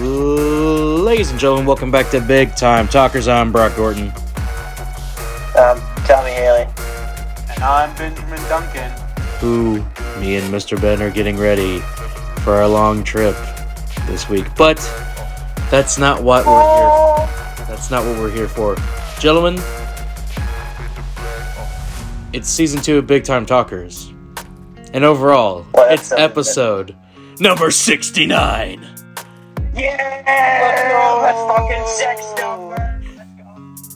Ladies 0.00 1.30
and 1.30 1.38
gentlemen, 1.38 1.66
welcome 1.66 1.92
back 1.92 2.10
to 2.10 2.20
Big 2.20 2.56
Time 2.56 2.88
Talkers. 2.88 3.28
I'm 3.28 3.52
Brock 3.52 3.76
Gorton. 3.76 4.08
Um, 5.56 5.80
Tommy 6.04 6.32
Haley. 6.32 6.66
And 7.50 7.62
I'm 7.62 7.94
Benjamin 7.96 8.40
Duncan. 8.48 8.90
Who, 9.38 9.76
me 10.20 10.34
and 10.34 10.52
Mr. 10.52 10.80
Ben 10.80 11.00
are 11.00 11.10
getting 11.10 11.36
ready 11.36 11.78
for 12.42 12.54
our 12.54 12.66
long 12.66 13.04
trip 13.04 13.36
this 14.06 14.28
week. 14.28 14.46
But 14.56 14.78
that's 15.70 15.96
not 15.96 16.24
what 16.24 16.44
we're 16.44 16.76
here. 16.76 16.88
for. 17.56 17.64
That's 17.66 17.88
not 17.92 18.04
what 18.04 18.18
we're 18.18 18.32
here 18.32 18.48
for, 18.48 18.76
gentlemen. 19.20 19.54
It's 22.32 22.48
season 22.48 22.80
two 22.80 22.98
of 22.98 23.06
Big 23.06 23.22
Time 23.22 23.46
Talkers, 23.46 24.12
and 24.92 25.04
overall, 25.04 25.62
What 25.70 25.92
it's 25.92 26.10
episode 26.10 26.90
is 26.90 26.96
episode 26.98 27.40
number 27.40 27.70
sixty-nine. 27.70 28.84
Yeah! 29.74 31.20
Let's 31.22 31.42
fucking 31.50 31.86
sex 31.86 32.32
number! 32.38 33.02
Let's. 33.16 33.94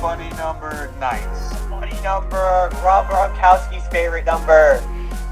Funny 0.00 0.30
number, 0.36 0.90
nice. 0.98 1.54
Funny 1.68 1.92
number. 2.02 2.70
Rob 2.82 3.06
Gronkowski's 3.06 3.86
favorite 3.88 4.24
number. 4.24 4.82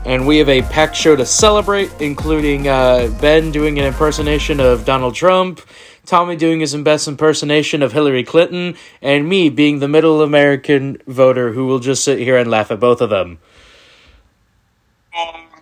And 0.04 0.26
we 0.26 0.38
have 0.38 0.48
a 0.48 0.62
packed 0.62 0.94
show 0.94 1.16
to 1.16 1.24
celebrate, 1.24 1.90
including 2.00 2.68
uh, 2.68 3.08
Ben 3.20 3.50
doing 3.50 3.78
an 3.78 3.86
impersonation 3.86 4.60
of 4.60 4.84
Donald 4.84 5.14
Trump, 5.14 5.60
Tommy 6.04 6.36
doing 6.36 6.60
his 6.60 6.74
best 6.76 7.08
impersonation 7.08 7.82
of 7.82 7.92
Hillary 7.92 8.22
Clinton, 8.22 8.76
and 9.02 9.28
me 9.28 9.48
being 9.48 9.80
the 9.80 9.88
middle 9.88 10.22
American 10.22 10.98
voter 11.06 11.52
who 11.52 11.66
will 11.66 11.80
just 11.80 12.04
sit 12.04 12.18
here 12.18 12.36
and 12.36 12.50
laugh 12.50 12.70
at 12.70 12.78
both 12.78 13.00
of 13.00 13.10
them. 13.10 13.38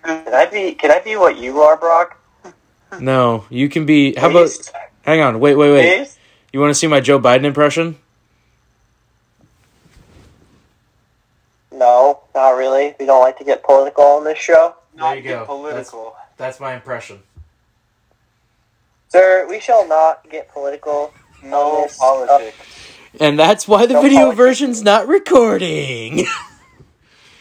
Can 0.04 0.34
I 0.34 0.46
be? 0.46 0.74
Can 0.74 0.90
I 0.90 0.98
be 0.98 1.16
what 1.16 1.38
you 1.38 1.62
are, 1.62 1.76
Brock? 1.76 2.18
No, 3.00 3.44
you 3.50 3.68
can 3.68 3.86
be. 3.86 4.14
How 4.14 4.30
about. 4.30 4.50
Hang 5.02 5.20
on, 5.20 5.40
wait, 5.40 5.54
wait, 5.56 5.72
wait. 5.72 5.96
Please? 5.98 6.18
You 6.52 6.60
want 6.60 6.70
to 6.70 6.74
see 6.74 6.86
my 6.86 7.00
Joe 7.00 7.18
Biden 7.20 7.44
impression? 7.44 7.98
No, 11.72 12.20
not 12.34 12.50
really. 12.50 12.94
We 12.98 13.06
don't 13.06 13.20
like 13.20 13.38
to 13.38 13.44
get 13.44 13.62
political 13.64 14.04
on 14.04 14.24
this 14.24 14.38
show, 14.38 14.74
Not 14.94 15.16
you 15.16 15.22
get 15.22 15.40
go. 15.40 15.44
political. 15.46 16.16
That's 16.36 16.60
my 16.60 16.74
impression. 16.74 17.22
sir. 19.08 19.46
We 19.48 19.60
shall 19.60 19.86
not 19.86 20.28
get 20.30 20.52
political. 20.52 21.12
No 21.42 21.80
Yes. 21.80 21.98
politics. 21.98 22.56
And 23.20 23.38
that's 23.38 23.68
why 23.68 23.86
the 23.86 23.94
No 23.94 24.02
video 24.02 24.18
politics. 24.20 24.36
version's 24.38 24.82
not 24.82 25.06
recording. 25.08 26.26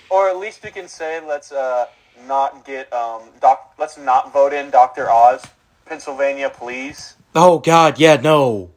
Or 0.10 0.30
at 0.30 0.38
least 0.38 0.62
we 0.64 0.70
can 0.70 0.88
say 0.88 1.20
let's 1.26 1.52
uh 1.52 1.88
not 2.28 2.66
get 2.66 2.92
um 2.94 3.22
doc. 3.42 3.74
Let's 3.78 3.98
not 3.98 4.32
vote 4.34 4.54
in 4.54 4.70
Dr. 4.70 5.10
Oz, 5.10 5.44
Pennsylvania, 5.86 6.50
please. 6.50 7.16
oh, 7.36 7.60
God, 7.60 8.00
yeah, 8.00 8.16
no. 8.18 8.72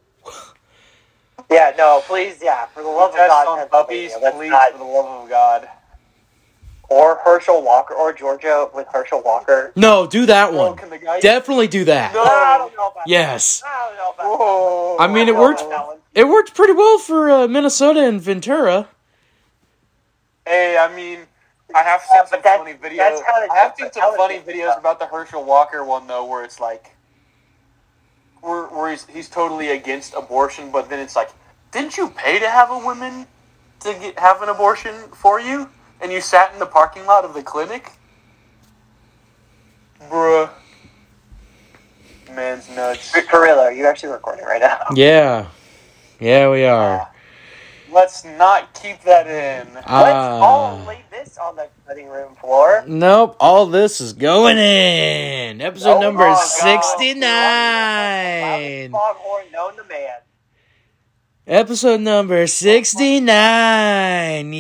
Yeah, 1.51 1.73
no, 1.79 2.03
please, 2.07 2.41
yeah, 2.43 2.67
for 2.67 2.83
the 2.83 2.89
love 2.89 3.11
of 3.11 3.17
God, 3.17 3.47
on 3.47 3.69
puppies, 3.69 4.13
please, 4.33 4.51
not- 4.51 4.73
for 4.73 4.79
the 4.79 4.85
love 4.85 5.23
of 5.25 5.29
God. 5.29 5.69
or 6.89 7.17
Herschel 7.25 7.63
Walker, 7.65 7.95
or 7.95 8.13
Georgia 8.13 8.69
with 8.73 8.87
Herschel 8.93 9.21
Walker. 9.25 9.73
No, 9.75 10.07
do 10.07 10.25
that 10.27 10.53
Oh, 10.53 10.57
one. 10.57 10.77
can 10.77 10.89
the 10.89 10.99
guy? 10.99 11.19
Definitely 11.19 11.67
do 11.67 11.85
that. 11.85 12.15
No. 12.15 12.23
I 12.23 12.59
don't 12.59 12.77
know 12.77 12.89
about 12.89 13.09
Yes. 13.09 13.61
that. 13.61 13.67
I 13.69 13.87
don't 13.89 13.97
know 13.97 14.11
about 14.11 14.39
Whoa. 14.39 14.97
I 15.01 15.07
mean, 15.09 15.27
that. 15.27 15.33
it 15.33 15.37
worked. 15.37 15.59
I 15.59 15.63
don't 15.65 15.71
know 15.71 15.77
about 15.77 15.87
that 15.89 15.95
one. 15.95 15.99
It 16.15 16.29
worked 16.29 16.55
pretty 16.55 16.73
well 16.75 16.99
for 16.99 17.29
uh, 17.31 17.49
Minnesota 17.49 18.01
and 18.07 18.21
Ventura. 18.21 18.87
Hey, 20.47 20.79
I 20.79 20.95
mean, 20.95 21.27
I 21.75 21.83
have 21.83 22.03
Yeah, 22.15 22.21
seen 22.23 22.27
some 22.31 22.41
that- 22.43 22.59
funny 22.59 22.75
videos. 22.75 22.97
that's 22.97 23.21
how 23.23 23.43
it- 23.43 23.51
I 23.51 23.57
have 23.57 23.75
seen 23.77 23.93
some 23.93 24.17
funny 24.17 24.37
is. 24.37 24.45
videos 24.45 24.79
about 24.79 24.99
the 24.99 25.07
Herschel 25.07 25.45
Walker 25.45 25.85
one 25.85 26.07
though, 26.07 26.25
where 26.25 26.45
it's 26.45 26.61
like, 26.61 26.93
where, 28.41 28.65
where 28.65 28.91
he's 28.91 29.07
he's 29.07 29.29
totally 29.29 29.71
against 29.71 30.15
abortion, 30.15 30.71
but 30.71 30.89
then 30.89 31.01
it's 31.01 31.17
like, 31.17 31.31
didn't 31.73 31.97
you 31.97 32.09
pay 32.11 32.39
to 32.39 32.49
have 32.49 32.71
a 32.71 32.79
woman 32.79 33.27
to 33.81 33.95
get 33.95 34.19
have 34.19 34.43
an 34.43 34.49
abortion 34.49 34.95
for 35.13 35.41
you, 35.41 35.69
and 36.01 36.13
you 36.13 36.21
sat 36.21 36.53
in 36.53 36.59
the 36.61 36.67
parking 36.67 37.05
lot 37.07 37.25
of 37.25 37.35
the 37.35 37.43
clinic? 37.43 37.91
Bruh, 40.09 40.51
man's 42.31 42.69
nuts. 42.71 43.11
For- 43.11 43.23
For 43.23 43.49
are 43.49 43.73
you 43.73 43.87
actually 43.87 44.13
recording 44.13 44.45
right 44.45 44.61
now? 44.61 44.87
Yeah, 44.95 45.47
yeah, 46.21 46.49
we 46.49 46.65
are. 46.65 47.09
Let's 47.91 48.25
not 48.25 48.73
keep 48.75 49.01
that 49.03 49.27
in. 49.29 49.73
Let's 49.75 49.87
Ah. 49.89 50.41
all 50.41 50.79
leave 50.89 51.05
this 51.11 51.37
on 51.39 51.55
the 51.57 51.69
cutting 51.87 52.09
room 52.09 52.35
floor. 52.37 52.83
Nope, 52.87 53.37
all 53.39 53.67
this 53.67 54.01
is 54.01 54.13
going 54.13 54.59
in. 54.59 55.61
Episode 55.61 55.99
Oh 55.99 56.01
number 56.01 56.35
sixty-nine. 56.35 58.91
Foghorn 58.91 59.45
known 59.53 59.77
to 59.77 59.85
man. 59.85 60.17
Episode 61.47 62.01
number 62.01 62.47
sixty-nine. 62.49 64.53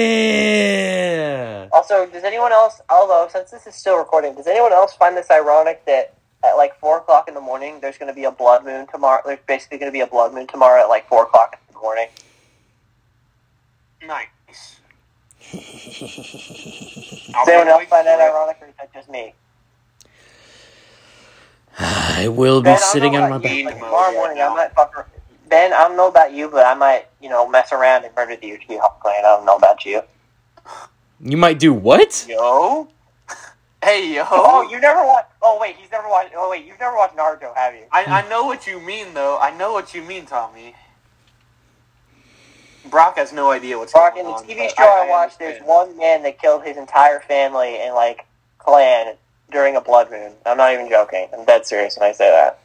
Yeah. 0.00 1.68
Also, 1.72 2.06
does 2.06 2.24
anyone 2.24 2.52
else, 2.52 2.80
although 2.88 3.28
since 3.30 3.50
this 3.50 3.66
is 3.66 3.74
still 3.74 3.98
recording, 3.98 4.34
does 4.34 4.46
anyone 4.46 4.72
else 4.72 4.94
find 4.94 5.14
this 5.16 5.30
ironic 5.30 5.84
that 5.86 6.14
at 6.44 6.54
like 6.54 6.78
four 6.78 6.98
o'clock 6.98 7.28
in 7.28 7.34
the 7.34 7.40
morning, 7.40 7.80
there's 7.80 7.98
going 7.98 8.08
to 8.08 8.14
be 8.14 8.24
a 8.24 8.30
blood 8.30 8.64
moon 8.64 8.86
tomorrow? 8.86 9.20
There's 9.26 9.40
basically 9.46 9.78
going 9.78 9.90
to 9.90 9.92
be 9.92 10.00
a 10.00 10.06
blood 10.06 10.32
moon 10.32 10.46
tomorrow 10.46 10.80
at 10.82 10.88
like 10.88 11.08
four 11.08 11.24
o'clock 11.24 11.58
the 11.66 11.69
morning. 11.80 12.08
Nice. 14.06 14.80
Does 15.52 17.48
anyone 17.48 17.68
else 17.68 17.84
find 17.84 18.06
that 18.06 18.20
ironic, 18.20 18.58
or 18.60 18.68
is 18.68 18.74
that 18.78 18.92
just 18.94 19.08
me? 19.08 19.34
I 21.78 22.28
will 22.28 22.60
be 22.60 22.64
Ben, 22.64 22.74
I 22.76 22.78
sitting 22.78 23.12
know 23.12 23.22
on 23.24 23.30
my 23.30 23.36
about 23.36 23.50
you, 23.56 23.64
back. 23.64 23.74
but 23.74 23.84
tomorrow 23.84 24.12
morning, 24.12 24.42
I 24.42 24.48
might 24.48 24.72
fuck. 24.74 24.92
ar- 24.96 25.06
Ben, 25.48 25.72
I 25.72 25.82
don't 25.88 25.96
know 25.96 26.08
about 26.08 26.32
you, 26.32 26.48
but 26.48 26.64
I 26.66 26.74
might, 26.74 27.06
you 27.20 27.28
know, 27.28 27.48
mess 27.48 27.72
around 27.72 28.04
and 28.04 28.14
murder 28.14 28.36
the 28.36 28.50
Uchiha 28.50 29.00
clan. 29.00 29.16
I 29.18 29.22
don't 29.22 29.44
know 29.44 29.56
about 29.56 29.84
you. 29.84 30.02
You 31.20 31.36
might 31.36 31.58
do 31.58 31.72
what? 31.74 32.24
Yo. 32.28 32.88
Hey 33.82 34.14
yo. 34.14 34.24
Oh, 34.30 34.68
you 34.70 34.78
never 34.78 35.04
watched? 35.04 35.30
Oh 35.42 35.58
wait, 35.60 35.74
he's 35.76 35.90
never 35.90 36.08
watched. 36.08 36.32
Oh 36.36 36.50
wait, 36.50 36.66
you've 36.66 36.78
never 36.78 36.96
watched 36.96 37.16
Naruto, 37.16 37.54
have 37.56 37.74
you? 37.74 37.82
I, 37.90 38.04
I 38.04 38.28
know 38.28 38.44
what 38.44 38.66
you 38.66 38.78
mean, 38.78 39.14
though. 39.14 39.38
I 39.38 39.56
know 39.56 39.72
what 39.72 39.94
you 39.94 40.02
mean, 40.02 40.26
Tommy. 40.26 40.74
Brock 42.86 43.16
has 43.18 43.32
no 43.32 43.50
idea 43.50 43.78
what's 43.78 43.92
going 43.92 44.26
on. 44.26 44.32
Brock, 44.32 44.42
in 44.48 44.56
the. 44.56 44.62
TV 44.64 44.68
show 44.76 44.84
I, 44.84 45.08
watched, 45.08 45.38
there's 45.38 45.60
one 45.62 45.96
man 45.98 46.22
that 46.22 46.40
killed 46.40 46.64
his 46.64 46.76
entire 46.76 47.20
family 47.20 47.78
and 47.78 47.94
like 47.94 48.26
clan 48.58 49.16
during 49.50 49.76
a 49.76 49.80
blood 49.80 50.10
moon. 50.10 50.32
I'm 50.46 50.56
not 50.56 50.72
even 50.72 50.88
joking. 50.88 51.28
I'm 51.36 51.44
dead 51.44 51.66
serious 51.66 51.96
when 51.98 52.08
I 52.08 52.12
say 52.12 52.30
that. 52.30 52.58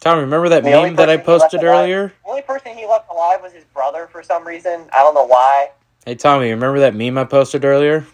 Tom, 0.00 0.18
remember 0.18 0.48
that 0.48 0.64
The 0.64 0.70
meme 0.70 0.96
that 0.96 1.10
I 1.10 1.16
person 1.18 1.20
he 1.20 1.24
posted 1.26 1.60
alive- 1.62 1.78
earlier? 1.78 2.12
The 2.24 2.30
only 2.30 2.42
person 2.42 2.76
he 2.76 2.86
left 2.86 3.10
alive 3.10 3.40
was 3.42 3.52
his 3.52 3.64
brother 3.64 4.08
for 4.10 4.22
some 4.22 4.46
reason. 4.46 4.88
I 4.92 4.98
don't 4.98 5.14
know 5.14 5.26
why. 5.26 5.70
Hey, 6.06 6.14
Tommy, 6.14 6.50
remember 6.50 6.80
that 6.80 6.94
meme 6.94 7.18
I 7.18 7.24
posted 7.24 7.64
earlier? 7.64 8.06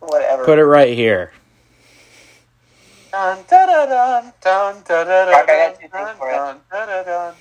Whatever. 0.00 0.44
Put 0.44 0.58
it 0.58 0.64
right 0.64 0.94
here. 0.94 1.32
Dun, 3.12 3.38
da, 3.48 3.66
da, 3.66 3.86
dun, 3.86 4.32
dun, 4.42 4.82
da, 4.86 5.04
da, 5.04 5.24
da, 5.24 5.30
Brock, 5.30 5.44
I 5.44 5.46
got 5.46 5.46
dun, 5.46 5.74
two 5.74 5.80
things 5.80 5.92
dun, 5.92 6.16
for 6.18 6.28
you. 6.30 6.36
dun, 6.36 6.60
da, 6.70 6.86
da, 6.86 7.02
dun. 7.04 7.34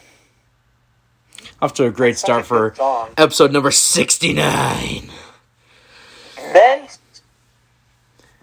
Off 1.61 1.73
to 1.75 1.85
a 1.85 1.91
great 1.91 2.17
start 2.17 2.41
a 2.41 2.43
for 2.43 2.73
song. 2.75 3.09
episode 3.17 3.51
number 3.51 3.71
69. 3.71 5.09
Then 6.53 6.87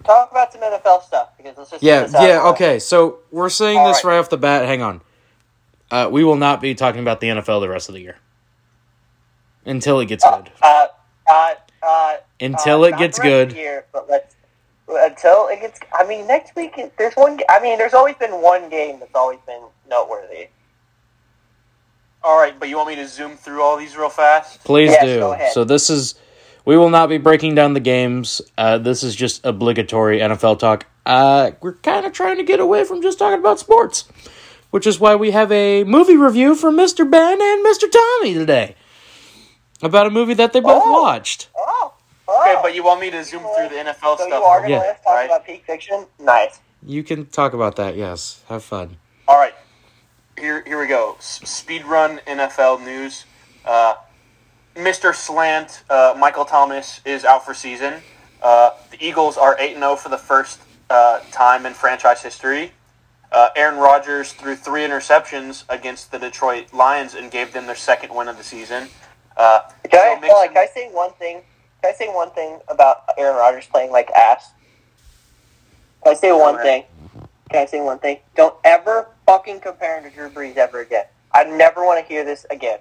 talk 0.05 0.31
about 0.31 0.53
some 0.53 0.61
NFL 0.63 1.03
stuff 1.05 1.29
because 1.37 1.57
let's 1.57 1.71
just 1.71 1.83
Yeah, 1.83 2.01
out 2.03 2.11
yeah, 2.13 2.19
of 2.19 2.19
the 2.19 2.25
way. 2.25 2.49
okay. 2.51 2.79
So 2.81 3.19
we're 3.31 3.49
saying 3.51 3.79
All 3.79 3.89
this 3.89 4.05
right. 4.05 4.13
right 4.15 4.19
off 4.19 4.31
the 4.31 4.37
bat. 4.37 4.67
Hang 4.67 4.83
on. 4.83 5.01
Uh, 5.91 6.09
we 6.11 6.25
will 6.25 6.37
not 6.37 6.61
be 6.61 6.75
talking 6.75 7.01
about 7.01 7.21
the 7.21 7.29
NFL 7.29 7.61
the 7.61 7.69
rest 7.69 7.89
of 7.89 7.95
the 7.95 8.01
year. 8.01 8.17
Until 9.65 10.01
it 10.01 10.07
gets 10.07 10.25
Uh, 10.25 10.39
good. 10.43 10.51
uh, 10.63 10.87
uh, 11.31 11.55
uh, 11.83 12.17
Until 12.41 12.83
uh, 12.83 12.89
it 12.89 12.99
gets 12.99 13.19
good. 13.19 13.53
Year, 13.53 13.85
but 13.93 14.11
let's 14.11 14.35
until 14.89 15.49
it 15.49 15.61
gets. 15.61 15.81
I 15.95 16.05
mean, 16.07 16.27
next 16.27 16.55
week 16.57 16.79
there's 16.99 17.15
one. 17.15 17.41
I 17.49 17.61
mean, 17.61 17.79
there's 17.79 17.95
always 17.95 18.17
been 18.17 18.43
one 18.43 18.69
game 18.69 18.99
that's 19.01 19.15
always 19.15 19.39
been 19.47 19.63
noteworthy. 19.89 20.49
All 22.25 22.39
right, 22.39 22.59
but 22.59 22.69
you 22.71 22.77
want 22.77 22.89
me 22.89 22.97
to 22.97 23.07
zoom 23.07 23.37
through 23.37 23.63
all 23.63 23.77
these 23.77 23.97
real 23.97 24.09
fast? 24.09 24.65
Please 24.65 24.91
Yes, 24.91 25.05
do. 25.05 25.19
go 25.21 25.33
ahead. 25.33 25.53
So 25.53 25.65
this 25.65 25.91
is. 25.91 26.15
We 26.65 26.79
will 26.79 26.89
not 26.89 27.11
be 27.11 27.19
breaking 27.19 27.55
down 27.55 27.75
the 27.75 27.81
games. 27.81 28.41
Uh, 28.57 28.79
this 28.79 29.03
is 29.03 29.15
just 29.15 29.45
obligatory 29.45 30.21
NFL 30.21 30.59
talk. 30.59 30.87
Uh, 31.05 31.51
we're 31.61 31.75
kind 31.75 32.07
of 32.07 32.13
trying 32.15 32.39
to 32.39 32.43
get 32.43 32.59
away 32.59 32.85
from 32.85 33.03
just 33.03 33.19
talking 33.19 33.39
about 33.39 33.59
sports, 33.59 34.05
which 34.71 34.87
is 34.87 34.99
why 34.99 35.15
we 35.15 35.33
have 35.33 35.53
a 35.53 35.85
movie 35.85 36.17
review 36.17 36.55
from 36.55 36.79
Mr. 36.79 37.09
Ben 37.09 37.33
and 37.43 37.67
Mr. 37.67 37.85
Tommy 37.93 38.33
today 38.33 38.77
about 39.83 40.07
a 40.07 40.11
movie 40.11 40.33
that 40.33 40.55
they 40.55 40.61
both 40.61 40.83
Oh. 40.83 41.03
watched. 41.03 41.49
Oh, 41.55 41.93
oh. 42.29 42.41
Okay, 42.41 42.59
but 42.63 42.75
you 42.75 42.83
want 42.83 42.99
me 43.03 43.11
to 43.11 43.23
zoom 43.23 43.43
through 43.43 43.69
the 43.69 43.75
NFL 43.81 44.17
so 44.17 44.25
stuff? 44.27 44.29
you 44.31 44.35
are 44.37 44.59
going 44.61 44.71
to 44.71 44.77
Yeah. 44.77 44.81
let 44.81 45.05
talk 45.05 45.13
right? 45.13 45.27
about 45.27 45.45
peak 45.45 45.65
fiction? 45.67 46.07
Nice. 46.19 46.61
You 46.87 47.03
can 47.05 47.27
talk 47.27 47.53
about 47.53 47.77
that. 47.77 47.95
Yes, 47.95 48.41
have 48.49 48.65
fun. 48.65 48.97
All 49.29 49.37
right, 49.37 49.53
here 50.39 50.63
here 50.67 50.79
we 50.81 50.87
go. 50.87 51.17
S- 51.19 51.41
speed 51.45 51.83
NFL 51.83 52.85
news. 52.85 53.25
Uh, 53.65 53.95
Mr. 54.75 55.15
Slant, 55.15 55.85
uh, 55.89 56.15
Michael 56.19 56.45
Thomas 56.45 57.01
is 57.05 57.25
out 57.25 57.45
for 57.45 57.55
season. 57.55 57.95
Uh, 58.43 58.71
the 58.91 59.05
Eagles 59.05 59.37
are 59.37 59.57
eight 59.59 59.75
zero 59.77 59.97
for 59.97 60.09
the 60.09 60.19
first 60.19 60.61
uh, 60.91 61.21
time 61.31 61.65
in 61.67 61.73
franchise 61.75 62.23
history. 62.23 62.73
Uh, 63.33 63.49
Aaron 63.57 63.79
Rodgers 63.79 64.33
threw 64.33 64.55
three 64.55 64.83
interceptions 64.83 65.65
against 65.69 66.13
the 66.13 66.19
Detroit 66.19 66.73
Lions 66.73 67.15
and 67.15 67.31
gave 67.31 67.53
them 67.53 67.67
their 67.67 67.75
second 67.75 68.15
win 68.15 68.29
of 68.29 68.37
the 68.37 68.45
season. 68.45 68.89
Uh, 69.37 69.61
Can 69.91 70.01
I, 70.01 70.15
Joe 70.15 70.21
Mixon- 70.21 70.31
hold 70.31 70.49
on, 70.49 70.55
can 70.55 70.59
I 70.59 70.67
say 70.73 70.89
one 70.91 71.13
thing? 71.15 71.41
Can 71.83 71.93
I 71.93 71.97
say 71.97 72.09
one 72.09 72.31
thing 72.31 72.61
about 72.69 73.05
Aaron 73.19 73.37
Rodgers 73.37 73.67
playing 73.67 73.91
like 73.91 74.11
ass? 74.13 74.51
Can 76.05 76.13
I 76.13 76.17
say 76.17 76.33
one 76.33 76.59
thing? 76.59 76.85
Can 77.51 77.63
I 77.63 77.67
say 77.67 77.81
one 77.81 77.99
thing? 77.99 78.19
Don't 78.37 78.55
ever 78.65 79.09
fucking 79.27 79.61
compare 79.61 79.99
him 79.99 80.05
to 80.05 80.11
Drew 80.11 80.29
Brees 80.31 80.57
ever 80.57 80.81
again. 80.81 81.05
I 81.33 81.45
never 81.45 81.85
want 81.85 82.05
to 82.05 82.13
hear 82.13 82.25
this 82.25 82.47
again. 82.51 82.79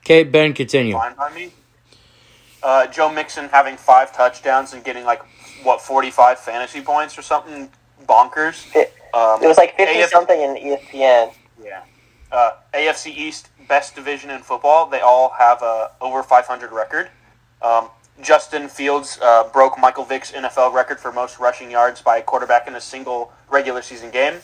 Okay, 0.00 0.22
Ben, 0.22 0.52
continue. 0.52 0.92
fine 0.92 1.14
by 1.16 1.32
me. 1.34 1.52
Uh, 2.62 2.86
Joe 2.86 3.12
Mixon 3.12 3.48
having 3.48 3.76
five 3.76 4.12
touchdowns 4.14 4.72
and 4.72 4.84
getting 4.84 5.04
like 5.04 5.22
what 5.62 5.80
forty 5.80 6.10
five 6.10 6.38
fantasy 6.38 6.80
points 6.80 7.18
or 7.18 7.22
something 7.22 7.70
bonkers. 8.06 8.74
It, 8.74 8.92
Um, 9.14 9.42
it 9.42 9.46
was 9.46 9.56
like 9.56 9.76
fifty 9.76 10.00
AF 10.00 10.10
something 10.10 10.40
in 10.40 10.54
ESPN. 10.56 11.32
Yeah. 11.62 11.82
Uh, 12.30 12.52
AFC 12.74 13.16
East 13.16 13.48
best 13.68 13.94
division 13.94 14.30
in 14.30 14.42
football. 14.42 14.86
They 14.86 15.00
all 15.00 15.30
have 15.38 15.62
a 15.62 15.90
over 16.00 16.22
500 16.22 16.72
record. 16.72 17.08
Um, 17.62 17.88
Justin 18.22 18.68
Fields 18.68 19.18
uh, 19.22 19.48
broke 19.52 19.78
Michael 19.78 20.04
Vick's 20.04 20.32
NFL 20.32 20.72
record 20.72 20.98
for 20.98 21.12
most 21.12 21.38
rushing 21.38 21.70
yards 21.70 22.00
by 22.00 22.18
a 22.18 22.22
quarterback 22.22 22.66
in 22.66 22.74
a 22.74 22.80
single 22.80 23.32
regular 23.50 23.82
season 23.82 24.10
game. 24.10 24.34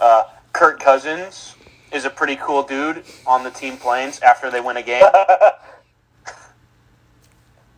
Uh, 0.00 0.24
Kirk 0.52 0.80
Cousins 0.80 1.54
is 1.92 2.04
a 2.04 2.10
pretty 2.10 2.36
cool 2.36 2.62
dude 2.62 3.04
on 3.26 3.44
the 3.44 3.50
team 3.50 3.76
planes 3.76 4.20
after 4.20 4.50
they 4.50 4.60
win 4.60 4.76
a 4.76 4.82
game. 4.82 5.04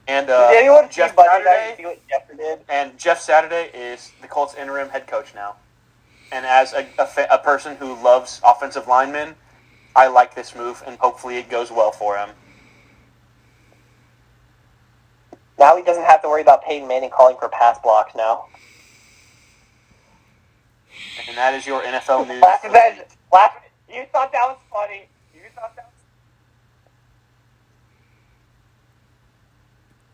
And 0.08 0.28
uh, 0.28 0.50
Did 0.50 0.58
anyone 0.58 0.88
Jeff 0.90 1.14
Saturday 1.16 1.74
see 1.76 1.84
what 1.84 2.00
Jeffrey 2.08 2.36
did? 2.36 2.58
and 2.68 2.98
Jeff 2.98 3.20
Saturday 3.20 3.70
is 3.72 4.10
the 4.20 4.26
Colts 4.26 4.54
interim 4.54 4.88
head 4.88 5.06
coach 5.06 5.32
now. 5.34 5.56
And 6.32 6.44
as 6.44 6.72
a, 6.72 6.86
a, 6.98 7.06
fa- 7.06 7.28
a 7.30 7.38
person 7.38 7.76
who 7.76 7.94
loves 8.02 8.40
offensive 8.44 8.88
linemen, 8.88 9.36
I 9.94 10.08
like 10.08 10.34
this 10.34 10.56
move, 10.56 10.82
and 10.86 10.98
hopefully 10.98 11.36
it 11.36 11.48
goes 11.48 11.70
well 11.70 11.92
for 11.92 12.16
him. 12.16 12.30
Now 15.58 15.76
he 15.76 15.82
doesn't 15.82 16.04
have 16.04 16.20
to 16.22 16.28
worry 16.28 16.42
about 16.42 16.64
Peyton 16.64 16.88
Manning 16.88 17.10
calling 17.10 17.36
for 17.38 17.48
pass 17.48 17.78
blocks 17.78 18.14
now. 18.16 18.46
And 21.28 21.36
that 21.36 21.54
is 21.54 21.66
your 21.66 21.82
NFL 21.82 22.26
news. 22.28 22.40
Laugh, 22.42 22.62
Ben, 22.62 23.02
laugh. 23.32 23.54
You 23.88 24.04
thought 24.12 24.32
that 24.32 24.46
was 24.48 24.58
funny. 24.70 25.08
You 25.34 25.42
thought 25.54 25.76
that 25.76 25.90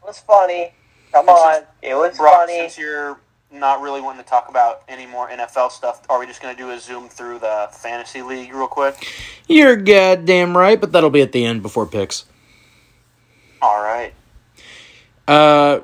was, 0.03 0.07
was 0.07 0.19
funny. 0.21 0.73
Come 1.13 1.27
This 1.27 1.35
on, 1.35 1.63
it 1.83 1.95
was 1.95 2.17
Brock, 2.17 2.37
funny. 2.41 2.59
since 2.59 2.79
you're 2.79 3.19
not 3.51 3.81
really 3.81 4.01
wanting 4.01 4.23
to 4.23 4.29
talk 4.29 4.49
about 4.49 4.83
any 4.89 5.07
more 5.07 5.29
NFL 5.29 5.71
stuff, 5.71 6.03
are 6.11 6.19
we 6.19 6.27
just 6.27 6.43
going 6.43 6.55
to 6.55 6.63
do 6.63 6.71
a 6.71 6.79
zoom 6.79 7.09
through 7.09 7.39
the 7.39 7.69
fantasy 7.73 8.21
league 8.23 8.53
real 8.53 8.67
quick? 8.69 9.07
You're 9.47 9.77
goddamn 9.77 10.57
right, 10.57 10.79
but 10.81 10.93
that'll 10.93 11.09
be 11.11 11.23
at 11.23 11.33
the 11.33 11.45
end 11.45 11.63
before 11.63 11.87
picks. 11.87 12.25
All 13.63 13.83
right. 13.83 14.13
Uh, 15.27 15.81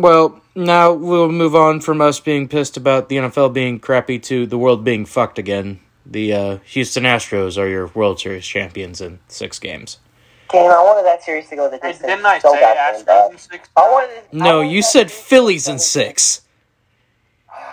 well, 0.00 0.40
now 0.54 0.92
we'll 0.92 1.30
move 1.30 1.54
on 1.54 1.80
from 1.80 2.00
us 2.00 2.20
being 2.20 2.48
pissed 2.48 2.76
about 2.76 3.08
the 3.08 3.16
NFL 3.16 3.52
being 3.52 3.78
crappy 3.80 4.18
to 4.20 4.46
the 4.46 4.58
world 4.58 4.84
being 4.84 5.04
fucked 5.04 5.38
again. 5.38 5.80
The 6.06 6.32
uh, 6.32 6.58
Houston 6.66 7.04
Astros 7.04 7.58
are 7.58 7.68
your 7.68 7.88
World 7.88 8.18
Series 8.20 8.46
champions 8.46 9.00
in 9.00 9.18
six 9.28 9.58
games. 9.58 9.98
Damn, 10.50 10.70
I 10.70 10.82
wanted 10.82 11.04
that 11.04 11.22
series 11.22 11.48
to 11.50 11.56
go 11.56 11.68
the 11.68 11.76
Hey, 11.82 11.88
distance. 11.92 12.10
didn't 12.10 12.24
I 12.24 12.38
so 12.38 12.52
say 12.54 12.62
Astros 12.62 13.04
bad. 13.06 13.32
in 13.32 13.38
six? 13.38 13.68
I 13.76 13.80
wanted. 13.82 14.16
I 14.18 14.22
No, 14.32 14.56
wanted 14.58 14.70
you 14.72 14.82
said 14.82 15.10
Phillies 15.10 15.68
in 15.68 15.78
six. 15.78 16.40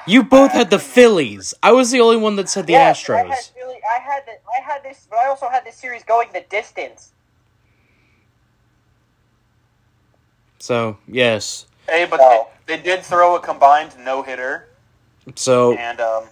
You 0.07 0.23
both 0.23 0.51
had 0.51 0.69
the 0.69 0.77
Phillies. 0.79 1.53
I 1.63 1.71
was 1.71 1.91
the 1.91 2.01
only 2.01 2.17
one 2.17 2.35
that 2.35 2.49
said 2.49 2.67
the 2.67 2.73
Yes, 2.73 3.09
I 3.09 3.17
had, 3.17 3.27
Astros. 3.27 3.51
Philly- 3.53 3.79
I 3.95 3.99
had 3.99 4.23
the, 4.25 4.31
I 4.31 4.61
had 4.73 4.83
this, 4.83 5.07
but 5.09 5.17
I 5.19 5.27
also 5.27 5.47
had 5.49 5.63
this 5.65 5.75
series 5.75 6.03
going 6.03 6.27
the 6.33 6.41
distance. 6.49 7.11
So 10.59 10.97
yes. 11.07 11.67
Hey, 11.87 12.05
but 12.09 12.17
No. 12.19 12.47
they, 12.65 12.77
they 12.77 12.83
did 12.83 13.03
throw 13.03 13.35
a 13.35 13.39
combined 13.39 13.91
no 13.99 14.23
hitter, 14.23 14.67
So 15.35 15.73
and 15.73 15.99
um, 16.01 16.25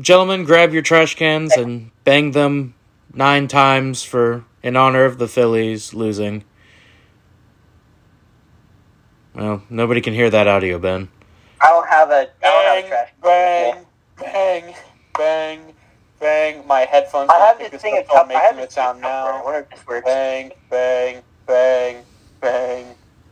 gentlemen, 0.00 0.44
grab 0.44 0.72
your 0.72 0.82
trash 0.82 1.14
cans 1.14 1.56
and 1.56 1.90
bang 2.04 2.32
them 2.32 2.74
nine 3.14 3.48
times 3.48 4.02
for 4.02 4.44
in 4.62 4.76
honor 4.76 5.04
of 5.04 5.18
the 5.18 5.28
Phillies 5.28 5.94
losing. 5.94 6.44
Well, 9.34 9.62
nobody 9.68 10.00
can 10.00 10.14
hear 10.14 10.30
that 10.30 10.48
audio, 10.48 10.78
Ben. 10.78 11.08
I 11.60 11.66
don't 11.68 11.88
have 11.88 12.10
a, 12.10 12.14
I 12.14 12.24
don't 12.42 12.64
have 12.64 12.78
a 12.78 12.80
bang, 12.80 12.88
trash. 12.88 13.10
bang, 13.22 13.86
bang, 14.18 14.74
bang, 15.16 15.60
bang. 16.18 16.66
My 16.66 16.80
headphones. 16.80 17.30
I 17.30 17.38
have 17.38 17.58
don't 17.58 17.70
this 17.70 17.82
pick 17.82 17.92
thing 17.92 17.98
of 17.98 18.10
up, 18.10 18.10
I'm 18.10 18.28
cup. 18.28 18.36
I 18.36 18.40
have 18.40 18.56
making 18.56 18.64
this 18.64 18.72
it 18.72 18.72
sound 18.72 18.98
thing 18.98 19.04
of 19.10 19.10
cup. 19.24 19.34
I 19.34 19.38
now. 19.38 19.44
wonder 19.44 19.58
if 19.60 19.70
this 19.70 19.86
works. 19.86 20.04
Bang, 20.06 20.52
bang, 20.70 21.22
bang, 21.46 22.02
bang, 22.40 22.86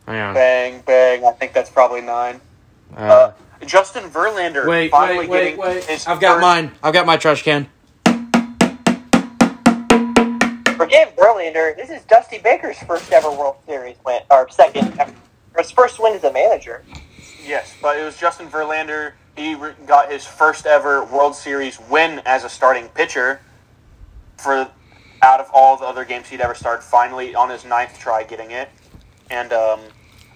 Hang 0.05 0.21
on. 0.21 0.33
bang, 0.33 0.83
bang. 0.85 1.25
I 1.25 1.31
think 1.31 1.53
that's 1.53 1.69
probably 1.69 2.01
nine. 2.01 2.39
Uh, 2.95 2.99
Uh, 3.61 3.65
Justin 3.65 4.09
Verlander 4.09 4.67
wait, 4.67 4.91
finally 4.91 5.19
wait, 5.27 5.29
wait, 5.29 5.43
getting 5.55 5.59
wait. 5.59 5.83
his 5.85 6.05
I've 6.07 6.19
got 6.19 6.33
first- 6.35 6.41
mine. 6.41 6.71
I've 6.83 6.93
got 6.93 7.05
my 7.05 7.17
trash 7.17 7.41
can. 7.43 7.67
Forget 10.77 11.15
Verlander. 11.15 11.75
This 11.75 11.89
is 11.89 12.01
Dusty 12.03 12.37
Baker's 12.37 12.77
first 12.79 13.11
ever 13.11 13.31
World 13.31 13.55
Series 13.65 13.95
win, 14.05 14.21
or 14.29 14.47
second, 14.49 14.99
ever- 14.99 15.13
his 15.57 15.71
first 15.71 15.99
win 15.99 16.13
as 16.13 16.23
a 16.25 16.31
manager. 16.33 16.83
Yes, 17.43 17.73
but 17.81 17.97
it 17.97 18.03
was 18.03 18.17
Justin 18.17 18.49
Verlander. 18.49 19.13
He 19.37 19.55
re- 19.55 19.73
got 19.87 20.11
his 20.11 20.25
first 20.25 20.65
ever 20.65 21.03
World 21.05 21.33
Series 21.35 21.79
win 21.79 22.21
as 22.25 22.43
a 22.43 22.49
starting 22.49 22.89
pitcher 22.89 23.39
for 24.37 24.67
out 25.21 25.39
of 25.39 25.49
all 25.53 25.77
the 25.77 25.85
other 25.85 26.03
games 26.05 26.27
he'd 26.27 26.41
ever 26.41 26.53
started. 26.55 26.83
Finally, 26.83 27.33
on 27.35 27.49
his 27.49 27.63
ninth 27.65 27.97
try, 27.97 28.23
getting 28.23 28.51
it, 28.51 28.69
and 29.29 29.53
um, 29.53 29.79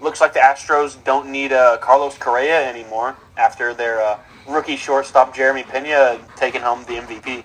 looks 0.01 0.21
like 0.21 0.33
the 0.33 0.39
Astros 0.39 1.01
don't 1.03 1.29
need 1.31 1.51
uh, 1.53 1.77
Carlos 1.77 2.17
Correa 2.17 2.67
anymore 2.67 3.15
after 3.37 3.73
their 3.73 4.01
uh, 4.01 4.19
rookie 4.47 4.75
shortstop 4.75 5.35
Jeremy 5.35 5.63
Pena 5.63 6.19
taking 6.35 6.61
home 6.61 6.83
the 6.85 6.93
MVP. 6.95 7.43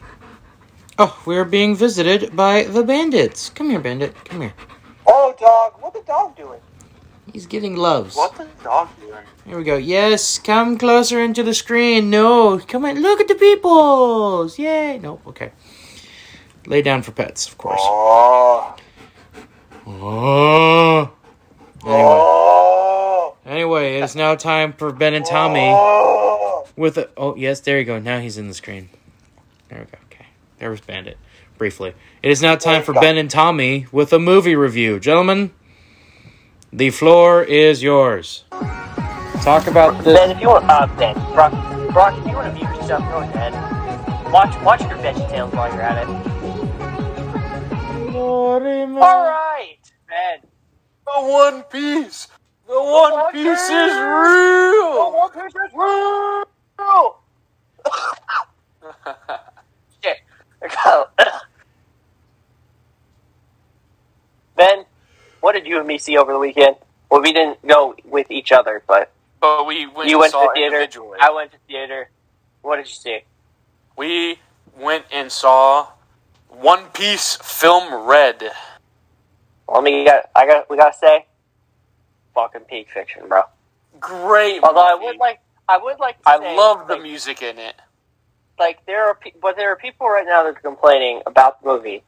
Oh, 0.98 1.20
we're 1.26 1.44
being 1.44 1.74
visited 1.74 2.36
by 2.36 2.64
the 2.64 2.84
bandits. 2.84 3.50
Come 3.50 3.70
here, 3.70 3.80
bandit. 3.80 4.14
Come 4.24 4.42
here. 4.42 4.54
Oh, 5.06 5.34
dog! 5.38 5.74
What 5.82 5.92
the 5.92 6.02
dog 6.02 6.36
doing? 6.36 6.60
He's 7.32 7.46
getting 7.46 7.74
loves. 7.74 8.14
What 8.14 8.36
the 8.36 8.46
dog 8.62 8.88
doing? 9.00 9.24
Here 9.44 9.58
we 9.58 9.64
go. 9.64 9.76
Yes, 9.76 10.38
come 10.38 10.78
closer 10.78 11.20
into 11.20 11.42
the 11.42 11.52
screen. 11.52 12.10
No, 12.10 12.58
come 12.60 12.84
on. 12.84 13.02
Look 13.02 13.20
at 13.20 13.26
the 13.28 13.34
peoples. 13.34 14.56
Yay. 14.58 14.98
No, 14.98 15.20
okay. 15.26 15.50
Lay 16.66 16.80
down 16.80 17.02
for 17.02 17.10
pets, 17.10 17.48
of 17.48 17.58
course. 17.58 17.80
Oh, 17.82 18.76
Oh. 19.86 21.10
Anyway, 21.86 22.00
Oh, 22.00 23.36
anyway, 23.44 23.96
it 23.98 24.04
is 24.04 24.16
now 24.16 24.34
time 24.34 24.72
for 24.72 24.90
Ben 24.92 25.12
and 25.14 25.24
Tommy 25.24 25.70
Oh. 25.72 26.66
with 26.76 26.96
a. 26.98 27.08
Oh, 27.16 27.34
yes, 27.36 27.60
there 27.60 27.78
you 27.78 27.84
go. 27.84 27.98
Now 27.98 28.20
he's 28.20 28.38
in 28.38 28.48
the 28.48 28.54
screen. 28.54 28.88
There 29.68 29.78
we 29.80 29.84
go. 29.84 29.98
Okay. 30.10 30.26
There 30.58 30.70
was 30.70 30.80
Bandit. 30.80 31.18
Briefly. 31.58 31.94
It 32.22 32.30
is 32.30 32.42
now 32.42 32.56
time 32.56 32.82
for 32.82 32.92
Ben 32.94 33.16
and 33.16 33.30
Tommy 33.30 33.86
with 33.92 34.12
a 34.12 34.18
movie 34.18 34.56
review. 34.56 34.98
Gentlemen, 34.98 35.52
the 36.72 36.90
floor 36.90 37.42
is 37.44 37.82
yours. 37.82 38.44
Talk 39.42 39.66
about 39.68 40.02
this. 40.02 40.18
Ben, 40.18 40.30
if 40.32 40.40
you 40.40 40.48
want, 40.48 40.64
uh, 40.68 40.86
Ben, 40.98 41.14
Brock, 41.32 41.52
Brock, 41.92 42.18
if 42.18 42.26
you 42.26 42.32
want 42.34 42.48
to 42.48 42.54
view 42.58 42.66
your 42.74 42.82
stuff, 42.82 43.02
go 43.10 43.18
ahead. 43.18 43.52
Watch, 44.32 44.60
watch 44.62 44.80
your 44.80 44.98
VeggieTales 44.98 45.54
while 45.54 45.70
you're 45.72 45.82
at 45.82 46.02
it. 46.02 46.08
All 48.16 48.60
right, 48.60 49.76
Ben. 50.08 50.50
The 51.06 51.12
One 51.22 51.62
Piece. 51.64 52.28
The 52.66 52.72
One 52.74 53.12
One 53.12 53.32
Piece 53.32 53.46
is 53.46 53.68
Piece! 53.68 53.92
real. 53.92 55.12
One 55.12 55.30
Piece 55.32 55.54
is 55.54 55.72
real. 55.74 56.44
Shit. 60.02 60.18
Go. 60.84 61.06
Ben, 64.56 64.84
what 65.40 65.52
did 65.52 65.66
you 65.66 65.78
and 65.78 65.86
me 65.86 65.98
see 65.98 66.16
over 66.16 66.32
the 66.32 66.38
weekend? 66.38 66.76
Well, 67.10 67.20
we 67.20 67.32
didn't 67.32 67.64
go 67.66 67.94
with 68.04 68.30
each 68.30 68.52
other, 68.52 68.82
but 68.86 69.10
But 69.40 69.66
we 69.66 69.86
went 69.86 70.08
you 70.08 70.16
and 70.16 70.20
went 70.20 70.32
to 70.32 70.38
the 70.38 70.50
theater. 70.54 70.86
I 71.20 71.30
went 71.30 71.52
to 71.52 71.58
theater. 71.68 72.08
What 72.62 72.76
did 72.76 72.88
you 72.88 72.94
see? 72.94 73.20
we 73.96 74.40
went 74.76 75.04
and 75.12 75.30
saw 75.30 75.88
One 76.48 76.86
Piece 76.86 77.36
Film 77.36 78.08
Red. 78.08 78.50
Let 79.72 79.82
me 79.82 80.04
got. 80.04 80.30
I 80.34 80.46
got. 80.46 80.68
We 80.70 80.76
gotta 80.76 80.96
say, 80.96 81.26
fucking 82.34 82.62
peak 82.62 82.90
fiction, 82.90 83.28
bro. 83.28 83.42
Great. 84.00 84.62
Although 84.62 84.80
I 84.86 84.94
would 85.00 85.16
like. 85.16 85.40
I 85.68 85.78
would 85.78 85.98
like. 86.00 86.18
To 86.22 86.28
I 86.28 86.38
say, 86.38 86.56
love 86.56 86.86
the 86.88 86.94
like, 86.94 87.02
music 87.02 87.42
in 87.42 87.58
it. 87.58 87.74
like 88.58 88.84
there 88.86 89.04
are, 89.08 89.14
pe- 89.14 89.32
but 89.40 89.56
there 89.56 89.70
are 89.72 89.76
people 89.76 90.08
right 90.08 90.26
now 90.26 90.42
that 90.42 90.50
are 90.50 90.60
complaining 90.60 91.22
about 91.26 91.62
the 91.62 91.68
movie 91.68 92.02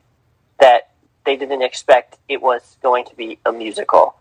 that 0.60 0.90
they 1.24 1.36
didn't 1.36 1.62
expect 1.62 2.18
it 2.28 2.42
was 2.42 2.76
going 2.82 3.04
to 3.06 3.14
be 3.16 3.38
a 3.46 3.52
musical. 3.52 4.16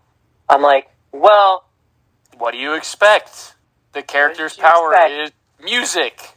I'm 0.48 0.62
like, 0.62 0.88
well, 1.12 1.64
What 2.38 2.52
do 2.52 2.58
you 2.58 2.74
expect? 2.74 3.54
The 3.92 4.02
character's 4.02 4.56
What 4.58 4.64
did 4.64 4.68
you 4.68 4.74
power 4.74 4.92
expect? 4.92 5.12
is 5.60 5.64
music. 5.64 6.30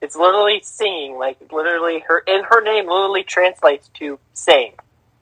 It's 0.00 0.16
literally 0.16 0.60
singing. 0.64 1.16
Like 1.18 1.36
literally, 1.52 2.00
her 2.08 2.20
in 2.20 2.42
her 2.44 2.62
name 2.62 2.86
literally 2.88 3.22
translates 3.22 3.88
to 3.94 4.18
sing. 4.32 4.72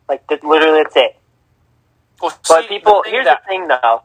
Like 0.09 0.27
that, 0.29 0.43
literally, 0.45 0.83
that's 0.83 0.97
it. 0.97 1.17
Well, 2.21 2.37
But 2.49 2.69
people, 2.69 3.03
the 3.05 3.11
here's 3.11 3.25
that- 3.27 3.43
the 3.45 3.49
thing 3.49 3.69
though. 3.69 4.03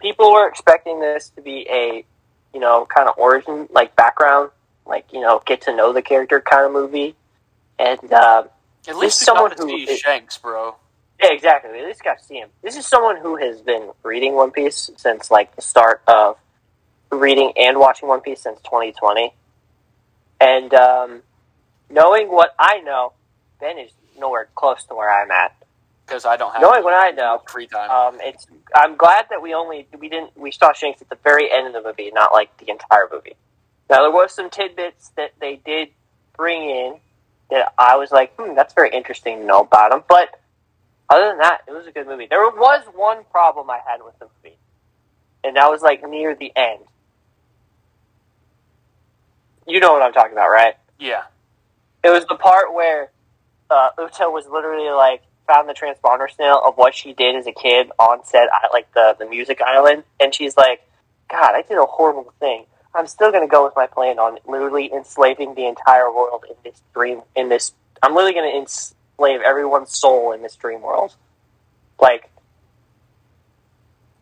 People 0.00 0.32
were 0.32 0.46
expecting 0.48 1.00
this 1.00 1.30
to 1.30 1.40
be 1.40 1.66
a, 1.70 2.04
you 2.52 2.60
know, 2.60 2.84
kind 2.86 3.08
of 3.08 3.16
origin, 3.16 3.68
like 3.72 3.96
background, 3.96 4.50
like 4.86 5.06
you 5.12 5.20
know, 5.20 5.40
get 5.46 5.62
to 5.62 5.74
know 5.74 5.92
the 5.94 6.02
character 6.02 6.40
kind 6.42 6.66
of 6.66 6.72
movie, 6.72 7.14
and 7.78 8.12
uh, 8.12 8.44
at 8.86 8.96
least 8.98 9.20
someone 9.20 9.52
who 9.56 9.66
who 9.66 9.76
is- 9.76 9.98
Shanks, 10.00 10.36
bro. 10.36 10.76
yeah, 11.22 11.32
exactly. 11.32 11.72
We 11.72 11.78
at 11.80 11.86
least 11.86 12.04
got 12.04 12.18
to 12.18 12.24
see 12.24 12.36
him. 12.36 12.50
This 12.62 12.76
is 12.76 12.86
someone 12.86 13.16
who 13.16 13.36
has 13.36 13.62
been 13.62 13.90
reading 14.02 14.34
One 14.34 14.50
Piece 14.50 14.90
since 14.98 15.30
like 15.30 15.56
the 15.56 15.62
start 15.62 16.02
of 16.06 16.36
reading 17.10 17.52
and 17.56 17.78
watching 17.78 18.06
One 18.08 18.20
Piece 18.20 18.42
since 18.42 18.60
2020, 18.60 19.32
and 20.40 20.74
um, 20.74 21.22
knowing 21.88 22.28
what 22.30 22.54
I 22.58 22.80
know, 22.80 23.12
Ben 23.58 23.78
is 23.78 23.90
nowhere 24.18 24.48
close 24.54 24.84
to 24.84 24.94
where 24.94 25.10
I'm 25.10 25.30
at. 25.30 25.54
Because 26.06 26.26
I 26.26 26.36
don't 26.36 26.52
have 26.52 26.60
Knowing 26.60 26.84
what 26.84 26.92
I 26.92 27.10
know, 27.12 27.40
free 27.48 27.66
time. 27.66 27.90
Um, 27.90 28.20
it's. 28.20 28.46
I'm 28.74 28.96
glad 28.96 29.26
that 29.30 29.40
we 29.40 29.54
only 29.54 29.88
we 29.98 30.10
didn't 30.10 30.36
we 30.36 30.50
saw 30.50 30.74
Shanks 30.74 31.00
at 31.00 31.08
the 31.08 31.16
very 31.24 31.50
end 31.50 31.66
of 31.66 31.72
the 31.72 31.82
movie, 31.82 32.10
not 32.12 32.32
like 32.32 32.54
the 32.58 32.68
entire 32.68 33.08
movie. 33.10 33.36
Now 33.88 34.02
there 34.02 34.10
was 34.10 34.32
some 34.34 34.50
tidbits 34.50 35.12
that 35.16 35.32
they 35.40 35.56
did 35.64 35.88
bring 36.36 36.68
in 36.68 36.96
that 37.50 37.72
I 37.78 37.96
was 37.96 38.10
like, 38.10 38.34
hmm, 38.36 38.54
that's 38.54 38.74
very 38.74 38.90
interesting 38.90 39.40
to 39.40 39.46
know 39.46 39.60
about 39.60 39.92
him. 39.92 40.02
But 40.06 40.38
other 41.08 41.26
than 41.28 41.38
that, 41.38 41.62
it 41.66 41.72
was 41.72 41.86
a 41.86 41.90
good 41.90 42.06
movie. 42.06 42.26
There 42.28 42.40
was 42.40 42.84
one 42.94 43.24
problem 43.30 43.70
I 43.70 43.80
had 43.86 44.02
with 44.04 44.18
the 44.18 44.26
movie, 44.26 44.56
and 45.42 45.56
that 45.56 45.70
was 45.70 45.80
like 45.80 46.06
near 46.06 46.34
the 46.34 46.52
end. 46.54 46.80
You 49.66 49.80
know 49.80 49.92
what 49.94 50.02
I'm 50.02 50.12
talking 50.12 50.32
about, 50.32 50.48
right? 50.48 50.74
yeah. 50.98 51.22
It 52.02 52.10
was 52.10 52.26
the 52.26 52.36
part 52.36 52.74
where 52.74 53.10
uh, 53.74 53.90
Uta 53.98 54.30
was 54.30 54.46
literally 54.46 54.90
like 54.90 55.22
found 55.46 55.68
the 55.68 55.74
transponder 55.74 56.30
snail 56.34 56.60
of 56.64 56.76
what 56.76 56.94
she 56.94 57.12
did 57.12 57.36
as 57.36 57.46
a 57.46 57.52
kid 57.52 57.90
on 57.98 58.24
set 58.24 58.48
like 58.72 58.92
the 58.94 59.16
the 59.18 59.26
music 59.26 59.60
island, 59.60 60.04
and 60.20 60.34
she's 60.34 60.56
like, 60.56 60.80
"God, 61.30 61.54
I 61.54 61.62
did 61.62 61.78
a 61.78 61.86
horrible 61.86 62.32
thing. 62.40 62.66
I'm 62.94 63.06
still 63.06 63.32
gonna 63.32 63.48
go 63.48 63.64
with 63.64 63.74
my 63.76 63.86
plan 63.86 64.18
on 64.18 64.38
literally 64.46 64.92
enslaving 64.92 65.54
the 65.54 65.66
entire 65.66 66.12
world 66.12 66.44
in 66.48 66.56
this 66.62 66.80
dream. 66.94 67.22
In 67.34 67.48
this, 67.48 67.72
I'm 68.02 68.14
literally 68.14 68.34
gonna 68.34 68.56
enslave 68.56 69.40
everyone's 69.40 69.96
soul 69.96 70.32
in 70.32 70.42
this 70.42 70.54
dream 70.56 70.80
world. 70.80 71.14
Like, 72.00 72.30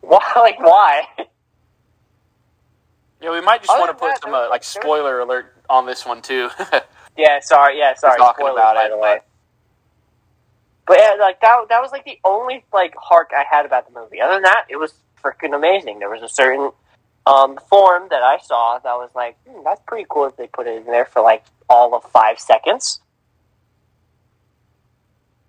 why? 0.01 0.19
Like, 0.35 0.59
why? 0.59 1.03
Yeah, 3.21 3.31
we 3.31 3.39
might 3.39 3.61
just 3.61 3.71
Other 3.71 3.79
want 3.79 3.91
to 3.91 3.93
put 3.93 4.09
that, 4.09 4.21
some 4.21 4.33
uh, 4.33 4.49
like 4.49 4.63
spoiler 4.63 5.19
alert 5.19 5.55
on 5.69 5.85
this 5.85 6.05
one 6.05 6.21
too. 6.21 6.49
Yeah, 7.17 7.39
sorry. 7.41 7.77
Yeah, 7.77 7.93
sorry. 7.95 8.17
talking 8.17 8.45
Spoilers, 8.45 8.59
about 8.59 8.75
by 8.75 8.85
it, 8.85 8.89
the 8.89 8.97
way. 8.97 9.19
But 9.19 9.25
yeah, 10.89 11.15
like 11.19 11.41
that. 11.41 11.65
That 11.69 11.81
was 11.81 11.91
like 11.91 12.05
the 12.05 12.19
only 12.23 12.63
like 12.73 12.93
hark 12.97 13.31
I 13.35 13.43
had 13.49 13.65
about 13.65 13.91
the 13.91 13.99
movie. 13.99 14.21
Other 14.21 14.35
than 14.35 14.43
that, 14.43 14.65
it 14.69 14.77
was 14.77 14.93
freaking 15.23 15.55
amazing. 15.55 15.99
There 15.99 16.09
was 16.09 16.21
a 16.21 16.29
certain 16.29 16.71
um, 17.25 17.57
form 17.69 18.07
that 18.09 18.21
I 18.21 18.37
saw 18.43 18.79
that 18.79 18.93
was 18.93 19.09
like, 19.15 19.37
hmm, 19.47 19.63
that's 19.63 19.81
pretty 19.87 20.05
cool 20.09 20.25
if 20.25 20.35
they 20.35 20.47
put 20.47 20.67
it 20.67 20.77
in 20.77 20.85
there 20.85 21.05
for 21.05 21.21
like 21.21 21.43
all 21.69 21.95
of 21.95 22.03
five 22.11 22.39
seconds. 22.39 22.99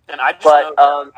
and 0.08 0.20
I 0.20 0.32
just 0.32 0.44
But 0.44 0.78
um, 0.78 1.12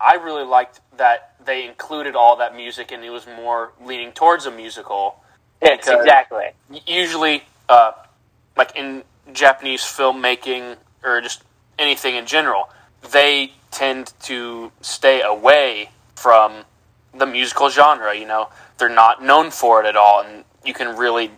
I 0.00 0.14
really 0.14 0.44
liked 0.44 0.80
that 0.96 1.34
they 1.44 1.66
included 1.66 2.16
all 2.16 2.36
that 2.36 2.54
music 2.56 2.90
and 2.92 3.04
it 3.04 3.10
was 3.10 3.26
more 3.26 3.72
leaning 3.82 4.12
towards 4.12 4.46
a 4.46 4.50
musical. 4.50 5.22
yes, 5.62 5.88
exactly. 5.88 6.50
Usually, 6.86 7.44
uh, 7.68 7.92
like 8.56 8.74
in 8.76 9.04
Japanese 9.32 9.82
filmmaking 9.82 10.76
or 11.04 11.20
just 11.20 11.44
anything 11.78 12.16
in 12.16 12.26
general, 12.26 12.68
they 13.12 13.52
tend 13.70 14.12
to 14.22 14.72
stay 14.80 15.20
away 15.22 15.90
from 16.14 16.64
the 17.14 17.26
musical 17.26 17.68
genre. 17.70 18.14
You 18.14 18.26
know, 18.26 18.48
they're 18.78 18.88
not 18.88 19.22
known 19.22 19.50
for 19.50 19.80
it 19.82 19.86
at 19.86 19.96
all, 19.96 20.22
and 20.22 20.44
you 20.64 20.74
can 20.74 20.96
really 20.96 21.30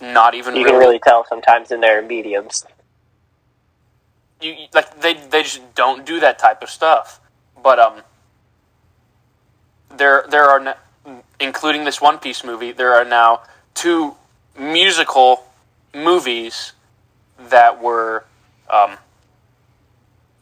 not 0.00 0.34
even 0.34 0.54
You 0.54 0.64
really, 0.64 0.70
can 0.72 0.78
really 0.80 0.98
tell 1.00 1.24
sometimes 1.28 1.70
in 1.70 1.80
their 1.80 2.02
mediums. 2.02 2.64
you 4.40 4.52
you- 4.52 4.66
like 4.74 5.00
they 5.00 5.14
they 5.14 5.42
just 5.42 5.60
don't 5.74 6.04
do 6.06 6.20
that 6.20 6.38
type 6.38 6.62
of 6.62 6.70
stuff. 6.70 7.20
But 7.62 7.78
um, 7.78 8.02
there 9.96 10.24
there 10.28 10.44
are 10.44 10.76
including 11.40 11.84
this 11.84 12.00
One 12.00 12.18
Piece 12.18 12.44
movie. 12.44 12.72
There 12.72 12.94
are 12.94 13.04
now 13.04 13.42
two 13.74 14.14
musical 14.58 15.44
movies 15.94 16.72
that 17.38 17.82
were 17.82 18.24
um 18.70 18.98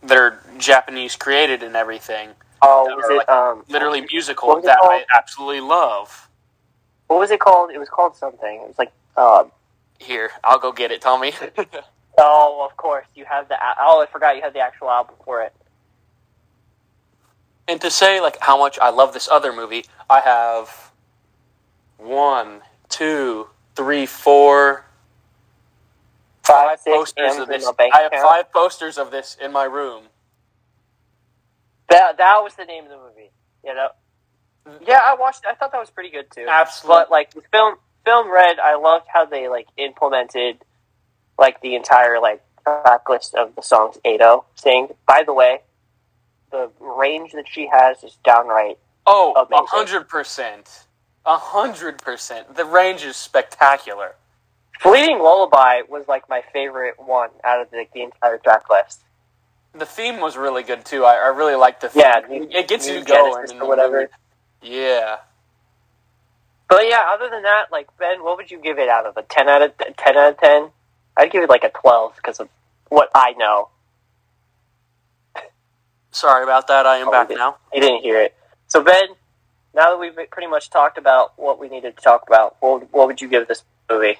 that 0.07 0.17
are 0.17 0.41
Japanese 0.59 1.17
created 1.17 1.63
and 1.63 1.77
everything. 1.77 2.31
Oh, 2.63 2.85
was 2.85 3.11
it 3.11 3.17
like, 3.19 3.29
um 3.29 3.65
Literally 3.69 4.07
musical 4.11 4.61
that 4.63 4.79
I 4.83 5.05
absolutely 5.15 5.61
love. 5.61 6.29
What 7.09 7.21
was 7.21 7.31
it 7.31 7.41
called? 7.41 7.71
It 7.71 7.79
was 7.79 7.89
called 7.89 8.17
something. 8.17 8.61
It 8.63 8.67
was 8.67 8.79
like 8.79 8.93
uh, 9.17 9.45
Here, 9.99 10.31
I'll 10.43 10.59
go 10.59 10.73
get 10.73 10.91
it. 10.91 11.05
Me. 11.21 11.33
oh, 12.19 12.67
of 12.69 12.77
course 12.77 13.07
you 13.15 13.25
have 13.27 13.49
the 13.49 13.57
oh 13.81 14.03
I 14.03 14.07
forgot 14.11 14.37
you 14.37 14.43
had 14.43 14.55
the 14.55 14.61
actual 14.61 14.91
album 14.91 15.17
for 15.25 15.43
it. 15.43 15.53
and 17.69 17.81
to 17.81 17.91
say 17.91 18.21
like 18.21 18.39
how 18.41 18.59
much 18.59 18.79
I 18.81 18.91
love 18.91 19.13
this 19.13 19.29
other 19.29 19.53
movie, 19.53 19.85
I 20.09 20.21
have 20.21 20.93
one, 21.99 22.63
two, 22.89 23.49
three, 23.75 24.07
four, 24.07 24.86
Five, 26.47 26.81
six 26.81 27.13
posters 27.13 27.39
of 27.39 27.49
this. 27.49 27.67
I 27.67 28.03
have 28.03 28.13
account. 28.13 28.29
five 28.29 28.53
posters 28.53 28.99
of 28.99 29.11
this 29.11 29.37
in 29.43 29.53
my 29.53 29.65
room. 29.65 30.05
That 31.89 32.19
that 32.19 32.41
was 32.43 32.55
the 32.55 32.65
name 32.65 32.85
of 32.85 32.91
the 32.91 32.97
movie. 32.97 33.31
You 33.65 33.75
know. 33.75 33.89
Yeah, 34.87 35.01
I 35.05 35.17
watched. 35.19 35.45
I 35.49 35.55
thought 35.55 35.73
that 35.73 35.79
was 35.79 35.91
pretty 35.91 36.11
good 36.11 36.31
too. 36.31 36.47
Absolutely. 36.49 37.03
But 37.03 37.11
like 37.11 37.35
the 37.35 37.43
film, 37.53 37.77
film 38.05 38.33
Red, 38.33 38.59
I 38.59 38.77
loved 38.77 39.07
how 39.13 39.25
they 39.25 39.49
like 39.49 39.69
implemented 39.77 40.59
like 41.39 41.61
the 41.61 41.75
entire 41.75 42.21
like 42.21 42.43
track 42.65 43.09
list 43.09 43.35
of 43.35 43.55
the 43.55 43.63
songs 43.63 43.99
Ado 44.05 44.45
sing. 44.55 44.89
By 45.07 45.23
the 45.25 45.33
way, 45.33 45.61
the 46.51 46.71
range 46.81 47.33
that 47.33 47.47
she 47.49 47.69
has 47.73 48.03
is 48.03 48.17
downright. 48.25 48.79
Oh, 49.07 49.47
hundred 49.69 50.09
percent, 50.09 50.87
a 51.25 51.37
hundred 51.37 51.99
percent. 51.99 52.57
The 52.57 52.65
range 52.65 53.05
is 53.05 53.17
spectacular. 53.17 54.17
Fleeting 54.81 55.19
Lullaby 55.19 55.83
was 55.89 56.07
like 56.09 56.29
my 56.29 56.43
favorite 56.53 56.95
one 56.99 57.31
out 57.45 57.61
of 57.61 57.69
like 57.73 57.93
the 57.93 58.03
entire 58.03 58.39
track 58.39 58.69
list. 58.71 59.01
The 59.75 59.87
theme 59.87 60.21
was 60.21 60.37
really 60.37 60.63
good 60.63 60.85
too. 60.85 61.05
I, 61.05 61.15
I 61.17 61.29
really 61.29 61.55
liked 61.55 61.81
the 61.83 61.89
theme. 61.89 62.03
Yeah, 62.03 62.21
it, 62.29 62.55
it 62.55 62.69
gets 62.69 62.87
you 62.89 63.05
going 63.05 63.33
Genesis 63.35 63.53
in 63.53 63.61
or 63.63 63.69
whatever. 63.69 64.09
Yeah, 64.63 65.19
But 66.69 66.89
yeah, 66.89 67.05
other 67.13 67.29
than 67.31 67.43
that, 67.43 67.67
like 67.71 67.89
Ben, 67.99 68.23
what 68.25 68.37
would 68.39 68.51
you 68.51 68.59
give 68.61 68.79
it 68.79 68.89
out 68.89 69.07
of 69.07 69.17
a 69.17 69.23
ten 69.23 69.49
out 69.49 69.63
of 69.63 69.77
ten 69.79 70.17
out 70.17 70.31
of 70.33 70.39
ten? 70.41 70.71
I'd 71.17 71.31
give 71.31 71.43
it 71.43 71.51
like 71.51 71.65
a 71.65 71.71
twelve 71.71 72.17
because 72.17 72.41
of 72.41 72.49
what 72.89 73.11
I 73.15 73.33
know. 73.33 73.69
sorry 76.11 76.43
about 76.43 76.69
that. 76.69 76.87
I 76.87 76.97
am 76.99 77.09
Oh, 77.09 77.13
back 77.13 77.31
now. 77.31 77.57
I 77.75 77.79
didn't 77.81 78.03
hear 78.03 78.21
it. 78.21 78.35
So 78.69 78.83
Ben, 78.83 79.09
now 79.75 79.91
that 79.91 79.99
we've 80.01 80.15
pretty 80.31 80.49
much 80.49 80.71
talked 80.71 80.97
about 80.99 81.33
what 81.37 81.59
we 81.59 81.69
needed 81.69 81.97
to 81.97 82.03
talk 82.03 82.25
about, 82.27 82.57
what 82.61 82.81
would, 82.81 82.93
what 82.93 83.07
would 83.09 83.21
you 83.21 83.29
give 83.29 83.47
this 83.47 83.63
movie? 83.91 84.19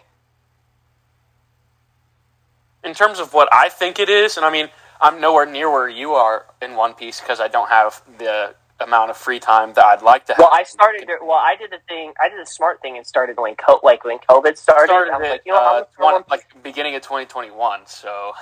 In 2.85 2.95
terms 2.95 3.19
of 3.19 3.33
what 3.35 3.49
I 3.53 3.69
think 3.69 3.99
it 3.99 4.09
is, 4.09 4.37
and 4.37 4.47
I 4.47 4.51
mean, 4.51 4.69
I'm 5.01 5.21
nowhere 5.21 5.47
near 5.47 5.71
where 5.71 5.89
you 5.89 6.13
are 6.13 6.47
in 6.63 6.75
One 6.77 6.95
Piece 6.95 7.21
because 7.21 7.41
I 7.41 7.49
don't 7.49 7.69
have 7.69 8.03
the 8.19 8.55
amount 8.81 9.11
of 9.11 9.17
free 9.17 9.41
time 9.41 9.73
that 9.75 9.85
I'd 9.85 10.03
like 10.03 10.27
to 10.27 10.33
have. 10.35 10.39
Well, 10.39 10.51
I 10.53 10.63
started. 10.63 11.09
Well, 11.23 11.33
I 11.39 11.57
did 11.59 11.71
the 11.71 11.79
thing. 11.89 12.13
I 12.23 12.29
did 12.29 12.39
a 12.41 12.47
smart 12.47 12.81
thing 12.83 12.97
and 12.97 13.07
started 13.07 13.37
when 13.39 13.55
co- 13.57 13.81
like 13.83 14.05
when 14.05 14.19
COVID 14.19 14.57
started. 14.57 14.89
started 14.89 15.13
I 15.13 15.19
was 15.19 15.27
it, 15.27 15.31
like, 15.31 15.43
you 15.47 15.53
know, 15.53 15.59
uh, 15.59 15.85
one, 15.99 16.25
like 16.31 16.47
beginning 16.63 16.95
of 16.95 17.03
2021. 17.03 17.81
So 17.87 18.33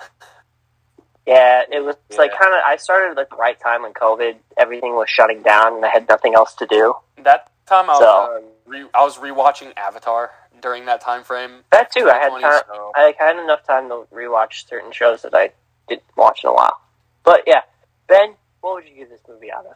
yeah, 1.26 1.62
it 1.70 1.80
was 1.84 1.96
like 2.18 2.32
kind 2.38 2.52
of. 2.52 2.60
I 2.66 2.76
started 2.76 3.18
at 3.18 3.30
the 3.30 3.36
right 3.36 3.58
time 3.58 3.82
when 3.82 3.92
COVID, 3.92 4.36
everything 4.58 4.94
was 4.94 5.08
shutting 5.08 5.42
down, 5.42 5.76
and 5.76 5.84
I 5.84 5.88
had 5.88 6.08
nothing 6.08 6.34
else 6.34 6.54
to 6.54 6.66
do. 6.66 6.94
that 7.22 7.50
time 7.66 7.88
I 7.88 7.92
was, 7.94 7.98
So- 8.00 8.36
uh, 8.36 8.40
re- 8.66 8.88
I 8.92 9.04
was 9.04 9.16
rewatching 9.16 9.72
Avatar 9.76 10.30
during 10.64 10.86
that 10.86 11.02
time 11.02 11.22
frame. 11.22 11.60
That 11.70 11.92
too, 11.92 12.08
I 12.10 12.16
had 12.16 12.30
time. 12.30 12.62
so- 12.66 12.92
I 12.96 13.14
had 13.18 13.36
enough 13.36 13.64
time 13.64 13.90
to 13.90 14.06
rewatch 14.12 14.66
certain 14.66 14.90
shows 14.92 15.20
that 15.22 15.34
I 15.34 15.50
didn't 15.88 16.02
watch 16.16 16.42
in 16.42 16.48
a 16.48 16.54
while. 16.54 16.80
But 17.22 17.42
yeah, 17.46 17.60
Ben, 18.08 18.34
what 18.62 18.74
would 18.74 18.88
you 18.88 18.96
give 18.96 19.10
this 19.10 19.20
movie 19.28 19.52
out 19.52 19.66
of? 19.66 19.74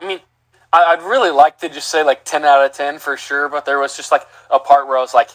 I 0.00 0.06
mean, 0.06 0.20
I, 0.72 0.84
I'd 0.84 1.02
really 1.02 1.30
like 1.30 1.58
to 1.58 1.68
just 1.68 1.88
say 1.88 2.02
like 2.02 2.24
10 2.24 2.42
out 2.46 2.64
of 2.64 2.72
10 2.72 2.98
for 3.00 3.18
sure, 3.18 3.50
but 3.50 3.66
there 3.66 3.78
was 3.78 3.94
just 3.96 4.10
like 4.10 4.26
a 4.50 4.58
part 4.58 4.88
where 4.88 4.96
I 4.96 5.02
was 5.02 5.12
like, 5.12 5.28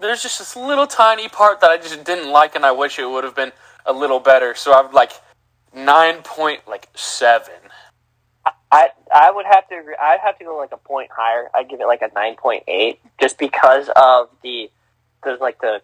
there's 0.00 0.22
just 0.22 0.40
this 0.40 0.56
little 0.56 0.88
tiny 0.88 1.28
part 1.28 1.60
that 1.60 1.70
I 1.70 1.76
just 1.76 2.04
didn't 2.04 2.30
like, 2.30 2.56
and 2.56 2.66
I 2.66 2.72
wish 2.72 2.98
it 2.98 3.08
would 3.08 3.22
have 3.24 3.34
been 3.36 3.52
a 3.86 3.92
little 3.92 4.18
better. 4.20 4.56
So 4.56 4.72
I'm 4.74 4.92
like 4.92 5.12
nine 5.72 6.22
point 6.24 6.66
like 6.66 6.88
seven. 6.94 7.54
I 8.70 8.88
I 9.14 9.30
would 9.30 9.46
have 9.46 9.68
to 9.68 9.78
agree. 9.78 9.96
I'd 10.00 10.20
have 10.20 10.38
to 10.38 10.44
go 10.44 10.56
like 10.56 10.72
a 10.72 10.76
point 10.76 11.10
higher. 11.14 11.50
I'd 11.54 11.68
give 11.68 11.80
it 11.80 11.86
like 11.86 12.02
a 12.02 12.10
nine 12.14 12.36
point 12.36 12.64
eight, 12.68 13.00
just 13.20 13.38
because 13.38 13.88
of 13.96 14.28
the 14.42 14.70
there's 15.24 15.40
like 15.40 15.60
the. 15.60 15.82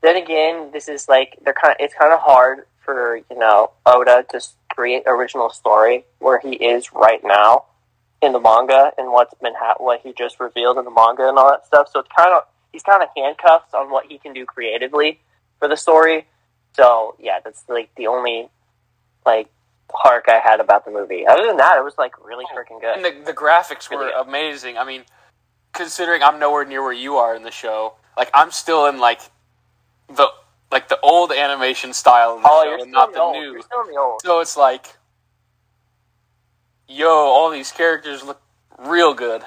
Then 0.00 0.16
again, 0.16 0.70
this 0.72 0.88
is 0.88 1.08
like 1.08 1.38
they're 1.44 1.54
kind. 1.54 1.72
Of, 1.72 1.84
it's 1.84 1.94
kind 1.94 2.12
of 2.12 2.20
hard 2.20 2.66
for 2.84 3.16
you 3.16 3.38
know 3.38 3.72
Oda 3.86 4.24
to 4.30 4.40
create 4.72 5.04
original 5.06 5.50
story 5.50 6.04
where 6.18 6.38
he 6.38 6.54
is 6.54 6.92
right 6.92 7.20
now 7.22 7.64
in 8.20 8.32
the 8.32 8.40
manga 8.40 8.92
and 8.98 9.12
what's 9.12 9.34
been 9.34 9.54
ha- 9.56 9.74
what 9.78 10.00
he 10.02 10.12
just 10.12 10.40
revealed 10.40 10.78
in 10.78 10.84
the 10.84 10.90
manga 10.90 11.28
and 11.28 11.38
all 11.38 11.50
that 11.50 11.66
stuff. 11.66 11.88
So 11.92 12.00
it's 12.00 12.08
kind 12.16 12.34
of 12.34 12.44
he's 12.72 12.82
kind 12.82 13.02
of 13.02 13.08
handcuffed 13.16 13.74
on 13.74 13.90
what 13.90 14.06
he 14.06 14.18
can 14.18 14.32
do 14.32 14.44
creatively 14.44 15.20
for 15.58 15.68
the 15.68 15.76
story. 15.76 16.26
So 16.74 17.16
yeah, 17.18 17.40
that's 17.44 17.64
like 17.68 17.90
the 17.96 18.06
only 18.06 18.48
like 19.24 19.48
hark 19.92 20.26
I 20.28 20.38
had 20.38 20.60
about 20.60 20.84
the 20.84 20.90
movie. 20.90 21.26
Other 21.26 21.46
than 21.46 21.56
that, 21.58 21.78
it 21.78 21.84
was 21.84 21.94
like 21.98 22.12
really 22.24 22.44
oh, 22.52 22.56
freaking 22.56 22.82
And 22.82 23.02
good. 23.02 23.22
the, 23.24 23.32
the 23.32 23.36
graphics 23.36 23.90
were 23.90 24.04
good. 24.08 24.12
amazing. 24.26 24.76
I 24.78 24.84
mean, 24.84 25.02
considering 25.72 26.22
I'm 26.22 26.38
nowhere 26.38 26.64
near 26.64 26.82
where 26.82 26.92
you 26.92 27.16
are 27.16 27.34
in 27.34 27.42
the 27.42 27.50
show, 27.50 27.94
like 28.16 28.30
I'm 28.34 28.50
still 28.50 28.86
in 28.86 28.98
like 28.98 29.20
the 30.08 30.28
like 30.70 30.88
the 30.88 31.00
old 31.00 31.32
animation 31.32 31.92
style 31.92 32.32
of 32.36 32.42
the 32.42 32.48
Oh, 32.50 32.62
show, 32.64 32.70
you're 32.70 32.82
and 32.82 32.92
not 32.92 33.12
the 33.12 33.20
old. 33.20 33.34
new. 33.36 33.52
You're 33.52 33.62
still 33.62 33.82
in 33.82 33.88
the 33.94 33.98
old. 33.98 34.20
So 34.22 34.40
it's 34.40 34.56
like, 34.56 34.94
yo, 36.88 37.08
all 37.10 37.50
these 37.50 37.72
characters 37.72 38.22
look 38.22 38.40
real 38.78 39.14
good. 39.14 39.42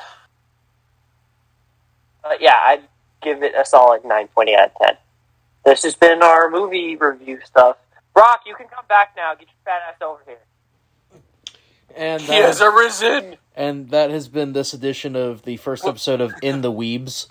But 2.24 2.42
yeah, 2.42 2.56
I'd 2.66 2.82
give 3.22 3.44
it 3.44 3.54
a 3.56 3.66
solid 3.66 4.04
nine 4.06 4.28
point 4.28 4.50
eight 4.50 4.56
out 4.56 4.72
of 4.72 4.76
ten. 4.82 4.98
This 5.66 5.84
has 5.84 5.96
been 5.96 6.24
our 6.24 6.50
movie 6.50 6.96
review 6.96 7.40
stuff. 7.46 7.78
Rock, 8.16 8.42
you 8.46 8.56
can 8.56 8.68
come 8.68 8.86
back 8.90 9.14
now. 9.16 9.34
Get 9.36 9.48
your 9.48 9.56
fat 9.66 9.82
ass 9.90 10.02
over 10.02 10.22
here. 10.26 10.40
And 11.96 12.22
He 12.22 12.34
has 12.36 12.60
that, 12.60 12.66
arisen. 12.68 13.38
and 13.56 13.90
that 13.90 14.10
has 14.12 14.28
been 14.30 14.54
this 14.54 14.74
edition 14.74 15.16
of 15.16 15.44
the 15.44 15.58
first 15.58 15.86
episode 15.86 16.22
of 16.22 16.34
In 16.42 16.62
the 16.62 16.72
Weebs, 16.72 17.28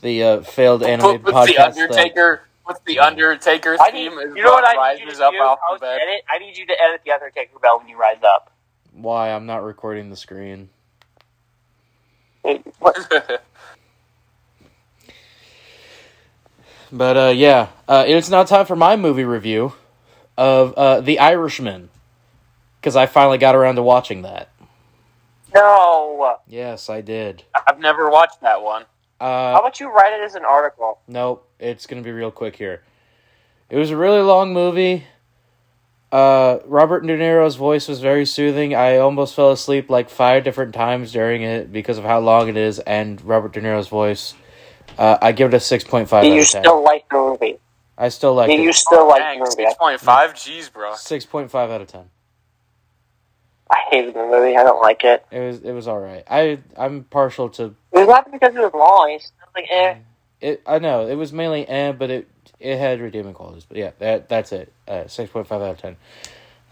the 0.00 0.22
uh, 0.22 0.40
failed 0.42 0.82
animated 0.82 1.24
What's 1.24 1.50
podcast. 1.50 1.74
the 1.74 1.80
that- 1.80 1.82
Undertaker? 1.90 2.42
What's 2.64 2.80
the 2.84 2.98
Undertaker 2.98 3.76
I 3.80 3.90
need, 3.92 4.10
theme? 4.10 4.18
as 4.18 4.36
you 4.36 4.42
know 4.42 4.50
what 4.50 4.64
I 4.66 4.92
need 4.94 5.00
you 5.00 5.06
to 5.06 5.12
rises 5.12 5.18
do? 5.18 5.24
off 5.38 5.58
the 5.74 5.78
bed. 5.80 5.98
edit. 6.02 6.24
I 6.28 6.38
need 6.38 6.58
you 6.58 6.66
to 6.66 6.72
edit 6.82 7.00
the 7.04 7.12
Undertaker 7.12 7.58
bell 7.60 7.78
when 7.78 7.88
you 7.88 7.96
rise 7.96 8.18
up. 8.22 8.50
why 8.92 9.30
I'm 9.32 9.46
not 9.46 9.62
recording 9.64 10.10
the 10.10 10.16
screen. 10.16 10.68
It- 12.44 12.62
But 16.90 17.16
uh, 17.18 17.32
yeah, 17.36 17.68
uh, 17.86 18.04
it's 18.06 18.30
now 18.30 18.44
time 18.44 18.64
for 18.66 18.74
my 18.76 18.96
movie 18.96 19.24
review 19.24 19.74
of 20.38 20.72
uh, 20.74 21.00
The 21.02 21.18
Irishman 21.18 21.90
because 22.80 22.96
I 22.96 23.04
finally 23.06 23.36
got 23.38 23.54
around 23.54 23.74
to 23.74 23.82
watching 23.82 24.22
that. 24.22 24.48
No. 25.54 26.36
Yes, 26.46 26.88
I 26.88 27.00
did. 27.00 27.42
I've 27.66 27.80
never 27.80 28.08
watched 28.08 28.40
that 28.42 28.62
one. 28.62 28.84
How 29.20 29.26
Uh, 29.56 29.58
about 29.60 29.80
you 29.80 29.90
write 29.90 30.12
it 30.12 30.22
as 30.24 30.34
an 30.36 30.44
article? 30.44 31.00
nope, 31.08 31.46
it's 31.58 31.86
gonna 31.86 32.02
be 32.02 32.12
real 32.12 32.30
quick 32.30 32.54
here. 32.56 32.82
It 33.68 33.76
was 33.76 33.90
a 33.90 33.96
really 33.96 34.20
long 34.22 34.52
movie. 34.52 35.04
Uh, 36.12 36.58
Robert 36.64 37.00
De 37.06 37.18
Niro's 37.18 37.56
voice 37.56 37.88
was 37.88 38.00
very 38.00 38.24
soothing. 38.24 38.74
I 38.74 38.96
almost 38.96 39.34
fell 39.34 39.50
asleep 39.50 39.90
like 39.90 40.08
five 40.08 40.44
different 40.44 40.72
times 40.74 41.12
during 41.12 41.42
it 41.42 41.70
because 41.72 41.98
of 41.98 42.04
how 42.04 42.20
long 42.20 42.48
it 42.48 42.56
is 42.56 42.78
and 42.78 43.20
Robert 43.22 43.52
De 43.52 43.60
Niro's 43.60 43.88
voice. 43.88 44.34
Uh, 44.96 45.18
I 45.20 45.32
give 45.32 45.52
it 45.52 45.56
a 45.56 45.60
six 45.60 45.84
point 45.84 46.08
five 46.08 46.22
Do 46.24 46.30
you 46.32 46.44
still 46.44 46.82
like 46.82 47.06
the 47.10 47.16
movie? 47.16 47.58
I 47.98 48.08
still 48.10 48.34
like 48.34 48.48
Do 48.48 48.54
you 48.56 48.68
it. 48.70 48.74
still 48.76 49.08
like 49.08 49.20
Dang, 49.20 49.40
the 49.40 49.44
movie? 49.44 49.54
six 49.64 49.74
point 49.74 50.00
five. 50.00 50.34
Jeez, 50.34 50.72
bro. 50.72 50.94
Six 50.94 51.26
point 51.26 51.50
five 51.50 51.70
out 51.70 51.80
of 51.80 51.88
ten. 51.88 52.04
I 53.70 53.76
hated 53.90 54.14
the 54.14 54.20
movie. 54.24 54.56
I 54.56 54.62
don't 54.62 54.80
like 54.80 55.02
it. 55.04 55.26
It 55.30 55.40
was 55.40 55.58
it 55.60 55.72
was 55.72 55.88
all 55.88 55.98
right. 55.98 56.22
I 56.30 56.60
I'm 56.76 57.04
partial 57.04 57.48
to 57.50 57.74
It 57.92 57.98
was 57.98 58.08
not 58.08 58.30
because 58.30 58.54
it 58.54 58.60
was 58.60 58.72
long. 58.72 59.10
It's 59.10 59.32
like 59.54 59.66
eh. 59.70 59.96
it. 60.40 60.62
I 60.66 60.78
know 60.78 61.06
it 61.08 61.16
was 61.16 61.32
mainly 61.32 61.66
eh, 61.68 61.92
but 61.92 62.08
it 62.10 62.28
it 62.60 62.78
had 62.78 63.00
redeeming 63.00 63.34
qualities. 63.34 63.64
But 63.68 63.76
yeah, 63.78 63.90
that 63.98 64.28
that's 64.28 64.52
it. 64.52 64.72
Uh, 64.86 65.06
Six 65.08 65.30
point 65.30 65.46
five 65.48 65.60
out 65.60 65.70
of 65.72 65.78
ten. 65.78 65.96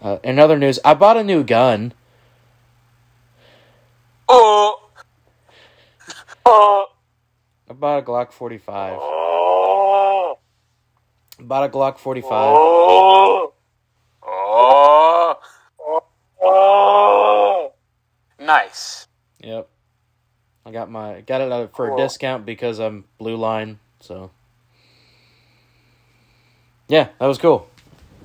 Uh, 0.01 0.17
in 0.23 0.39
other 0.39 0.57
news, 0.57 0.79
I 0.85 0.93
bought 0.93 1.17
a 1.17 1.23
new 1.23 1.43
gun. 1.43 1.93
Oh, 4.29 4.81
Oh, 6.45 6.85
I 7.69 7.73
bought 7.73 7.99
a 7.99 8.01
Glock 8.01 8.31
forty 8.31 8.57
five. 8.57 8.97
oh, 8.99 9.16
Bought 11.39 11.69
a 11.69 11.69
Glock 11.69 11.97
forty 11.97 12.21
five. 12.21 12.55
oh, 12.55 13.53
oh, 14.23 15.39
oh. 16.41 17.73
nice. 18.39 19.07
Yep. 19.39 19.69
I 20.65 20.71
got 20.71 20.89
my 20.91 21.21
got 21.21 21.41
it 21.41 21.75
for 21.75 21.93
a 21.93 21.97
discount 21.97 22.45
because 22.45 22.79
I'm 22.79 23.05
blue 23.17 23.37
line. 23.37 23.79
So 23.99 24.31
yeah, 26.87 27.09
that 27.19 27.27
was 27.27 27.37
cool. 27.37 27.69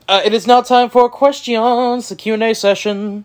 Uh, 0.09 0.21
it 0.25 0.35
is 0.35 0.47
now 0.47 0.61
time 0.63 0.91
for 0.91 1.09
questions, 1.09 2.09
the 2.09 2.17
Q 2.17 2.35
and 2.35 2.43
A 2.43 2.55
session. 2.55 3.25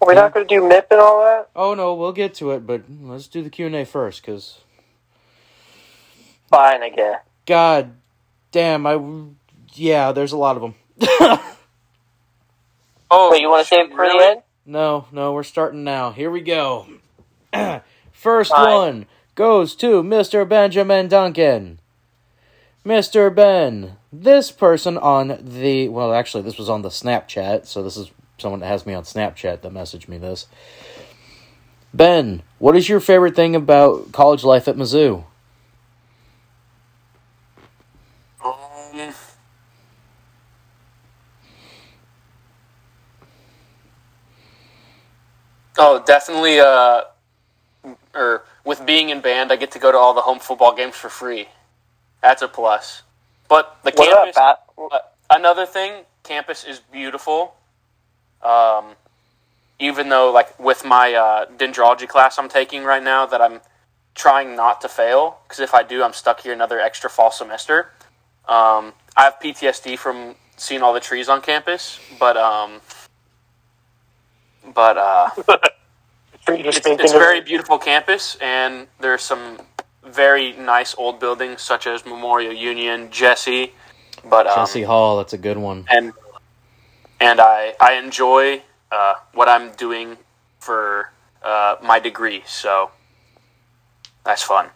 Are 0.00 0.08
we 0.08 0.14
not 0.14 0.32
going 0.32 0.48
to 0.48 0.54
do 0.54 0.62
MIP 0.62 0.86
and 0.90 1.00
all 1.00 1.20
that? 1.20 1.50
Oh 1.54 1.74
no, 1.74 1.94
we'll 1.94 2.12
get 2.12 2.34
to 2.34 2.52
it, 2.52 2.66
but 2.66 2.82
let's 3.02 3.28
do 3.28 3.42
the 3.42 3.50
Q 3.50 3.66
and 3.66 3.76
A 3.76 3.84
first, 3.84 4.22
because 4.22 4.60
Fine, 6.48 6.82
I 6.82 6.88
guess. 6.88 7.20
God 7.46 7.92
damn, 8.52 8.86
I 8.86 9.00
yeah, 9.74 10.12
there's 10.12 10.32
a 10.32 10.36
lot 10.36 10.56
of 10.56 10.62
them. 10.62 10.74
Oh, 13.10 13.30
Wait, 13.32 13.40
you 13.40 13.48
want 13.50 13.66
to 13.66 13.68
save 13.74 13.86
it 13.86 13.90
for 13.90 14.02
really? 14.02 14.18
the 14.18 14.24
end? 14.30 14.42
no, 14.66 15.06
no, 15.10 15.32
we're 15.32 15.42
starting 15.42 15.82
now. 15.82 16.12
Here 16.12 16.30
we 16.30 16.40
go. 16.42 16.86
First 18.12 18.52
Fine. 18.52 18.72
one 18.72 19.06
goes 19.34 19.74
to 19.76 20.02
Mr. 20.04 20.48
Benjamin 20.48 21.08
Duncan. 21.08 21.80
Mr. 22.86 23.34
Ben, 23.34 23.96
this 24.12 24.52
person 24.52 24.96
on 24.96 25.38
the 25.42 25.88
well, 25.88 26.14
actually, 26.14 26.42
this 26.44 26.56
was 26.56 26.68
on 26.68 26.82
the 26.82 26.88
Snapchat, 26.88 27.66
so 27.66 27.82
this 27.82 27.96
is 27.96 28.10
someone 28.38 28.60
that 28.60 28.66
has 28.68 28.86
me 28.86 28.94
on 28.94 29.02
Snapchat 29.02 29.62
that 29.62 29.72
messaged 29.72 30.08
me 30.08 30.16
this. 30.16 30.46
Ben, 31.92 32.42
what 32.58 32.76
is 32.76 32.88
your 32.88 33.00
favorite 33.00 33.34
thing 33.34 33.56
about 33.56 34.12
college 34.12 34.44
life 34.44 34.68
at 34.68 34.76
Mizzou? 34.76 35.24
Um, 38.44 39.12
oh, 45.80 46.02
definitely. 46.04 46.60
Uh, 46.60 47.02
or 48.14 48.44
with 48.64 48.84
being 48.86 49.08
in 49.08 49.20
band, 49.20 49.50
I 49.52 49.56
get 49.56 49.70
to 49.72 49.78
go 49.78 49.90
to 49.90 49.98
all 49.98 50.14
the 50.14 50.20
home 50.22 50.38
football 50.38 50.74
games 50.74 50.96
for 50.96 51.08
free. 51.08 51.48
That's 52.22 52.42
a 52.42 52.48
plus. 52.48 53.02
But 53.48 53.78
the 53.82 53.92
What 53.94 54.08
campus. 54.08 54.36
about 54.36 54.58
Uh, 54.78 54.98
another 55.30 55.66
thing, 55.66 56.04
campus 56.22 56.64
is 56.64 56.78
beautiful. 56.80 57.54
Um, 58.42 58.96
even 59.78 60.08
though, 60.08 60.30
like, 60.30 60.58
with 60.58 60.84
my 60.84 61.14
uh, 61.14 61.46
dendrology 61.46 62.08
class 62.08 62.38
I'm 62.38 62.48
taking 62.48 62.84
right 62.84 63.02
now, 63.02 63.26
that 63.26 63.40
I'm 63.40 63.60
trying 64.14 64.54
not 64.56 64.80
to 64.82 64.88
fail, 64.88 65.38
because 65.44 65.60
if 65.60 65.74
I 65.74 65.82
do, 65.82 66.02
I'm 66.02 66.12
stuck 66.12 66.40
here 66.40 66.52
another 66.52 66.78
extra 66.78 67.08
fall 67.10 67.30
semester. 67.30 67.90
Um, 68.48 68.92
I 69.16 69.24
have 69.24 69.36
PTSD 69.42 69.98
from 69.98 70.34
seeing 70.56 70.82
all 70.82 70.92
the 70.92 71.00
trees 71.00 71.28
on 71.28 71.40
campus, 71.40 71.98
but 72.18 72.36
um, 72.36 72.80
but 74.74 74.96
uh, 74.98 75.30
it's, 76.48 76.80
it's 76.84 77.12
a 77.12 77.18
very 77.18 77.40
beautiful 77.40 77.78
campus, 77.78 78.36
and 78.40 78.86
there's 79.00 79.22
some 79.22 79.58
very 80.04 80.52
nice 80.52 80.94
old 80.96 81.20
buildings 81.20 81.62
such 81.62 81.86
as 81.86 82.04
Memorial 82.04 82.52
Union, 82.52 83.10
Jesse. 83.10 83.72
But 84.24 84.46
um, 84.46 84.54
Chelsea 84.54 84.82
Hall, 84.82 85.18
that's 85.18 85.32
a 85.32 85.38
good 85.38 85.58
one. 85.58 85.86
and 85.90 86.12
and 87.20 87.40
I 87.40 87.74
I 87.80 87.94
enjoy 87.94 88.62
uh, 88.90 89.14
what 89.34 89.48
I'm 89.48 89.72
doing 89.72 90.16
for 90.58 91.10
uh, 91.42 91.76
my 91.82 91.98
degree, 91.98 92.42
so 92.46 92.90
that's 94.24 94.42
fun. 94.42 94.68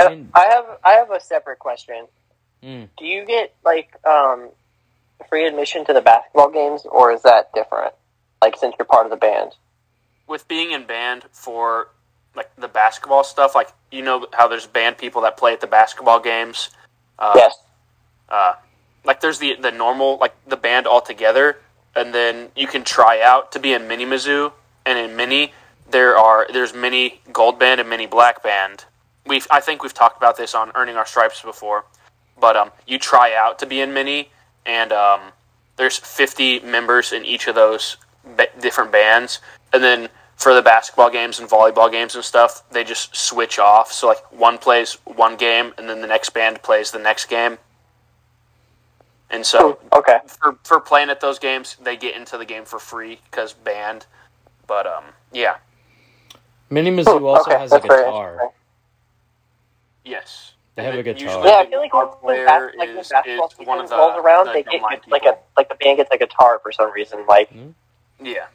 I 0.00 0.24
have 0.50 0.78
I 0.84 0.92
have 0.92 1.10
a 1.10 1.20
separate 1.20 1.58
question. 1.58 2.06
Mm. 2.62 2.88
Do 2.96 3.04
you 3.04 3.24
get 3.24 3.54
like 3.64 3.94
um, 4.06 4.50
free 5.28 5.46
admission 5.46 5.84
to 5.86 5.92
the 5.92 6.00
basketball 6.00 6.50
games, 6.50 6.86
or 6.86 7.12
is 7.12 7.22
that 7.22 7.52
different? 7.52 7.94
Like 8.42 8.56
since 8.56 8.74
you're 8.78 8.86
part 8.86 9.06
of 9.06 9.10
the 9.10 9.16
band. 9.16 9.52
With 10.26 10.46
being 10.46 10.72
in 10.72 10.86
band 10.86 11.24
for 11.32 11.88
like 12.34 12.54
the 12.56 12.68
basketball 12.68 13.24
stuff, 13.24 13.54
like 13.54 13.68
you 13.90 14.02
know 14.02 14.26
how 14.32 14.48
there's 14.48 14.66
band 14.66 14.98
people 14.98 15.22
that 15.22 15.36
play 15.36 15.52
at 15.52 15.60
the 15.60 15.66
basketball 15.66 16.20
games. 16.20 16.70
Uh, 17.18 17.32
yes. 17.34 17.58
uh, 18.28 18.54
like 19.04 19.20
there's 19.20 19.38
the 19.38 19.56
the 19.60 19.72
normal 19.72 20.18
like 20.18 20.34
the 20.46 20.56
band 20.56 20.86
all 20.86 21.00
together, 21.00 21.58
and 21.96 22.14
then 22.14 22.48
you 22.54 22.66
can 22.66 22.84
try 22.84 23.20
out 23.22 23.52
to 23.52 23.58
be 23.58 23.72
in 23.72 23.88
mini 23.88 24.04
Mizzou, 24.04 24.52
and 24.86 24.98
in 24.98 25.16
mini 25.16 25.52
there 25.90 26.16
are 26.16 26.46
there's 26.52 26.74
mini 26.74 27.20
gold 27.32 27.58
band 27.58 27.80
and 27.80 27.88
mini 27.88 28.06
black 28.06 28.42
band. 28.42 28.84
We've 29.26 29.46
I 29.50 29.60
think 29.60 29.82
we've 29.82 29.94
talked 29.94 30.16
about 30.16 30.36
this 30.36 30.54
on 30.54 30.70
earning 30.74 30.96
our 30.96 31.06
stripes 31.06 31.42
before, 31.42 31.84
but 32.40 32.56
um, 32.56 32.70
you 32.86 32.98
try 32.98 33.34
out 33.34 33.58
to 33.60 33.66
be 33.66 33.80
in 33.80 33.92
mini, 33.92 34.30
and 34.64 34.92
um, 34.92 35.20
there's 35.76 35.96
50 35.96 36.60
members 36.60 37.12
in 37.12 37.24
each 37.24 37.46
of 37.46 37.54
those 37.54 37.96
ba- 38.36 38.48
different 38.60 38.92
bands, 38.92 39.40
and 39.72 39.82
then 39.82 40.08
for 40.36 40.54
the 40.54 40.62
basketball 40.62 41.10
games 41.10 41.40
and 41.40 41.48
volleyball 41.48 41.90
games 41.90 42.14
and 42.14 42.24
stuff, 42.24 42.62
they 42.70 42.84
just 42.84 43.14
switch 43.16 43.58
off. 43.58 43.90
So 43.92 44.06
like 44.08 44.32
one 44.32 44.58
plays 44.58 44.98
one 45.04 45.36
game, 45.36 45.74
and 45.78 45.88
then 45.88 46.00
the 46.00 46.06
next 46.06 46.30
band 46.30 46.62
plays 46.62 46.90
the 46.90 46.98
next 47.00 47.26
game. 47.26 47.58
And 49.30 49.44
so 49.44 49.72
hmm, 49.72 49.98
Okay. 49.98 50.18
for 50.26 50.58
for 50.64 50.80
playing 50.80 51.10
at 51.10 51.20
those 51.20 51.38
games, 51.38 51.76
they 51.82 51.96
get 51.96 52.16
into 52.16 52.38
the 52.38 52.44
game 52.46 52.64
for 52.64 52.78
free 52.78 53.20
because 53.30 53.52
band. 53.52 54.06
But 54.66 54.86
um, 54.86 55.04
yeah, 55.32 55.56
Mini 56.70 56.90
Mizzou 56.90 57.18
hmm, 57.18 57.24
also 57.26 57.50
okay. 57.50 57.58
has 57.60 57.72
a 57.72 57.76
That's 57.76 57.86
very 57.86 58.04
guitar. 58.04 58.50
yes, 60.04 60.52
They 60.76 60.84
have 60.84 60.94
a 60.94 61.02
guitar. 61.02 61.20
usually 61.22 61.48
Yeah, 61.48 61.56
I 61.56 61.64
the 61.64 61.70
feel 61.70 61.80
like 61.80 61.94
when, 61.94 62.06
when, 62.22 62.46
bas- 62.46 62.74
like 62.76 62.88
when 62.88 62.98
is- 62.98 63.08
basketball 63.08 63.46
is 63.46 63.52
season 63.52 63.66
one 63.66 63.78
rolls 63.88 64.16
around, 64.24 64.46
the 64.46 64.52
they 64.52 64.62
get 64.62 64.82
like 65.08 65.24
a 65.24 65.36
like 65.56 65.68
the 65.68 65.74
band 65.74 65.96
gets 65.98 66.10
a 66.12 66.18
guitar 66.18 66.58
for 66.62 66.70
some 66.72 66.90
reason. 66.92 67.24
Like 67.26 67.50
hmm? 67.50 67.70
Yeah. 68.22 68.46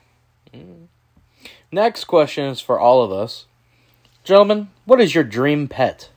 Next 1.71 2.05
question 2.05 2.45
is 2.45 2.59
for 2.59 2.79
all 2.79 3.01
of 3.01 3.11
us. 3.11 3.45
Gentlemen, 4.23 4.69
what 4.85 5.01
is 5.01 5.15
your 5.15 5.23
dream 5.23 5.67
pet? 5.67 6.09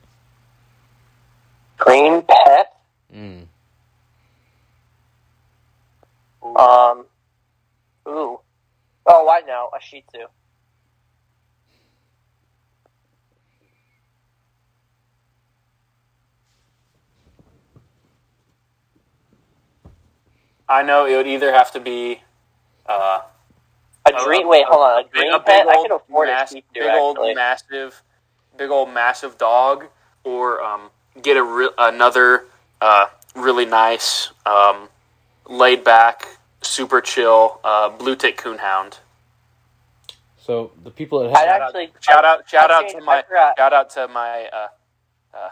green 1.87 2.23
pet. 2.23 2.73
Mm. 3.15 3.47
Um. 6.43 7.07
Ooh. 8.09 8.41
Oh, 9.09 9.29
I 9.31 9.47
know 9.47 9.71
a 9.77 9.81
Shih 9.81 10.05
Tzu. 10.13 10.27
I 20.69 20.83
know 20.83 21.07
it 21.07 21.17
would 21.17 21.29
either 21.29 21.53
have 21.53 21.71
to 21.73 21.81
be 21.81 22.21
uh, 22.87 23.21
A 24.21 24.25
dream. 24.25 24.49
wait, 24.49 24.65
hold 24.69 24.83
on. 24.83 25.05
A 25.05 25.09
dream 25.09 25.33
big 25.33 25.45
pet. 25.45 25.67
I 25.69 25.75
can 25.75 25.93
old 25.93 26.01
afford 26.03 26.29
a 26.29 26.33
mass- 26.33 26.53
Shih 26.53 26.61
Tzu. 26.73 26.81
big 26.81 26.95
old 26.95 27.17
Actually, 27.17 27.35
massive, 27.35 28.03
big 28.57 28.71
old 28.71 28.93
massive 28.93 29.39
dog, 29.39 29.87
or 30.25 30.63
um, 30.63 30.91
get 31.23 31.37
a 31.37 31.43
re- 31.43 31.71
another 31.79 32.47
uh, 32.81 33.07
really 33.35 33.67
nice, 33.67 34.31
um, 34.45 34.89
laid 35.49 35.85
back, 35.85 36.27
super 36.63 37.01
chill 37.01 37.61
uh, 37.65 37.89
blue 37.89 38.17
tick 38.17 38.37
coonhound. 38.37 38.99
So 40.39 40.71
the 40.85 40.91
people 40.91 41.21
that 41.21 41.37
I'd 41.37 41.49
have 41.49 41.63
actually 41.63 41.93
Shout 42.01 42.25
out! 42.25 42.49
Shout 42.49 42.71
out 42.71 42.85
actually, 42.85 43.01
to 43.01 43.07
my 43.07 43.23
shout 43.57 43.73
out 43.73 43.91
to 43.91 44.09
my 44.09 44.49
uh, 44.53 44.69
uh, 45.35 45.51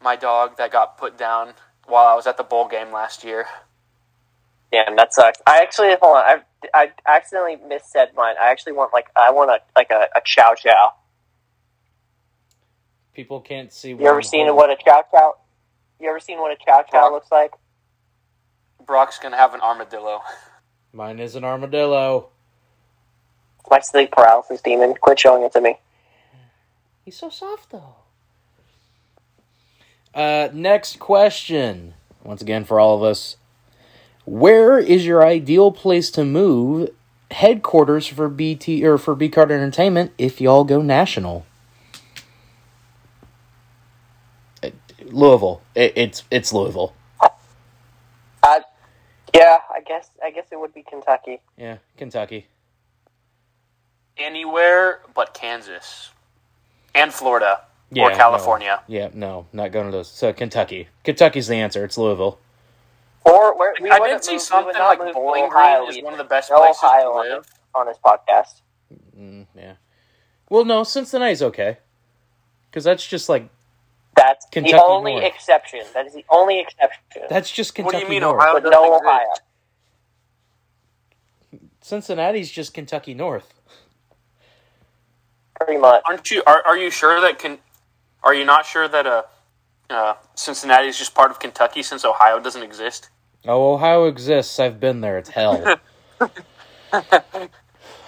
my 0.00 0.14
dog 0.16 0.56
that 0.58 0.70
got 0.70 0.96
put 0.98 1.18
down 1.18 1.54
while 1.86 2.06
I 2.06 2.14
was 2.14 2.26
at 2.26 2.36
the 2.36 2.44
bowl 2.44 2.68
game 2.68 2.92
last 2.92 3.24
year. 3.24 3.46
Damn, 4.74 4.96
that 4.96 5.14
sucks. 5.14 5.40
I 5.46 5.60
actually 5.62 5.94
hold 6.02 6.16
on. 6.16 6.24
I 6.24 6.40
I 6.74 6.90
accidentally 7.06 7.58
missaid 7.58 8.12
mine. 8.16 8.34
I 8.40 8.50
actually 8.50 8.72
want 8.72 8.92
like 8.92 9.06
I 9.14 9.30
want 9.30 9.50
a 9.50 9.60
like 9.76 9.92
a, 9.92 10.08
a 10.16 10.20
chow 10.24 10.54
chow. 10.56 10.94
people 13.14 13.40
can't 13.40 13.72
see. 13.72 13.90
You 13.90 14.06
ever 14.06 14.20
seen 14.20 14.52
what 14.56 14.70
a 14.70 14.76
chow 14.84 15.04
chow? 15.12 15.36
You 16.00 16.08
ever 16.08 16.18
seen 16.18 16.40
what 16.40 16.50
a 16.50 16.56
chow 16.56 16.82
chow 16.82 17.08
Brock. 17.08 17.12
looks 17.12 17.30
like? 17.30 17.52
Brock's 18.84 19.20
gonna 19.20 19.36
have 19.36 19.54
an 19.54 19.60
armadillo. 19.60 20.22
Mine 20.92 21.20
is 21.20 21.36
an 21.36 21.44
armadillo. 21.44 22.30
My 23.70 23.78
sleep 23.78 24.10
paralysis 24.10 24.60
demon. 24.60 24.94
Quit 25.00 25.20
showing 25.20 25.44
it 25.44 25.52
to 25.52 25.60
me. 25.60 25.78
He's 27.04 27.16
so 27.16 27.30
soft 27.30 27.70
though. 27.70 27.94
Uh, 30.12 30.48
next 30.52 30.98
question. 30.98 31.94
Once 32.24 32.42
again, 32.42 32.64
for 32.64 32.80
all 32.80 32.96
of 32.96 33.04
us, 33.04 33.36
where 34.24 34.78
is 34.78 35.04
your 35.06 35.24
ideal 35.24 35.72
place 35.72 36.10
to 36.12 36.24
move 36.24 36.90
headquarters 37.30 38.06
for 38.06 38.28
BT 38.28 38.84
or 38.84 38.98
for 38.98 39.14
B 39.14 39.28
Card 39.28 39.50
Entertainment 39.50 40.12
if 40.18 40.40
y'all 40.40 40.64
go 40.64 40.80
national? 40.82 41.44
Uh, 44.62 44.70
Louisville. 45.06 45.62
It, 45.74 45.92
it's 45.96 46.22
it's 46.30 46.52
Louisville. 46.52 46.94
I, 48.42 48.60
yeah, 49.34 49.58
I 49.74 49.80
guess 49.80 50.10
I 50.22 50.30
guess 50.30 50.46
it 50.52 50.60
would 50.60 50.74
be 50.74 50.82
Kentucky. 50.82 51.40
Yeah, 51.56 51.78
Kentucky. 51.96 52.46
Anywhere 54.16 55.00
but 55.14 55.34
Kansas 55.34 56.10
and 56.94 57.12
Florida 57.12 57.62
Yeah, 57.90 58.04
or 58.04 58.10
no. 58.10 58.16
California. 58.16 58.82
Yeah, 58.86 59.08
no, 59.12 59.46
not 59.52 59.72
going 59.72 59.86
to 59.86 59.92
those. 59.92 60.08
So 60.08 60.32
Kentucky. 60.32 60.88
Kentucky's 61.02 61.48
the 61.48 61.56
answer. 61.56 61.84
It's 61.84 61.98
Louisville. 61.98 62.38
Or 63.24 63.56
where 63.58 63.74
we 63.80 63.90
I 63.90 63.98
wouldn't 63.98 64.20
did 64.22 64.24
see 64.26 64.32
move- 64.32 64.42
something 64.42 64.72
not 64.74 64.88
like 64.88 64.98
move 64.98 65.08
to 65.08 65.14
Bowling 65.14 65.44
Ohio 65.44 65.78
Green 65.80 65.90
is 65.90 65.96
either. 65.96 66.04
one 66.04 66.12
of 66.14 66.18
the 66.18 66.24
best 66.24 66.50
No 66.50 66.58
places 66.58 66.82
Ohio 66.82 67.02
to 67.02 67.08
on 67.08 67.28
live. 67.30 67.42
this, 67.44 67.52
on 67.74 67.86
this 67.86 67.98
podcast. 68.04 68.60
Mm, 69.18 69.46
yeah. 69.56 69.74
Well, 70.50 70.64
no, 70.64 70.84
Cincinnati's 70.84 71.42
okay. 71.42 71.78
Because 72.70 72.84
that's 72.84 73.06
just 73.06 73.28
like 73.28 73.48
That's 74.14 74.44
Kentucky 74.52 74.76
the 74.76 74.82
only 74.84 75.12
North. 75.12 75.24
exception. 75.24 75.80
That 75.94 76.06
is 76.06 76.12
the 76.12 76.24
only 76.28 76.60
exception. 76.60 77.22
that's 77.30 77.50
just 77.50 77.70
What 77.78 77.92
Kentucky 77.92 77.98
do 78.00 78.04
you 78.04 78.10
mean 78.10 78.20
North. 78.22 78.42
Ohio 78.42 78.52
but 78.54 78.62
doesn't 78.64 78.72
no 78.72 78.94
exist? 78.94 79.04
Ohio. 79.06 79.28
Cincinnati's 81.80 82.50
just 82.50 82.74
Kentucky 82.74 83.14
North. 83.14 83.54
Pretty 85.60 85.78
much. 85.78 86.02
Aren't 86.06 86.30
you? 86.30 86.42
Are, 86.46 86.62
are 86.66 86.76
you 86.76 86.90
sure 86.90 87.20
that 87.20 87.38
can? 87.38 87.58
Are 88.22 88.34
you 88.34 88.44
not 88.44 88.66
sure 88.66 88.88
that 88.88 89.06
uh, 89.06 89.22
uh, 89.90 90.14
Cincinnati 90.34 90.88
is 90.88 90.98
just 90.98 91.14
part 91.14 91.30
of 91.30 91.38
Kentucky 91.38 91.82
since 91.82 92.04
Ohio 92.04 92.40
doesn't 92.40 92.62
exist? 92.62 93.10
Oh, 93.46 93.74
Ohio 93.74 94.04
exists. 94.06 94.58
I've 94.58 94.80
been 94.80 95.00
there. 95.00 95.18
It's 95.18 95.30
hell. 95.30 95.78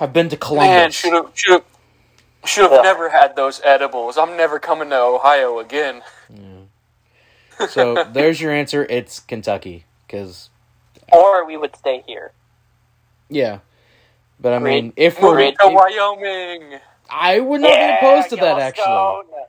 I've 0.01 0.13
been 0.13 0.29
to 0.29 0.37
Columbus. 0.37 0.69
Man, 0.69 0.91
should 0.91 1.13
have 1.13 1.31
should 1.35 1.53
have 1.53 1.65
should 2.45 2.63
have 2.65 2.73
Yeah. 2.73 2.83
never 2.83 3.11
had 3.11 3.37
those 3.37 3.61
edibles. 3.65 4.17
I'm 4.19 4.37
never 4.37 4.59
coming 4.59 4.91
to 4.91 4.97
Ohio 5.01 5.59
again. 5.59 6.03
so 7.69 8.05
there's 8.13 8.41
your 8.41 8.53
answer. 8.53 8.87
It's 8.89 9.21
Kentucky. 9.21 9.85
Because 10.07 10.51
Or 11.13 11.45
we 11.47 11.57
would 11.57 11.75
stay 11.77 12.03
here. 12.07 12.33
yeah, 13.29 13.59
but 14.39 14.53
I 14.53 14.59
mean, 14.61 14.93
if 14.97 15.21
we're, 15.21 15.31
Moving 15.33 15.57
to 15.61 15.69
Wyoming. 15.69 16.79
I 17.11 17.41
would 17.41 17.61
not 17.61 17.71
Yeah, 17.71 18.01
be 18.01 18.07
opposed 18.07 18.29
to 18.31 18.37
that. 18.37 18.59
Actually, 18.59 18.85
Yellowstone. 18.85 19.45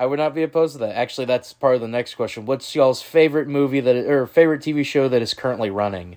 I 0.00 0.06
would 0.06 0.18
not 0.18 0.34
be 0.34 0.42
opposed 0.42 0.72
to 0.72 0.78
that. 0.78 0.96
Actually, 0.96 1.26
that's 1.26 1.52
part 1.52 1.74
of 1.74 1.82
the 1.82 1.86
next 1.86 2.14
question. 2.14 2.46
What's 2.46 2.74
y'all's 2.74 3.02
favorite 3.02 3.46
movie 3.46 3.80
that 3.80 3.96
or 3.96 4.26
favorite 4.26 4.62
TV 4.62 4.82
show 4.82 5.10
that 5.10 5.20
is 5.20 5.34
currently 5.34 5.68
running? 5.68 6.16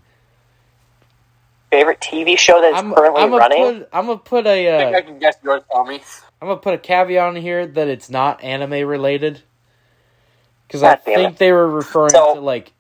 Favorite 1.70 2.00
TV 2.00 2.38
show 2.38 2.62
that 2.62 2.76
is 2.76 2.80
I'm, 2.80 2.94
currently 2.94 3.22
I'm 3.22 3.34
running? 3.34 3.80
put 3.80 3.90
I'm 3.92 4.06
gonna 4.06 4.20
put 4.20 4.48
a 4.48 4.74
I 4.74 4.78
think 4.78 4.96
uh, 4.96 4.98
I 5.00 5.02
can 5.02 5.20
guess 5.20 5.36
yours, 5.44 5.64
Tommy. 5.70 6.02
I'm 6.42 6.48
gonna 6.48 6.62
put 6.62 6.76
a 6.76 6.78
caveat 6.78 7.28
on 7.28 7.36
here 7.36 7.68
that 7.68 7.90
it's 7.90 8.10
not 8.10 8.42
anime 8.42 8.88
related. 8.88 9.42
Because 10.66 10.82
I 10.82 10.96
think 10.96 11.34
it. 11.34 11.38
they 11.38 11.52
were 11.52 11.70
referring 11.70 12.12
So- 12.12 12.36
to 12.36 12.40
like 12.40 12.72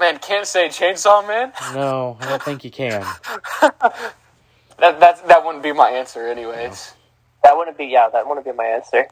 Man, 0.00 0.18
can't 0.18 0.48
say 0.48 0.66
Chainsaw 0.66 1.26
Man. 1.28 1.52
no, 1.74 2.18
I 2.20 2.28
don't 2.28 2.42
think 2.42 2.64
you 2.64 2.72
can. 2.72 3.06
That 4.78 5.00
that 5.00 5.26
that 5.26 5.42
wouldn't 5.42 5.62
be 5.62 5.72
my 5.72 5.88
answer, 5.88 6.26
anyways. 6.26 6.92
That 7.42 7.56
wouldn't 7.56 7.78
be 7.78 7.86
yeah, 7.86 8.10
that 8.12 8.28
wouldn't 8.28 8.44
be 8.44 8.52
my 8.52 8.66
answer. 8.66 9.06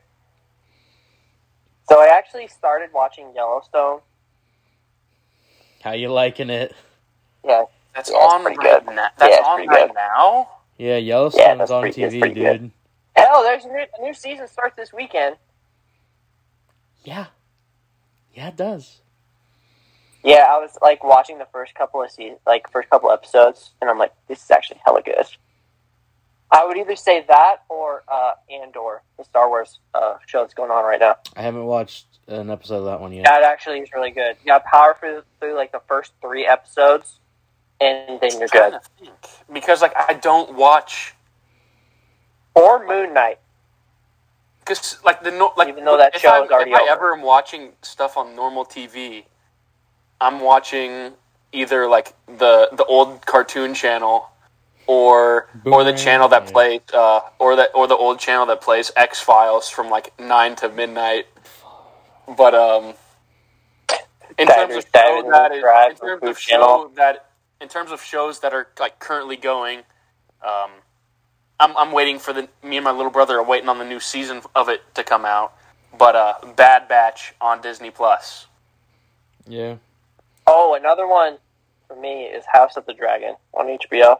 So 1.89 2.01
I 2.01 2.07
actually 2.17 2.47
started 2.49 2.91
watching 2.95 3.33
Yellowstone. 3.35 4.01
How 5.83 5.93
you 5.93 6.09
liking 6.11 6.51
it? 6.51 6.75
Yeah, 7.45 7.65
That's 7.95 8.11
Yeah, 8.11 8.17
on 8.17 8.43
pretty 8.43 8.59
right 8.59 8.85
good. 8.85 8.95
now. 8.95 9.09
That's 9.19 9.37
Yeah, 9.37 9.47
on 9.47 9.67
right 9.67 9.87
good. 9.89 9.95
now. 9.95 10.49
Yeah, 10.79 10.97
Yellowstone's 10.97 11.59
that's 11.59 11.71
on 11.71 11.83
pretty- 11.83 12.03
TV, 12.03 12.21
dude. 12.23 12.35
good. 12.35 12.71
hell, 13.15 13.43
there's 13.45 13.65
a 13.65 13.69
new, 13.69 13.85
a 13.99 14.03
new 14.03 14.15
season 14.15 14.49
starts 14.49 14.75
this 14.77 14.93
weekend. 14.93 15.37
Yeah, 17.05 17.27
yeah, 18.33 18.49
it 18.49 18.57
does. 18.57 19.01
Yeah, 20.25 20.47
I 20.51 20.59
was 20.59 20.77
like 20.81 21.05
watching 21.05 21.39
the 21.39 21.45
first 21.53 21.75
couple 21.75 22.03
of 22.03 22.11
seasons, 22.11 22.41
like 22.47 22.69
first 22.71 22.89
couple 22.91 23.11
episodes, 23.13 23.73
and 23.81 23.89
I'm 23.91 23.99
like, 23.99 24.13
this 24.27 24.43
is 24.43 24.51
actually 24.51 24.81
hella 24.85 25.03
good. 25.03 25.27
I 26.55 26.65
would 26.67 26.77
either 26.77 26.95
say 26.97 27.25
that 27.27 27.57
or 27.69 28.05
uh, 28.07 28.33
Andor, 28.51 29.03
the 29.19 29.25
Star 29.25 29.49
Wars 29.49 29.81
uh, 29.93 30.15
show 30.27 30.41
that's 30.43 30.55
going 30.55 30.71
on 30.71 30.85
right 30.85 31.01
now. 31.01 31.17
I 31.37 31.43
haven't 31.43 31.65
watched 31.65 32.07
an 32.29 32.49
episode 32.49 32.77
of 32.79 32.85
that 32.85 33.01
one 33.01 33.13
yet. 33.13 33.25
That 33.25 33.43
actually 33.43 33.81
is 33.81 33.93
really 33.93 34.13
good. 34.13 34.37
You 34.41 34.47
got 34.47 34.65
power 34.65 34.97
through, 34.99 35.23
through 35.41 35.57
like 35.57 35.73
the 35.73 35.81
first 35.89 36.13
three 36.23 36.47
episodes, 36.47 37.19
and 37.81 38.21
then 38.21 38.39
you're 38.39 38.47
trying 38.49 38.71
good. 38.71 38.81
to 38.83 38.89
think 39.05 39.15
because 39.53 39.83
like 39.83 39.95
I 39.97 40.15
don't 40.15 40.55
watch 40.55 41.15
Or 42.55 42.87
Moon 42.87 43.13
Knight. 43.15 43.41
because 44.61 44.99
like 45.05 45.23
the 45.25 45.33
no, 45.33 45.53
like 45.57 45.69
Even 45.69 45.85
though 45.85 45.97
that 45.99 46.19
show 46.21 46.29
I'm- 46.31 46.45
is 46.45 46.51
already 46.53 46.71
if 46.71 46.79
I 46.81 46.87
ever 46.89 47.13
am 47.13 47.23
watching 47.23 47.73
stuff 47.83 48.17
on 48.17 48.37
normal 48.37 48.65
TV, 48.65 49.25
I'm 50.21 50.41
watching 50.41 51.15
either 51.53 51.89
like 51.89 52.15
the 52.27 52.69
the 52.73 52.85
old 52.85 53.27
cartoon 53.27 53.75
channel 53.75 54.29
or 54.87 55.49
or 55.65 55.85
the 55.85 55.93
channel 55.93 56.29
that 56.29 56.45
yeah. 56.47 56.53
plays 56.53 56.81
uh 56.93 57.21
or 57.39 57.57
that 57.57 57.71
or 57.75 57.87
the 57.87 57.97
old 57.97 58.19
channel 58.19 58.47
that 58.47 58.61
plays 58.61 58.91
X 58.97 59.21
Files 59.21 59.69
from 59.69 59.89
like 59.91 60.19
nine 60.19 60.57
to 60.57 60.69
midnight. 60.69 61.27
But 62.37 62.55
um, 62.55 62.95
in 64.39 64.49
terms 64.49 64.75
of 64.77 64.85
show 64.85 65.29
that 65.31 65.53
is, 65.53 65.59
in 65.59 65.97
terms 65.97 66.21
Food 66.21 66.29
of 66.31 66.39
Channel. 66.39 66.67
show 66.67 66.91
that 66.97 67.31
in 67.61 67.69
terms 67.69 67.91
of 67.91 68.03
shows 68.03 68.41
that 68.41 68.53
are 68.53 68.69
like 68.79 68.99
currently 68.99 69.37
going, 69.37 69.81
um, 70.47 70.71
I'm 71.61 71.77
I'm 71.77 71.93
waiting 71.93 72.19
for 72.19 72.33
the 72.33 72.49
me 72.63 72.77
and 72.77 72.85
my 72.85 72.91
little 72.91 73.11
brother 73.11 73.39
are 73.39 73.45
waiting 73.45 73.69
on 73.69 73.79
the 73.79 73.85
new 73.85 74.01
season 74.01 74.43
of 74.55 74.69
it 74.69 74.83
to 74.95 75.05
come 75.05 75.25
out. 75.25 75.55
But 75.97 76.17
uh, 76.17 76.35
Bad 76.57 76.89
Batch 76.89 77.35
on 77.41 77.61
Disney 77.61 77.91
Plus. 77.91 78.47
Yeah. 79.47 79.77
Oh, 80.47 80.75
another 80.79 81.07
one 81.07 81.39
for 81.87 81.97
me 81.97 82.25
is 82.25 82.45
House 82.53 82.77
of 82.77 82.87
the 82.87 82.95
Dragon 82.95 83.37
on 83.53 83.67
HBO. 83.67 84.19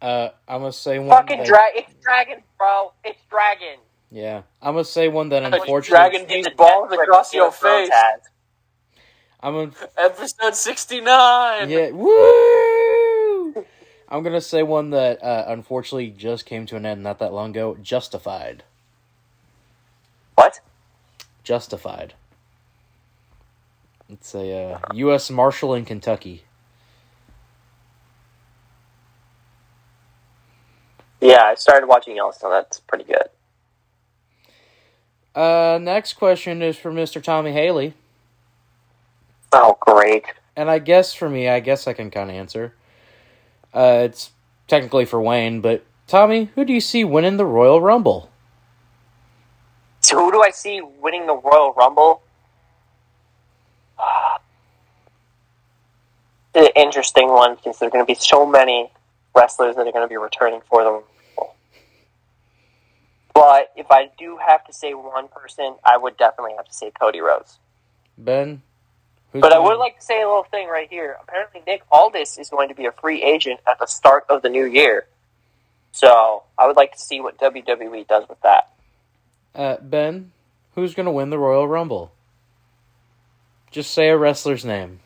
Uh, 0.00 0.28
I'm 0.46 0.60
gonna 0.60 0.72
say 0.72 0.98
one. 0.98 1.08
Fucking 1.08 1.38
that- 1.38 1.46
dragon! 1.46 1.82
It's 1.82 1.94
dragon, 2.04 2.42
bro. 2.58 2.92
It's 3.04 3.18
dragon. 3.30 3.78
Yeah, 4.10 4.42
I'm 4.62 4.74
gonna 4.74 4.84
say 4.84 5.08
one 5.08 5.30
that 5.30 5.40
Dragon 5.40 5.60
unfortunately. 5.60 6.26
These 6.26 6.46
It's 6.46 6.56
balls 6.56 6.92
across 6.92 7.34
your 7.34 7.50
face. 7.50 7.90
has. 7.92 8.20
I'm 9.40 9.54
gonna. 9.54 9.72
Episode 9.96 10.54
sixty 10.54 11.00
nine. 11.00 11.68
Yeah. 11.70 11.90
Woo! 11.90 13.64
I'm 14.08 14.22
gonna 14.22 14.40
say 14.40 14.62
one 14.62 14.90
that 14.90 15.22
uh, 15.22 15.44
unfortunately 15.48 16.10
just 16.10 16.46
came 16.46 16.66
to 16.66 16.76
an 16.76 16.86
end 16.86 17.02
not 17.02 17.18
that 17.18 17.32
long 17.32 17.50
ago. 17.50 17.76
Justified. 17.82 18.62
What? 20.36 20.60
Justified. 21.42 22.14
It's 24.08 24.34
a 24.34 24.72
uh, 24.74 24.78
U.S. 24.94 25.30
Marshal 25.30 25.74
in 25.74 25.84
Kentucky. 25.84 26.44
Yeah, 31.26 31.42
I 31.42 31.56
started 31.56 31.88
watching 31.88 32.14
Yellowstone. 32.14 32.52
That's 32.52 32.78
pretty 32.78 33.02
good. 33.02 33.24
Uh, 35.34 35.76
next 35.82 36.12
question 36.12 36.62
is 36.62 36.76
for 36.76 36.92
Mr. 36.92 37.20
Tommy 37.20 37.50
Haley, 37.52 37.94
Oh, 39.52 39.76
great. 39.80 40.24
and 40.54 40.70
I 40.70 40.78
guess 40.78 41.12
for 41.14 41.28
me, 41.28 41.48
I 41.48 41.58
guess 41.58 41.88
I 41.88 41.94
can 41.94 42.12
kind 42.12 42.30
of 42.30 42.36
answer. 42.36 42.74
Uh, 43.74 44.02
it's 44.04 44.30
technically 44.68 45.04
for 45.04 45.20
Wayne, 45.20 45.60
but 45.60 45.84
Tommy, 46.06 46.50
who 46.54 46.64
do 46.64 46.72
you 46.72 46.80
see 46.80 47.02
winning 47.04 47.38
the 47.38 47.44
Royal 47.44 47.80
Rumble? 47.82 48.30
So 50.00 50.16
who 50.16 50.30
do 50.30 50.40
I 50.42 50.50
see 50.50 50.80
winning 50.80 51.26
the 51.26 51.34
Royal 51.36 51.72
Rumble? 51.74 52.22
It's 56.54 56.68
an 56.76 56.82
interesting 56.82 57.28
one 57.28 57.56
because 57.56 57.80
there 57.80 57.88
are 57.88 57.90
going 57.90 58.06
to 58.06 58.10
be 58.10 58.14
so 58.18 58.46
many 58.46 58.90
wrestlers 59.34 59.74
that 59.74 59.86
are 59.86 59.92
going 59.92 60.04
to 60.04 60.08
be 60.08 60.16
returning 60.16 60.60
for 60.70 60.84
the 60.84 60.90
Rumble. 60.92 61.08
But 63.36 63.70
if 63.76 63.90
I 63.90 64.08
do 64.18 64.38
have 64.38 64.64
to 64.64 64.72
say 64.72 64.94
one 64.94 65.28
person, 65.28 65.74
I 65.84 65.98
would 65.98 66.16
definitely 66.16 66.54
have 66.56 66.64
to 66.64 66.72
say 66.72 66.90
Cody 66.98 67.20
Rhodes. 67.20 67.58
Ben. 68.16 68.62
Who's 69.30 69.42
But 69.42 69.52
I 69.52 69.58
would 69.58 69.76
like 69.76 69.98
to 69.98 70.02
say 70.02 70.22
a 70.22 70.26
little 70.26 70.44
thing 70.44 70.68
right 70.68 70.88
here. 70.88 71.18
Apparently, 71.22 71.60
Nick 71.66 71.82
Aldis 71.92 72.38
is 72.38 72.48
going 72.48 72.70
to 72.70 72.74
be 72.74 72.86
a 72.86 72.92
free 72.92 73.22
agent 73.22 73.60
at 73.70 73.78
the 73.78 73.84
start 73.84 74.24
of 74.30 74.40
the 74.40 74.48
new 74.48 74.64
year. 74.64 75.06
So 75.92 76.44
I 76.56 76.66
would 76.66 76.76
like 76.76 76.92
to 76.92 76.98
see 76.98 77.20
what 77.20 77.36
WWE 77.38 78.08
does 78.08 78.26
with 78.26 78.40
that. 78.40 78.70
Uh, 79.54 79.76
Ben, 79.82 80.32
who's 80.74 80.94
gonna 80.94 81.12
win 81.12 81.28
the 81.28 81.38
Royal 81.38 81.68
Rumble? 81.68 82.12
Just 83.70 83.92
say 83.92 84.08
a 84.08 84.16
wrestler's 84.16 84.64
name. 84.64 85.00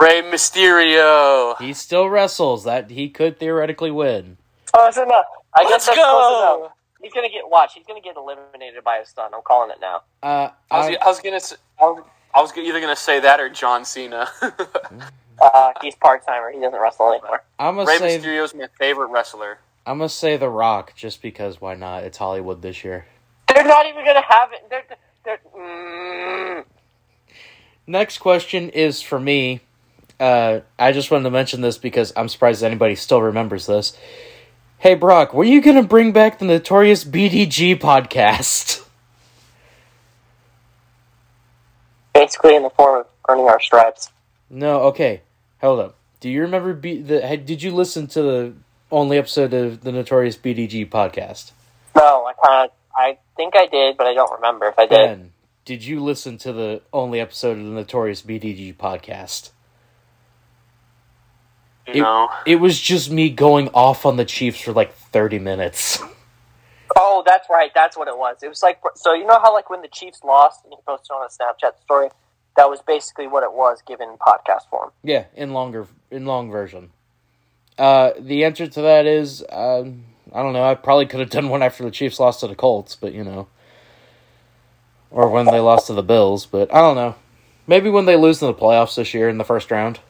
Rey 0.00 0.22
Mysterio. 0.22 1.56
He 1.60 1.72
still 1.72 2.08
wrestles. 2.08 2.64
That 2.64 2.90
he 2.90 3.08
could 3.08 3.38
theoretically 3.38 3.92
win. 3.92 4.38
Oh, 4.74 4.90
Close 4.90 4.96
enough. 4.96 5.26
I 5.54 5.62
guess 5.62 5.70
Let's 5.72 5.86
that's 5.86 5.98
close 5.98 6.04
go. 6.04 6.58
enough. 6.60 6.72
He's 7.02 7.12
gonna 7.12 7.28
get 7.28 7.48
watch. 7.48 7.74
He's 7.74 7.86
gonna 7.86 8.00
get 8.00 8.16
eliminated 8.16 8.82
by 8.82 8.98
his 8.98 9.08
son. 9.08 9.32
I'm 9.34 9.42
calling 9.42 9.70
it 9.70 9.78
now. 9.80 10.02
Uh, 10.22 10.50
I 10.70 10.78
was, 10.78 10.86
I, 10.86 11.04
I 11.04 11.08
was 11.08 11.20
gonna 11.20 11.40
say, 11.40 11.56
I 11.80 11.84
was, 11.84 12.04
I 12.34 12.40
was 12.40 12.56
either 12.56 12.80
gonna 12.80 12.96
say 12.96 13.20
that 13.20 13.40
or 13.40 13.48
John 13.48 13.84
Cena. 13.84 14.28
Uh, 15.40 15.72
he's 15.80 15.94
part 15.94 16.26
timer. 16.26 16.50
He 16.50 16.60
doesn't 16.60 16.80
wrestle 16.80 17.12
anymore. 17.12 17.44
I'm 17.58 17.76
gonna 17.76 17.88
Rey 17.88 17.98
say 17.98 18.18
Mysterio's 18.18 18.54
my 18.54 18.66
favorite 18.78 19.06
wrestler. 19.06 19.58
I'm 19.86 19.98
gonna 19.98 20.08
say 20.08 20.36
The 20.36 20.48
Rock, 20.48 20.94
just 20.96 21.22
because 21.22 21.60
why 21.60 21.74
not? 21.74 22.04
It's 22.04 22.18
Hollywood 22.18 22.60
this 22.60 22.82
year. 22.84 23.06
They're 23.46 23.64
not 23.64 23.86
even 23.86 24.04
gonna 24.04 24.24
have 24.28 24.52
it. 24.52 24.68
They're, 24.68 24.84
they're, 25.24 25.38
mm, 25.56 26.64
Next 27.86 28.18
question 28.18 28.68
is 28.70 29.00
for 29.00 29.18
me. 29.18 29.60
Uh, 30.20 30.60
I 30.78 30.92
just 30.92 31.10
wanted 31.10 31.24
to 31.24 31.30
mention 31.30 31.60
this 31.60 31.78
because 31.78 32.12
I'm 32.16 32.28
surprised 32.28 32.62
anybody 32.62 32.96
still 32.96 33.22
remembers 33.22 33.66
this. 33.66 33.96
Hey 34.80 34.94
Brock, 34.94 35.34
were 35.34 35.44
you 35.44 35.60
gonna 35.60 35.82
bring 35.82 36.12
back 36.12 36.38
the 36.38 36.44
notorious 36.44 37.04
BDG 37.04 37.78
podcast? 37.78 38.84
basically 42.14 42.56
in 42.56 42.62
the 42.62 42.70
form 42.70 43.00
of 43.00 43.06
earning 43.28 43.46
our 43.46 43.60
stripes. 43.60 44.10
No, 44.50 44.80
okay. 44.82 45.22
Hold 45.60 45.80
up. 45.80 45.96
Do 46.20 46.28
you 46.28 46.42
remember 46.42 46.74
B- 46.74 47.00
the? 47.00 47.36
Did 47.36 47.62
you 47.62 47.72
listen 47.72 48.06
to 48.08 48.22
the 48.22 48.52
only 48.90 49.18
episode 49.18 49.54
of 49.54 49.82
the 49.82 49.92
Notorious 49.92 50.36
BDG 50.36 50.88
podcast? 50.88 51.52
No, 51.96 52.26
I 52.26 52.32
kind 52.44 52.64
of. 52.64 52.70
I 52.96 53.18
think 53.36 53.54
I 53.56 53.66
did, 53.66 53.96
but 53.96 54.06
I 54.08 54.14
don't 54.14 54.32
remember 54.32 54.66
if 54.66 54.78
I 54.78 54.86
did. 54.86 54.90
Ben, 54.90 55.32
did 55.64 55.84
you 55.84 56.02
listen 56.02 56.36
to 56.38 56.52
the 56.52 56.82
only 56.92 57.20
episode 57.20 57.58
of 57.58 57.64
the 57.64 57.70
Notorious 57.70 58.22
BDG 58.22 58.74
podcast? 58.76 59.50
It- 61.94 62.00
No. 62.00 62.28
It 62.46 62.56
was 62.56 62.78
just 62.80 63.10
me 63.10 63.30
going 63.30 63.68
off 63.74 64.04
on 64.06 64.16
the 64.16 64.24
Chiefs 64.24 64.60
for 64.60 64.72
like 64.72 64.94
thirty 64.94 65.38
minutes. 65.38 66.00
Oh, 66.96 67.22
that's 67.24 67.48
right. 67.50 67.70
That's 67.74 67.96
what 67.96 68.08
it 68.08 68.16
was. 68.18 68.38
It 68.42 68.48
was 68.48 68.62
like 68.62 68.80
so. 68.94 69.14
You 69.14 69.26
know 69.26 69.38
how 69.42 69.52
like 69.52 69.70
when 69.70 69.82
the 69.82 69.88
Chiefs 69.88 70.20
lost 70.24 70.64
and 70.64 70.72
you 70.72 70.78
posted 70.86 71.10
on 71.12 71.22
a 71.22 71.28
Snapchat 71.28 71.80
story, 71.82 72.08
that 72.56 72.68
was 72.68 72.80
basically 72.86 73.26
what 73.28 73.42
it 73.44 73.52
was 73.52 73.82
given 73.86 74.16
podcast 74.26 74.68
form. 74.70 74.90
yeah, 75.02 75.24
in 75.34 75.52
longer 75.52 75.86
in 76.10 76.26
long 76.26 76.50
version. 76.50 76.90
Uh, 77.78 78.10
the 78.18 78.44
answer 78.44 78.66
to 78.66 78.80
that 78.82 79.06
is 79.06 79.44
um, 79.50 80.04
I 80.32 80.42
don't 80.42 80.52
know. 80.52 80.64
I 80.64 80.74
probably 80.74 81.06
could 81.06 81.20
have 81.20 81.30
done 81.30 81.48
one 81.50 81.62
after 81.62 81.84
the 81.84 81.90
Chiefs 81.90 82.18
lost 82.18 82.40
to 82.40 82.48
the 82.48 82.56
Colts, 82.56 82.96
but 82.96 83.12
you 83.12 83.22
know, 83.22 83.46
or 85.10 85.28
when 85.28 85.46
they 85.46 85.60
lost 85.60 85.86
to 85.86 85.92
the 85.94 86.02
Bills. 86.02 86.46
But 86.46 86.74
I 86.74 86.80
don't 86.80 86.96
know. 86.96 87.14
Maybe 87.66 87.90
when 87.90 88.06
they 88.06 88.16
lose 88.16 88.40
in 88.42 88.48
the 88.48 88.54
playoffs 88.54 88.96
this 88.96 89.14
year 89.14 89.28
in 89.28 89.38
the 89.38 89.44
first 89.44 89.70
round 89.70 90.00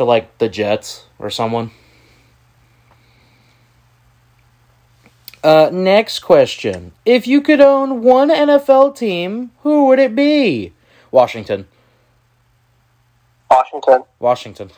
to 0.00 0.04
like 0.04 0.38
the 0.38 0.48
Jets 0.48 1.04
or 1.18 1.28
someone. 1.28 1.72
Uh, 5.44 5.68
next 5.70 6.20
question. 6.20 6.92
If 7.04 7.26
you 7.26 7.42
could 7.42 7.60
own 7.60 8.02
one 8.02 8.30
NFL 8.30 8.96
team, 8.96 9.50
who 9.62 9.88
would 9.88 9.98
it 9.98 10.14
be? 10.14 10.72
Washington. 11.10 11.68
Washington. 13.50 14.04
Washington. 14.18 14.70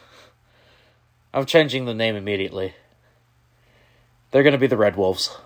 I'm 1.32 1.46
changing 1.46 1.84
the 1.84 1.94
name 1.94 2.16
immediately. 2.16 2.74
They're 4.32 4.42
going 4.42 4.54
to 4.54 4.58
be 4.58 4.66
the 4.66 4.76
Red 4.76 4.96
Wolves. 4.96 5.36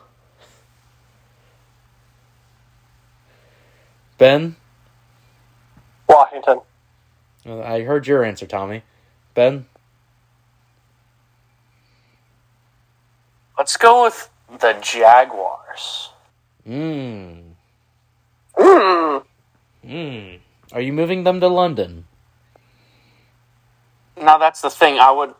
Ben? 4.17 4.57
Washington. 6.09 6.61
I 7.45 7.81
heard 7.81 8.07
your 8.07 8.25
answer, 8.25 8.47
Tommy. 8.47 8.83
Ben? 9.37 9.67
Let's 13.59 13.77
go 13.77 14.05
with 14.05 14.31
the 14.61 14.73
Jaguars. 14.81 16.11
Mmm. 16.67 17.43
Mm. 18.59 19.25
Mmm. 19.87 20.39
Are 20.73 20.81
you 20.81 20.93
moving 20.93 21.23
them 21.25 21.39
to 21.41 21.49
London? 21.49 22.07
Now 24.21 24.39
that's 24.39 24.63
the 24.63 24.71
thing. 24.71 24.99
I 24.99 25.11
would, 25.13 25.35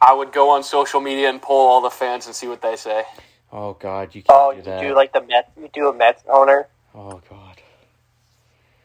I 0.00 0.14
would 0.14 0.32
go 0.32 0.50
on 0.50 0.62
social 0.62 1.00
media 1.00 1.28
and 1.28 1.40
poll 1.40 1.68
all 1.68 1.80
the 1.82 1.90
fans 1.90 2.26
and 2.26 2.34
see 2.34 2.48
what 2.48 2.62
they 2.62 2.76
say. 2.76 3.04
Oh, 3.52 3.74
God, 3.74 4.14
you 4.14 4.22
can't 4.22 4.38
Oh, 4.38 4.50
do 4.52 4.56
you 4.56 4.62
that. 4.64 4.80
do 4.80 4.94
like 4.94 5.12
the 5.12 5.20
Mets. 5.20 5.50
You 5.60 5.68
do 5.72 5.88
a 5.88 5.94
Mets 5.94 6.24
owner. 6.28 6.66
Oh 6.94 7.20
God. 7.28 7.60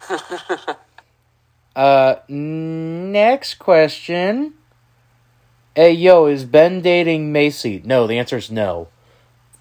uh, 1.80 2.20
next 2.28 3.56
question. 3.56 4.56
Hey, 5.74 5.94
yo, 5.94 6.26
is 6.26 6.44
Ben 6.44 6.82
dating 6.82 7.32
Macy? 7.32 7.82
No, 7.86 8.06
the 8.06 8.18
answer 8.18 8.36
is 8.36 8.52
no. 8.52 8.90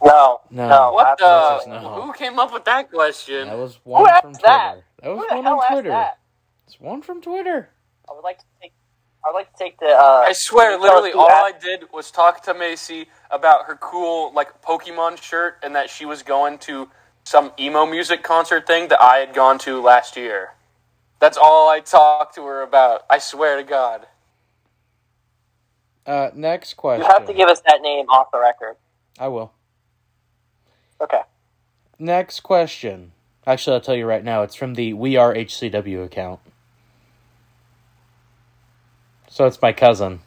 No. 0.02 0.40
No. 0.50 0.68
No. 0.68 0.92
What 0.92 1.20
absolutely 1.22 1.78
the? 1.78 1.80
no. 1.82 2.02
Who 2.02 2.12
came 2.12 2.40
up 2.40 2.52
with 2.52 2.64
that 2.64 2.90
question? 2.90 3.46
That 3.46 3.56
was 3.56 3.78
one 3.84 4.08
asked 4.08 4.22
from 4.22 4.32
Twitter. 4.32 4.46
that? 4.46 4.82
That 5.00 5.08
was 5.10 5.18
Who 5.18 5.28
the 5.28 5.34
one 5.36 5.44
hell 5.44 5.60
on 5.60 5.72
Twitter. 5.72 6.10
It's 6.66 6.80
one 6.80 7.02
from 7.02 7.22
Twitter. 7.22 7.70
I 8.10 8.14
would 8.14 8.24
like 8.24 8.38
to 8.38 8.44
take. 8.60 8.72
I 9.24 9.30
would 9.30 9.38
like 9.38 9.52
to 9.52 9.58
take 9.58 9.78
the. 9.78 9.86
Uh, 9.86 10.24
I 10.26 10.32
swear, 10.32 10.72
can 10.72 10.80
you 10.80 10.86
tell 10.86 10.96
us 10.98 11.02
literally, 11.04 11.12
who 11.12 11.20
all 11.20 11.44
I 11.44 11.52
did 11.52 11.84
was 11.92 12.10
talk 12.10 12.42
to 12.44 12.54
Macy 12.54 13.06
about 13.30 13.66
her 13.66 13.76
cool 13.76 14.32
like 14.34 14.60
Pokemon 14.60 15.22
shirt 15.22 15.58
and 15.62 15.72
that 15.76 15.88
she 15.88 16.04
was 16.04 16.24
going 16.24 16.58
to 16.58 16.88
some 17.22 17.52
emo 17.60 17.86
music 17.86 18.24
concert 18.24 18.66
thing 18.66 18.88
that 18.88 19.00
I 19.00 19.18
had 19.18 19.34
gone 19.34 19.58
to 19.60 19.80
last 19.80 20.16
year. 20.16 20.54
That's 21.20 21.36
all 21.36 21.68
I 21.68 21.80
talked 21.80 22.34
to 22.36 22.44
her 22.44 22.62
about. 22.62 23.04
I 23.10 23.18
swear 23.18 23.56
to 23.56 23.64
God. 23.64 24.06
Uh, 26.06 26.30
next 26.34 26.74
question. 26.74 27.04
You 27.04 27.12
have 27.12 27.26
to 27.26 27.34
give 27.34 27.48
us 27.48 27.60
that 27.66 27.80
name 27.82 28.08
off 28.08 28.30
the 28.32 28.40
record. 28.40 28.76
I 29.18 29.28
will. 29.28 29.52
Okay. 31.00 31.20
Next 31.98 32.40
question. 32.40 33.12
Actually, 33.46 33.74
I'll 33.74 33.80
tell 33.80 33.96
you 33.96 34.06
right 34.06 34.24
now. 34.24 34.42
It's 34.42 34.54
from 34.54 34.74
the 34.74 34.92
We 34.94 35.16
Are 35.16 35.34
HCW 35.34 36.04
account. 36.04 36.40
So 39.28 39.46
it's 39.46 39.60
my 39.60 39.72
cousin. 39.72 40.20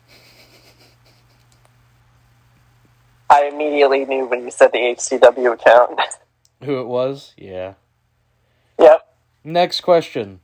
I 3.29 3.45
immediately 3.45 4.05
knew 4.05 4.25
when 4.25 4.43
you 4.43 4.51
said 4.51 4.71
the 4.71 4.77
HCW 4.77 5.53
account. 5.53 5.99
Who 6.63 6.79
it 6.79 6.87
was? 6.87 7.33
Yeah. 7.37 7.75
yep. 8.77 9.15
Next 9.43 9.81
question. 9.81 10.41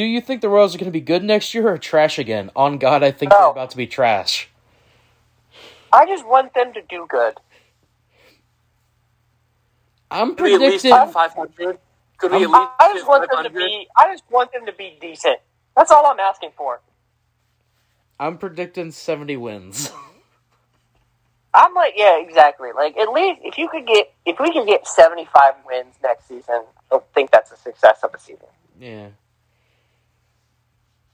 Do 0.00 0.06
you 0.06 0.22
think 0.22 0.40
the 0.40 0.48
Royals 0.48 0.74
are 0.74 0.78
going 0.78 0.86
to 0.86 0.90
be 0.90 1.02
good 1.02 1.22
next 1.22 1.52
year 1.52 1.68
or 1.68 1.76
trash 1.76 2.18
again? 2.18 2.50
On 2.56 2.78
God, 2.78 3.02
I 3.02 3.10
think 3.10 3.32
they're 3.32 3.50
about 3.50 3.68
to 3.72 3.76
be 3.76 3.86
trash. 3.86 4.48
I 5.92 6.06
just 6.06 6.26
want 6.26 6.54
them 6.54 6.72
to 6.72 6.80
do 6.88 7.06
good. 7.06 7.34
I'm 10.10 10.36
Could 10.36 10.44
we 10.44 10.54
at 10.54 10.60
least 10.62 10.86
predicting. 10.86 11.12
500? 11.12 11.78
Could 12.16 12.30
we 12.30 12.36
at 12.38 12.40
least 12.40 12.54
I, 12.54 12.70
I 12.80 12.94
just 12.94 13.06
want 13.06 13.30
them 13.30 13.44
to 13.44 13.50
be. 13.50 13.88
I 13.94 14.10
just 14.10 14.24
want 14.30 14.50
them 14.54 14.64
to 14.64 14.72
be 14.72 14.96
decent. 15.02 15.38
That's 15.76 15.90
all 15.90 16.06
I'm 16.06 16.18
asking 16.18 16.52
for. 16.56 16.80
I'm 18.18 18.38
predicting 18.38 18.92
70 18.92 19.36
wins. 19.36 19.92
I'm 21.52 21.74
like, 21.74 21.92
yeah, 21.94 22.18
exactly. 22.18 22.70
Like 22.74 22.96
at 22.96 23.10
least 23.12 23.42
if 23.44 23.58
you 23.58 23.68
could 23.68 23.86
get, 23.86 24.14
if 24.24 24.40
we 24.40 24.50
can 24.50 24.64
get 24.64 24.86
75 24.86 25.56
wins 25.66 25.94
next 26.02 26.26
season, 26.26 26.62
I 26.90 27.00
think 27.14 27.30
that's 27.30 27.52
a 27.52 27.56
success 27.58 27.98
of 28.02 28.14
a 28.14 28.18
season. 28.18 28.48
yeah. 28.80 29.08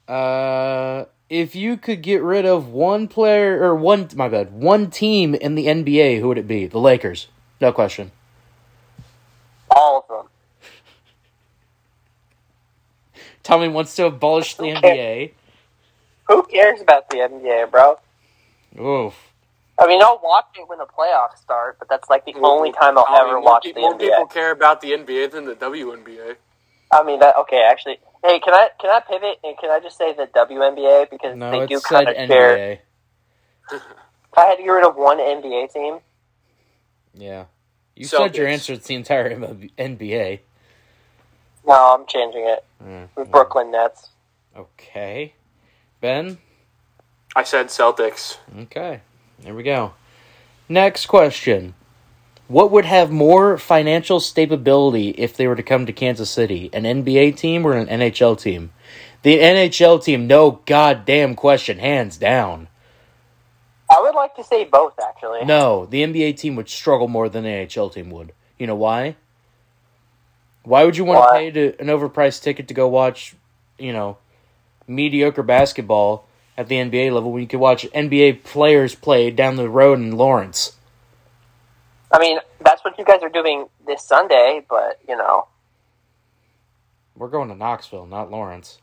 Uh, 0.08 1.04
if 1.28 1.56
you 1.56 1.76
could 1.76 2.02
get 2.02 2.22
rid 2.22 2.46
of 2.46 2.68
one 2.68 3.08
player 3.08 3.60
or 3.62 3.74
one, 3.74 4.08
my 4.14 4.28
bad, 4.28 4.52
one 4.52 4.90
team 4.90 5.34
in 5.34 5.54
the 5.54 5.66
NBA, 5.66 6.20
who 6.20 6.28
would 6.28 6.38
it 6.38 6.46
be? 6.46 6.66
The 6.66 6.78
Lakers, 6.78 7.28
no 7.60 7.72
question. 7.72 8.12
All 9.74 9.98
of 9.98 10.08
them. 10.08 10.28
Tommy 13.42 13.68
wants 13.68 13.94
to 13.96 14.06
abolish 14.06 14.54
the 14.54 14.64
NBA. 14.64 15.32
Who 16.28 16.42
cares 16.44 16.80
about 16.80 17.08
the 17.10 17.18
NBA, 17.18 17.70
bro? 17.70 17.98
Oof. 18.80 19.14
I 19.78 19.86
mean, 19.86 20.02
I'll 20.02 20.20
watch 20.22 20.46
it 20.58 20.68
when 20.68 20.78
the 20.78 20.86
playoffs 20.86 21.38
start, 21.38 21.78
but 21.78 21.88
that's 21.88 22.08
like 22.08 22.24
the 22.24 22.34
only 22.42 22.72
time 22.72 22.96
I'll 22.96 23.04
I 23.08 23.20
ever 23.20 23.32
more 23.32 23.42
watch 23.42 23.64
pe- 23.64 23.72
the 23.72 23.80
more 23.80 23.94
NBA. 23.94 23.98
people 24.00 24.26
care 24.26 24.50
about 24.50 24.80
the 24.80 24.92
NBA 24.92 25.32
than 25.32 25.44
the 25.44 25.54
WNBA. 25.54 26.36
I 26.92 27.02
mean, 27.02 27.20
that 27.20 27.36
okay. 27.36 27.62
Actually, 27.62 27.98
hey, 28.24 28.38
can 28.40 28.54
I 28.54 28.68
can 28.80 28.90
I 28.90 29.00
pivot 29.00 29.38
and 29.44 29.56
can 29.58 29.70
I 29.70 29.80
just 29.80 29.96
say 29.98 30.12
the 30.14 30.26
WNBA 30.26 31.10
because 31.10 31.36
No, 31.36 31.50
they 31.50 31.66
do 31.66 31.80
kind 31.80 32.08
of 32.08 32.16
share. 32.16 32.80
If 33.72 33.82
I 34.36 34.46
had 34.46 34.56
to 34.56 34.62
get 34.62 34.68
rid 34.70 34.86
of 34.86 34.96
one 34.96 35.18
NBA 35.18 35.72
team, 35.72 35.98
Yeah. 37.14 37.44
You 37.94 38.04
said 38.04 38.36
your 38.36 38.46
answer. 38.46 38.74
It's 38.74 38.86
the 38.86 38.94
entire 38.94 39.34
NBA. 39.38 40.40
no, 41.66 41.94
I'm 41.94 42.06
changing 42.06 42.44
it 42.46 42.64
Mm, 42.84 43.08
with 43.16 43.30
Brooklyn 43.30 43.70
Nets. 43.70 44.10
Okay. 44.56 45.32
Ben? 46.00 46.38
I 47.34 47.42
said 47.42 47.68
Celtics. 47.68 48.36
Okay. 48.62 49.00
There 49.40 49.54
we 49.54 49.62
go. 49.62 49.92
Next 50.68 51.06
question. 51.06 51.74
What 52.48 52.70
would 52.70 52.84
have 52.84 53.10
more 53.10 53.58
financial 53.58 54.20
stability 54.20 55.10
if 55.10 55.36
they 55.36 55.48
were 55.48 55.56
to 55.56 55.64
come 55.64 55.86
to 55.86 55.92
Kansas 55.92 56.30
City? 56.30 56.70
An 56.72 56.84
NBA 56.84 57.36
team 57.36 57.66
or 57.66 57.72
an 57.72 57.88
NHL 57.88 58.40
team? 58.40 58.72
The 59.22 59.38
NHL 59.38 60.04
team, 60.04 60.28
no 60.28 60.60
goddamn 60.64 61.34
question, 61.34 61.80
hands 61.80 62.16
down. 62.16 62.68
I 63.90 64.00
would 64.00 64.14
like 64.14 64.36
to 64.36 64.44
say 64.44 64.64
both, 64.64 64.94
actually. 65.02 65.44
No, 65.44 65.86
the 65.86 66.02
NBA 66.02 66.36
team 66.36 66.54
would 66.54 66.68
struggle 66.68 67.08
more 67.08 67.28
than 67.28 67.42
the 67.42 67.50
NHL 67.50 67.92
team 67.92 68.10
would. 68.10 68.32
You 68.58 68.68
know 68.68 68.76
why? 68.76 69.16
Why 70.62 70.84
would 70.84 70.96
you 70.96 71.04
want 71.04 71.28
to 71.28 71.38
pay 71.38 71.50
to, 71.50 71.80
an 71.80 71.88
overpriced 71.88 72.42
ticket 72.42 72.68
to 72.68 72.74
go 72.74 72.86
watch, 72.86 73.34
you 73.78 73.92
know, 73.92 74.18
mediocre 74.86 75.42
basketball 75.42 76.28
at 76.56 76.68
the 76.68 76.76
NBA 76.76 77.12
level 77.12 77.32
when 77.32 77.42
you 77.42 77.48
could 77.48 77.60
watch 77.60 77.86
NBA 77.92 78.44
players 78.44 78.94
play 78.94 79.32
down 79.32 79.56
the 79.56 79.68
road 79.68 79.98
in 79.98 80.16
Lawrence? 80.16 80.75
I 82.16 82.18
mean, 82.18 82.38
that's 82.64 82.82
what 82.82 82.98
you 82.98 83.04
guys 83.04 83.22
are 83.22 83.28
doing 83.28 83.66
this 83.86 84.02
Sunday, 84.02 84.64
but 84.70 84.98
you 85.06 85.14
know, 85.14 85.48
We're 87.14 87.28
going 87.28 87.50
to 87.50 87.54
Knoxville, 87.54 88.06
not 88.06 88.30
Lawrence. 88.30 88.78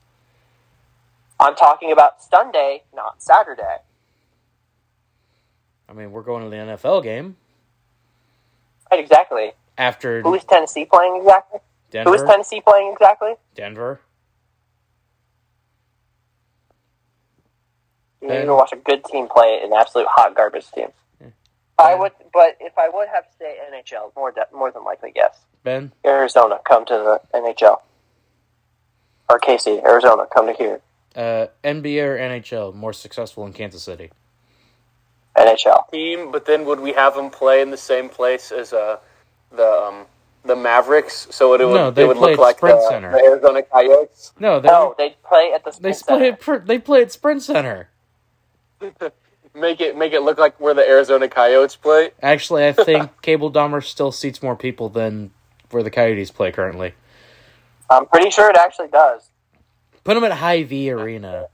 I'm 1.39 1.56
talking 1.56 1.91
about 1.91 2.22
Sunday, 2.22 2.84
not 2.96 3.24
Saturday. 3.24 3.78
I 5.89 5.93
mean, 5.93 6.12
we're 6.12 6.22
going 6.22 6.43
to 6.43 6.50
the 6.52 6.58
NFL 6.58 7.02
game 7.02 7.36
Right, 8.91 9.00
exactly. 9.00 9.54
after 9.80 10.22
Who 10.22 10.36
is 10.36 10.43
Tennessee 10.43 10.86
playing 10.86 11.17
exactly? 11.17 11.60
Who 12.04 12.13
is 12.13 12.22
Tennessee 12.22 12.62
playing 12.62 12.91
exactly? 12.93 13.34
Denver. 13.56 14.00
You 18.22 18.28
need 18.28 18.46
to 18.46 18.54
watch 18.54 18.74
a 18.74 18.78
good 18.78 19.04
team 19.04 19.28
play 19.28 19.60
an 19.63 19.74
absolute 19.74 20.08
hot 20.08 20.36
garbage 20.36 20.69
team. 20.72 20.89
I 21.80 21.96
would, 21.96 22.12
but 22.34 22.56
if 22.60 22.78
I 22.78 22.88
would 22.90 23.08
have 23.10 23.26
to 23.30 23.38
say 23.38 23.58
NHL, 23.72 24.16
more 24.16 24.32
de- 24.32 24.46
more 24.54 24.72
than 24.72 24.84
likely, 24.84 25.12
yes. 25.16 25.40
Ben. 25.64 25.92
Arizona, 26.06 26.60
come 26.68 26.86
to 26.86 26.94
the 26.94 27.38
NHL. 27.40 27.82
Or 29.30 29.40
Casey, 29.40 29.80
Arizona, 29.84 30.26
come 30.34 30.48
to 30.48 30.54
here. 30.54 30.82
Uh, 31.16 31.48
NBA 31.64 32.04
or 32.06 32.18
NHL 32.18 32.74
more 32.76 32.94
successful 32.94 33.46
in 33.46 33.54
Kansas 33.54 33.82
City? 33.84 34.12
NHL. 35.38 35.90
Team, 35.92 36.32
but 36.32 36.46
then 36.46 36.66
would 36.66 36.80
we 36.80 36.94
have 36.94 37.16
them 37.16 37.30
play 37.30 37.62
in 37.62 37.72
the 37.72 37.78
same 37.78 38.08
place 38.10 38.52
as 38.52 38.72
uh, 38.74 38.98
the 39.52 39.68
um, 39.68 40.06
the 40.46 40.56
Mavericks? 40.56 41.28
So 41.32 41.54
it 41.56 41.66
would, 41.66 41.74
No, 41.74 41.90
they 41.92 42.04
it 42.04 42.08
would 42.08 42.18
play 42.18 42.32
look 42.32 42.40
at 42.40 42.44
like 42.44 42.58
Sprint 42.58 42.80
the, 42.80 42.90
Center. 42.90 43.12
the 43.12 43.18
Arizona 43.24 43.64
Coyotes. 43.64 44.32
No, 44.40 44.60
they 44.60 44.68
No, 44.68 44.94
they 44.98 45.16
play 45.28 45.52
at 45.56 45.64
the 45.64 45.72
they 45.72 45.94
Sprint 45.94 45.96
split 45.98 46.20
Center. 46.20 46.26
it. 46.34 46.40
Pr- 46.62 46.68
they 46.68 46.78
play 46.80 47.02
at 47.02 47.12
Sprint 47.12 47.42
Center. 47.42 47.90
Make 49.56 49.82
it 49.82 49.96
make 49.96 50.13
it 50.13 50.22
look 50.22 50.38
like 50.39 50.60
where 50.60 50.74
the 50.74 50.88
Arizona 50.88 51.30
Coyotes 51.30 51.76
play. 51.76 52.12
Actually, 52.22 52.68
I 52.68 52.72
think 52.74 53.22
Cable 53.22 53.52
Dahmer 53.52 53.84
still 53.84 54.12
seats 54.12 54.42
more 54.42 54.56
people 54.56 54.89
than 54.89 55.32
where 55.70 55.84
the 55.84 55.92
Coyotes 55.92 56.32
play 56.32 56.52
currently. 56.52 56.94
I'm 57.89 58.06
pretty 58.08 58.30
sure 58.30 58.50
it 58.50 58.58
actually 58.58 58.88
does. 58.88 59.30
Put 60.04 60.16
them 60.16 60.24
at 60.24 60.34
Hy-Vee 60.34 60.89
Arena. 60.92 61.48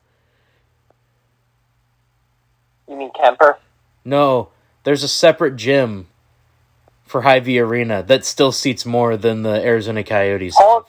You 2.87 2.95
mean 2.95 3.11
Kemper? 3.11 3.59
No, 4.05 4.49
there's 4.83 5.03
a 5.03 5.07
separate 5.07 5.55
gym 5.55 6.07
for 7.05 7.21
Hy-Vee 7.21 7.59
Arena 7.59 8.01
that 8.03 8.25
still 8.25 8.51
seats 8.51 8.85
more 8.85 9.17
than 9.17 9.43
the 9.43 9.63
Arizona 9.63 10.03
Coyotes. 10.03 10.57
Have. 10.57 10.85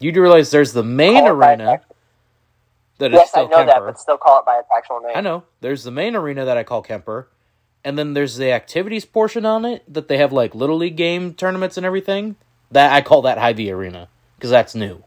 You 0.00 0.12
do 0.12 0.20
realize 0.22 0.50
there's 0.50 0.72
the 0.72 0.84
main 0.84 1.24
Call 1.24 1.36
it 1.36 1.40
by 1.40 1.52
its 1.52 1.60
arena 1.60 1.80
that 2.98 3.12
is 3.12 3.18
Yes, 3.18 3.30
I 3.34 3.44
know 3.46 3.64
that, 3.64 3.80
but 3.80 3.98
still 3.98 4.18
call 4.18 4.40
it 4.40 4.44
by 4.44 4.58
its 4.58 4.68
actual 4.76 5.00
name. 5.00 5.12
I 5.14 5.20
know. 5.20 5.44
There's 5.60 5.84
the 5.84 5.90
main 5.90 6.14
arena 6.16 6.44
that 6.44 6.56
I 6.56 6.64
call 6.64 6.82
Kemper. 6.82 7.28
And 7.84 7.98
then 7.98 8.12
there's 8.12 8.36
the 8.36 8.50
activities 8.52 9.04
portion 9.04 9.46
on 9.46 9.64
it 9.64 9.82
that 9.92 10.08
they 10.08 10.18
have 10.18 10.32
like 10.32 10.54
little 10.54 10.76
league 10.76 10.96
game 10.96 11.32
tournaments 11.32 11.76
and 11.76 11.86
everything. 11.86 12.36
That 12.70 12.92
I 12.92 13.00
call 13.00 13.22
that 13.22 13.56
V 13.56 13.70
Arena 13.70 14.08
because 14.36 14.50
that's 14.50 14.74
new. 14.74 15.04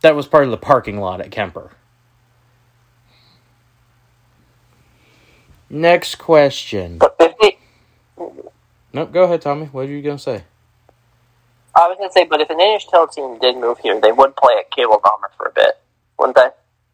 That 0.00 0.16
was 0.16 0.26
part 0.26 0.44
of 0.44 0.50
the 0.50 0.56
parking 0.56 0.98
lot 0.98 1.20
at 1.20 1.30
Kemper. 1.30 1.72
Next 5.68 6.16
question. 6.16 6.98
But 6.98 7.16
if 7.20 7.34
they, 7.38 7.58
Nope, 8.92 9.12
go 9.12 9.24
ahead, 9.24 9.42
Tommy. 9.42 9.66
What 9.66 9.86
are 9.86 9.90
you 9.90 10.02
gonna 10.02 10.18
say? 10.18 10.44
I 11.74 11.88
was 11.88 11.96
gonna 11.98 12.12
say, 12.12 12.24
but 12.24 12.40
if 12.40 12.50
an 12.50 12.58
NHL 12.58 13.12
team 13.12 13.38
did 13.38 13.56
move 13.56 13.78
here, 13.78 14.00
they 14.00 14.12
would 14.12 14.36
play 14.36 14.54
at 14.58 14.70
Cable 14.70 15.00
Dahmer 15.00 15.34
for 15.36 15.46
a 15.46 15.52
bit, 15.52 15.80
wouldn't 16.18 16.36
they? 16.36 16.48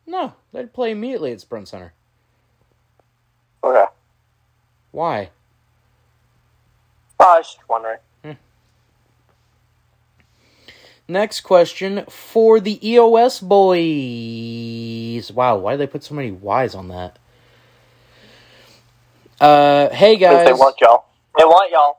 No, 0.06 0.34
they'd 0.52 0.72
play 0.72 0.92
immediately 0.92 1.32
at 1.32 1.40
Sprint 1.40 1.68
Center. 1.68 1.92
Okay. 3.62 3.86
Why? 4.92 5.30
Oh, 7.20 7.34
I 7.34 7.38
was 7.38 7.54
just 7.54 7.68
wondering. 7.68 7.98
Next 11.10 11.40
question 11.40 12.04
for 12.10 12.60
the 12.60 12.86
EOS 12.86 13.40
boys. 13.40 15.32
Wow, 15.32 15.56
why 15.56 15.72
did 15.72 15.80
they 15.80 15.86
put 15.86 16.04
so 16.04 16.14
many 16.14 16.30
Y's 16.30 16.74
on 16.74 16.88
that? 16.88 17.18
Uh, 19.40 19.88
hey 19.88 20.16
guys. 20.16 20.46
they 20.46 20.52
want 20.52 20.76
y'all. 20.82 21.06
They 21.38 21.44
want 21.44 21.72
y'all. 21.72 21.98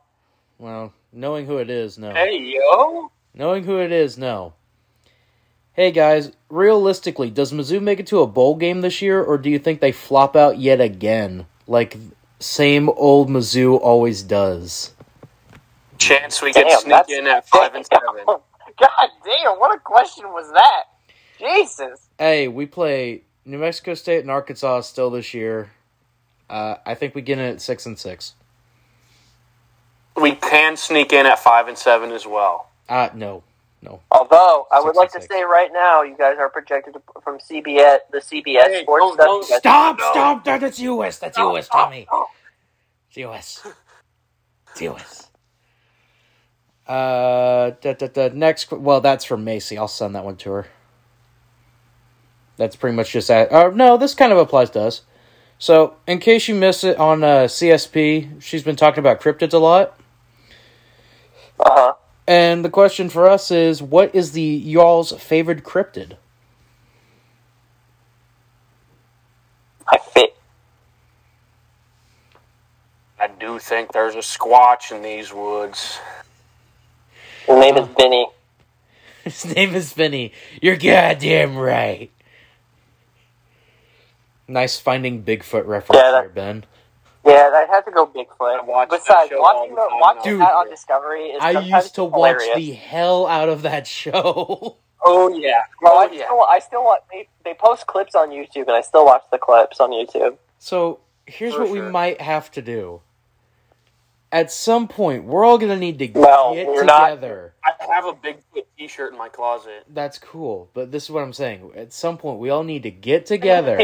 Well, 0.60 0.94
knowing 1.12 1.46
who 1.46 1.58
it 1.58 1.70
is, 1.70 1.98
no. 1.98 2.12
Hey, 2.12 2.38
yo. 2.38 3.12
Knowing 3.34 3.64
who 3.64 3.80
it 3.80 3.92
is, 3.92 4.18
no. 4.18 4.54
Hey 5.80 5.92
guys, 5.92 6.34
realistically, 6.50 7.30
does 7.30 7.54
Mizzou 7.54 7.82
make 7.82 8.02
it 8.02 8.08
to 8.08 8.20
a 8.20 8.28
bowl 8.28 8.56
game 8.56 8.82
this 8.82 9.02
year, 9.02 9.24
or 9.24 9.38
do 9.38 9.50
you 9.50 9.58
think 9.58 9.80
they 9.80 9.94
flop 9.94 10.36
out 10.36 10.58
yet 10.58 10.82
again, 10.82 11.46
like 11.68 11.96
same 12.42 12.90
old 12.90 13.30
Mizzou 13.30 13.80
always 13.80 14.22
does? 14.22 14.94
Chance 15.98 16.42
we 16.42 16.52
get 16.52 16.68
could 16.68 16.80
sneak 16.82 17.18
in 17.18 17.28
at 17.28 17.48
five 17.48 17.76
and 17.76 17.86
seven. 17.86 18.26
God 18.26 19.10
damn! 19.24 19.58
What 19.58 19.74
a 19.74 19.80
question 19.80 20.26
was 20.34 20.52
that? 20.52 20.84
Jesus. 21.40 22.10
Hey, 22.18 22.50
we 22.50 22.66
play 22.66 23.24
New 23.46 23.60
Mexico 23.60 23.94
State 23.94 24.20
and 24.20 24.32
Arkansas 24.32 24.82
still 24.82 25.10
this 25.10 25.34
year. 25.34 25.72
Uh, 26.50 26.76
I 26.86 26.94
think 26.96 27.16
we 27.16 27.22
get 27.22 27.40
in 27.40 27.46
at 27.46 27.62
six 27.62 27.86
and 27.86 27.98
six. 27.98 28.34
We 30.22 30.34
can 30.36 30.76
sneak 30.78 31.14
in 31.14 31.26
at 31.26 31.40
five 31.40 31.68
and 31.68 31.78
seven 31.78 32.12
as 32.12 32.26
well. 32.28 32.70
Uh 32.88 33.10
no, 33.14 33.44
No. 33.82 34.02
Although 34.12 34.68
I 34.72 34.82
would 34.82 34.96
like 34.96 35.10
to 35.10 35.22
66. 35.22 35.28
say 35.34 35.44
right 35.44 35.70
now, 35.72 36.02
you 36.02 36.16
guys 36.18 36.38
are 36.40 36.50
projected 36.50 36.96
to, 36.96 37.02
from 37.24 37.38
CBS, 37.40 38.00
the 38.12 38.18
CBS 38.20 38.64
Hey, 38.68 38.82
sports 38.84 39.02
don't- 39.02 39.18
don't- 39.18 39.50
you 39.50 39.58
Stop! 39.58 40.00
No. 40.00 40.12
Stop! 40.12 40.44
That- 40.46 40.62
That's 40.62 40.80
US. 40.80 41.20
That's 41.20 41.38
No, 41.38 41.56
US, 41.56 41.70
no, 41.74 41.80
Tommy. 41.80 42.08
no. 42.12 42.26
It's 43.10 43.18
US. 43.18 43.68
It's 44.72 44.82
US. 44.82 45.30
Uh, 46.88 47.72
the, 47.82 47.94
da, 47.94 48.08
da, 48.08 48.30
next. 48.34 48.72
Well, 48.72 49.00
that's 49.02 49.24
from 49.24 49.44
Macy. 49.44 49.78
I'll 49.78 49.88
send 49.88 50.16
that 50.16 50.26
one 50.26 50.36
to 50.38 50.52
her. 50.52 50.68
That's 52.58 52.76
pretty 52.76 52.96
much 52.96 53.12
just 53.12 53.28
that. 53.28 53.52
Uh, 53.52 53.70
no, 53.74 53.96
this 53.98 54.14
kind 54.16 54.32
of 54.32 54.38
applies 54.40 54.72
to 54.72 54.82
us. 54.82 55.04
So, 55.60 55.96
in 56.08 56.20
case 56.20 56.48
you 56.48 56.56
missed 56.56 56.84
it 56.84 56.98
on 56.98 57.24
uh, 57.24 57.44
CSP, 57.48 58.42
she's 58.42 58.64
been 58.64 58.76
talking 58.76 59.00
about 59.00 59.22
cryptids 59.22 59.54
a 59.54 59.58
lot. 59.60 59.98
Uh-huh. 61.60 61.94
And 62.28 62.64
the 62.64 62.70
question 62.70 63.10
for 63.10 63.28
us 63.28 63.50
is, 63.52 63.82
what 63.82 64.14
is 64.14 64.34
the 64.34 64.42
y'all's 64.42 65.12
favorite 65.14 65.64
cryptid? 65.64 66.14
I 69.88 69.98
fit. 69.98 70.36
I 73.20 73.28
do 73.28 73.58
think 73.60 73.92
there's 73.92 74.16
a 74.16 74.20
squatch 74.20 74.92
in 74.96 75.02
these 75.02 75.34
woods. 75.34 76.00
His 77.48 77.58
name 77.60 77.78
is 77.78 77.88
Vinny. 77.98 78.28
His 79.24 79.46
name 79.56 79.74
is 79.76 79.92
Vinny. 79.94 80.32
You're 80.62 80.78
goddamn 80.78 81.58
right. 81.58 82.12
Nice 84.48 84.80
finding 84.80 85.24
Bigfoot 85.24 85.66
reference 85.66 86.00
Yeah, 86.02 86.12
that- 86.12 86.22
there, 86.22 86.30
Ben. 86.30 86.66
Yeah, 87.30 87.52
I 87.54 87.66
had 87.70 87.82
to 87.86 87.92
go 87.92 88.06
Bigfoot. 88.08 88.66
watch 88.66 88.90
that 88.90 89.00
Besides, 89.00 89.30
show 89.30 89.42
watching, 89.42 89.76
the 89.76 89.82
the, 89.82 89.90
time 89.90 90.00
watching 90.00 90.38
now. 90.40 90.46
that 90.46 90.54
on 90.54 90.70
Discovery 90.70 91.26
is 91.28 91.40
I 91.42 91.52
used 91.52 91.96
to 91.96 92.04
watch 92.04 92.42
the 92.56 92.72
hell 92.74 93.28
out 93.28 93.50
of 93.50 93.62
that 93.64 93.88
show. 94.02 94.78
Oh 95.06 95.30
yeah. 95.30 95.62
Well, 95.82 95.94
Oh, 95.96 96.00
I 96.00 96.12
yeah. 96.12 96.26
still, 96.26 96.42
I 96.44 96.60
still 96.60 96.84
watch. 96.84 97.02
They, 97.12 97.28
they 97.46 97.54
post 97.54 97.88
clips 97.88 98.16
on 98.16 98.30
YouTube, 98.32 98.64
and 98.68 98.72
I 98.72 98.82
still 98.82 99.06
watch 99.06 99.24
the 99.32 99.38
clips 99.38 99.80
on 99.80 99.92
YouTube. 99.92 100.38
so 100.58 101.00
here's 101.26 101.54
For 101.54 101.62
what 101.62 101.70
we 101.72 101.82
might 101.82 102.20
have 102.22 102.52
to 102.52 102.62
do. 102.62 103.02
At 104.32 104.52
some 104.52 104.88
point, 104.88 105.24
we're 105.24 105.44
all 105.44 105.58
gonna 105.58 105.76
need 105.76 105.98
to 106.00 106.08
No, 106.10 106.54
get 106.54 106.68
we're 106.68 106.84
not. 106.84 107.10
together. 107.10 107.56
I 107.64 107.72
have 107.94 108.06
a 108.06 108.14
Bigfoot 108.14 108.66
T-shirt 108.78 109.12
in 109.12 109.18
my 109.18 109.28
closet. 109.28 109.86
That's 109.90 110.20
cool, 110.20 110.70
but 110.76 110.92
this 110.92 111.06
is 111.06 111.10
what 111.10 111.24
I'm 111.24 111.34
saying. 111.34 111.72
At 111.76 111.92
some 111.94 112.18
point, 112.18 112.40
we 112.40 112.52
all 112.52 112.64
need 112.64 112.84
to 112.84 112.92
get 112.92 113.26
together. 113.26 113.80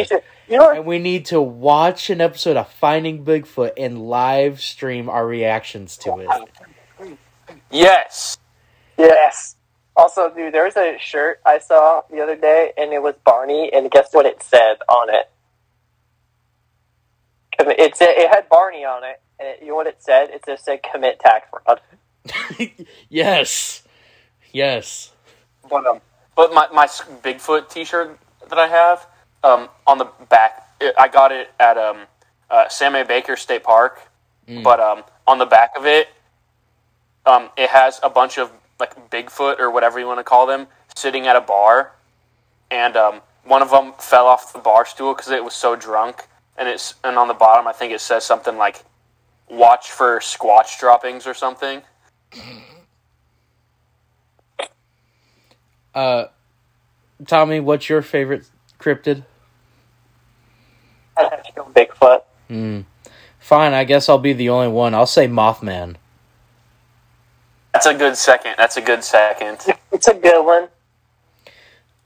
You 0.47 0.57
know, 0.59 0.69
and 0.69 0.85
we 0.85 0.99
need 0.99 1.25
to 1.27 1.41
watch 1.41 2.11
an 2.11 2.21
episode 2.21 2.57
of 2.57 2.69
Finding 2.71 3.25
Bigfoot 3.25 3.71
and 3.77 4.07
live 4.07 4.61
stream 4.61 5.09
our 5.09 5.25
reactions 5.25 5.97
to 5.97 6.19
it. 6.19 7.17
Yes. 7.71 8.37
Yes. 8.97 9.55
Also, 9.95 10.29
dude, 10.29 10.53
there 10.53 10.65
was 10.65 10.75
a 10.77 10.97
shirt 10.99 11.39
I 11.45 11.57
saw 11.57 12.03
the 12.11 12.21
other 12.21 12.35
day, 12.35 12.71
and 12.77 12.93
it 12.93 13.01
was 13.01 13.15
Barney, 13.23 13.71
and 13.73 13.89
guess 13.89 14.09
what 14.11 14.27
it 14.27 14.43
said 14.43 14.75
on 14.87 15.09
it? 15.09 15.31
It 17.57 17.95
said 17.95 18.09
it 18.09 18.29
had 18.29 18.47
Barney 18.49 18.83
on 18.85 19.03
it, 19.03 19.21
and 19.39 19.47
it, 19.49 19.59
you 19.61 19.69
know 19.69 19.75
what 19.75 19.87
it 19.87 19.97
said? 19.99 20.29
It 20.29 20.43
just 20.45 20.65
said 20.65 20.79
commit 20.83 21.19
tax 21.19 21.47
fraud. 21.49 21.81
yes, 23.09 23.83
yes. 24.51 25.11
But 25.69 25.85
um, 25.85 26.01
but 26.35 26.53
my 26.53 26.67
my 26.73 26.83
s- 26.85 27.01
Bigfoot 27.23 27.69
T-shirt 27.69 28.17
that 28.49 28.57
I 28.59 28.67
have 28.67 29.07
um 29.43 29.69
on 29.87 29.97
the 29.97 30.07
back, 30.29 30.69
it, 30.79 30.95
I 30.97 31.07
got 31.07 31.31
it 31.31 31.49
at 31.59 31.77
um 31.77 31.97
uh, 32.49 32.67
Sam 32.69 32.95
A. 32.95 33.03
Baker 33.03 33.35
State 33.35 33.63
Park. 33.63 33.99
But 34.63 34.79
um 34.79 35.03
on 35.25 35.39
the 35.39 35.45
back 35.45 35.71
of 35.75 35.85
it, 35.85 36.07
um 37.25 37.49
it 37.57 37.69
has 37.69 37.99
a 38.03 38.09
bunch 38.09 38.37
of 38.37 38.51
like 38.79 39.09
Bigfoot 39.09 39.59
or 39.59 39.71
whatever 39.71 39.99
you 39.99 40.05
want 40.05 40.19
to 40.19 40.23
call 40.23 40.45
them 40.45 40.67
sitting 40.95 41.25
at 41.27 41.35
a 41.35 41.41
bar, 41.41 41.93
and 42.69 42.95
um 42.95 43.21
one 43.43 43.61
of 43.61 43.69
them 43.71 43.93
fell 43.99 44.25
off 44.27 44.53
the 44.53 44.59
bar 44.59 44.85
stool 44.85 45.13
because 45.13 45.29
it 45.31 45.43
was 45.43 45.53
so 45.55 45.75
drunk, 45.75 46.27
and 46.57 46.67
it's 46.69 46.93
and 47.03 47.17
on 47.17 47.27
the 47.27 47.33
bottom 47.33 47.67
I 47.67 47.73
think 47.73 47.91
it 47.91 48.01
says 48.01 48.23
something 48.23 48.57
like 48.57 48.83
"Watch 49.49 49.91
for 49.91 50.19
squatch 50.19 50.79
droppings" 50.79 51.27
or 51.27 51.33
something. 51.33 51.81
Uh, 55.95 56.25
Tommy, 57.25 57.61
what's 57.61 57.87
your 57.87 58.01
favorite 58.01 58.49
cryptid? 58.79 59.23
I'd 61.15 61.29
have 61.31 61.43
to 61.43 61.53
go 61.53 61.63
Bigfoot. 61.73 62.23
Hmm. 62.49 62.81
Fine, 63.39 63.73
I 63.73 63.85
guess 63.85 64.09
I'll 64.09 64.17
be 64.17 64.33
the 64.33 64.49
only 64.49 64.67
one. 64.67 64.93
I'll 64.93 65.05
say 65.05 65.27
Mothman. 65.27 65.95
That's 67.71 67.85
a 67.85 67.93
good 67.93 68.17
second. 68.17 68.55
That's 68.57 68.75
a 68.75 68.81
good 68.81 69.03
second. 69.03 69.59
It's 69.91 70.07
a 70.07 70.13
good 70.13 70.45
one. 70.45 70.67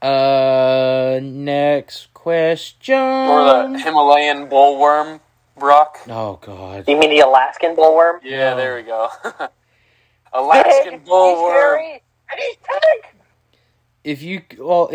Uh, 0.01 1.19
next 1.21 2.13
question. 2.13 2.95
Or 2.95 3.67
the 3.67 3.79
Himalayan 3.79 4.47
bullworm, 4.47 5.19
Brock. 5.59 5.99
Oh 6.07 6.39
God. 6.41 6.85
You 6.87 6.97
mean 6.97 7.09
the 7.11 7.19
Alaskan 7.19 7.75
bullworm? 7.75 8.19
Yeah, 8.23 8.51
No. 8.51 8.57
there 8.57 8.75
we 8.77 8.83
go. 8.83 9.09
Alaskan 10.33 10.99
He's 10.99 11.09
bullworm. 11.09 11.79
and 12.31 12.39
he's 12.39 12.55
pink. 12.57 13.15
If 14.03 14.21
you, 14.21 14.41
well, 14.57 14.87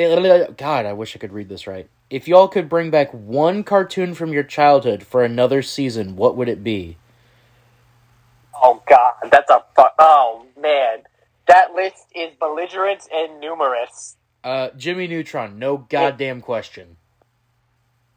God, 0.57 0.87
I 0.87 0.93
wish 0.95 1.15
I 1.15 1.19
could 1.19 1.33
read 1.33 1.49
this 1.49 1.67
right. 1.67 1.89
If 2.11 2.27
y'all 2.27 2.49
could 2.49 2.69
bring 2.69 2.91
back 2.91 3.13
one 3.13 3.63
cartoon 3.65 4.15
from 4.15 4.33
your 4.33 4.43
childhood 4.43 5.03
for 5.05 5.23
another 5.25 5.63
season, 5.63 6.17
what 6.17 6.37
would 6.37 6.49
it 6.49 6.65
be? 6.65 6.97
Oh 8.63 8.83
God, 8.89 9.15
that's 9.31 9.51
a 9.51 9.63
fu- 9.77 9.83
oh 9.99 10.47
man. 10.61 10.99
That 11.49 11.75
list 11.75 12.07
is 12.15 12.31
belligerent 12.41 13.03
and 13.13 13.41
numerous. 13.41 14.17
Uh, 14.43 14.71
Jimmy 14.77 15.07
Neutron, 15.07 15.59
no 15.59 15.77
goddamn 15.79 16.41
question. 16.41 16.97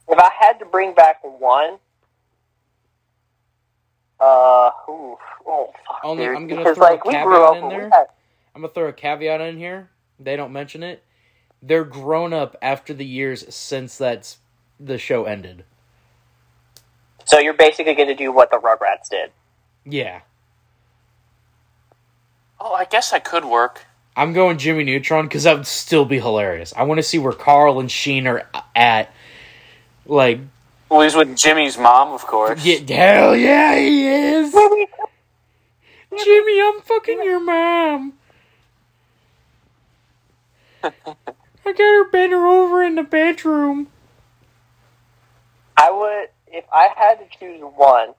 If 0.07 0.17
I 0.17 0.29
had 0.39 0.59
to 0.59 0.65
bring 0.65 0.93
back 0.93 1.17
one, 1.23 1.79
uh, 4.19 4.71
ooh, 4.89 5.17
oh 5.47 5.71
fuck, 5.87 5.99
Only- 6.03 6.25
dude. 6.25 6.35
I'm 6.35 6.47
gonna 6.47 6.61
because 6.61 6.77
throw 6.77 6.87
a 6.87 6.89
like 6.89 7.05
we 7.05 7.13
caveat 7.13 7.25
grew 7.27 7.43
up 7.43 7.55
in 7.57 7.69
there. 7.69 7.89
had 7.89 8.07
I'm 8.55 8.61
gonna 8.61 8.73
throw 8.73 8.87
a 8.87 8.93
caveat 8.93 9.41
in 9.41 9.57
here. 9.57 9.89
They 10.19 10.35
don't 10.35 10.51
mention 10.51 10.81
it. 10.83 11.03
They're 11.61 11.83
grown 11.83 12.33
up 12.33 12.55
after 12.61 12.93
the 12.93 13.05
years 13.05 13.53
since 13.53 13.97
that's 13.97 14.37
the 14.79 14.97
show 14.97 15.25
ended. 15.25 15.63
So 17.25 17.39
you're 17.39 17.53
basically 17.53 17.93
going 17.95 18.07
to 18.07 18.15
do 18.15 18.31
what 18.31 18.51
the 18.51 18.57
Rugrats 18.57 19.09
did. 19.09 19.31
Yeah, 19.83 20.21
Oh, 22.59 22.73
I 22.73 22.85
guess 22.85 23.13
I 23.13 23.19
could 23.19 23.45
work. 23.45 23.85
I'm 24.15 24.33
going 24.33 24.57
Jimmy 24.57 24.83
Neutron 24.83 25.25
because 25.27 25.43
that 25.43 25.55
would 25.57 25.67
still 25.67 26.05
be 26.05 26.19
hilarious. 26.19 26.73
I 26.75 26.83
want 26.83 26.97
to 26.97 27.03
see 27.03 27.19
where 27.19 27.33
Carl 27.33 27.79
and 27.79 27.91
Sheen 27.91 28.25
are 28.27 28.47
at. 28.75 29.11
Like, 30.05 30.39
Well, 30.89 31.01
he's 31.01 31.15
with 31.15 31.35
Jimmy's 31.35 31.77
mom, 31.77 32.13
of 32.13 32.25
course. 32.25 32.65
yeah, 32.65 32.79
hell 32.95 33.35
yeah, 33.35 33.77
he 33.77 34.07
is. 34.07 34.51
Jimmy, 36.23 36.61
I'm 36.61 36.81
fucking 36.81 37.23
your 37.23 37.39
mom. 37.39 38.13
I 40.83 41.73
got 41.73 41.77
her 41.79 42.09
bent 42.09 42.31
her 42.31 42.47
over 42.47 42.83
in 42.83 42.95
the 42.95 43.03
bedroom. 43.03 43.87
I 45.75 45.91
would, 45.91 46.29
if 46.55 46.63
I 46.71 46.89
had 46.95 47.15
to 47.15 47.37
choose 47.37 47.61
one, 47.61 48.13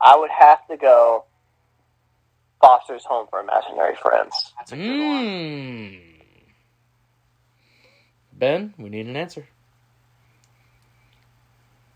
I 0.00 0.16
would 0.16 0.30
have 0.30 0.66
to 0.68 0.76
go 0.76 1.24
Foster's 2.60 3.04
Home 3.04 3.28
for 3.30 3.40
Imaginary 3.40 3.94
Friends. 4.02 4.52
That's 4.58 4.72
a 4.72 4.76
good 4.76 4.98
one. 4.98 5.24
Mmm. 5.24 6.00
Ben, 8.32 8.74
we 8.76 8.90
need 8.90 9.06
an 9.06 9.16
answer. 9.16 9.46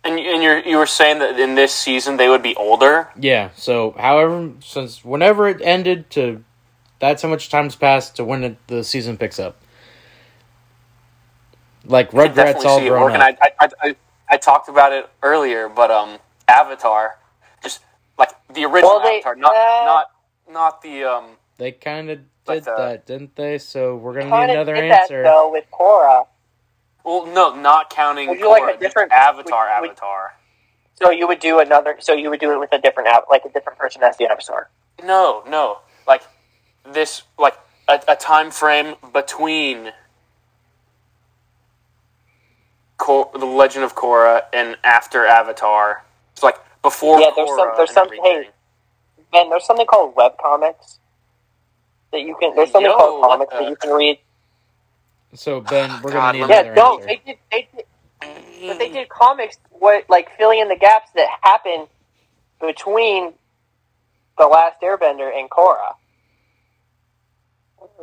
And, 0.05 0.19
you- 0.19 0.33
and 0.33 0.43
you're, 0.43 0.59
you 0.61 0.77
were 0.77 0.87
saying 0.87 1.19
that 1.19 1.39
in 1.39 1.55
this 1.55 1.75
season 1.75 2.17
they 2.17 2.29
would 2.29 2.43
be 2.43 2.55
older? 2.57 3.09
Yeah, 3.19 3.51
so 3.57 3.95
however, 3.99 4.53
since 4.61 5.05
whenever 5.05 5.49
it 5.49 5.61
ended 5.63 6.09
to, 6.11 6.45
that's 7.01 7.23
how 7.23 7.29
much 7.29 7.49
time's 7.51 7.77
passed 7.77 8.17
to 8.17 8.25
when 8.25 8.45
it, 8.45 8.67
the 8.69 8.83
season 8.85 9.17
picks 9.19 9.39
up. 9.39 9.57
Like 11.85 12.13
I 12.15 12.29
Rugrats 12.29 12.65
all 12.65 12.81
grown 12.81 13.03
working. 13.03 13.21
up. 13.21 13.37
I, 13.41 13.51
I, 13.61 13.69
I, 13.83 13.97
I 14.31 14.37
talked 14.37 14.69
about 14.69 14.93
it 14.93 15.09
earlier, 15.23 15.69
but 15.69 15.91
um, 15.91 16.19
Avatar, 16.47 17.19
just 17.63 17.81
like 18.19 18.31
the 18.53 18.65
original 18.65 18.97
Well, 18.97 19.01
they- 19.03 19.17
Avatar, 19.17 19.37
not 19.37 19.55
uh, 19.55 19.85
not 19.85 20.07
not 20.51 20.83
the 20.83 21.05
um. 21.05 21.25
They 21.57 21.73
kind 21.73 22.11
of 22.11 22.21
But, 22.45 22.55
did 22.65 22.69
uh, 22.69 22.77
that, 22.89 23.07
didn't 23.07 23.35
they? 23.37 23.59
So 23.59 23.97
we're 23.97 24.15
gonna 24.21 24.47
need 24.47 24.53
another 24.55 24.75
did 24.75 24.91
that, 24.91 25.03
answer. 25.03 25.23
though 25.23 25.51
with 25.51 25.65
Korra. 25.73 26.27
Well, 27.05 27.27
no, 27.27 27.55
not 27.55 27.91
counting 27.91 28.29
Would 28.29 28.39
you 28.39 28.49
like 28.51 28.77
a 28.77 28.79
different- 28.79 29.13
Avatar. 29.13 29.67
would- 29.81 29.81
would- 29.83 29.91
Avatar. 29.91 30.35
So 30.95 31.11
you 31.11 31.29
would 31.29 31.39
do 31.39 31.61
another. 31.61 31.97
So 32.01 32.13
you 32.13 32.29
would 32.29 32.41
do 32.41 32.53
it 32.53 32.59
with 32.59 32.73
a 32.73 32.79
different 32.79 33.09
app, 33.09 33.29
like 33.31 33.45
a 33.45 33.49
different 33.49 33.79
person 33.79 34.03
as 34.03 34.17
the 34.17 34.27
avatar. 34.27 34.69
No, 35.03 35.45
no, 35.47 35.79
like 36.09 36.23
this, 36.85 37.23
like 37.39 37.57
a, 37.87 38.01
a 38.09 38.17
time 38.17 38.51
frame 38.51 38.97
between 39.13 39.93
Cor- 42.97 43.31
the 43.33 43.47
Legend 43.47 43.85
of 43.85 43.95
Korra 43.95 44.43
and 44.53 44.77
after 44.83 45.25
Avatar. 45.25 46.05
It's 46.33 46.43
like 46.43 46.57
before. 46.83 47.21
Yeah, 47.21 47.31
there's 47.37 47.49
some- 47.55 47.73
there's 47.77 47.93
some- 47.93 48.11
hey. 48.11 48.51
Man, 49.33 49.51
there's 49.51 49.65
something 49.67 49.87
called 49.87 50.17
web 50.17 50.37
comics 50.39 50.99
that 52.11 52.23
you 52.23 52.35
can. 52.41 52.57
There's 52.57 52.73
something 52.73 52.91
Yo, 52.91 52.97
called 52.97 53.23
comics 53.23 53.53
the- 53.53 53.59
that 53.61 53.69
you 53.71 53.77
can 53.77 53.91
read. 53.93 54.19
So 55.35 55.61
Ben, 55.61 56.03
we're 56.03 56.13
gonna 56.13 56.31
need 56.31 56.47
let 56.47 56.51
Yeah, 56.51 56.63
another 56.65 56.75
no, 56.77 57.01
answer. 57.01 57.09
they 57.09 57.23
did. 57.27 57.39
They 57.53 57.69
did, 57.75 57.85
but 58.67 58.79
they 58.79 58.91
did 58.91 59.09
comics 59.11 59.59
what 59.71 60.05
like 60.09 60.29
filling 60.39 60.61
in 60.61 60.69
the 60.69 60.77
gaps 60.77 61.11
that 61.17 61.29
happened 61.43 61.89
between 62.61 63.35
the 64.39 64.47
Last 64.47 64.81
Airbender 64.83 65.31
and 65.37 65.51
Korra. 65.51 65.93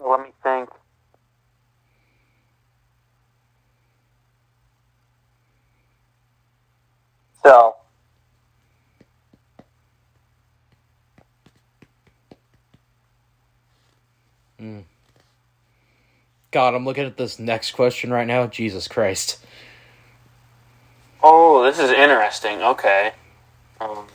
Let 0.08 0.22
me 0.22 0.34
think. 0.44 0.70
So, 7.46 7.76
hmm. 14.60 14.82
God, 16.56 16.74
I'm 16.74 16.86
looking 16.86 17.04
at 17.06 17.18
this 17.18 17.38
next 17.38 17.72
question 17.72 18.12
right 18.14 18.26
now. 18.26 18.48
Jesus 18.48 18.88
Christ. 18.88 19.46
Oh, 21.22 21.62
this 21.66 21.80
is 21.80 21.90
interesting. 21.92 22.62
Okay. 22.62 23.12
Um, 23.82 24.08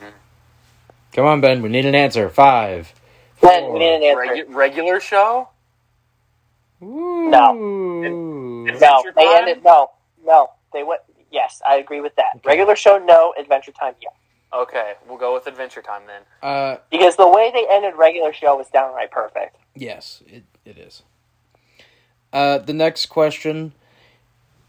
Come 1.13 1.25
on, 1.27 1.39
Ben. 1.39 1.61
We 1.61 1.69
need 1.69 1.85
an 1.85 1.93
answer. 1.93 2.29
Five. 2.29 2.95
Ben, 3.43 3.71
we 3.71 3.77
need 3.77 3.93
an 3.93 4.01
answer. 4.01 4.43
regu- 4.43 4.55
regular 4.55 4.99
show? 4.99 5.49
No. 6.79 7.53
No, 7.53 8.65
Adventure 8.67 9.13
they 9.15 9.23
Time? 9.23 9.35
ended. 9.47 9.63
No, 9.63 9.91
no, 10.25 10.49
they 10.73 10.81
went. 10.81 11.01
Yes, 11.29 11.61
I 11.63 11.75
agree 11.75 12.01
with 12.01 12.15
that. 12.15 12.41
Regular 12.43 12.75
show, 12.75 12.97
no. 12.97 13.35
Adventure 13.39 13.71
Time, 13.71 13.93
yes. 14.01 14.13
Okay, 14.51 14.93
we'll 15.07 15.19
go 15.19 15.31
with 15.35 15.45
Adventure 15.45 15.83
Time 15.83 16.01
then. 16.07 16.23
Uh, 16.41 16.77
Because 16.89 17.17
the 17.17 17.27
way 17.29 17.51
they 17.53 17.67
ended 17.69 17.93
regular 17.97 18.33
show 18.33 18.57
was 18.57 18.65
downright 18.73 19.11
perfect. 19.11 19.57
yes, 19.75 20.23
it, 20.25 20.43
it 20.65 20.79
is. 20.79 21.03
Uh, 22.33 22.57
the 22.59 22.73
next 22.73 23.07
question. 23.07 23.73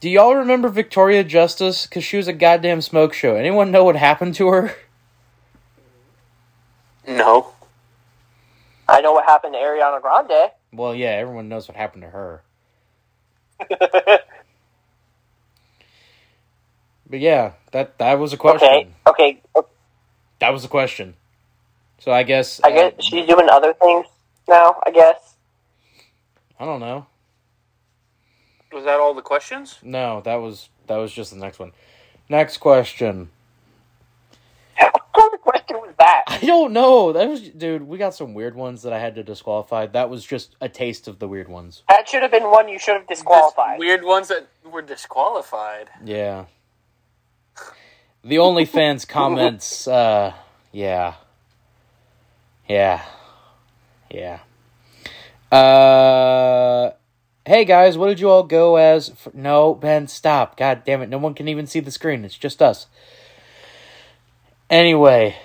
Do 0.01 0.11
y'all 0.11 0.35
remember 0.35 0.69
Victoria 0.69 1.23
Justice? 1.23 1.87
Because 1.87 2.05
she 2.05 2.17
was 2.17 2.27
a 2.27 2.33
goddamn 2.33 2.81
smoke 2.81 3.13
show. 3.13 3.37
Anyone 3.37 3.71
know 3.71 3.85
what 3.85 3.97
happened 3.97 4.35
to 4.37 4.49
her? 4.49 4.75
No. 7.07 7.53
I 8.89 9.01
know 9.01 9.13
what 9.13 9.25
happened 9.25 9.55
to 9.55 9.59
Ariana 9.59 10.01
Grande. 10.01 10.53
Well, 10.73 10.95
yeah, 10.95 11.11
everyone 11.11 11.49
knows 11.49 11.67
what 11.69 11.77
happened 11.77 12.03
to 12.03 12.11
her. 12.11 12.43
But 17.13 17.21
yeah, 17.21 17.53
that 17.73 17.99
that 17.99 18.15
was 18.15 18.33
a 18.33 18.39
question. 18.39 18.67
okay, 19.07 19.39
okay. 19.55 19.67
That 20.39 20.49
was 20.49 20.65
a 20.65 20.69
question. 20.69 21.13
So 21.99 22.11
I 22.11 22.23
guess 22.23 22.59
I 22.65 22.71
guess 22.71 22.95
uh, 22.99 23.03
she's 23.03 23.27
doing 23.27 23.51
other 23.51 23.75
things 23.75 24.07
now. 24.49 24.81
I 24.83 24.91
guess. 24.91 25.35
I 26.59 26.65
don't 26.65 26.81
know. 26.81 27.05
Was 28.73 28.85
that 28.85 29.01
all 29.01 29.15
the 29.15 29.23
questions? 29.23 29.79
No, 29.83 30.21
that 30.23 30.37
was 30.37 30.69
that 30.87 30.97
was 30.97 31.13
just 31.13 31.31
the 31.33 31.39
next 31.39 31.59
one. 31.59 31.73
Next 32.29 32.59
question. 32.59 33.31
What 34.79 35.03
kind 35.15 35.35
of 35.35 35.41
question 35.43 35.77
was 35.77 35.95
that? 35.99 36.25
I 36.27 36.39
don't 36.39 36.73
know. 36.73 37.13
That 37.13 37.29
was 37.29 37.43
dude. 37.43 37.83
We 37.83 37.99
got 37.99 38.15
some 38.15 38.35
weird 38.35 38.55
ones 38.55 38.83
that 38.83 38.93
I 38.93 38.99
had 38.99 39.15
to 39.17 39.23
disqualify. 39.23 39.87
That 39.87 40.09
was 40.09 40.25
just 40.25 40.57
a 40.61 40.69
taste 40.69 41.07
of 41.07 41.19
the 41.19 41.29
weird 41.29 41.49
ones. 41.49 41.83
That 41.89 42.09
should 42.09 42.23
have 42.23 42.31
been 42.31 42.51
one 42.51 42.69
you 42.69 42.79
should 42.79 42.95
have 42.95 43.07
disqualified. 43.07 43.73
Just 43.73 43.81
weird 43.81 44.05
ones 44.05 44.29
that 44.29 44.49
were 44.65 44.83
disqualified. 44.83 45.91
Yeah. 46.05 46.47
The 48.25 48.37
OnlyFans 48.37 49.07
comments. 49.07 49.87
Uh, 49.87 50.33
yeah. 50.73 51.15
Yeah. 52.69 53.03
Yeah. 54.11 54.41
Uh. 55.51 56.93
Hey 57.45 57.65
guys, 57.65 57.99
what 57.99 58.07
did 58.07 58.21
you 58.21 58.31
all 58.31 58.45
go 58.45 58.77
as? 58.77 59.09
For- 59.11 59.33
no, 59.35 59.75
Ben, 59.75 60.07
stop. 60.07 60.57
God 60.57 60.83
damn 60.85 61.03
it. 61.03 61.09
No 61.09 61.19
one 61.19 61.35
can 61.35 61.49
even 61.49 61.67
see 61.67 61.81
the 61.81 61.91
screen. 61.91 62.25
It's 62.25 62.39
just 62.39 62.63
us. 62.63 62.87
Anyway. 64.71 65.37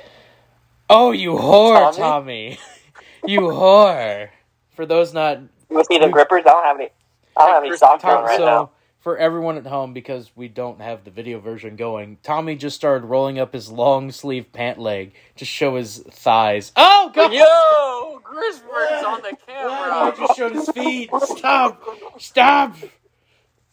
Oh, 0.89 1.11
you 1.11 1.31
whore, 1.31 1.91
Tommy? 1.91 1.97
Tommy. 1.97 2.59
you 3.25 3.41
whore. 3.41 4.29
For 4.75 4.85
those 4.85 5.11
not 5.11 5.39
you 5.71 5.83
see 5.85 5.97
the 5.97 6.07
grippers? 6.09 6.43
I 6.45 6.49
don't 6.49 6.63
have 6.65 6.79
any. 6.79 6.89
I 7.35 7.45
don't 7.45 7.53
have 7.55 7.63
any 7.63 7.77
socks 7.77 8.03
on 8.03 8.23
right 8.23 8.37
so 8.37 8.45
now. 8.45 8.69
For 9.07 9.17
everyone 9.17 9.55
at 9.55 9.65
home, 9.65 9.93
because 9.93 10.31
we 10.35 10.49
don't 10.49 10.81
have 10.81 11.05
the 11.05 11.09
video 11.09 11.39
version 11.39 11.77
going, 11.77 12.17
Tommy 12.23 12.57
just 12.57 12.75
started 12.75 13.05
rolling 13.05 13.39
up 13.39 13.53
his 13.53 13.71
long 13.71 14.11
sleeve 14.11 14.51
pant 14.51 14.77
leg 14.77 15.13
to 15.37 15.45
show 15.45 15.77
his 15.77 15.99
thighs. 16.11 16.73
Oh 16.75 17.09
god! 17.15 17.31
Yo, 17.31 18.19
Grisberg's 18.21 19.05
on 19.05 19.21
the 19.21 19.29
He 19.29 19.35
camera. 19.47 20.13
just 20.17 20.35
showed 20.35 20.51
his 20.51 20.67
feet. 20.71 21.09
Stop! 21.23 21.81
Stop! 22.19 22.75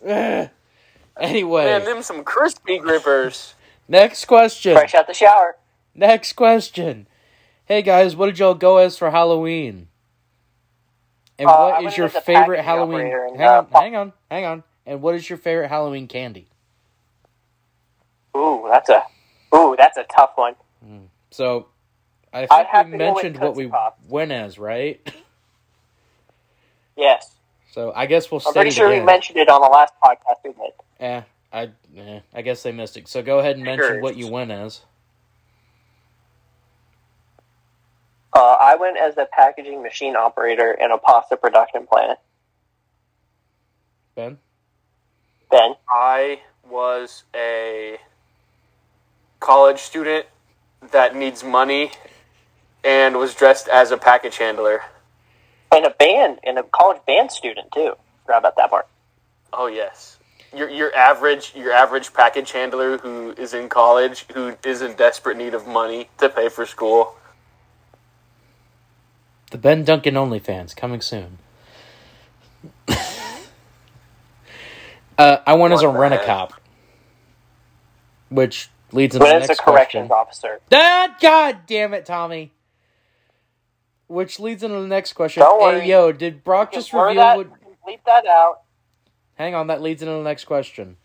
Ugh. 0.08 0.50
Anyway, 1.20 1.64
Man, 1.64 1.84
them 1.84 2.02
some 2.04 2.22
crispy 2.22 2.78
grippers. 2.78 3.54
next 3.88 4.26
question. 4.26 4.74
Fresh 4.76 4.94
out 4.94 5.08
the 5.08 5.14
shower. 5.14 5.56
Next 5.96 6.34
question. 6.34 7.08
Hey 7.64 7.82
guys, 7.82 8.14
what 8.14 8.26
did 8.26 8.38
y'all 8.38 8.54
go 8.54 8.76
as 8.76 8.96
for 8.96 9.10
Halloween? 9.10 9.88
And 11.40 11.48
Uh, 11.48 11.52
I 11.52 11.58
what 11.58 11.74
went 11.82 11.86
is 11.88 11.98
your 11.98 12.08
favorite 12.08 12.62
Halloween? 12.62 13.06
and, 13.08 13.36
hang 13.36 13.48
uh, 13.48 13.58
on, 13.58 13.66
hang 13.72 13.96
on, 13.96 14.12
hang 14.30 14.44
on. 14.44 14.62
And 14.86 15.00
what 15.00 15.14
is 15.14 15.28
your 15.30 15.38
favorite 15.38 15.68
Halloween 15.68 16.06
candy? 16.08 16.48
Ooh, 18.36 18.66
that's 18.70 18.88
a. 18.88 19.02
Ooh, 19.54 19.74
that's 19.78 19.96
a 19.96 20.04
tough 20.04 20.32
one. 20.34 20.54
So, 21.30 21.68
I 22.32 22.46
think 22.46 22.66
have 22.68 22.86
we 22.86 22.92
to 22.92 22.98
go 22.98 23.04
with 23.14 23.22
mentioned 23.24 23.42
what 23.42 23.54
we 23.56 23.68
Pops. 23.68 24.00
went 24.08 24.32
as, 24.32 24.58
right? 24.58 25.00
Yes, 26.96 27.34
So 27.72 27.92
I 27.94 28.06
guess 28.06 28.30
we'll 28.30 28.40
I'm 28.46 28.52
pretty 28.52 28.70
sure 28.70 28.88
we 28.88 29.00
mentioned 29.00 29.36
it 29.38 29.48
on 29.48 29.60
the 29.60 29.66
last 29.66 29.92
podcast 30.02 30.36
we 30.44 30.52
did. 30.52 30.72
Eh, 31.00 31.22
I, 31.52 31.70
eh, 31.96 32.20
I 32.32 32.42
guess 32.42 32.62
they 32.62 32.70
missed 32.70 32.96
it. 32.96 33.08
So 33.08 33.20
go 33.20 33.40
ahead 33.40 33.56
and 33.56 33.64
mention 33.64 34.00
what 34.00 34.16
you 34.16 34.28
went 34.28 34.52
as. 34.52 34.82
Uh, 38.32 38.56
I 38.60 38.76
went 38.76 38.96
as 38.96 39.16
a 39.16 39.26
packaging 39.26 39.82
machine 39.82 40.14
operator 40.14 40.72
in 40.72 40.92
a 40.92 40.98
pasta 40.98 41.36
production 41.36 41.86
plant. 41.86 42.18
Ben? 44.14 44.38
Ben, 45.54 45.76
I 45.88 46.40
was 46.68 47.22
a 47.32 47.98
college 49.38 49.78
student 49.78 50.26
that 50.90 51.14
needs 51.14 51.44
money 51.44 51.92
and 52.82 53.16
was 53.16 53.36
dressed 53.36 53.68
as 53.68 53.92
a 53.92 53.96
package 53.96 54.38
handler. 54.38 54.82
and 55.70 55.86
a 55.86 55.90
band, 55.90 56.40
and 56.42 56.58
a 56.58 56.64
college 56.64 57.00
band 57.06 57.30
student 57.30 57.70
too. 57.70 57.94
Forgot 58.24 58.38
about 58.38 58.56
that 58.56 58.68
part. 58.68 58.88
Oh 59.52 59.68
yes. 59.68 60.18
Your 60.52 60.68
your 60.68 60.92
average 60.92 61.52
your 61.54 61.70
average 61.70 62.12
package 62.12 62.50
handler 62.50 62.98
who 62.98 63.30
is 63.38 63.54
in 63.54 63.68
college 63.68 64.26
who 64.34 64.56
is 64.64 64.82
in 64.82 64.94
desperate 64.96 65.36
need 65.36 65.54
of 65.54 65.68
money 65.68 66.08
to 66.18 66.28
pay 66.28 66.48
for 66.48 66.66
school. 66.66 67.14
The 69.52 69.58
Ben 69.58 69.84
Duncan 69.84 70.14
OnlyFans 70.14 70.74
coming 70.74 71.00
soon. 71.00 71.38
Uh, 75.18 75.38
I 75.46 75.54
went 75.54 75.74
as 75.74 75.82
a 75.82 75.88
rent 75.88 76.14
a 76.14 76.24
cop, 76.24 76.54
which 78.28 78.70
leads 78.92 79.14
into 79.14 79.24
When 79.24 79.34
the 79.34 79.38
it's 79.40 79.48
a 79.48 79.52
next 79.52 79.60
corrections 79.60 80.08
question. 80.08 80.10
officer. 80.10 80.60
Ah, 80.72 81.16
God 81.20 81.60
damn 81.66 81.94
it, 81.94 82.06
Tommy. 82.06 82.52
Which 84.06 84.38
leads 84.38 84.62
into 84.62 84.80
the 84.80 84.86
next 84.86 85.14
question. 85.14 85.42
Don't 85.42 85.60
hey, 85.80 85.88
yo, 85.88 86.12
did 86.12 86.44
Brock 86.44 86.72
You 86.72 86.78
just 86.78 86.92
reveal 87.08 87.14
that, 87.22 87.36
what? 87.36 87.48
bleep 87.86 88.04
that 88.06 88.26
out. 88.26 88.60
Hang 89.36 89.54
on, 89.54 89.66
that 89.68 89.82
leads 89.82 90.02
into 90.02 90.14
the 90.14 90.22
next 90.22 90.44
question. 90.44 90.96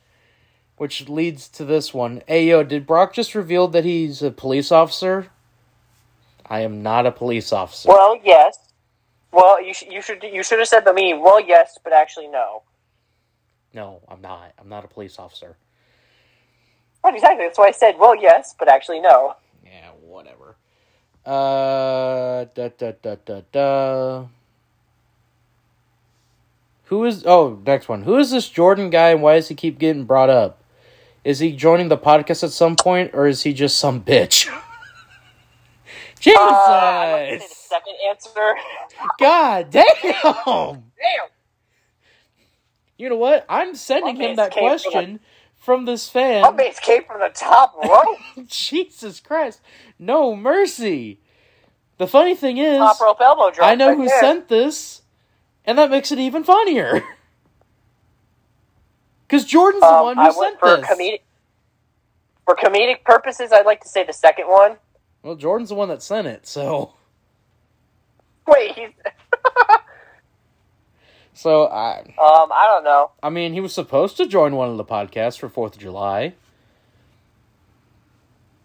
Which 0.78 1.10
leads 1.10 1.50
to 1.50 1.66
this 1.66 1.94
one. 1.94 2.22
Hey, 2.28 2.46
yo, 2.48 2.64
did 2.64 2.88
Brock 2.88 3.14
just 3.14 3.36
reveal 3.36 3.68
that 3.70 3.84
he's 3.86 4.22
a 4.22 4.32
police 4.32 4.72
officer? 4.72 5.28
I 6.46 6.62
am 6.62 6.82
not 6.84 7.06
a 7.06 7.12
police 7.12 7.52
officer. 7.54 7.90
Well, 7.90 8.20
yes. 8.24 8.58
Well, 9.32 9.64
you 9.64 9.74
sh- 9.74 9.84
you 9.90 10.02
should 10.02 10.24
you 10.24 10.44
should 10.44 10.60
have 10.60 10.68
said 10.68 10.82
to 10.86 10.94
me. 10.94 11.14
Well, 11.14 11.40
yes, 11.40 11.78
but 11.84 11.94
actually 11.94 12.28
no. 12.28 12.64
No, 13.74 14.02
I'm 14.08 14.22
not. 14.22 14.54
I'm 14.60 14.70
not 14.70 14.84
a 14.86 14.88
police 14.88 15.20
officer. 15.20 15.56
Right, 17.04 17.14
exactly. 17.16 17.46
That's 17.46 17.58
why 17.58 17.68
I 17.68 17.72
said 17.72 17.98
well, 17.98 18.16
yes, 18.16 18.56
but 18.58 18.68
actually 18.68 19.00
no. 19.00 19.36
Yeah, 19.64 19.92
whatever. 20.02 20.56
Uh, 21.26 22.46
da 22.56 22.70
da 22.78 22.92
da 23.02 23.16
da 23.24 23.42
da. 23.52 24.26
Who 26.86 27.06
is? 27.06 27.24
Oh, 27.26 27.62
next 27.66 27.88
one. 27.88 28.04
Who 28.04 28.18
is 28.18 28.32
this 28.32 28.50
Jordan 28.50 28.90
guy, 28.90 29.10
and 29.12 29.22
why 29.22 29.36
does 29.36 29.48
he 29.48 29.56
keep 29.56 29.78
getting 29.78 30.06
brought 30.06 30.30
up? 30.30 30.64
Is 31.24 31.40
he 31.40 31.52
joining 31.52 31.90
the 31.90 31.98
podcast 31.98 32.44
at 32.44 32.52
some 32.52 32.76
point, 32.76 33.12
or 33.14 33.28
is 33.28 33.44
he 33.44 33.54
just 33.54 33.78
some 33.78 34.02
bitch? 34.02 34.50
Jesus! 36.20 36.40
Uh, 36.42 37.28
I'm 37.32 37.40
say 37.40 37.48
the 37.48 37.56
second 37.56 37.96
answer. 38.10 38.54
God 39.20 39.70
damn! 39.70 39.86
Damn. 40.24 41.30
You 43.00 43.08
know 43.10 43.16
what? 43.16 43.46
I'm 43.48 43.76
sending 43.76 44.18
him 44.18 44.36
that 44.36 44.52
came 44.52 44.62
from 44.62 44.70
question 44.92 45.20
from 45.56 45.86
this 45.86 46.10
fan. 46.10 46.42
My 46.42 46.52
base 46.52 46.80
came 46.80 47.04
from 47.06 47.22
the 47.22 47.30
top 47.30 47.74
row. 47.84 48.18
Jesus 48.46 49.20
Christ. 49.22 49.62
No 49.98 50.36
mercy. 50.36 51.20
The 51.98 52.08
funny 52.08 52.36
thing 52.36 52.58
is, 52.58 52.78
Top 52.78 53.00
rope 53.02 53.18
elbow 53.22 53.52
drop. 53.52 53.70
I 53.70 53.76
know 53.76 53.88
right 53.90 53.98
who 53.98 54.06
there. 54.08 54.20
sent 54.20 54.50
this, 54.50 55.02
and 55.66 55.78
that 55.78 55.90
makes 55.90 56.12
it 56.12 56.20
even 56.20 56.44
funnier. 56.44 57.02
Because 59.28 59.46
Jordan's 59.46 59.82
the 59.84 59.88
Um, 59.88 60.04
one 60.06 60.16
who 60.18 60.24
I 60.24 60.32
sent 60.32 60.60
for 60.60 60.78
this. 60.78 60.86
comedic 60.88 61.22
for 62.46 62.56
comedic 62.56 63.04
purposes. 63.04 63.52
I'd 63.52 63.64
like 63.64 63.80
to 63.82 63.88
say 63.88 64.04
the 64.04 64.12
second 64.12 64.48
one. 64.48 64.78
well, 65.22 65.36
Jordan's 65.36 65.70
the 65.70 65.76
one 65.76 65.88
that 65.90 66.02
sent 66.02 66.26
it, 66.26 66.48
so 66.48 66.94
Wait, 68.48 68.72
he's 68.72 68.90
so 71.40 71.68
I 71.68 72.00
um, 72.00 72.52
I 72.52 72.66
don't 72.68 72.84
know. 72.84 73.12
I 73.24 73.30
mean 73.30 73.54
he 73.54 73.62
was 73.62 73.74
supposed 73.74 74.18
to 74.18 74.28
join 74.28 74.58
one 74.58 74.70
of 74.70 74.76
the 74.76 74.84
podcasts 74.84 75.40
for 75.40 75.48
Fourth 75.48 75.76
of 75.76 75.82
July. 75.82 76.34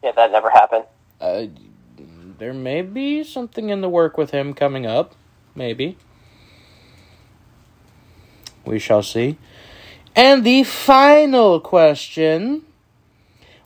Yeah, 0.02 0.10
that 0.16 0.32
never 0.32 0.50
happened. 0.50 0.84
Uh, 1.20 1.46
there 2.38 2.52
may 2.52 2.82
be 2.82 3.22
something 3.22 3.68
in 3.68 3.80
the 3.80 3.88
work 3.88 4.18
with 4.18 4.32
him 4.32 4.54
coming 4.54 4.86
up, 4.86 5.14
maybe. 5.54 5.96
We 8.64 8.80
shall 8.80 9.04
see. 9.04 9.38
And 10.16 10.42
the 10.42 10.64
final 10.64 11.60
question 11.60 12.64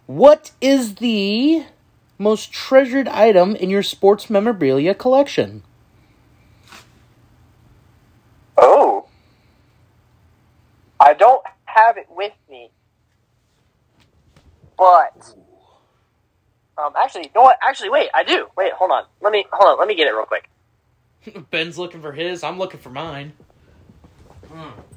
What 0.04 0.50
is 0.60 0.96
the 0.96 1.64
most 2.18 2.52
treasured 2.52 3.08
item 3.08 3.56
in 3.56 3.70
your 3.70 3.82
sports 3.82 4.28
memorabilia 4.28 4.94
collection? 4.94 5.62
Oh, 8.56 9.06
I 11.08 11.14
don't 11.14 11.42
have 11.64 11.96
it 11.96 12.06
with 12.10 12.34
me, 12.50 12.70
but 14.76 15.34
um, 16.76 16.92
actually, 17.02 17.24
you 17.24 17.30
know 17.34 17.42
what? 17.42 17.56
Actually, 17.66 17.90
wait, 17.90 18.10
I 18.14 18.24
do. 18.24 18.48
Wait, 18.58 18.72
hold 18.72 18.90
on. 18.90 19.04
Let 19.22 19.32
me 19.32 19.46
hold 19.50 19.72
on. 19.72 19.78
Let 19.78 19.88
me 19.88 19.94
get 19.94 20.06
it 20.06 20.12
real 20.12 20.26
quick. 20.26 20.50
Ben's 21.50 21.78
looking 21.78 22.02
for 22.02 22.12
his, 22.12 22.44
I'm 22.44 22.58
looking 22.58 22.80
for 22.80 22.90
mine. 22.90 23.32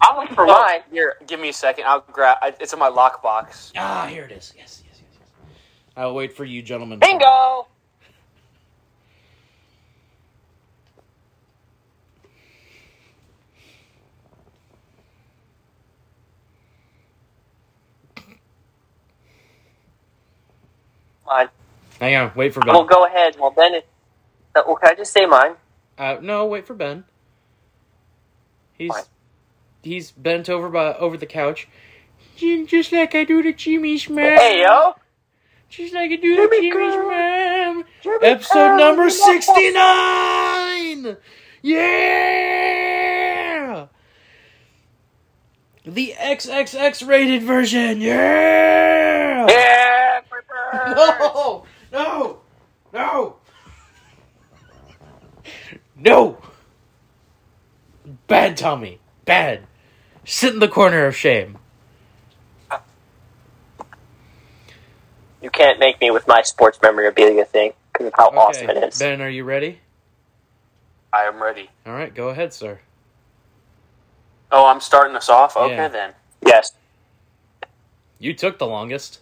I'm 0.01 0.17
looking 0.17 0.35
for 0.35 0.45
Oh, 0.47 0.47
mine. 0.47 0.81
Here, 0.91 1.15
give 1.27 1.39
me 1.39 1.49
a 1.49 1.53
second. 1.53 1.85
I'll 1.85 2.05
grab. 2.11 2.37
It's 2.59 2.73
in 2.73 2.79
my 2.79 2.89
lockbox. 2.89 3.71
Ah, 3.77 4.07
here 4.07 4.25
it 4.25 4.31
is. 4.31 4.53
Yes, 4.57 4.83
yes, 4.85 5.01
yes, 5.01 5.17
yes. 5.19 5.29
I'll 5.95 6.13
wait 6.15 6.33
for 6.35 6.43
you, 6.45 6.61
gentlemen. 6.61 6.99
Bingo. 6.99 7.67
Mine. 21.31 21.49
Hang 21.99 22.15
on, 22.17 22.31
wait 22.35 22.53
for 22.53 22.61
We'll 22.65 22.79
Ben. 22.85 22.87
go 22.87 23.05
ahead. 23.05 23.37
Well, 23.39 23.51
Ben, 23.51 23.73
it, 23.75 23.87
uh, 24.55 24.63
well, 24.67 24.75
can 24.75 24.89
I 24.91 24.95
just 24.95 25.13
say 25.13 25.25
mine? 25.25 25.55
Uh, 25.97 26.17
no, 26.21 26.45
wait 26.45 26.67
for 26.67 26.73
Ben. 26.73 27.05
He's 28.77 28.91
Fine. 28.91 29.03
he's 29.83 30.11
bent 30.11 30.49
over 30.49 30.67
by 30.69 30.93
over 30.95 31.15
the 31.15 31.25
couch, 31.27 31.67
just 32.37 32.91
like 32.91 33.13
I 33.15 33.23
do 33.23 33.41
to 33.43 33.53
Jimmy's 33.53 34.09
mom. 34.09 34.17
Hey, 34.19 34.61
yo. 34.63 34.95
Just 35.69 35.93
like 35.93 36.11
I 36.11 36.15
do 36.17 36.35
to 36.35 36.49
Jimmy 36.49 36.69
Jimmy's 36.71 36.95
mom. 36.95 37.85
Jimmy 38.01 38.25
Episode 38.25 38.53
Carr 38.53 38.77
number 38.77 39.03
is 39.03 39.23
sixty 39.23 39.71
nine. 39.71 41.15
Yeah. 42.41 43.87
The 45.85 46.13
XXX 46.19 47.07
rated 47.07 47.43
version. 47.43 48.01
Yeah. 48.01 49.45
Clippers. 50.27 50.45
No! 50.95 51.65
No! 51.91 52.39
No! 53.01 53.35
No! 55.95 56.37
Bad 58.27 58.57
Tommy. 58.57 58.99
Bad. 59.25 59.61
Sit 60.23 60.53
in 60.53 60.59
the 60.59 60.67
corner 60.67 61.07
of 61.07 61.15
shame. 61.15 61.57
You 65.41 65.49
can't 65.49 65.79
make 65.79 65.99
me 65.99 66.11
with 66.11 66.27
my 66.27 66.43
sports 66.43 66.77
memorabilia 66.83 67.45
thing 67.45 67.73
because 67.91 68.07
of 68.07 68.13
how 68.15 68.27
awesome 68.29 68.69
it 68.69 68.77
is. 68.77 68.99
Ben, 68.99 69.19
are 69.19 69.29
you 69.29 69.43
ready? 69.43 69.79
I 71.11 71.23
am 71.23 71.41
ready. 71.41 71.71
All 71.87 71.93
right, 71.93 72.13
go 72.13 72.29
ahead, 72.29 72.53
sir. 72.53 72.81
Oh, 74.51 74.67
I'm 74.67 74.79
starting 74.79 75.15
us 75.15 75.27
off. 75.27 75.57
Okay, 75.57 75.75
Yeah. 75.75 75.87
then. 75.87 76.13
Yes. 76.45 76.73
You 78.19 78.35
took 78.35 78.59
the 78.59 78.67
longest. 78.67 79.19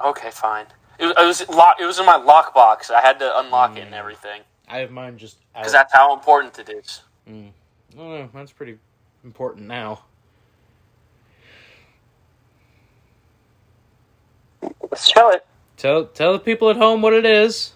Okay, 0.00 0.30
fine. 0.30 0.66
It, 0.98 1.06
was- 1.06 1.40
it 1.40 1.48
was 1.48 1.56
lock. 1.56 1.76
It 1.80 1.84
was 1.86 1.98
in 1.98 2.06
my 2.06 2.18
lockbox. 2.18 2.90
I 2.90 3.00
had 3.00 3.18
to 3.20 3.38
unlock 3.38 3.76
it 3.76 3.82
and 3.82 3.92
Mm. 3.94 3.98
everything 3.98 4.42
I 4.68 4.78
have 4.78 4.90
mine 4.90 5.16
just 5.18 5.36
because 5.54 5.72
that's 5.72 5.92
how 5.92 6.12
important 6.14 6.58
it 6.58 6.68
is. 6.68 7.02
Oh, 7.28 7.42
no, 7.96 8.28
that's 8.34 8.52
pretty 8.52 8.78
important 9.24 9.66
now. 9.66 10.02
Let's 14.90 15.10
show 15.10 15.30
it. 15.30 15.46
Tell 15.76 16.06
tell 16.06 16.32
the 16.32 16.38
people 16.38 16.70
at 16.70 16.76
home 16.76 17.02
what 17.02 17.12
it 17.12 17.24
is. 17.24 17.72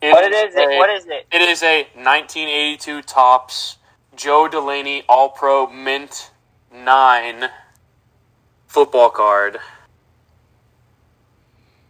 What 0.00 0.24
it 0.24 0.32
is? 0.32 0.54
It, 0.54 0.68
a- 0.68 0.76
what 0.78 0.90
is 0.90 1.06
it? 1.06 1.26
It 1.32 1.40
is 1.42 1.62
a 1.62 1.82
1982 1.94 3.02
Topps 3.02 3.76
Joe 4.16 4.48
Delaney 4.48 5.02
All 5.08 5.28
Pro 5.28 5.66
Mint 5.68 6.30
9 6.72 7.48
football 8.66 9.10
card. 9.10 9.58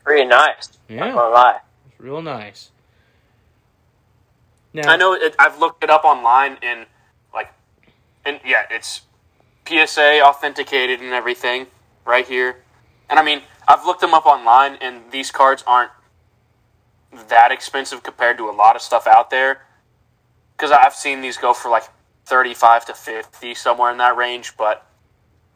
Pretty 0.09 0.25
nice. 0.25 0.71
Yeah. 0.89 1.01
Not 1.01 1.15
gonna 1.15 1.35
lie. 1.35 1.59
It's 1.87 2.01
real 2.01 2.23
nice. 2.23 2.71
Now 4.73 4.91
I 4.91 4.97
know 4.97 5.13
it, 5.13 5.37
I've 5.39 5.59
looked 5.59 5.85
it 5.85 5.91
up 5.91 6.03
online 6.03 6.57
and 6.63 6.87
like, 7.35 7.53
and 8.25 8.41
yeah, 8.43 8.63
it's 8.71 9.03
PSA 9.67 10.23
authenticated 10.25 11.01
and 11.01 11.13
everything 11.13 11.67
right 12.07 12.27
here. 12.27 12.57
And 13.11 13.19
I 13.19 13.23
mean, 13.23 13.43
I've 13.69 13.85
looked 13.85 14.01
them 14.01 14.15
up 14.15 14.25
online, 14.25 14.77
and 14.81 15.03
these 15.11 15.31
cards 15.31 15.63
aren't 15.67 15.91
that 17.29 17.53
expensive 17.53 18.03
compared 18.03 18.39
to 18.39 18.49
a 18.49 18.53
lot 18.53 18.77
of 18.77 18.81
stuff 18.81 19.07
out 19.07 19.29
there. 19.29 19.61
Because 20.57 20.71
I've 20.71 20.95
seen 20.95 21.21
these 21.21 21.37
go 21.37 21.53
for 21.53 21.71
like 21.71 21.85
thirty-five 22.25 22.87
to 22.87 22.95
fifty, 22.95 23.55
somewhere 23.55 23.93
in 23.93 23.99
that 23.99 24.17
range. 24.17 24.57
But 24.57 24.87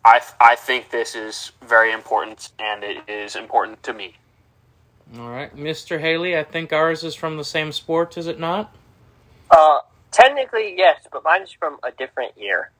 I 0.04 0.20
I 0.38 0.56
think 0.56 0.90
this 0.90 1.14
is 1.14 1.52
very 1.66 1.90
important, 1.90 2.50
and 2.58 2.84
it 2.84 3.08
is 3.08 3.34
important 3.34 3.82
to 3.84 3.94
me. 3.94 4.16
All 5.18 5.28
right, 5.28 5.54
Mr. 5.54 6.00
Haley, 6.00 6.38
I 6.38 6.42
think 6.42 6.72
ours 6.72 7.04
is 7.04 7.14
from 7.14 7.36
the 7.36 7.44
same 7.44 7.70
sport, 7.72 8.16
is 8.16 8.26
it 8.26 8.40
not? 8.40 8.74
Uh, 9.50 9.80
technically 10.10 10.74
yes, 10.76 11.06
but 11.12 11.22
mine's 11.22 11.52
from 11.52 11.78
a 11.82 11.90
different 11.92 12.32
year. 12.38 12.70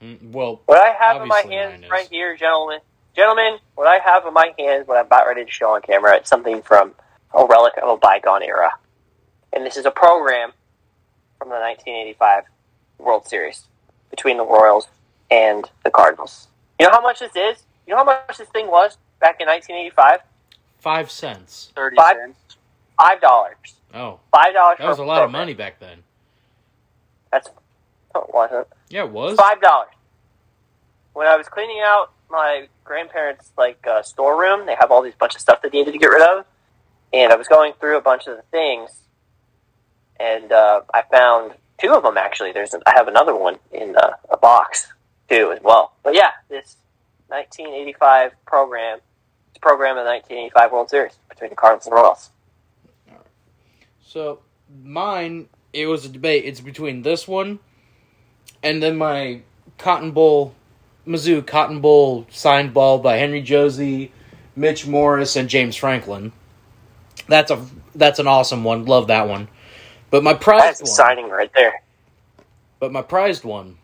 Mm, 0.00 0.30
Well, 0.30 0.60
What 0.66 0.80
I 0.80 0.92
have 0.92 1.20
in 1.22 1.28
my 1.28 1.42
hands 1.48 1.84
right 1.90 2.08
here, 2.08 2.36
gentlemen, 2.36 2.78
gentlemen, 3.16 3.58
what 3.74 3.88
I 3.88 3.98
have 3.98 4.24
in 4.26 4.32
my 4.32 4.52
hands, 4.58 4.86
what 4.86 4.98
I'm 4.98 5.06
about 5.06 5.26
ready 5.26 5.44
to 5.44 5.50
show 5.50 5.70
on 5.74 5.82
camera, 5.82 6.16
it's 6.16 6.30
something 6.30 6.62
from 6.62 6.94
a 7.34 7.44
relic 7.44 7.72
of 7.82 7.88
a 7.88 7.96
bygone 7.96 8.42
era, 8.44 8.70
and 9.52 9.66
this 9.66 9.76
is 9.76 9.84
a 9.84 9.90
program 9.90 10.52
from 11.38 11.48
the 11.48 11.56
1985 11.56 12.44
World 12.98 13.26
Series 13.26 13.66
between 14.10 14.36
the 14.36 14.44
Royals 14.44 14.86
and 15.32 15.68
the 15.82 15.90
Cardinals. 15.90 16.46
You 16.78 16.86
know 16.86 16.92
how 16.92 17.00
much 17.00 17.18
this 17.18 17.34
is? 17.34 17.64
You 17.86 17.92
know 17.94 17.98
how 17.98 18.04
much 18.04 18.38
this 18.38 18.48
thing 18.50 18.68
was 18.68 18.98
back 19.18 19.40
in 19.40 19.48
1985? 19.48 20.20
Five 20.82 21.10
cents. 21.10 21.72
Thirty 21.74 21.96
Five- 21.96 22.16
cents. 22.16 22.56
Five 22.98 23.20
dollars. 23.20 23.56
Oh, 23.94 24.20
Five 24.30 24.52
dollars. 24.52 24.78
that 24.78 24.88
was 24.88 24.98
a 24.98 25.04
lot 25.04 25.22
of 25.22 25.30
money 25.30 25.54
back 25.54 25.78
then. 25.80 26.02
That's 27.30 27.48
oh, 28.14 28.26
wasn't. 28.32 28.66
Yeah, 28.90 29.04
it 29.04 29.10
was. 29.10 29.36
Five 29.38 29.60
dollars. 29.60 29.88
When 31.14 31.26
I 31.26 31.36
was 31.36 31.48
cleaning 31.48 31.80
out 31.84 32.12
my 32.30 32.68
grandparents' 32.84 33.50
like 33.56 33.86
uh, 33.86 34.02
storeroom, 34.02 34.66
they 34.66 34.74
have 34.74 34.90
all 34.90 35.02
these 35.02 35.14
bunch 35.14 35.34
of 35.34 35.40
stuff 35.40 35.62
that 35.62 35.72
they 35.72 35.78
needed 35.78 35.92
to 35.92 35.98
get 35.98 36.06
rid 36.06 36.22
of, 36.22 36.44
and 37.12 37.32
I 37.32 37.36
was 37.36 37.48
going 37.48 37.72
through 37.78 37.98
a 37.98 38.00
bunch 38.00 38.26
of 38.26 38.36
the 38.36 38.42
things, 38.50 38.90
and 40.18 40.50
uh, 40.52 40.82
I 40.92 41.02
found 41.10 41.52
two 41.78 41.92
of 41.92 42.02
them 42.02 42.16
actually. 42.16 42.52
There's 42.52 42.74
I 42.86 42.92
have 42.94 43.08
another 43.08 43.34
one 43.36 43.58
in 43.72 43.94
uh, 43.96 44.12
a 44.30 44.36
box 44.36 44.88
too 45.28 45.52
as 45.52 45.62
well. 45.62 45.92
But 46.02 46.14
yeah, 46.14 46.30
this 46.48 46.76
1985 47.28 48.32
program, 48.46 48.98
it's 48.98 49.04
a 49.11 49.11
program 49.62 49.96
of 49.96 50.04
the 50.04 50.10
1985 50.10 50.72
World 50.72 50.90
Series 50.90 51.18
between 51.28 51.50
the 51.50 51.56
Cardinals 51.56 51.86
and 51.86 51.92
the 51.92 51.96
Royals. 51.96 52.30
So 54.04 54.40
mine, 54.84 55.48
it 55.72 55.86
was 55.86 56.04
a 56.04 56.08
debate. 56.08 56.44
It's 56.44 56.60
between 56.60 57.02
this 57.02 57.26
one 57.26 57.60
and 58.62 58.82
then 58.82 58.96
my 58.96 59.42
Cotton 59.78 60.12
Bowl, 60.12 60.54
Mizzou 61.06 61.46
Cotton 61.46 61.80
Bowl 61.80 62.26
signed 62.30 62.72
ball 62.72 62.98
by 62.98 63.16
Henry 63.16 63.42
Josey, 63.42 64.12
Mitch 64.54 64.86
Morse, 64.86 65.36
and 65.36 65.48
James 65.48 65.76
Franklin. 65.76 66.32
That's 67.28 67.50
a 67.50 67.64
that's 67.94 68.18
an 68.18 68.26
awesome 68.26 68.64
one. 68.64 68.84
Love 68.84 69.08
that 69.08 69.28
one. 69.28 69.48
But 70.10 70.22
my 70.22 70.34
prized 70.34 70.82
one, 70.82 70.90
signing 70.90 71.28
right 71.28 71.50
there. 71.54 71.82
but 72.78 72.92
my 72.92 73.02
prized 73.02 73.44
one 73.44 73.78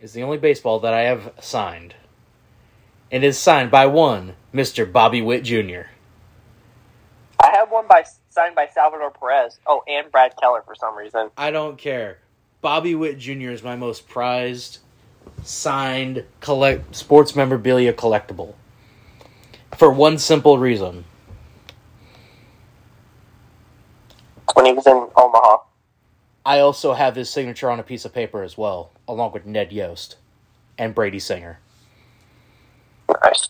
is 0.00 0.12
the 0.12 0.22
only 0.22 0.38
baseball 0.38 0.80
that 0.80 0.94
I 0.94 1.02
have 1.02 1.32
signed. 1.40 1.94
It 3.12 3.22
is 3.22 3.38
signed 3.38 3.70
by 3.70 3.84
one 3.84 4.36
Mr. 4.54 4.90
Bobby 4.90 5.20
Witt 5.20 5.44
Jr. 5.44 5.90
I 7.38 7.50
have 7.54 7.70
one 7.70 7.82
one 7.82 7.86
by 7.86 8.04
signed 8.30 8.54
by 8.54 8.66
Salvador 8.68 9.10
Perez. 9.10 9.58
Oh, 9.66 9.82
and 9.86 10.10
Brad 10.10 10.32
Keller 10.40 10.62
for 10.62 10.74
some 10.74 10.96
reason. 10.96 11.28
I 11.36 11.50
don't 11.50 11.76
care. 11.76 12.20
Bobby 12.62 12.94
Witt 12.94 13.18
Jr. 13.18 13.50
is 13.50 13.62
my 13.62 13.76
most 13.76 14.08
prized, 14.08 14.78
signed 15.42 16.24
collect 16.40 16.96
sports 16.96 17.36
memorabilia 17.36 17.92
collectible. 17.92 18.54
For 19.76 19.92
one 19.92 20.16
simple 20.16 20.58
reason. 20.58 21.04
When 24.54 24.64
he 24.64 24.72
was 24.72 24.86
in 24.86 25.08
Omaha. 25.14 25.58
I 26.46 26.60
also 26.60 26.94
have 26.94 27.16
his 27.16 27.28
signature 27.28 27.70
on 27.70 27.78
a 27.78 27.82
piece 27.82 28.06
of 28.06 28.14
paper 28.14 28.42
as 28.42 28.56
well, 28.56 28.90
along 29.06 29.32
with 29.32 29.44
Ned 29.44 29.70
Yost 29.70 30.16
and 30.78 30.94
Brady 30.94 31.18
Singer. 31.18 31.58
Nice. 33.24 33.48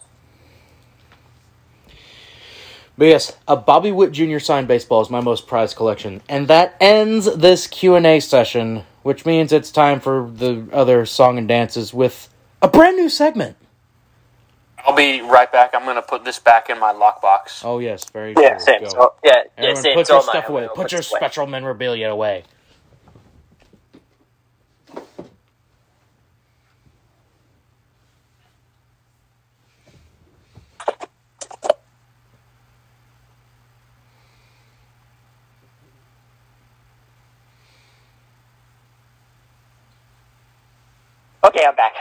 But 2.98 3.06
yes, 3.06 3.36
a 3.48 3.56
Bobby 3.56 3.92
Witt 3.92 4.12
Jr. 4.12 4.38
signed 4.38 4.68
baseball 4.68 5.00
is 5.02 5.10
my 5.10 5.20
most 5.20 5.46
prized 5.48 5.76
collection, 5.76 6.22
and 6.28 6.48
that 6.48 6.76
ends 6.80 7.34
this 7.36 7.66
Q 7.66 7.96
and 7.96 8.06
A 8.06 8.20
session, 8.20 8.84
which 9.02 9.26
means 9.26 9.52
it's 9.52 9.72
time 9.72 10.00
for 10.00 10.30
the 10.32 10.66
other 10.72 11.06
song 11.06 11.38
and 11.38 11.48
dances 11.48 11.94
with 11.94 12.28
a 12.62 12.68
brand 12.68 12.96
new 12.96 13.08
segment. 13.08 13.56
I'll 14.86 14.96
be 14.96 15.22
right 15.22 15.50
back. 15.52 15.72
I'm 15.74 15.84
gonna 15.84 16.02
put 16.02 16.24
this 16.24 16.38
back 16.38 16.70
in 16.70 16.78
my 16.80 16.92
lockbox. 16.92 17.64
Oh 17.64 17.78
yes, 17.80 18.10
very 18.12 18.36
Yeah, 18.38 18.56
true. 18.56 18.58
same. 18.58 18.80
Go. 18.80 18.88
So, 18.88 19.14
yeah, 19.24 19.44
yeah, 19.60 19.74
Everyone, 19.74 19.74
same. 19.74 19.94
put 19.94 20.06
so 20.06 20.14
your 20.14 20.22
am 20.22 20.22
stuff 20.22 20.48
I'm 20.48 20.52
away. 20.52 20.68
gonna 20.68 20.74
Put 20.74 20.92
your 20.92 21.02
this 21.02 21.10
away. 21.10 21.20
special 21.20 21.46
memorabilia 21.46 22.10
away. 22.10 22.44
Okay, 41.44 41.64
I'm 41.66 41.74
back. 41.74 41.94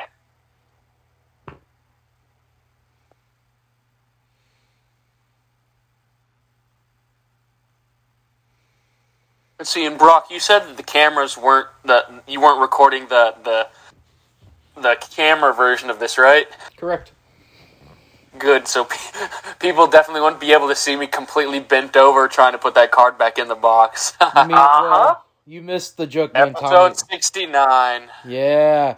Let's 9.60 9.70
see, 9.70 9.86
and 9.86 9.98
Brock, 9.98 10.28
you 10.32 10.40
said 10.40 10.62
that 10.62 10.78
the 10.78 10.84
cameras 10.84 11.38
weren't 11.38 11.68
that 11.86 12.24
you 12.28 12.42
weren't 12.42 12.60
recording 12.60 13.08
the 13.10 13.36
the 13.44 13.68
the 14.82 14.96
camera 15.12 15.54
version 15.54 15.90
of 15.90 16.00
this, 16.00 16.18
right? 16.18 16.48
Correct. 16.78 17.12
Good. 18.40 18.68
So 18.68 18.86
pe- 18.86 18.98
people 19.60 19.86
definitely 19.86 20.22
wouldn't 20.22 20.42
be 20.42 20.52
able 20.52 20.68
to 20.70 20.76
see 20.76 20.96
me 20.96 21.06
completely 21.06 21.60
bent 21.60 21.96
over 21.96 22.28
trying 22.28 22.54
to 22.54 22.58
put 22.58 22.74
that 22.76 22.90
card 22.92 23.18
back 23.20 23.38
in 23.38 23.48
the 23.48 23.56
box. 23.56 24.14
I 24.20 24.48
mean, 24.48 24.58
Uh-huh. 24.58 24.90
well, 24.90 25.26
you 25.46 25.62
missed 25.62 25.98
the 25.98 26.08
joke. 26.08 26.34
Me. 26.34 26.40
Episode 26.40 26.98
sixty 26.98 27.46
nine. 27.46 28.04
Yeah. 28.26 28.98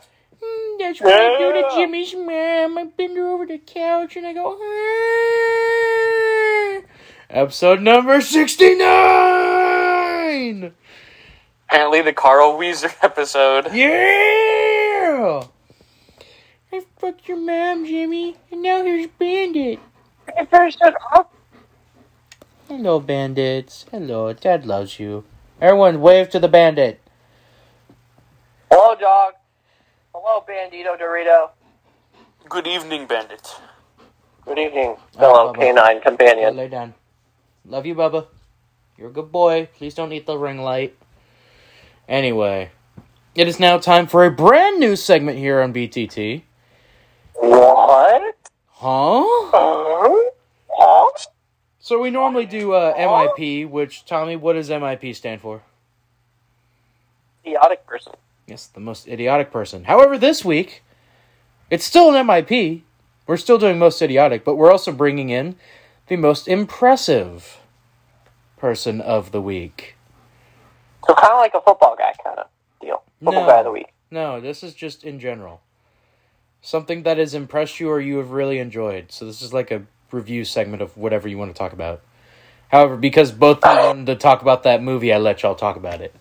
That's 0.84 1.00
what 1.00 1.14
I 1.14 1.38
do 1.38 1.54
to 1.54 1.70
Jimmy's 1.76 2.14
mom. 2.14 2.78
I 2.78 2.84
bend 2.98 3.16
her 3.16 3.26
over 3.30 3.46
the 3.46 3.58
couch 3.58 4.18
and 4.18 4.28
I 4.28 4.34
go. 4.34 4.58
"Ah." 4.62 6.82
Episode 7.30 7.80
number 7.82 8.20
sixty-nine. 8.20 10.74
Apparently, 11.70 12.02
the 12.02 12.12
Carl 12.12 12.58
Wheezer 12.58 12.92
episode. 13.02 13.74
Yeah. 13.74 15.44
I 16.74 16.82
fucked 16.98 17.30
your 17.30 17.38
mom, 17.38 17.86
Jimmy, 17.86 18.36
and 18.52 18.62
now 18.62 18.84
here's 18.84 19.08
Bandit. 19.08 19.80
Hello, 22.68 23.00
bandits. 23.00 23.86
Hello, 23.90 24.34
Dad 24.34 24.66
loves 24.66 25.00
you. 25.00 25.24
Everyone, 25.62 26.02
wave 26.02 26.30
to 26.32 26.40
the 26.40 26.50
bandit. 26.50 27.00
Hello, 28.70 28.96
dog. 29.00 29.36
Hello, 30.16 30.44
Bandito 30.48 30.96
Dorito. 30.96 31.50
Good 32.48 32.68
evening, 32.68 33.08
Bandit. 33.08 33.56
Good 34.46 34.60
evening, 34.60 34.96
fellow 35.18 35.52
Bubba. 35.52 35.60
canine 35.60 36.02
companion. 36.02 36.56
lay 36.56 36.68
down. 36.68 36.94
Love 37.66 37.88
you, 37.88 37.96
Bubba. 37.96 38.28
You're 38.96 39.10
a 39.10 39.12
good 39.12 39.32
boy. 39.32 39.70
Please 39.76 39.96
don't 39.96 40.14
eat 40.14 40.28
the 40.28 40.38
ring 40.38 40.60
light. 40.60 40.96
Anyway, 42.08 42.70
it 43.34 43.48
is 43.48 43.60
now 43.60 43.80
time 43.80 44.06
for 44.06 44.24
a 44.24 44.30
brand 44.30 44.80
new 44.80 44.96
segment 44.96 45.40
here 45.40 45.60
on 45.60 45.74
BTT. 45.74 46.44
What? 47.34 48.36
Huh? 48.68 49.24
Uh, 49.52 50.30
huh? 50.70 51.12
So 51.80 52.00
we 52.00 52.12
normally 52.12 52.46
do 52.46 52.74
uh, 52.74 52.94
MIP, 52.96 53.68
which 53.68 54.06
Tommy, 54.06 54.36
what 54.36 54.54
does 54.54 54.70
MIP 54.70 55.16
stand 55.16 55.42
for? 55.42 55.64
Idiotic 57.44 57.88
person. 57.88 58.14
Yes, 58.48 58.68
the 58.68 58.80
most 58.80 59.08
idiotic 59.08 59.52
person. 59.52 59.86
However, 59.86 60.18
this 60.18 60.44
week, 60.44 60.84
it's 61.70 61.86
still 61.86 62.14
an 62.14 62.28
MIP. 62.28 62.82
We're 63.26 63.38
still 63.38 63.58
doing 63.58 63.80
most 63.80 64.02
idiotic, 64.02 64.44
but 64.44 64.56
we're 64.56 64.72
also 64.72 64.92
bringing 64.92 65.30
in 65.30 65.56
the 66.08 66.18
most 66.18 66.48
impressive 66.48 67.60
person 68.58 69.00
of 69.00 69.32
the 69.32 69.42
week. 69.42 69.96
So 71.08 71.14
kind 71.16 71.34
of 71.34 71.40
like 71.40 71.54
a 71.54 71.62
football 71.62 71.96
guy 71.98 72.14
kind 72.24 72.40
of 72.40 72.48
deal. 72.82 73.04
Football 73.20 73.44
No. 73.44 73.48
guy 73.48 73.60
of 73.60 73.66
the 73.66 73.72
week. 73.72 73.88
No, 74.12 74.40
this 74.42 74.62
is 74.64 74.74
just 74.74 75.04
in 75.04 75.20
general. 75.20 75.62
Something 76.62 77.04
that 77.04 77.18
has 77.18 77.34
impressed 77.34 77.80
you 77.80 77.90
or 77.90 78.00
you 78.00 78.18
have 78.18 78.32
really 78.32 78.60
enjoyed. 78.60 79.12
So 79.12 79.26
this 79.26 79.42
is 79.42 79.54
like 79.54 79.72
a 79.72 79.84
review 80.12 80.46
segment 80.46 80.82
of 80.82 80.96
whatever 80.98 81.28
you 81.28 81.38
want 81.38 81.54
to 81.54 81.58
talk 81.58 81.74
about. 81.74 82.02
However, 82.70 82.96
because 82.98 83.32
both 83.32 83.64
of 83.64 83.74
you 83.78 83.84
wanted 83.88 84.06
to 84.08 84.16
talk 84.16 84.42
about 84.42 84.64
that 84.64 84.82
movie, 84.84 85.14
I 85.14 85.18
let 85.18 85.44
y'all 85.44 85.56
talk 85.56 85.76
about 85.76 86.02
it. 86.02 86.14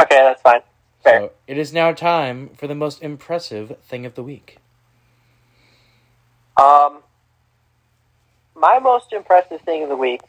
Okay, 0.00 0.16
that's 0.16 0.40
fine. 0.42 0.60
Fair. 1.02 1.20
So 1.20 1.32
it 1.46 1.58
is 1.58 1.72
now 1.72 1.92
time 1.92 2.50
for 2.56 2.66
the 2.66 2.74
most 2.74 3.02
impressive 3.02 3.78
thing 3.82 4.04
of 4.04 4.14
the 4.14 4.22
week. 4.22 4.58
Um, 6.56 7.02
my 8.54 8.78
most 8.78 9.12
impressive 9.12 9.62
thing 9.62 9.82
of 9.82 9.88
the 9.88 9.96
week, 9.96 10.20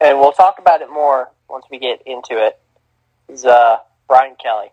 and 0.00 0.18
we'll 0.18 0.32
talk 0.32 0.58
about 0.58 0.82
it 0.82 0.90
more 0.90 1.30
once 1.48 1.64
we 1.70 1.78
get 1.78 2.02
into 2.04 2.44
it, 2.44 2.58
is 3.28 3.44
uh, 3.44 3.78
Brian 4.06 4.36
Kelly. 4.42 4.68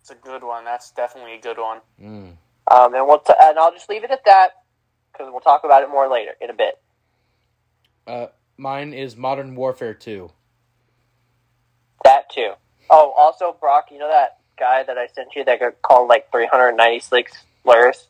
It's 0.00 0.10
a 0.10 0.14
good 0.14 0.42
one. 0.42 0.64
That's 0.64 0.90
definitely 0.90 1.36
a 1.36 1.40
good 1.40 1.58
one. 1.58 1.78
Mm. 2.00 2.36
Um, 2.70 2.94
and 2.94 3.06
we'll 3.06 3.20
t- 3.20 3.32
and 3.40 3.58
I'll 3.58 3.72
just 3.72 3.88
leave 3.88 4.04
it 4.04 4.10
at 4.10 4.24
that 4.24 4.50
because 5.12 5.28
we'll 5.30 5.40
talk 5.40 5.64
about 5.64 5.82
it 5.82 5.88
more 5.88 6.10
later 6.10 6.32
in 6.40 6.50
a 6.50 6.54
bit. 6.54 6.74
Uh, 8.06 8.26
mine 8.56 8.92
is 8.92 9.16
Modern 9.16 9.54
Warfare 9.54 9.94
2. 9.94 10.30
That 12.04 12.30
too. 12.30 12.52
Oh, 12.90 13.12
also 13.16 13.56
Brock, 13.58 13.86
you 13.90 13.98
know 13.98 14.08
that 14.08 14.38
guy 14.58 14.82
that 14.82 14.98
I 14.98 15.06
sent 15.08 15.34
you 15.34 15.44
that 15.44 15.60
got 15.60 15.80
called 15.82 16.08
like 16.08 16.30
396 16.30 17.32
slurs? 17.62 18.08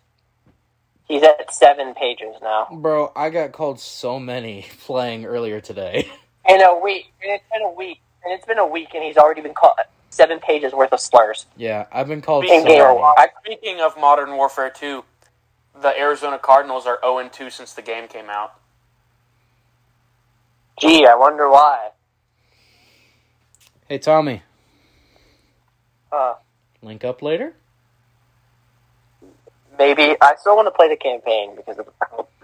He's 1.09 1.22
at 1.22 1.53
seven 1.53 1.95
pages 1.95 2.36
now. 2.43 2.68
Bro, 2.72 3.12
I 3.14 3.30
got 3.30 3.53
called 3.53 3.78
so 3.80 4.18
many 4.18 4.66
playing 4.84 5.24
earlier 5.24 5.61
today. 5.61 6.09
In 6.49 6.61
a 6.62 6.78
week. 6.78 7.12
And 7.22 7.32
it's 7.32 7.45
been 7.53 7.62
a 7.62 7.70
week. 7.70 8.01
And 8.24 8.32
it's 8.32 8.47
been 8.47 8.59
a 8.59 8.66
week, 8.66 8.95
and 8.95 9.03
he's 9.03 9.16
already 9.16 9.40
been 9.40 9.55
called 9.55 9.74
seven 10.11 10.38
pages 10.38 10.72
worth 10.72 10.93
of 10.93 11.01
slurs. 11.01 11.47
yeah, 11.57 11.86
I've 11.90 12.07
been 12.07 12.22
called 12.22 12.45
In 12.45 12.62
so 12.62 12.66
game 12.66 12.78
many. 12.78 13.28
Speaking 13.45 13.80
of 13.80 13.99
Modern 13.99 14.36
Warfare 14.36 14.70
2, 14.70 15.03
the 15.80 15.99
Arizona 15.99 16.38
Cardinals 16.38 16.86
are 16.86 16.99
0 17.03 17.28
2 17.32 17.51
since 17.51 17.72
the 17.72 17.82
game 17.82 18.07
came 18.09 18.30
out. 18.30 18.55
Gee, 20.80 21.07
I 21.07 21.14
wonder 21.14 21.49
why. 21.51 21.90
Hey, 23.93 23.99
Tommy, 23.99 24.40
Uh, 26.11 26.36
link 26.80 27.05
up 27.05 27.20
later? 27.20 27.55
maybe 29.78 30.16
I 30.18 30.34
still 30.36 30.57
want 30.57 30.64
to 30.66 30.70
play 30.70 30.88
the 30.88 30.97
campaign 30.97 31.55
because 31.57 31.78
it's 31.78 31.90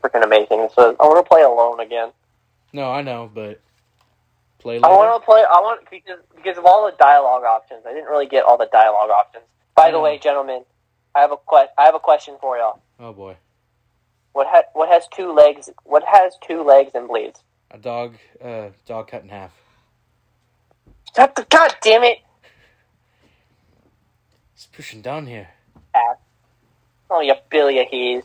freaking 0.03 0.23
amazing. 0.25 0.69
So 0.75 0.95
I 1.01 1.05
want 1.07 1.25
to 1.25 1.27
play 1.27 1.41
alone 1.41 1.81
again. 1.81 2.13
No, 2.75 2.91
I 2.91 3.01
know, 3.01 3.31
but 3.33 3.63
play 4.59 4.77
I 4.77 4.89
want 4.89 5.23
to 5.23 5.25
play. 5.25 5.41
I 5.41 5.61
want 5.61 5.89
because 5.91 6.19
because 6.37 6.59
of 6.59 6.67
all 6.67 6.85
the 6.85 6.95
dialogue 6.99 7.45
options. 7.45 7.87
I 7.87 7.95
didn't 7.95 8.11
really 8.11 8.27
get 8.27 8.45
all 8.45 8.59
the 8.59 8.69
dialogue 8.71 9.09
options. 9.09 9.45
By 9.75 9.91
the 9.91 10.01
way, 10.01 10.19
gentlemen, 10.19 10.67
I 11.15 11.21
have 11.23 11.33
a 11.33 11.39
que- 11.39 11.73
I 11.79 11.87
have 11.87 11.95
a 11.95 11.99
question 11.99 12.37
for 12.43 12.59
y'all. 12.59 12.83
Oh 13.01 13.15
boy, 13.15 13.39
What 14.35 14.49
ha- 14.49 14.69
what 14.75 14.91
has 14.91 15.09
two 15.09 15.33
legs? 15.33 15.71
What 15.85 16.03
has 16.05 16.37
two 16.47 16.63
legs 16.63 16.91
and 16.95 17.09
bleeds? 17.09 17.43
a 17.71 17.79
dog, 17.79 18.17
uh, 18.45 18.69
dog 18.85 19.09
cut 19.09 19.23
in 19.23 19.31
half. 19.31 19.53
The- 21.15 21.47
God 21.51 21.75
damn 21.83 22.05
it! 22.05 22.19
It's 24.55 24.67
pushing 24.67 25.03
down 25.03 25.27
here. 25.27 25.49
Ass. 25.95 26.17
Oh, 27.11 27.21
you 27.21 27.35
billy 27.51 27.79
of 27.81 27.89
he's. 27.89 28.23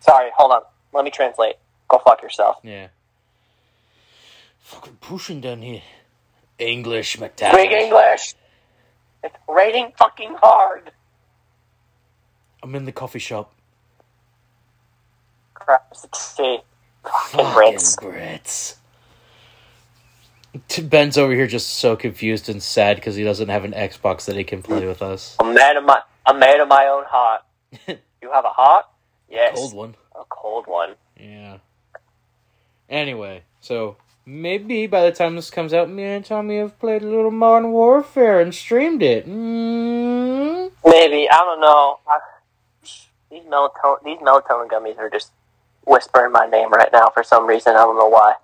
Sorry, 0.00 0.30
hold 0.36 0.52
on. 0.52 0.62
Let 0.92 1.04
me 1.04 1.10
translate. 1.10 1.56
Go 1.88 1.98
fuck 2.04 2.22
yourself. 2.22 2.56
Yeah. 2.62 2.88
Fucking 4.60 4.98
pushing 5.00 5.40
down 5.40 5.62
here. 5.62 5.82
English, 6.58 7.14
Speak 7.14 7.36
MacTavish. 7.36 7.72
English. 7.72 8.34
It's 9.24 9.36
raining 9.48 9.92
fucking 9.98 10.36
hard. 10.40 10.92
I'm 12.62 12.74
in 12.74 12.84
the 12.84 12.92
coffee 12.92 13.18
shop. 13.18 13.52
Crap. 15.54 15.94
See. 16.14 16.58
Fucking 17.04 17.46
Brits. 17.46 17.96
Brits. 17.96 18.76
Ben's 20.82 21.16
over 21.16 21.32
here 21.32 21.46
just 21.46 21.68
so 21.68 21.96
confused 21.96 22.48
and 22.48 22.62
sad 22.62 22.96
because 22.96 23.14
he 23.16 23.24
doesn't 23.24 23.48
have 23.48 23.64
an 23.64 23.72
Xbox 23.72 24.24
that 24.24 24.36
he 24.36 24.44
can 24.44 24.62
play 24.62 24.86
with 24.86 25.02
us. 25.02 25.36
I'm 25.38 25.54
mad 25.54 25.76
of 25.76 25.84
my 25.84 26.00
I'm 26.26 26.38
mad 26.38 26.60
of 26.60 26.68
my 26.68 26.86
own 26.86 27.04
heart. 27.06 27.42
you 27.88 28.30
have 28.32 28.44
a 28.44 28.50
heart? 28.50 28.86
Yes. 29.28 29.52
A 29.52 29.56
cold 29.56 29.74
one. 29.74 29.94
A 30.14 30.24
cold 30.28 30.66
one. 30.66 30.94
Yeah. 31.18 31.58
Anyway, 32.88 33.42
so 33.60 33.96
maybe 34.26 34.88
by 34.88 35.04
the 35.04 35.12
time 35.12 35.36
this 35.36 35.50
comes 35.50 35.72
out, 35.72 35.88
me 35.88 36.02
and 36.02 36.24
Tommy 36.24 36.58
have 36.58 36.78
played 36.80 37.02
a 37.02 37.06
little 37.06 37.30
Modern 37.30 37.70
Warfare 37.70 38.40
and 38.40 38.52
streamed 38.52 39.02
it. 39.02 39.28
Mm. 39.28 40.72
Maybe 40.84 41.28
I 41.30 41.36
don't 41.36 41.60
know. 41.60 42.00
I, 42.08 42.18
these 43.30 43.42
melatonin 43.42 44.04
these 44.04 44.18
melatonin 44.18 44.68
gummies 44.68 44.98
are 44.98 45.10
just 45.10 45.30
whispering 45.84 46.32
my 46.32 46.46
name 46.46 46.70
right 46.70 46.90
now 46.92 47.10
for 47.14 47.22
some 47.22 47.46
reason. 47.46 47.76
I 47.76 47.78
don't 47.78 47.96
know 47.96 48.08
why. 48.08 48.34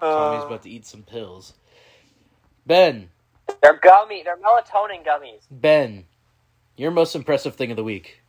Tommy's 0.00 0.42
Uh, 0.42 0.46
about 0.46 0.62
to 0.62 0.70
eat 0.70 0.86
some 0.86 1.02
pills. 1.02 1.54
Ben, 2.66 3.10
They're 3.62 3.78
gummy. 3.78 4.22
They're 4.22 4.36
melatonin 4.36 5.04
gummies. 5.04 5.42
Ben, 5.50 6.06
your 6.76 6.90
most 6.90 7.14
impressive 7.14 7.54
thing 7.56 7.70
of 7.70 7.76
the 7.76 7.84
week. 7.84 8.20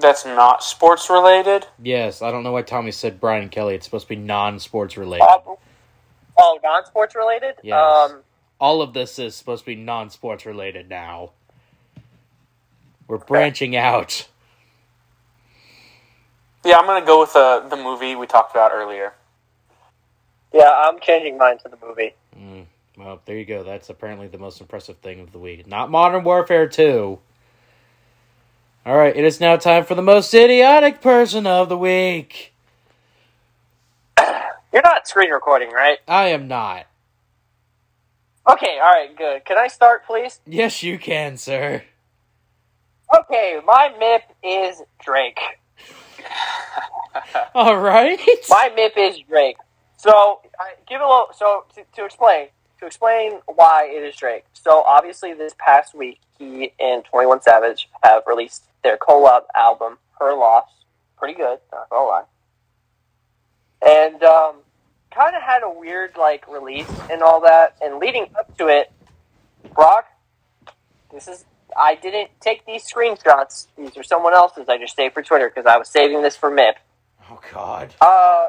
that's 0.00 0.24
not 0.24 0.62
sports 0.64 1.10
related. 1.10 1.66
Yes, 1.82 2.22
I 2.22 2.30
don't 2.30 2.42
know 2.42 2.52
why 2.52 2.62
Tommy 2.62 2.90
said 2.90 3.20
Brian 3.20 3.48
Kelly. 3.48 3.74
It's 3.74 3.84
supposed 3.84 4.06
to 4.06 4.08
be 4.08 4.16
non-sports 4.16 4.96
related. 4.96 5.26
Oh, 5.28 5.58
oh 6.38 6.58
non-sports 6.62 7.14
related. 7.14 7.56
Yes. 7.62 8.10
Um, 8.10 8.20
All 8.58 8.82
of 8.82 8.92
this 8.92 9.18
is 9.18 9.36
supposed 9.36 9.64
to 9.64 9.66
be 9.66 9.74
non-sports 9.74 10.46
related 10.46 10.88
now. 10.88 11.32
We're 13.06 13.18
branching 13.18 13.76
out. 13.76 14.28
Yeah, 16.64 16.76
I'm 16.76 16.86
gonna 16.86 17.04
go 17.04 17.20
with 17.20 17.34
uh, 17.34 17.60
the 17.68 17.76
movie 17.76 18.14
we 18.14 18.26
talked 18.26 18.52
about 18.52 18.72
earlier. 18.72 19.14
yeah, 20.52 20.70
I'm 20.84 21.00
changing 21.00 21.38
mine 21.38 21.58
to 21.58 21.68
the 21.68 21.78
movie. 21.84 22.14
Mm, 22.38 22.66
well, 22.98 23.20
there 23.24 23.36
you 23.36 23.44
go. 23.44 23.62
That's 23.62 23.88
apparently 23.88 24.28
the 24.28 24.38
most 24.38 24.60
impressive 24.60 24.98
thing 24.98 25.20
of 25.20 25.32
the 25.32 25.38
week. 25.38 25.66
Not 25.66 25.90
Modern 25.90 26.22
Warfare 26.24 26.68
2. 26.68 27.18
All 28.86 28.96
right, 28.96 29.16
it 29.16 29.24
is 29.24 29.40
now 29.40 29.56
time 29.56 29.84
for 29.84 29.94
the 29.94 30.02
most 30.02 30.32
idiotic 30.34 31.00
person 31.00 31.46
of 31.46 31.68
the 31.68 31.76
week. 31.78 32.52
You're 34.72 34.82
not 34.82 35.08
screen 35.08 35.30
recording, 35.30 35.70
right? 35.70 35.98
I 36.06 36.28
am 36.28 36.46
not. 36.46 36.86
Okay. 38.48 38.78
All 38.80 38.90
right. 38.92 39.14
Good. 39.16 39.44
Can 39.44 39.58
I 39.58 39.66
start, 39.68 40.06
please? 40.06 40.40
Yes, 40.46 40.82
you 40.82 40.98
can, 40.98 41.36
sir. 41.36 41.82
Okay. 43.14 43.60
My 43.64 43.92
MIP 44.00 44.22
is 44.42 44.82
Drake. 45.04 45.38
All 47.54 47.76
right. 47.76 48.18
My 48.48 48.70
MIP 48.76 48.92
is 48.96 49.18
Drake. 49.28 49.56
So, 49.96 50.40
I, 50.58 50.74
give 50.88 51.00
a 51.00 51.04
little. 51.04 51.28
So, 51.34 51.64
to, 51.74 51.82
to 51.96 52.04
explain, 52.04 52.48
to 52.78 52.86
explain 52.86 53.40
why 53.46 53.88
it 53.90 54.02
is 54.02 54.16
Drake. 54.16 54.44
So, 54.54 54.82
obviously, 54.86 55.34
this 55.34 55.54
past 55.58 55.94
week, 55.94 56.20
he 56.38 56.72
and 56.80 57.04
Twenty 57.04 57.26
One 57.26 57.42
Savage 57.42 57.88
have 58.02 58.22
released 58.26 58.64
their 58.82 58.96
collab 58.96 59.42
album, 59.54 59.98
"Her 60.18 60.34
Loss." 60.34 60.68
Pretty 61.18 61.34
good, 61.34 61.58
not 61.70 61.90
gonna 61.90 62.08
lie. 62.08 62.22
And 63.86 64.22
um, 64.22 64.56
kind 65.14 65.36
of 65.36 65.42
had 65.42 65.62
a 65.62 65.70
weird 65.70 66.16
like 66.16 66.48
release 66.48 66.90
and 67.10 67.22
all 67.22 67.40
that. 67.42 67.76
And 67.82 67.98
leading 67.98 68.26
up 68.38 68.56
to 68.58 68.68
it, 68.68 68.90
Brock, 69.74 70.06
this 71.12 71.28
is. 71.28 71.44
I 71.78 71.94
didn't 71.94 72.30
take 72.40 72.66
these 72.66 72.84
screenshots. 72.84 73.66
These 73.76 73.96
are 73.96 74.02
someone 74.02 74.34
else's. 74.34 74.68
I 74.68 74.78
just 74.78 74.96
saved 74.96 75.14
for 75.14 75.22
Twitter 75.22 75.48
because 75.48 75.66
I 75.66 75.76
was 75.76 75.88
saving 75.88 76.22
this 76.22 76.36
for 76.36 76.50
MIP. 76.50 76.74
Oh 77.30 77.40
God. 77.52 77.94
Uh, 78.00 78.48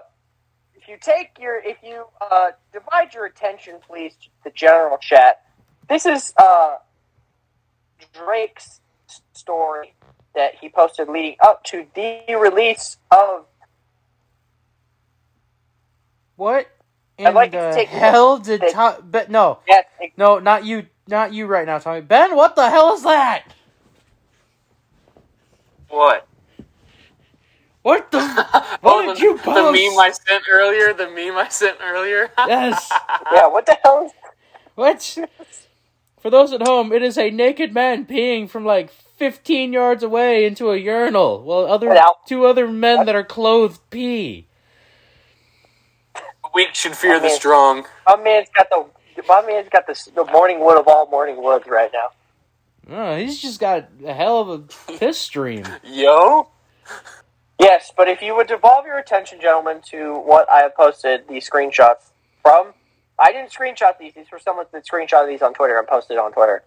if 0.76 0.88
you 0.88 0.98
take 1.00 1.38
your, 1.40 1.60
if 1.60 1.78
you 1.84 2.06
uh, 2.20 2.52
divide 2.74 3.14
your 3.14 3.26
attention, 3.26 3.76
please, 3.86 4.14
to 4.22 4.30
the 4.44 4.50
general 4.52 4.98
chat. 4.98 5.42
This 5.88 6.06
is 6.06 6.34
uh, 6.38 6.76
Drake's 8.14 8.80
story 9.34 9.94
that 10.34 10.56
he 10.62 10.70
posted 10.70 11.10
leading 11.10 11.36
up 11.44 11.64
to 11.66 11.86
the 11.96 12.22
release 12.40 12.98
of. 13.12 13.46
What 16.36 16.68
in 17.18 17.28
I'd 17.28 17.36
like 17.36 17.52
to 17.52 17.58
the 17.58 17.72
take- 17.74 17.90
hell 17.90 18.38
did 18.40 18.62
take- 18.62 18.74
Tom? 18.74 18.96
But 19.12 19.30
no, 19.30 19.60
Yes, 19.68 19.86
no, 20.18 20.40
not 20.40 20.66
you, 20.66 20.88
not 21.12 21.34
you 21.34 21.46
right 21.46 21.66
now, 21.66 21.78
Tommy. 21.78 22.02
Ben, 22.02 22.36
what 22.36 22.56
the 22.56 22.70
hell 22.70 22.94
is 22.96 23.04
that? 23.04 23.44
What? 25.90 26.28
What 27.82 28.12
the? 28.12 28.20
oh, 28.24 28.78
What 28.82 29.06
did 29.06 29.18
the, 29.18 29.22
you 29.22 29.38
the 29.38 29.72
meme 29.72 30.00
I 30.00 30.12
sent 30.12 30.44
earlier. 30.50 30.94
The 30.94 31.10
meme 31.10 31.38
I 31.38 31.48
sent 31.50 31.78
earlier. 31.82 32.32
yes. 32.38 32.92
yeah. 33.32 33.48
What 33.48 33.66
the 33.66 33.78
hell? 33.84 34.12
What? 34.76 35.18
For 36.20 36.30
those 36.30 36.54
at 36.54 36.62
home, 36.62 36.94
it 36.94 37.02
is 37.02 37.18
a 37.18 37.32
naked 37.32 37.74
man 37.74 38.06
peeing 38.06 38.50
from 38.50 38.66
like 38.66 38.92
15 38.92 39.74
yards 39.74 40.04
away 40.04 40.46
into 40.46 40.72
a 40.72 40.78
urinal, 40.78 41.42
while 41.44 41.66
other 41.66 41.96
two 42.28 42.46
other 42.46 42.68
men 42.68 43.06
that 43.06 43.16
are 43.16 43.24
clothed 43.24 43.80
pee. 43.90 44.48
The 46.14 46.22
weak 46.54 46.76
should 46.76 46.96
fear 46.96 47.20
the 47.20 47.30
strong. 47.30 47.86
my 48.08 48.16
man's 48.18 48.50
got 48.56 48.70
the. 48.70 48.86
My 49.28 49.42
man's 49.46 49.70
got 49.70 49.88
the 49.88 50.12
the 50.16 50.26
morning 50.26 50.60
wood 50.60 50.80
of 50.80 50.88
all 50.88 51.08
morning 51.10 51.42
woods 51.42 51.66
right 51.68 51.92
now. 51.94 52.10
Oh, 52.90 53.16
he's 53.18 53.40
just 53.42 53.60
got 53.60 53.90
a 54.06 54.14
hell 54.14 54.42
of 54.42 54.50
a 54.50 54.60
piss 54.98 55.18
stream. 55.18 55.66
Yo. 55.84 56.48
Yes, 57.60 57.92
but 57.96 58.08
if 58.08 58.22
you 58.22 58.36
would 58.36 58.48
devolve 58.48 58.86
your 58.86 58.98
attention, 58.98 59.40
gentlemen, 59.40 59.82
to 59.92 60.16
what 60.16 60.52
I 60.52 60.62
have 60.62 60.76
posted, 60.76 61.28
these 61.28 61.48
screenshots 61.48 62.10
from. 62.42 62.74
I 63.20 63.32
didn't 63.32 63.52
screenshot 63.52 64.00
these. 64.00 64.14
These 64.16 64.32
were 64.32 64.40
someone 64.40 64.66
that 64.72 64.86
screenshot 64.88 65.28
these 65.28 65.44
on 65.44 65.54
Twitter 65.54 65.78
and 65.78 65.88
posted 65.88 66.18
on 66.18 66.32
Twitter. 66.32 66.64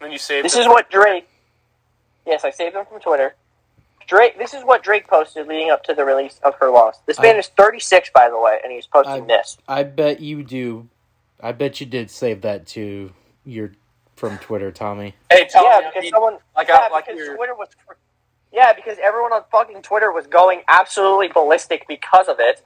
Then 0.00 0.12
you 0.12 0.18
save. 0.18 0.44
This 0.44 0.52
them. 0.52 0.62
is 0.62 0.68
what 0.68 0.90
Drake. 0.90 1.28
Yes, 2.24 2.44
I 2.44 2.50
saved 2.50 2.76
them 2.76 2.84
from 2.88 3.00
Twitter. 3.00 3.34
Drake. 4.06 4.38
This 4.38 4.54
is 4.54 4.62
what 4.64 4.84
Drake 4.84 5.08
posted 5.08 5.48
leading 5.48 5.70
up 5.70 5.82
to 5.84 5.94
the 5.94 6.04
release 6.04 6.38
of 6.44 6.54
Her 6.60 6.70
Loss. 6.70 7.00
This 7.06 7.18
man 7.18 7.34
I- 7.34 7.38
is 7.40 7.48
36, 7.48 8.10
by 8.14 8.28
the 8.30 8.38
way, 8.38 8.60
and 8.62 8.72
he's 8.72 8.86
posting 8.86 9.24
I- 9.24 9.26
this. 9.26 9.58
I 9.66 9.82
bet 9.82 10.20
you 10.20 10.44
do. 10.44 10.88
I 11.42 11.52
bet 11.52 11.80
you 11.80 11.86
did 11.86 12.10
save 12.10 12.42
that 12.42 12.66
to 12.68 13.12
your 13.44 13.72
from 14.14 14.38
Twitter, 14.38 14.70
Tommy. 14.70 15.14
Hey, 15.30 15.48
tell 15.50 15.64
yeah, 15.64 15.88
because 15.88 16.02
mean, 16.02 16.12
someone. 16.12 16.38
like 16.54 16.68
yeah, 16.68 16.78
I- 16.82 16.88
like 16.90 17.06
because 17.06 17.18
your- 17.18 17.36
Twitter 17.36 17.54
was. 17.54 17.68
Yeah, 18.52 18.74
because 18.74 18.98
everyone 19.02 19.32
on 19.32 19.42
fucking 19.50 19.80
Twitter 19.82 20.12
was 20.12 20.26
going 20.26 20.60
absolutely 20.68 21.28
ballistic 21.28 21.88
because 21.88 22.28
of 22.28 22.36
it. 22.38 22.62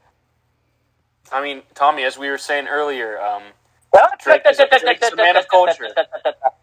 I 1.31 1.41
mean, 1.43 1.63
Tommy, 1.75 2.03
as 2.03 2.19
we 2.19 2.29
were 2.29 2.39
saying 2.39 2.67
earlier, 2.67 3.21
um, 3.21 3.43
Well, 3.93 4.09
Drake 4.21 4.43
is 4.51 4.59
a- 4.59 4.67
Drake's 4.79 5.13
a 5.13 5.17
man 5.17 5.37
of 5.37 5.49
culture. 5.49 5.89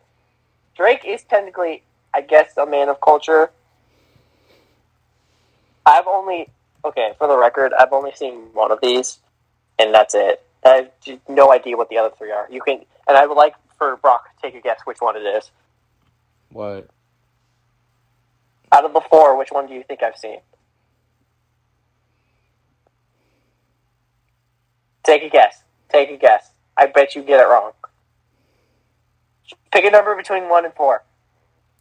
Drake 0.76 1.05
is 1.05 1.24
technically, 1.24 1.84
I 2.14 2.22
guess, 2.22 2.57
a 2.57 2.66
man 2.66 2.89
of 2.89 2.99
culture. 2.99 3.51
I've 5.86 6.07
only, 6.07 6.49
okay, 6.84 7.14
for 7.18 7.28
the 7.28 7.38
record, 7.38 7.74
I've 7.78 7.91
only 7.93 8.11
seen 8.14 8.49
one 8.53 8.72
of 8.72 8.80
these, 8.82 9.20
and 9.80 9.93
that's 9.93 10.14
it. 10.16 10.45
I 10.66 10.70
have 11.07 11.20
no 11.28 11.51
idea 11.51 11.78
what 11.78 11.89
the 11.89 11.97
other 11.97 12.14
three 12.18 12.32
are. 12.32 12.47
You 12.49 12.61
can, 12.61 12.86
and 13.07 13.18
I 13.18 13.26
would 13.26 13.36
like 13.36 13.55
for 13.78 13.97
Brock 13.97 14.26
to 14.36 14.41
take 14.41 14.55
a 14.55 14.61
guess 14.61 14.80
which 14.86 15.01
one 15.01 15.16
it 15.18 15.22
is. 15.22 15.51
What? 16.51 16.88
Out 18.72 18.86
of 18.86 18.93
the 18.93 19.01
four, 19.09 19.38
which 19.38 19.51
one 19.51 19.68
do 19.68 19.74
you 19.74 19.84
think 19.84 20.01
I've 20.01 20.18
seen? 20.18 20.39
Take 25.03 25.24
a 25.24 25.30
guess. 25.30 25.64
Take 25.89 26.09
a 26.09 26.18
guess. 26.18 26.51
I 26.78 26.88
bet 26.88 27.16
you 27.16 27.22
get 27.24 27.39
it 27.39 27.47
wrong. 27.47 27.74
Pick 29.72 29.86
a 29.86 29.91
number 29.91 30.16
between 30.16 30.49
one 30.49 30.66
and 30.66 30.74
four. 30.74 31.03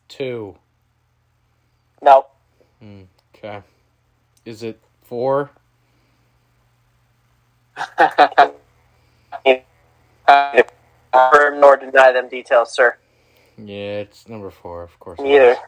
Two. 0.09 0.57
No. 2.03 2.27
Okay. 3.35 3.63
Is 4.45 4.63
it 4.63 4.81
four? 5.03 5.51
Confirm 11.13 11.61
nor 11.61 11.77
deny 11.77 12.13
them 12.13 12.29
details, 12.29 12.73
sir. 12.75 12.97
Yeah, 13.59 14.01
it's 14.01 14.29
number 14.29 14.51
four, 14.51 14.83
of 14.83 14.99
course. 14.99 15.21
Neither. 15.21 15.53
is. 15.53 15.59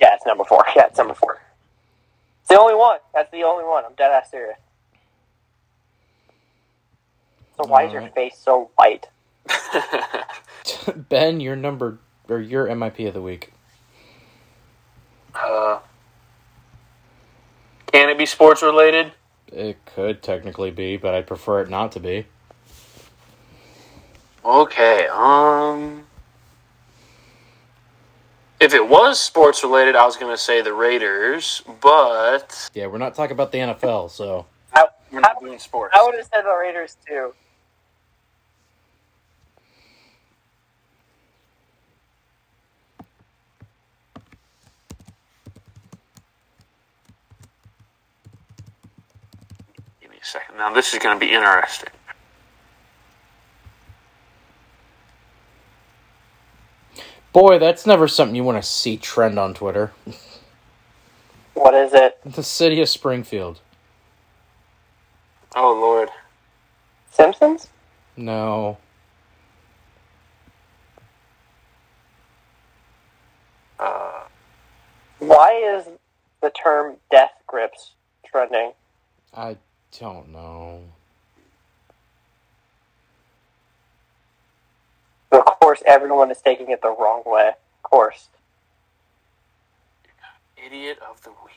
Yeah, 0.00 0.14
it's 0.14 0.26
number 0.26 0.44
four. 0.44 0.64
Yeah, 0.76 0.86
it's 0.86 0.98
number 0.98 1.14
four. 1.14 1.40
It's 2.40 2.50
the 2.50 2.58
only 2.58 2.74
one. 2.74 2.98
That's 3.14 3.30
the 3.30 3.42
only 3.44 3.64
one. 3.64 3.84
I'm 3.84 3.94
dead 3.94 4.10
ass 4.10 4.30
serious. 4.30 4.58
So 7.56 7.66
why 7.66 7.84
is 7.84 7.92
your 7.92 8.02
Alright. 8.02 8.14
face 8.14 8.36
so 8.36 8.70
white? 8.76 9.06
ben, 11.08 11.40
your 11.40 11.56
number 11.56 11.98
or 12.28 12.40
your 12.40 12.66
MIP 12.66 13.06
of 13.08 13.14
the 13.14 13.22
week. 13.22 13.52
uh, 15.34 15.78
can 17.86 18.10
it 18.10 18.18
be 18.18 18.26
sports 18.26 18.62
related? 18.62 19.12
It 19.48 19.78
could 19.86 20.22
technically 20.22 20.70
be, 20.72 20.96
but 20.96 21.14
I'd 21.14 21.26
prefer 21.26 21.60
it 21.60 21.70
not 21.70 21.92
to 21.92 22.00
be. 22.00 22.26
Okay. 24.44 25.06
Um, 25.08 26.04
If 28.60 28.74
it 28.74 28.86
was 28.88 29.20
sports 29.20 29.62
related, 29.62 29.96
I 29.96 30.04
was 30.04 30.16
going 30.16 30.32
to 30.32 30.38
say 30.40 30.60
the 30.62 30.72
Raiders, 30.72 31.62
but 31.80 32.70
Yeah, 32.74 32.86
we're 32.86 32.98
not 32.98 33.14
talking 33.14 33.32
about 33.32 33.52
the 33.52 33.58
NFL, 33.58 34.10
so 34.10 34.46
I, 34.72 34.86
we're 35.10 35.20
not 35.20 35.40
doing 35.40 35.58
sports. 35.58 35.94
I 35.98 36.02
would 36.04 36.14
have 36.14 36.26
said 36.32 36.42
the 36.42 36.56
Raiders 36.56 36.96
too. 37.06 37.34
Give 50.00 50.10
me 50.10 50.16
a 50.20 50.24
second. 50.24 50.56
Now 50.56 50.72
this 50.72 50.92
is 50.92 50.98
going 50.98 51.18
to 51.18 51.20
be 51.24 51.32
interesting. 51.32 51.90
Boy, 57.34 57.58
that's 57.58 57.84
never 57.84 58.08
something 58.08 58.34
you 58.34 58.44
want 58.44 58.62
to 58.62 58.66
see 58.66 58.96
trend 58.96 59.38
on 59.38 59.52
Twitter. 59.52 59.92
What 61.52 61.74
is 61.74 61.92
it? 61.92 62.18
The 62.24 62.42
city 62.42 62.80
of 62.80 62.88
Springfield. 62.88 63.60
Oh 65.54 65.74
Lord. 65.74 66.08
Simpsons? 67.10 67.68
No. 68.16 68.78
Uh, 73.78 74.22
Why 75.18 75.76
is 75.76 75.88
the 76.40 76.50
term 76.50 76.96
death 77.10 77.32
grips 77.46 77.92
trending? 78.24 78.72
I 79.34 79.56
don't 79.98 80.30
know. 80.30 80.82
Of 85.34 85.44
course, 85.60 85.82
everyone 85.86 86.30
is 86.30 86.40
taking 86.42 86.70
it 86.70 86.82
the 86.82 86.90
wrong 86.90 87.22
way. 87.26 87.48
Of 87.48 87.90
course. 87.90 88.28
idiot 90.66 90.98
of 91.10 91.22
the 91.22 91.30
week. 91.30 91.54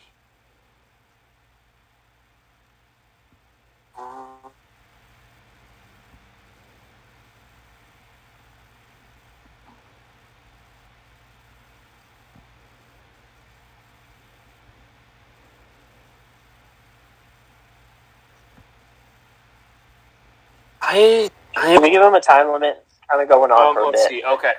I 20.82 21.30
I 21.56 21.62
Can 21.74 21.84
we 21.84 21.92
give 21.92 22.02
them 22.02 22.16
a 22.16 22.22
time 22.22 22.52
limit? 22.52 22.87
It's 23.08 23.12
kind 23.14 23.24
of 23.24 23.30
going 23.30 23.52
on 23.52 23.68
Um, 23.68 23.74
for 23.74 23.80
a 23.82 23.86
let's 23.88 24.04
bit. 24.04 24.10
see. 24.10 24.24
Okay, 24.26 24.54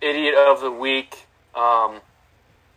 idiot 0.00 0.34
of 0.34 0.60
the 0.60 0.72
week. 0.72 1.26
Um, 1.54 2.00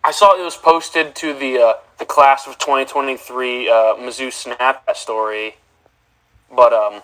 I 0.04 0.12
saw 0.12 0.40
it 0.40 0.44
was 0.44 0.56
posted 0.56 1.16
to 1.16 1.34
the 1.34 1.58
uh, 1.60 1.74
the 1.98 2.06
class 2.06 2.46
of 2.46 2.60
2023 2.60 3.68
uh, 3.68 3.74
Mizzou 3.96 4.28
Snapchat 4.30 4.96
story, 4.96 5.56
but 6.56 6.74
um, 6.74 7.02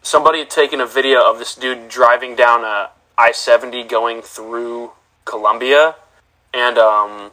somebody 0.00 0.38
had 0.38 0.48
taken 0.48 0.80
a 0.80 0.86
video 0.86 1.30
of 1.30 1.38
this 1.38 1.54
dude 1.54 1.90
driving 1.90 2.34
down 2.34 2.64
a 2.64 2.88
I 3.18 3.32
70 3.32 3.84
going 3.84 4.22
through 4.22 4.92
Columbia, 5.26 5.96
and 6.54 6.78
um, 6.78 7.32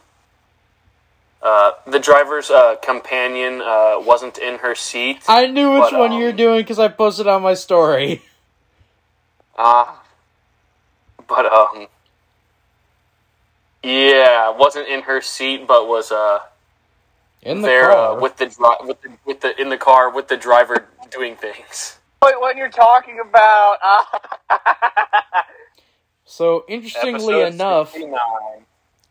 uh, 1.40 1.70
the 1.86 1.98
driver's 1.98 2.50
uh, 2.50 2.76
companion 2.82 3.62
uh, 3.62 3.94
wasn't 4.00 4.36
in 4.36 4.58
her 4.58 4.74
seat. 4.74 5.22
I 5.28 5.46
knew 5.46 5.72
which 5.72 5.92
But, 5.92 5.98
one 5.98 6.12
um, 6.12 6.18
you 6.18 6.26
were 6.26 6.32
doing 6.32 6.58
because 6.60 6.78
I 6.78 6.88
posted 6.88 7.26
on 7.26 7.40
my 7.40 7.54
story. 7.54 8.20
Ah. 9.56 10.02
but 11.28 11.46
um 11.52 11.86
yeah, 13.82 14.50
wasn't 14.50 14.88
in 14.88 15.02
her 15.02 15.20
seat 15.20 15.66
but 15.66 15.86
was 15.88 16.10
uh 16.12 16.40
In 17.42 17.60
the 17.62 17.68
there 17.68 17.90
car. 17.90 18.16
uh, 18.16 18.20
with 18.20 18.36
the 18.36 18.46
dri- 18.46 18.86
with 18.86 19.00
the 19.02 19.10
with 19.24 19.40
the 19.40 19.60
in 19.60 19.68
the 19.68 19.78
car 19.78 20.10
with 20.10 20.28
the 20.28 20.36
driver 20.36 20.86
doing 21.10 21.36
things. 21.36 21.98
Wait, 22.22 22.40
what 22.40 22.56
you're 22.56 22.68
talking 22.70 23.18
about? 23.20 23.76
so 26.24 26.64
interestingly 26.68 27.42
Episode 27.42 27.54
enough, 27.54 27.92
69. 27.92 28.18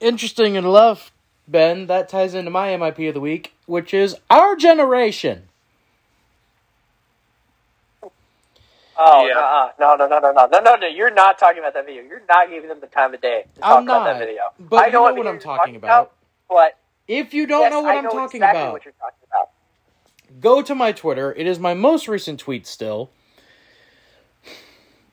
interesting 0.02 0.56
enough, 0.56 1.12
Ben, 1.48 1.88
that 1.88 2.10
ties 2.10 2.34
into 2.34 2.52
my 2.52 2.70
MIP 2.70 3.08
of 3.08 3.14
the 3.14 3.22
week, 3.22 3.54
which 3.68 3.94
is 3.94 4.18
our 4.30 4.56
generation. 4.56 5.48
Oh, 8.98 9.26
Yeah. 9.26 9.34
uh-uh. 9.40 9.72
no, 9.80 9.96
no, 9.96 10.08
no, 10.08 10.20
no, 10.20 10.32
no, 10.32 10.48
no, 10.48 10.60
no, 10.60 10.76
no! 10.76 10.88
You're 10.88 11.12
not 11.12 11.38
talking 11.38 11.60
about 11.60 11.74
that 11.74 11.86
video. 11.86 12.04
You're 12.04 12.22
not 12.30 12.50
giving 12.50 12.70
them 12.70 12.80
the 12.80 12.88
time 12.88 13.14
of 13.14 13.22
day 13.22 13.46
to 13.56 13.62
talk 13.62 13.78
I'm 13.78 13.84
about 13.84 14.04
not, 14.06 14.14
that 14.14 14.20
video. 14.20 14.42
but 14.60 14.84
I 14.84 14.86
you 14.88 14.92
know 14.94 15.02
what 15.04 15.18
what 15.18 15.28
I'm 15.28 15.40
talking 15.40 15.76
about. 15.76 16.14
But 16.50 16.78
If 17.08 17.34
you 17.34 17.46
don't 17.48 17.62
yes, 17.62 17.72
know 17.72 17.82
what 17.82 17.96
I 17.96 17.98
I'm 17.98 18.04
know 18.06 18.10
talking 18.12 18.38
exactly 18.42 18.62
about, 18.62 18.74
what 18.74 18.86
you're 18.86 18.94
talking 19.00 19.28
about. 19.30 19.50
go 20.40 20.62
to 20.62 20.76
my 20.76 20.92
Twitter. 20.92 21.34
It 21.34 21.46
is 21.48 21.60
my 21.60 21.74
most 21.74 22.08
recent 22.08 22.40
tweet 22.40 22.66
still. 22.68 23.10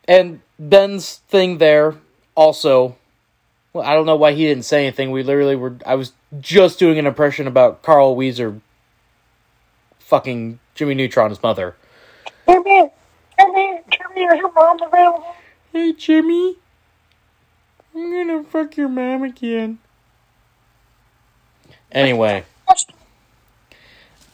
And 0.06 0.40
Ben's 0.58 1.16
thing 1.28 1.58
there 1.58 1.94
also. 2.34 2.96
Well, 3.72 3.84
I 3.84 3.94
don't 3.94 4.04
know 4.06 4.16
why 4.16 4.32
he 4.32 4.44
didn't 4.44 4.64
say 4.64 4.86
anything. 4.86 5.10
We 5.10 5.22
literally 5.22 5.56
were. 5.56 5.76
I 5.86 5.94
was 5.94 6.12
just 6.40 6.78
doing 6.78 6.98
an 6.98 7.06
impression 7.06 7.46
about 7.46 7.82
Carl 7.82 8.14
Wheezer 8.14 8.60
fucking 9.98 10.58
Jimmy 10.74 10.94
Neutron's 10.94 11.42
mother. 11.42 11.74
Jimmy, 13.38 14.24
is 14.24 14.38
your 14.38 14.52
mom 14.52 14.82
available? 14.82 15.34
Hey, 15.72 15.92
Jimmy. 15.92 16.56
I'm 17.94 18.10
gonna 18.10 18.44
fuck 18.44 18.76
your 18.76 18.88
mom 18.88 19.22
again. 19.22 19.78
Anyway. 21.90 22.44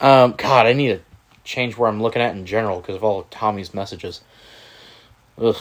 Um, 0.00 0.34
God, 0.36 0.66
I 0.66 0.72
need 0.74 0.88
to 0.88 1.00
change 1.42 1.76
where 1.76 1.88
I'm 1.88 2.00
looking 2.02 2.22
at 2.22 2.34
in 2.34 2.46
general 2.46 2.80
because 2.80 2.94
of 2.96 3.02
all 3.02 3.20
of 3.20 3.30
Tommy's 3.30 3.74
messages. 3.74 4.20
Ugh. 5.40 5.56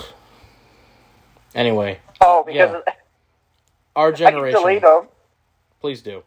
Anyway, 1.56 2.00
Oh, 2.22 2.44
because 2.44 2.84
Yeah. 2.86 2.94
our 3.96 4.10
I 4.10 4.12
can 4.12 4.18
generation. 4.18 4.60
delete 4.60 4.82
them. 4.84 5.08
Please 5.82 6.02
do. 6.04 6.24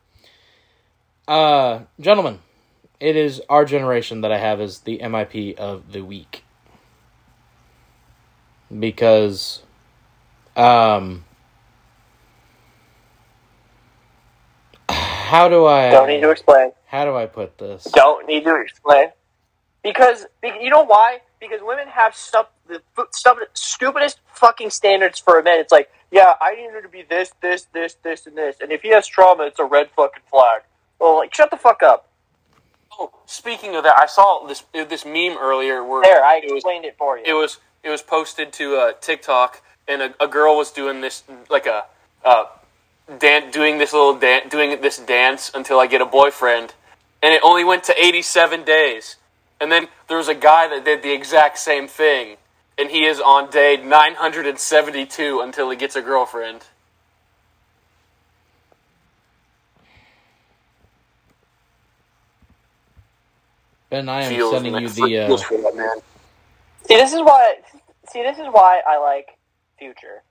Uh, 1.28 1.80
gentlemen, 2.00 2.40
it 2.98 3.14
is 3.14 3.40
our 3.48 3.64
generation 3.64 4.22
that 4.22 4.32
I 4.32 4.38
have 4.38 4.60
as 4.60 4.80
the 4.80 4.98
MIP 4.98 5.54
of 5.56 5.92
the 5.92 6.02
week. 6.02 6.42
Because, 8.78 9.62
um, 10.56 11.24
how 14.88 15.48
do 15.48 15.64
I? 15.66 15.90
Don't 15.90 16.08
need 16.08 16.20
to 16.20 16.30
explain. 16.30 16.72
How 16.86 17.04
do 17.04 17.16
I 17.16 17.26
put 17.26 17.58
this? 17.58 17.84
Don't 17.84 18.26
need 18.26 18.44
to 18.44 18.60
explain. 18.60 19.08
Because 19.82 20.26
be- 20.42 20.52
you 20.60 20.70
know 20.70 20.84
why? 20.84 21.20
Because 21.40 21.60
women 21.62 21.88
have 21.88 22.14
stuff 22.14 22.48
the 22.68 22.82
fu- 22.94 23.06
stuff 23.12 23.38
stupidest 23.54 24.20
fucking 24.34 24.70
standards 24.70 25.18
for 25.18 25.38
a 25.38 25.42
man. 25.42 25.58
It's 25.58 25.72
like, 25.72 25.90
yeah, 26.10 26.34
I 26.40 26.54
need 26.54 26.70
her 26.70 26.82
to 26.82 26.88
be 26.88 27.02
this, 27.02 27.32
this, 27.40 27.66
this, 27.72 27.96
this, 28.02 28.26
and 28.26 28.36
this. 28.36 28.56
And 28.60 28.72
if 28.72 28.82
he 28.82 28.90
has 28.90 29.06
trauma, 29.06 29.44
it's 29.44 29.58
a 29.58 29.64
red 29.64 29.90
fucking 29.96 30.22
flag. 30.30 30.62
Well, 30.98 31.16
like, 31.16 31.34
shut 31.34 31.50
the 31.50 31.56
fuck 31.56 31.82
up. 31.82 32.08
Oh, 32.98 33.10
speaking 33.24 33.74
of 33.76 33.84
that, 33.84 33.96
I 33.98 34.06
saw 34.06 34.46
this 34.46 34.64
this 34.72 35.04
meme 35.04 35.38
earlier 35.38 35.82
where 35.82 36.02
There, 36.02 36.22
I 36.22 36.36
it 36.38 36.44
was 36.50 36.56
explained 36.58 36.84
it 36.84 36.96
for 36.98 37.16
you. 37.16 37.24
it 37.24 37.32
was 37.32 37.58
it 37.82 37.90
was 37.90 38.02
posted 38.02 38.52
to 38.54 38.76
uh, 38.76 38.92
TikTok, 39.00 39.62
and 39.88 40.02
a, 40.02 40.14
a 40.22 40.28
girl 40.28 40.56
was 40.56 40.70
doing 40.70 41.00
this 41.00 41.22
like 41.48 41.66
a 41.66 41.84
uh, 42.24 42.44
dan- 43.18 43.50
doing 43.50 43.78
this 43.78 43.92
little 43.92 44.18
dan- 44.18 44.48
doing 44.48 44.80
this 44.80 44.98
dance 44.98 45.50
until 45.54 45.78
I 45.78 45.86
get 45.86 46.00
a 46.00 46.06
boyfriend, 46.06 46.74
and 47.22 47.32
it 47.32 47.40
only 47.42 47.64
went 47.64 47.84
to 47.84 47.94
87 47.98 48.64
days, 48.64 49.16
and 49.60 49.72
then 49.72 49.88
there 50.08 50.18
was 50.18 50.28
a 50.28 50.34
guy 50.34 50.68
that 50.68 50.84
did 50.84 51.02
the 51.02 51.12
exact 51.12 51.58
same 51.58 51.88
thing, 51.88 52.36
and 52.76 52.90
he 52.90 53.04
is 53.04 53.20
on 53.20 53.50
day 53.50 53.76
972 53.82 55.40
until 55.40 55.70
he 55.70 55.76
gets 55.76 55.96
a 55.96 56.02
girlfriend. 56.02 56.64
Ben, 63.88 64.08
I 64.08 64.22
am 64.22 64.30
Feels, 64.30 64.52
sending 64.52 64.76
you 64.76 64.88
the. 64.88 65.18
Uh, 65.18 65.26
Feels 65.26 65.42
for 65.42 65.58
that 65.62 65.74
man. 65.74 65.96
See, 66.90 66.96
this 66.96 67.12
is 67.12 67.20
why. 67.20 67.54
See, 68.10 68.22
this 68.22 68.38
is 68.38 68.46
why 68.50 68.80
I 68.86 68.98
like 68.98 69.28
Future. 69.78 70.22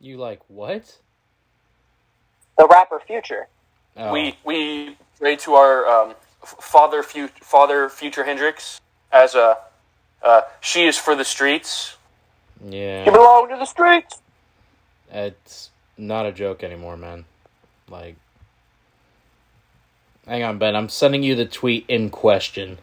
you 0.00 0.16
like 0.18 0.40
what? 0.48 0.98
The 2.58 2.66
rapper 2.70 3.00
Future. 3.06 3.48
Oh. 3.96 4.12
We 4.12 4.36
we 4.44 4.96
pray 5.18 5.36
to 5.36 5.54
our 5.54 5.86
um, 5.86 6.14
father, 6.44 7.02
fu- 7.02 7.28
father, 7.28 7.88
future 7.88 8.24
Hendrix, 8.24 8.80
as 9.10 9.34
a 9.34 9.56
uh, 10.22 10.42
she 10.60 10.86
is 10.86 10.96
for 10.96 11.14
the 11.14 11.24
streets. 11.24 11.96
Yeah, 12.64 13.00
you 13.00 13.06
Yeah. 13.06 13.10
belong 13.10 13.48
to 13.50 13.56
the 13.56 13.64
streets. 13.64 14.20
It's 15.10 15.70
not 15.96 16.26
a 16.26 16.32
joke 16.32 16.62
anymore, 16.62 16.96
man. 16.96 17.24
Like, 17.88 18.16
hang 20.26 20.42
on, 20.42 20.58
Ben. 20.58 20.74
I'm 20.76 20.88
sending 20.88 21.22
you 21.22 21.34
the 21.34 21.46
tweet 21.46 21.84
in 21.88 22.10
question 22.10 22.78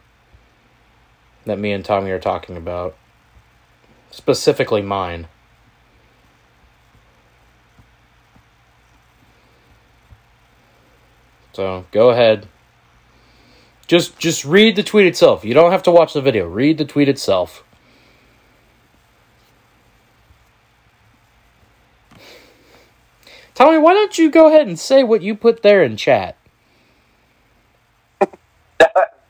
that 1.46 1.58
me 1.58 1.72
and 1.72 1.84
Tommy 1.84 2.10
are 2.10 2.18
talking 2.18 2.56
about. 2.56 2.96
Specifically 4.10 4.82
mine. 4.82 5.28
So 11.52 11.86
go 11.92 12.10
ahead. 12.10 12.48
Just 13.86 14.18
just 14.18 14.44
read 14.44 14.76
the 14.76 14.82
tweet 14.82 15.06
itself. 15.06 15.44
You 15.44 15.54
don't 15.54 15.70
have 15.70 15.82
to 15.84 15.90
watch 15.90 16.12
the 16.14 16.22
video. 16.22 16.46
Read 16.46 16.78
the 16.78 16.84
tweet 16.84 17.08
itself. 17.08 17.64
Tommy, 23.54 23.78
why 23.78 23.94
don't 23.94 24.18
you 24.18 24.30
go 24.30 24.48
ahead 24.48 24.66
and 24.66 24.78
say 24.78 25.04
what 25.04 25.22
you 25.22 25.36
put 25.36 25.62
there 25.62 25.82
in 25.84 25.96
chat? 25.96 26.36
uh, 28.20 28.26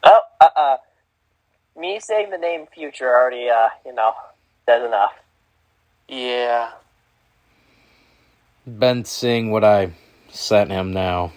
uh, 0.40 0.48
uh, 0.56 0.76
me 1.76 2.00
saying 2.00 2.30
the 2.30 2.38
name 2.38 2.66
Future 2.74 3.08
already, 3.08 3.48
uh, 3.48 3.68
you 3.84 3.94
know, 3.94 4.12
says 4.66 4.84
enough. 4.84 5.12
Yeah. 6.08 6.70
Ben 8.66 9.04
seeing 9.04 9.50
what 9.50 9.64
I 9.64 9.92
sent 10.30 10.70
him 10.70 10.92
now. 10.92 11.32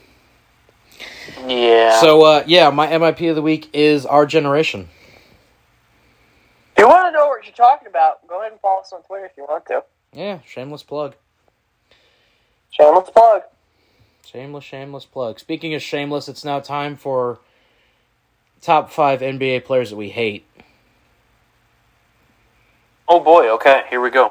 Yeah. 1.46 2.00
So 2.00 2.24
uh 2.24 2.44
yeah, 2.48 2.70
my 2.70 2.88
MIP 2.88 3.30
of 3.30 3.36
the 3.36 3.42
week 3.42 3.70
is 3.74 4.06
our 4.06 4.26
generation. 4.26 4.90
If 6.76 6.84
you 6.84 6.88
want 6.88 7.08
to 7.08 7.12
know 7.12 7.28
what 7.28 7.44
you're 7.46 7.54
talking 7.54 7.88
about, 7.88 8.26
go 8.28 8.40
ahead 8.40 8.52
and 8.52 8.62
follow 8.62 8.82
us 8.82 8.92
on 8.94 9.02
Twitter 9.04 9.26
if 9.26 9.32
you 9.36 9.44
want 9.44 9.66
to. 9.68 9.84
Yeah, 10.14 10.40
shameless 10.46 10.84
plug. 10.84 11.16
Shameless 12.72 13.10
plug. 13.10 13.42
Shameless, 14.26 14.64
shameless 14.64 15.06
plug. 15.06 15.40
Speaking 15.40 15.74
of 15.74 15.82
shameless, 15.82 16.28
it's 16.28 16.46
now 16.46 16.60
time 16.60 16.96
for 16.96 17.40
top 18.62 18.92
five 18.92 19.22
NBA 19.22 19.66
players 19.66 19.90
that 19.90 19.96
we 19.96 20.10
hate. 20.10 20.46
oh 23.08 23.20
boy. 23.20 23.50
Okay. 23.54 23.84
Here 23.90 24.02
we 24.02 24.10
go. 24.10 24.30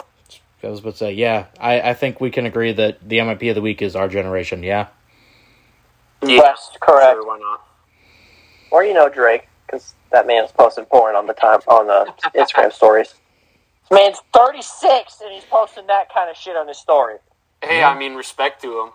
I 0.62 0.68
was 0.68 0.80
about 0.80 0.92
to 0.92 0.96
say, 0.96 1.12
yeah, 1.12 1.46
I, 1.60 1.80
I 1.80 1.94
think 1.94 2.20
we 2.20 2.30
can 2.30 2.44
agree 2.44 2.72
that 2.72 3.08
the 3.08 3.18
MIP 3.18 3.50
of 3.50 3.54
the 3.54 3.60
week 3.62 3.82
is 3.82 3.94
our 3.94 4.08
generation, 4.08 4.62
yeah? 4.62 4.88
Yeah. 6.22 6.28
Yes, 6.28 6.70
correct. 6.80 7.12
Sure, 7.12 7.26
why 7.26 7.38
not? 7.38 7.64
Or 8.70 8.84
you 8.84 8.92
know 8.92 9.08
Drake, 9.08 9.48
because 9.64 9.94
that 10.10 10.26
man's 10.26 10.50
posting 10.50 10.84
porn 10.86 11.14
on 11.14 11.26
the 11.26 11.34
time 11.34 11.60
on 11.68 11.86
the 11.86 12.12
Instagram 12.34 12.72
stories. 12.72 13.14
This 13.88 13.96
man's 13.96 14.18
36 14.34 15.20
and 15.20 15.32
he's 15.32 15.44
posting 15.44 15.86
that 15.86 16.12
kind 16.12 16.28
of 16.28 16.36
shit 16.36 16.56
on 16.56 16.66
his 16.66 16.78
story. 16.78 17.16
Hey, 17.62 17.82
I 17.82 17.96
mean, 17.96 18.14
respect 18.14 18.60
to 18.62 18.80
him. 18.80 18.90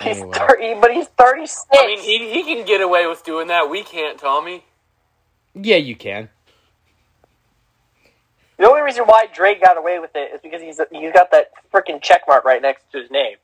He's 0.00 0.16
Anyway. 0.18 0.36
30, 0.38 0.74
but 0.80 0.92
he's 0.92 1.06
36. 1.08 1.66
I 1.72 1.86
mean, 1.86 2.00
he 2.00 2.32
he 2.32 2.42
can 2.44 2.64
get 2.66 2.80
away 2.80 3.06
with 3.06 3.24
doing 3.24 3.48
that. 3.48 3.68
We 3.68 3.82
can't, 3.84 4.18
Tommy. 4.18 4.64
Yeah, 5.54 5.76
you 5.76 5.94
can. 5.96 6.30
the 8.58 8.66
only 8.68 8.80
reason 8.82 9.04
why 9.04 9.26
Drake 9.34 9.60
got 9.62 9.76
away 9.76 9.98
with 9.98 10.10
it 10.14 10.32
is 10.34 10.40
because 10.42 10.62
he's 10.62 10.80
he's 10.90 11.12
got 11.12 11.30
that 11.32 11.50
freaking 11.72 12.00
check 12.02 12.22
mark 12.26 12.44
right 12.44 12.62
next 12.62 12.84
to 12.92 13.00
his 13.02 13.10
name. 13.10 13.36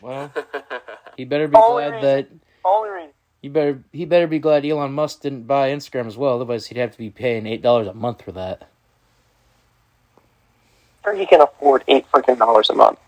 Well, 0.00 0.32
he 1.16 1.24
better 1.24 1.48
be 1.48 1.56
Only 1.56 1.84
glad 1.84 1.94
reason- 1.96 2.02
that 2.02 2.28
Only 2.64 2.90
reason. 2.90 3.10
he 3.42 3.48
better 3.48 3.84
he 3.92 4.04
better 4.06 4.26
be 4.26 4.38
glad 4.38 4.64
Elon 4.64 4.92
Musk 4.92 5.20
didn't 5.20 5.46
buy 5.46 5.68
Instagram 5.70 6.06
as 6.06 6.16
well. 6.16 6.34
Otherwise, 6.36 6.66
he'd 6.66 6.78
have 6.78 6.92
to 6.92 6.98
be 6.98 7.10
paying 7.10 7.46
eight 7.46 7.60
dollars 7.62 7.86
a 7.88 7.94
month 7.94 8.22
for 8.22 8.32
that. 8.32 8.68
Or 11.04 11.14
he 11.14 11.26
can 11.26 11.42
afford 11.42 11.84
eight 11.88 12.10
freaking 12.10 12.38
dollars 12.38 12.70
a 12.70 12.74
month. 12.74 12.98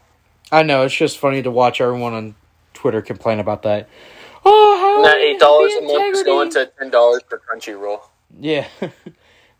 I 0.52 0.62
know 0.62 0.82
it's 0.84 0.94
just 0.94 1.18
funny 1.18 1.42
to 1.42 1.50
watch 1.50 1.80
everyone 1.80 2.14
on 2.14 2.34
Twitter 2.74 3.02
complain 3.02 3.40
about 3.40 3.62
that. 3.62 3.88
Oh, 4.44 4.78
how 4.78 5.02
that 5.02 5.18
is 5.18 5.34
eight 5.34 5.40
dollars 5.40 5.72
the 5.72 5.78
a 5.80 5.82
month 5.82 6.16
is 6.16 6.22
going 6.22 6.50
to 6.50 6.70
ten 6.78 6.90
dollars 6.90 7.22
for 7.28 7.38
Crunchyroll. 7.40 8.00
Yeah. 8.40 8.68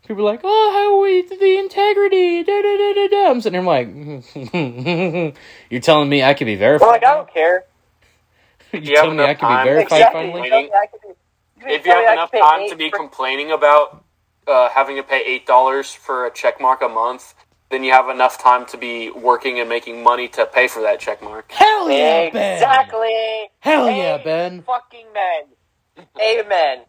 People 0.07 0.21
are 0.23 0.31
like, 0.31 0.39
oh, 0.45 0.71
how 0.73 1.01
we 1.01 1.21
the 1.23 1.57
integrity? 1.57 2.41
Da, 2.43 2.61
da, 2.61 2.77
da, 2.77 2.93
da, 2.93 3.07
da. 3.09 3.29
I'm 3.29 3.41
sitting 3.41 3.61
here 3.61 3.67
like, 3.67 5.35
you're 5.69 5.81
telling 5.81 6.07
me 6.07 6.23
I 6.23 6.33
could 6.33 6.45
be 6.45 6.55
verified? 6.55 6.85
Well, 6.85 6.91
like 6.93 7.03
I 7.03 7.13
don't 7.15 7.33
care. 7.33 7.65
You're 8.71 8.81
you 8.83 8.95
telling 8.95 9.17
me 9.17 9.23
I 9.23 9.31
enough 9.31 9.39
could 9.41 9.47
be 9.49 9.63
verified 9.69 9.99
exactly. 9.99 10.21
finally? 10.31 10.43
You 10.43 10.49
tell 10.49 10.61
me 10.61 10.71
I 10.71 10.85
could 10.87 11.01
be- 11.01 11.73
If 11.73 11.85
you 11.85 11.91
have 11.91 12.05
I 12.07 12.13
enough 12.13 12.31
time 12.31 12.69
to 12.69 12.75
be 12.77 12.89
for- 12.89 12.97
complaining 12.97 13.51
about 13.51 14.05
uh, 14.47 14.69
having 14.69 14.95
to 14.95 15.03
pay 15.03 15.21
eight 15.25 15.45
dollars 15.45 15.93
for 15.93 16.25
a 16.25 16.31
check 16.31 16.61
mark 16.61 16.81
a 16.81 16.87
month, 16.87 17.33
then 17.69 17.83
you 17.83 17.91
have 17.91 18.09
enough 18.09 18.37
time 18.37 18.65
to 18.67 18.77
be 18.77 19.11
working 19.11 19.59
and 19.59 19.67
making 19.69 20.03
money 20.03 20.27
to 20.29 20.45
pay 20.45 20.67
for 20.67 20.81
that 20.81 20.99
check 20.99 21.21
mark. 21.21 21.51
Hell 21.51 21.89
yeah, 21.91 22.29
Ben! 22.29 22.53
Exactly. 22.55 23.49
Hell 23.59 23.89
yeah, 23.89 24.17
Ben! 24.23 24.61
Fucking 24.63 25.07
men. 25.13 26.05
Amen. 26.21 26.85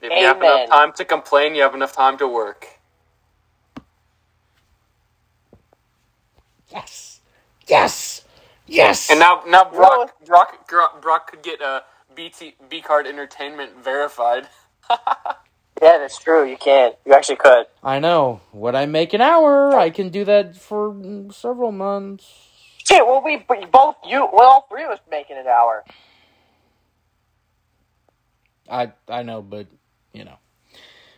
If 0.00 0.10
you 0.12 0.26
have 0.26 0.36
enough 0.38 0.70
time 0.70 0.92
to 0.94 1.04
complain, 1.04 1.54
you 1.54 1.62
have 1.62 1.74
enough 1.74 1.92
time 1.94 2.18
to 2.18 2.28
work. 2.28 2.66
Yes, 6.70 7.20
yes, 7.66 8.24
yes. 8.66 9.10
And 9.10 9.20
now, 9.20 9.42
now 9.46 9.64
Brock, 9.70 10.12
Brock, 10.26 10.68
Brock, 10.68 11.02
Brock 11.02 11.30
could 11.30 11.42
get 11.42 11.60
a 11.60 11.82
BT 12.14 12.56
B 12.68 12.80
card 12.82 13.06
entertainment 13.06 13.72
verified. 13.82 14.48
Yeah, 15.82 15.98
that's 15.98 16.18
true. 16.18 16.48
You 16.48 16.56
can. 16.56 16.92
You 17.04 17.12
actually 17.14 17.36
could. 17.36 17.66
I 17.82 17.98
know. 17.98 18.40
Would 18.52 18.74
I 18.74 18.86
make 18.86 19.12
an 19.12 19.20
hour, 19.20 19.74
I 19.76 19.90
can 19.90 20.08
do 20.08 20.24
that 20.24 20.56
for 20.56 20.94
several 21.30 21.72
months. 21.72 22.24
Shit, 22.86 23.04
well, 23.06 23.22
we 23.24 23.44
we 23.48 23.64
both 23.66 23.96
you 24.06 24.28
well, 24.32 24.46
all 24.48 24.66
three 24.70 24.84
of 24.84 24.90
us 24.90 25.00
making 25.10 25.36
an 25.36 25.46
hour. 25.46 25.84
I 28.70 28.92
I 29.08 29.22
know, 29.22 29.42
but 29.42 29.66
you 30.12 30.24
know. 30.24 30.38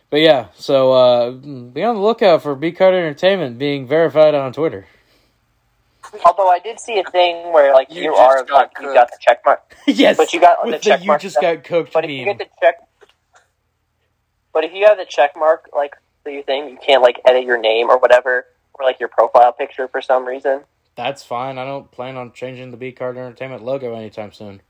But 0.09 0.21
yeah, 0.21 0.47
so 0.55 0.91
uh, 0.93 1.31
be 1.31 1.83
on 1.83 1.95
the 1.95 2.01
lookout 2.01 2.41
for 2.41 2.55
B 2.55 2.71
Card 2.71 2.95
Entertainment 2.95 3.57
being 3.59 3.87
verified 3.87 4.33
on 4.35 4.51
Twitter. 4.53 4.87
Although 6.25 6.49
I 6.49 6.57
did 6.59 6.79
see 6.79 6.97
a 6.99 7.03
thing 7.11 7.53
where 7.53 7.73
like 7.73 7.93
You 7.93 8.03
you, 8.03 8.15
are 8.15 8.43
got 8.43 8.53
like 8.53 8.71
you 8.81 8.93
got 8.93 9.09
the 9.11 9.17
check 9.21 9.39
mark, 9.45 9.75
yes, 9.87 10.17
but 10.17 10.33
you 10.33 10.39
got 10.41 10.57
the 10.63 10.71
with 10.71 10.81
check 10.81 11.01
you 11.01 11.07
mark. 11.07 11.21
just 11.21 11.33
stuff. 11.35 11.43
got 11.43 11.63
cooked 11.63 11.93
But 11.93 12.05
if 12.05 12.09
you 12.11 12.25
meme. 12.25 12.37
get 12.37 12.49
the 12.49 12.55
check, 12.59 12.75
but 14.53 14.63
if 14.63 14.73
you 14.73 14.85
have 14.87 14.97
the 14.97 15.05
check 15.05 15.31
mark 15.37 15.69
like 15.75 15.95
to 16.25 16.31
your 16.31 16.43
thing, 16.43 16.69
you 16.69 16.77
can't 16.77 17.01
like 17.01 17.19
edit 17.25 17.43
your 17.45 17.57
name 17.59 17.89
or 17.89 17.97
whatever, 17.97 18.45
or 18.73 18.85
like 18.85 18.99
your 18.99 19.09
profile 19.09 19.51
picture 19.53 19.87
for 19.87 20.01
some 20.01 20.25
reason. 20.25 20.61
That's 20.95 21.23
fine. 21.23 21.57
I 21.57 21.65
don't 21.65 21.89
plan 21.91 22.17
on 22.17 22.33
changing 22.33 22.71
the 22.71 22.77
B 22.77 22.91
Card 22.91 23.17
Entertainment 23.17 23.63
logo 23.63 23.95
anytime 23.95 24.31
soon. 24.33 24.61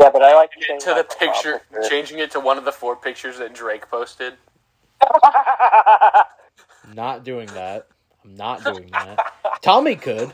Yeah, 0.00 0.10
but 0.10 0.22
I 0.22 0.34
like 0.34 0.50
to 0.52 0.60
change 0.60 0.82
to 0.84 0.94
the 0.94 1.04
picture, 1.04 1.60
picture. 1.72 1.88
changing 1.88 2.18
it 2.18 2.30
to 2.32 2.40
one 2.40 2.58
of 2.58 2.64
the 2.64 2.72
four 2.72 2.96
pictures 2.96 3.38
that 3.38 3.54
Drake 3.54 3.88
posted. 3.90 4.34
Not 6.94 7.24
doing 7.24 7.46
that. 7.48 7.88
I'm 8.24 8.36
not 8.36 8.64
doing 8.64 8.88
that. 8.92 9.18
Tommy 9.62 9.96
could. 9.96 10.32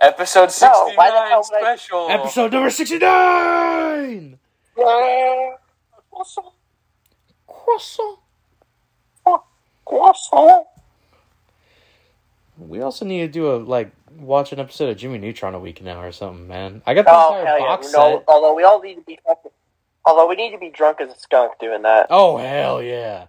Episode 0.00 0.50
No, 0.60 0.92
why 0.94 1.10
the 1.10 1.16
69 1.16 1.28
hell 1.28 1.44
would 1.50 2.10
I- 2.10 2.14
Episode 2.14 2.52
number 2.52 2.70
sixty 2.70 2.98
nine. 2.98 4.38
Yeah. 4.76 5.50
Croissant, 7.68 8.18
Croissant. 9.24 9.44
croissant. 9.84 10.66
We 12.56 12.80
also 12.80 13.04
need 13.04 13.20
to 13.20 13.28
do 13.28 13.52
a 13.52 13.56
like 13.56 13.90
watch 14.16 14.52
an 14.52 14.58
episode 14.58 14.88
of 14.88 14.96
Jimmy 14.96 15.18
Neutron 15.18 15.54
a 15.54 15.58
week 15.58 15.82
now 15.82 16.00
or 16.00 16.10
something, 16.12 16.48
man. 16.48 16.82
I 16.86 16.94
got 16.94 17.04
the 17.04 17.12
Oh 17.12 17.38
entire 17.38 17.46
hell 17.46 17.58
yeah! 17.60 17.66
box 17.66 17.92
No, 17.92 18.16
set. 18.18 18.24
although 18.26 18.54
we 18.54 18.64
all 18.64 18.80
need 18.80 18.94
to 18.94 19.02
be 19.02 19.18
although 20.06 20.26
we 20.26 20.34
need 20.34 20.50
to 20.52 20.58
be 20.58 20.70
drunk 20.70 21.00
as 21.02 21.12
a 21.12 21.18
skunk 21.18 21.58
doing 21.60 21.82
that. 21.82 22.06
Oh 22.08 22.38
hell 22.38 22.82
yeah! 22.82 23.26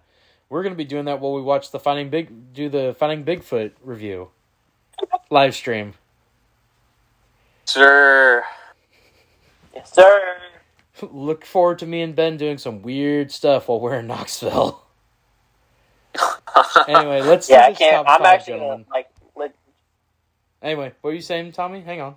We're 0.47 0.63
gonna 0.63 0.75
be 0.75 0.85
doing 0.85 1.05
that 1.05 1.19
while 1.19 1.33
we 1.33 1.41
watch 1.41 1.71
the 1.71 1.79
Finding 1.79 2.09
Big 2.09 2.53
do 2.53 2.69
the 2.69 2.95
Finding 2.97 3.25
Bigfoot 3.25 3.71
review 3.83 4.29
live 5.29 5.53
stream. 5.53 5.95
Sir. 7.65 8.43
Yes, 9.75 9.93
sir. 9.93 10.37
Look 11.11 11.45
forward 11.45 11.79
to 11.79 11.85
me 11.85 12.01
and 12.01 12.15
Ben 12.15 12.37
doing 12.37 12.57
some 12.57 12.81
weird 12.81 13.31
stuff 13.31 13.67
while 13.67 13.79
we're 13.79 13.99
in 13.99 14.07
Knoxville. 14.07 14.81
anyway, 16.87 17.21
let's 17.21 17.49
Yeah, 17.49 17.65
I 17.65 17.73
can't. 17.73 18.05
Top 18.05 18.09
I'm 18.09 18.19
five, 18.23 18.39
actually 18.39 18.59
gonna, 18.59 18.85
like. 18.91 19.07
Li- 19.35 19.47
Anyway, 20.61 20.91
what 21.01 21.11
are 21.11 21.13
you 21.13 21.21
saying, 21.21 21.51
Tommy? 21.53 21.81
Hang 21.81 22.01
on. 22.01 22.15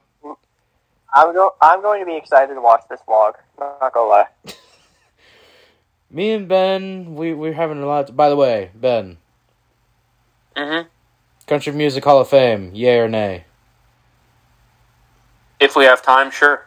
I'm 1.14 1.32
go- 1.34 1.54
I'm 1.60 1.82
going 1.82 2.00
to 2.00 2.06
be 2.06 2.16
excited 2.16 2.54
to 2.54 2.60
watch 2.60 2.82
this 2.88 3.00
vlog. 3.06 3.34
Not 3.60 3.92
gonna 3.92 4.08
lie. 4.08 4.26
Me 6.10 6.30
and 6.32 6.48
Ben, 6.48 7.14
we 7.14 7.32
we're 7.34 7.52
having 7.52 7.82
a 7.82 7.86
lot. 7.86 8.14
by 8.16 8.28
the 8.28 8.36
way, 8.36 8.70
Ben, 8.74 9.18
Mm-hmm. 10.56 10.88
Country 11.46 11.72
Music 11.72 12.04
Hall 12.04 12.20
of 12.20 12.28
Fame, 12.28 12.70
yay 12.74 12.98
or 12.98 13.08
nay? 13.08 13.44
If 15.60 15.76
we 15.76 15.84
have 15.84 16.02
time, 16.02 16.30
sure. 16.30 16.66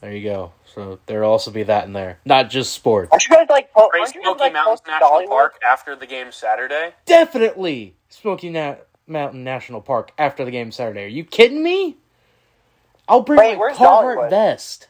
There 0.00 0.12
you 0.12 0.22
go. 0.28 0.52
So 0.76 0.98
there'll 1.06 1.30
also 1.32 1.50
be 1.50 1.62
that 1.62 1.86
in 1.86 1.94
there, 1.94 2.18
not 2.26 2.50
just 2.50 2.74
sports. 2.74 3.08
Aren't 3.10 3.26
you 3.26 3.34
guys 3.34 3.46
like? 3.48 3.72
Po- 3.72 3.88
Race 3.94 4.02
aren't 4.02 4.14
guys 4.14 4.22
Smoky 4.22 4.40
like 4.40 4.52
Mountains 4.52 4.82
National 4.86 5.10
Dollywood? 5.10 5.28
Park 5.28 5.54
after 5.66 5.96
the 5.96 6.06
game 6.06 6.30
Saturday. 6.30 6.92
Definitely 7.06 7.96
Smoky 8.10 8.50
Na- 8.50 8.74
Mountain 9.06 9.42
National 9.42 9.80
Park 9.80 10.12
after 10.18 10.44
the 10.44 10.50
game 10.50 10.70
Saturday. 10.70 11.04
Are 11.04 11.08
you 11.08 11.24
kidding 11.24 11.62
me? 11.62 11.96
I'll 13.08 13.22
bring 13.22 13.38
Wait, 13.38 13.54
my 13.54 13.58
where's 13.58 13.78
Carhartt 13.78 14.16
Dollywood? 14.16 14.30
vest, 14.30 14.88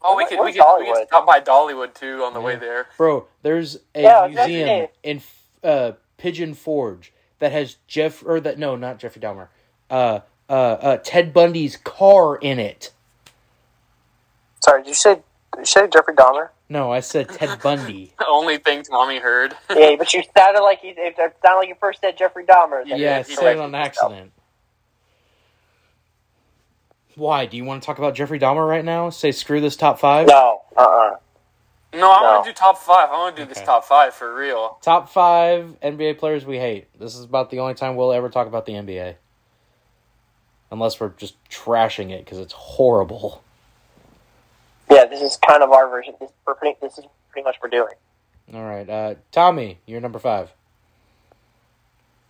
Oh, 0.00 0.16
we 0.16 0.22
Where- 0.22 0.28
could 0.28 0.34
we 0.36 0.40
where's 0.40 0.56
could, 0.56 0.78
we 0.78 0.92
could 0.94 1.06
stop 1.08 1.26
by 1.26 1.40
Dollywood 1.40 1.92
too 1.92 2.22
on 2.24 2.32
the 2.32 2.40
way 2.40 2.56
there. 2.56 2.86
bro. 2.96 3.26
There's 3.42 3.76
a 3.94 4.02
Yeah, 4.02 4.20
I 4.20 4.26
was 4.26 4.32
about 4.36 4.46
to 4.46 4.48
museum 4.52 4.88
in 5.02 5.22
uh, 5.62 5.92
Pigeon 6.16 6.54
Forge 6.54 7.12
that 7.40 7.52
has 7.52 7.76
Jeff 7.88 8.24
or 8.24 8.40
that 8.40 8.58
no, 8.58 8.74
not 8.74 8.98
Jeffrey 9.00 9.20
Dahmer. 9.20 9.48
Uh, 9.90 10.20
uh, 10.48 10.52
uh, 10.52 10.96
Ted 10.98 11.34
Bundy's 11.34 11.76
car 11.76 12.36
in 12.36 12.58
it. 12.58 12.92
Sorry, 14.60 14.82
did 14.82 14.88
you 14.88 14.94
say 14.94 15.14
did 15.54 15.60
you 15.60 15.64
say 15.64 15.88
Jeffrey 15.88 16.14
Dahmer? 16.14 16.48
No, 16.68 16.92
I 16.92 17.00
said 17.00 17.28
Ted 17.30 17.60
Bundy. 17.62 18.12
The 18.18 18.26
only 18.28 18.58
thing 18.58 18.82
Tommy 18.82 19.18
heard. 19.18 19.56
yeah, 19.70 19.96
but 19.96 20.12
you 20.12 20.22
sounded 20.36 20.60
like 20.60 20.82
you 20.82 20.92
it 20.96 21.16
sounded 21.16 21.58
like 21.58 21.68
you 21.68 21.76
first 21.80 22.00
said 22.00 22.18
Jeffrey 22.18 22.44
Dahmer. 22.44 22.86
then 22.88 22.98
yeah, 22.98 23.14
I 23.14 23.18
you 23.18 23.24
said 23.24 23.32
it 23.32 23.36
corrected 23.40 23.60
on 23.64 23.74
accident. 23.74 24.32
Why? 27.14 27.46
Do 27.46 27.56
you 27.56 27.64
want 27.64 27.82
to 27.82 27.86
talk 27.86 27.98
about 27.98 28.14
Jeffrey 28.14 28.38
Dahmer 28.38 28.66
right 28.68 28.84
now? 28.84 29.10
Say 29.10 29.32
screw 29.32 29.60
this 29.60 29.76
top 29.76 29.98
five? 29.98 30.28
No, 30.28 30.60
uh, 30.76 30.80
uh 30.80 31.16
No, 31.94 32.10
I 32.12 32.20
No. 32.20 32.26
want 32.32 32.44
to 32.44 32.50
do 32.50 32.54
top 32.54 32.78
five. 32.78 33.08
I 33.10 33.12
want 33.18 33.36
to 33.36 33.42
do 33.42 33.48
this 33.48 33.60
top 33.62 33.84
five 33.84 34.14
for 34.14 34.34
real. 34.34 34.78
Top 34.82 35.08
five 35.08 35.74
NBA 35.82 36.18
players 36.18 36.44
we 36.44 36.58
hate. 36.58 36.86
This 36.98 37.16
is 37.16 37.24
about 37.24 37.50
the 37.50 37.58
only 37.60 37.74
time 37.74 37.96
we'll 37.96 38.12
ever 38.12 38.28
talk 38.28 38.46
about 38.46 38.66
the 38.66 38.74
NBA. 38.74 39.14
Unless 40.70 41.00
we're 41.00 41.08
just 41.10 41.34
trashing 41.48 42.10
it 42.10 42.24
because 42.24 42.38
it's 42.38 42.52
horrible. 42.52 43.42
Yeah, 44.90 45.06
this 45.06 45.20
is 45.20 45.36
kind 45.36 45.62
of 45.62 45.70
our 45.70 45.88
version. 45.88 46.14
This, 46.20 46.30
we're 46.46 46.54
pretty, 46.54 46.76
this 46.80 46.98
is 46.98 47.04
pretty 47.30 47.44
much 47.44 47.56
what 47.60 47.72
we're 47.72 47.78
doing. 47.78 47.94
All 48.54 48.64
right, 48.64 48.88
uh, 48.88 49.14
Tommy, 49.30 49.78
you're 49.86 50.00
number 50.00 50.18
five. 50.18 50.50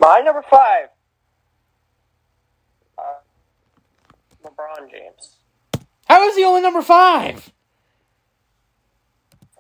My 0.01 0.21
number 0.25 0.43
five, 0.49 0.89
uh, 2.97 3.03
LeBron 4.45 4.91
James. 4.91 5.37
How 6.07 6.27
is 6.29 6.37
he 6.37 6.45
only 6.45 6.61
number 6.61 6.83
five? 6.83 7.53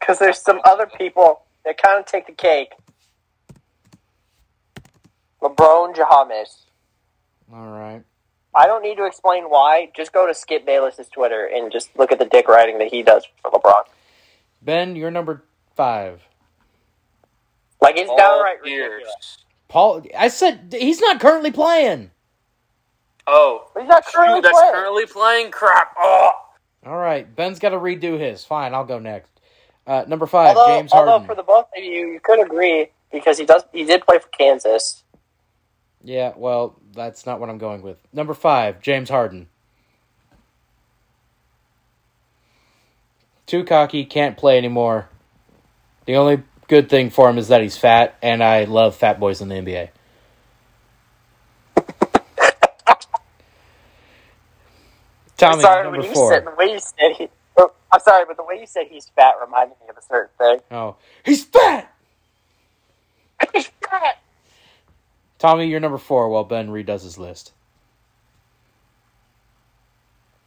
Because 0.01 0.19
there's 0.19 0.39
some 0.41 0.61
other 0.65 0.87
people 0.87 1.43
that 1.65 1.81
kind 1.81 1.99
of 1.99 2.07
take 2.07 2.27
the 2.27 2.33
cake. 2.33 2.73
LeBron 5.43 5.95
James. 5.95 6.65
All 7.53 7.67
right. 7.69 8.03
I 8.59 8.67
don't 8.67 8.83
need 8.83 8.97
to 8.97 9.07
explain 9.07 9.45
why. 9.45 9.91
Just 9.97 10.13
go 10.13 10.27
to 10.27 10.35
Skip 10.35 10.67
Bayless's 10.67 11.07
Twitter 11.09 11.45
and 11.47 11.71
just 11.71 11.97
look 11.97 12.11
at 12.11 12.19
the 12.19 12.25
dick 12.25 12.49
writing 12.49 12.79
that 12.79 12.89
he 12.89 13.03
does 13.05 13.25
for 13.41 13.53
LeBron. 13.53 13.85
Ben, 14.63 14.97
you're 14.97 15.13
number 15.13 15.45
five. 15.77 16.21
Like 17.81 17.97
it's 17.97 18.11
All 18.11 18.17
downright 18.19 18.59
years. 18.67 18.91
ridiculous. 18.95 19.39
Paul, 19.69 20.03
I 20.19 20.27
said 20.29 20.75
he's 20.77 21.01
not 21.01 21.21
currently 21.21 21.53
playing. 21.53 22.11
Oh, 23.29 23.71
he's 23.79 23.87
not 23.89 24.05
currently 24.07 24.39
shoot, 24.39 24.43
that's 24.43 24.59
playing. 24.59 24.75
currently 24.75 25.07
playing. 25.07 25.51
Crap. 25.53 25.95
Oh. 25.97 26.33
All 26.87 26.97
right, 26.97 27.33
Ben's 27.37 27.59
got 27.61 27.69
to 27.71 27.77
redo 27.77 28.19
his. 28.19 28.45
Fine, 28.45 28.75
I'll 28.75 28.85
go 28.85 28.99
next. 28.99 29.31
Uh, 29.87 30.05
number 30.09 30.27
five, 30.27 30.57
although, 30.57 30.75
James 30.79 30.91
Harden. 30.93 31.13
although 31.13 31.27
for 31.27 31.35
the 31.35 31.43
both 31.43 31.67
of 31.77 31.85
you, 31.85 32.09
you 32.15 32.21
could 32.21 32.45
agree 32.45 32.89
because 33.13 33.39
he 33.39 33.45
does. 33.45 33.63
He 33.73 33.85
did 33.85 34.05
play 34.05 34.19
for 34.19 34.29
Kansas. 34.29 35.05
Yeah, 36.03 36.33
well, 36.37 36.77
that's 36.93 37.27
not 37.27 37.41
what 37.41 37.51
I'm 37.51 37.59
going 37.59 37.83
with. 37.83 37.99
Number 38.13 38.35
five, 38.35 38.81
James 38.81 39.11
Harden. 39.11 39.49
Too 43.47 43.65
cocky, 43.65 44.05
can't 44.05 44.37
play 44.37 44.59
anymore. 44.59 45.09
The 46.07 46.17
only 46.17 46.43
good 46.69 46.89
thing 46.89 47.11
for 47.11 47.29
him 47.29 47.39
is 47.39 47.49
that 47.49 47.63
he's 47.63 47.77
fat, 47.77 48.17
and 48.23 48.43
I 48.45 48.65
love 48.65 48.95
fat 48.95 49.19
boys 49.19 49.41
in 49.41 49.49
the 49.49 49.57
NBA. 49.57 49.89
Tommy, 55.37 55.63
sorry, 55.63 55.85
number 55.85 56.01
when 56.01 56.09
you 56.09 56.15
four. 56.15 56.33
said 56.33 56.45
the 56.45 56.55
way 56.57 56.73
you 56.73 56.81
said 56.81 57.13
he. 57.17 57.29
oh, 57.57 57.73
I'm 57.93 58.01
sorry, 58.01 58.25
but 58.27 58.37
the 58.37 58.45
way 58.45 58.59
you 58.61 58.67
said 58.67 58.87
he's 58.91 59.09
fat 59.15 59.35
reminded 59.41 59.77
me 59.81 59.87
of 59.89 59.97
a 59.97 60.03
certain 60.03 60.31
thing. 60.37 60.59
Oh, 60.71 60.97
he's 61.25 61.45
fat. 61.45 61.95
He's 63.55 63.67
fat. 63.89 64.21
Tommy, 65.39 65.67
you're 65.69 65.81
number 65.81 65.99
four. 65.99 66.29
While 66.29 66.45
Ben 66.45 66.69
redoes 66.69 67.03
his 67.03 67.19
list. 67.19 67.53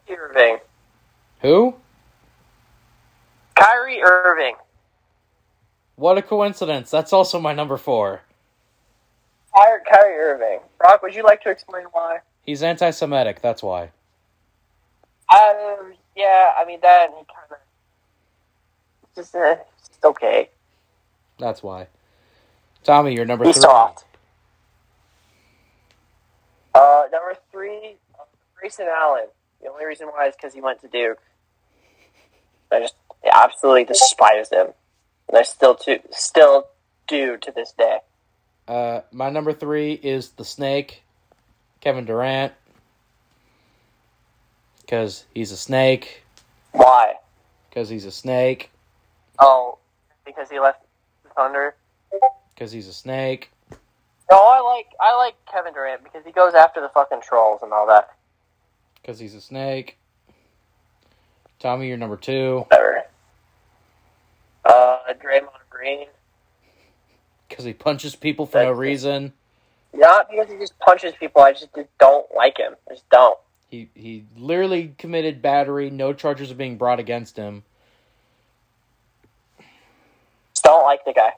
Irving, 0.10 0.58
Who? 1.42 1.76
Kyrie 3.56 4.02
Irving, 4.02 4.56
What 5.96 6.18
a 6.18 6.22
coincidence. 6.22 6.92
That's 6.92 7.14
also 7.14 7.40
my 7.40 7.54
number 7.54 7.78
four. 7.78 8.22
Kyrie, 9.56 9.80
Kyrie 9.90 10.16
Irving. 10.18 10.60
Brock, 10.78 11.02
would 11.02 11.16
you 11.16 11.24
like 11.24 11.42
to 11.44 11.50
explain 11.50 11.86
why? 11.94 12.20
He's 12.44 12.62
anti-Semitic. 12.64 13.42
That's 13.42 13.64
why. 13.64 13.92
Um, 15.34 15.94
yeah, 16.16 16.52
I 16.58 16.66
mean 16.66 16.80
that. 16.82 17.08
He 17.10 17.24
kind 17.26 17.52
of 17.52 17.58
just, 19.16 19.34
uh, 19.36 19.56
just 19.88 20.04
okay. 20.04 20.50
That's 21.40 21.64
why. 21.64 21.88
Tommy, 22.84 23.14
you're 23.14 23.26
number 23.26 23.46
He's 23.46 23.56
three. 23.56 23.62
soft. 23.62 24.04
Uh, 26.74 27.04
number 27.12 27.36
three, 27.52 27.98
Grayson 28.58 28.88
Allen. 28.90 29.28
The 29.62 29.70
only 29.70 29.86
reason 29.86 30.08
why 30.08 30.28
is 30.28 30.36
because 30.36 30.54
he 30.54 30.62
went 30.62 30.82
to 30.82 30.88
Duke. 30.88 31.20
I 32.72 32.80
just 32.80 32.96
absolutely 33.30 33.84
despise 33.84 34.50
him, 34.50 34.68
and 35.28 35.38
I 35.38 35.44
still 35.44 35.76
to 35.76 36.00
still 36.12 36.68
do 37.08 37.38
to 37.38 37.52
this 37.52 37.74
day. 37.78 37.98
Uh, 38.68 39.02
my 39.12 39.30
number 39.30 39.52
three 39.52 39.94
is 39.94 40.30
the 40.30 40.46
Snake, 40.46 41.04
Kevin 41.82 42.06
Durant, 42.06 42.54
because 44.82 45.26
he's 45.34 45.52
a 45.52 45.58
snake. 45.58 46.24
Why? 46.72 47.16
Because 47.70 47.90
he's 47.90 48.06
a 48.06 48.12
snake. 48.12 48.72
Oh, 49.40 49.78
because 50.26 50.50
he 50.50 50.60
left 50.60 50.84
the 51.24 51.30
Thunder. 51.30 51.76
Because 52.54 52.72
he's 52.72 52.88
a 52.88 52.94
snake. 52.94 53.52
No, 54.32 54.38
I 54.38 54.62
like 54.62 54.88
I 55.02 55.18
like 55.18 55.36
Kevin 55.52 55.74
Durant 55.74 56.06
because 56.06 56.24
he 56.26 56.32
goes 56.32 56.54
after 56.54 56.80
the 56.80 56.88
fucking 56.88 57.20
trolls 57.22 57.60
and 57.62 57.74
all 57.74 57.86
that. 57.88 58.16
Because 59.02 59.20
he's 59.20 59.36
a 59.36 59.42
snake. 59.42 59.98
Tommy, 61.60 61.90
you're 61.90 61.98
number 61.98 62.16
two. 62.16 62.66
Whatever. 62.70 63.04
Uh, 64.64 64.98
Draymond 65.22 65.50
Green. 65.70 66.08
Because 67.50 67.66
he 67.66 67.74
punches 67.74 68.16
people 68.16 68.46
for 68.46 68.60
no 68.60 68.64
That's- 68.66 68.78
reason. 68.78 69.34
Not 69.94 70.30
because 70.30 70.50
he 70.50 70.58
just 70.58 70.80
punches 70.80 71.14
people. 71.20 71.42
I 71.42 71.52
just 71.52 71.68
don't 72.00 72.26
like 72.34 72.58
him. 72.58 72.76
I 72.90 72.94
just 72.94 73.10
don't. 73.10 73.38
He 73.70 73.90
he 73.94 74.24
literally 74.38 74.96
committed 74.98 75.42
battery. 75.42 75.90
No 75.90 76.14
charges 76.14 76.50
are 76.50 76.56
being 76.56 76.78
brought 76.78 77.02
against 77.02 77.36
him. 77.36 77.64
Just 80.54 80.64
don't 80.64 80.84
like 80.84 81.04
the 81.04 81.12
guy. 81.12 81.34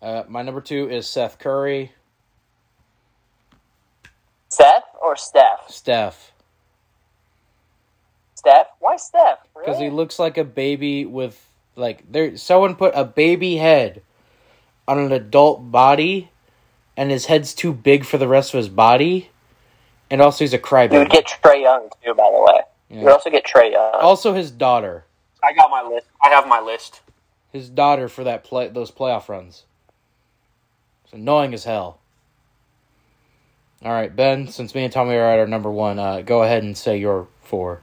Just 0.00 0.10
don't. 0.10 0.26
Uh, 0.26 0.30
my 0.30 0.42
number 0.42 0.60
two 0.60 0.88
is 0.90 1.08
Seth 1.08 1.38
Curry. 1.38 1.92
Seth 4.48 4.84
or 5.02 5.16
Steph? 5.16 5.68
Steph. 5.68 6.32
Steph? 8.34 8.66
Why 8.78 8.96
Steph? 8.96 9.38
Really? 9.54 9.66
Because 9.66 9.80
he 9.80 9.90
looks 9.90 10.18
like 10.18 10.38
a 10.38 10.44
baby 10.44 11.04
with 11.04 11.48
like 11.74 12.10
there. 12.10 12.36
Someone 12.36 12.76
put 12.76 12.92
a 12.94 13.04
baby 13.04 13.56
head 13.56 14.02
on 14.86 14.98
an 14.98 15.12
adult 15.12 15.70
body, 15.70 16.30
and 16.96 17.10
his 17.10 17.26
head's 17.26 17.54
too 17.54 17.72
big 17.72 18.04
for 18.04 18.18
the 18.18 18.28
rest 18.28 18.54
of 18.54 18.58
his 18.58 18.68
body, 18.68 19.30
and 20.10 20.22
also 20.22 20.44
he's 20.44 20.54
a 20.54 20.58
crybaby. 20.58 20.92
you 20.92 20.98
would 21.00 21.10
get 21.10 21.26
Trae 21.26 21.62
Young 21.62 21.88
too, 22.04 22.14
by 22.14 22.30
the 22.30 22.40
way. 22.40 22.60
You 22.88 23.04
would 23.04 23.12
also 23.12 23.30
get 23.30 23.44
Trae 23.44 23.72
Young. 23.72 23.94
Also, 23.94 24.32
his 24.32 24.52
daughter, 24.52 25.04
I 25.42 25.52
got 25.54 25.70
my 25.70 25.82
list. 25.82 26.06
I 26.24 26.28
have 26.28 26.46
my 26.46 26.60
list. 26.60 27.00
his 27.52 27.68
daughter 27.68 28.08
for 28.08 28.22
that 28.24 28.44
play 28.44 28.68
those 28.68 28.92
playoff 28.92 29.28
runs. 29.28 29.64
It's 31.06 31.12
annoying 31.12 31.54
as 31.54 31.62
hell. 31.62 32.00
All 33.84 33.92
right, 33.92 34.14
Ben. 34.14 34.48
Since 34.48 34.74
me 34.74 34.82
and 34.82 34.92
Tommy 34.92 35.14
are 35.14 35.24
at 35.32 35.38
our 35.38 35.46
number 35.46 35.70
one, 35.70 36.00
uh, 36.00 36.22
go 36.22 36.42
ahead 36.42 36.64
and 36.64 36.76
say 36.76 36.96
your 36.98 37.28
four. 37.42 37.80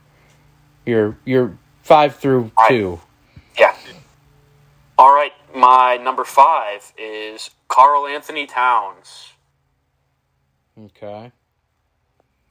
Your 0.85 1.17
your 1.23 1.57
five 1.83 2.17
through 2.17 2.51
I- 2.57 2.67
two. 2.67 2.99
Yeah. 3.57 3.77
All 4.97 5.15
right. 5.15 5.31
My 5.55 5.95
number 5.95 6.25
five 6.25 6.91
is 6.97 7.51
Karl-Anthony 7.69 8.45
Towns. 8.45 9.31
Okay. 10.77 11.31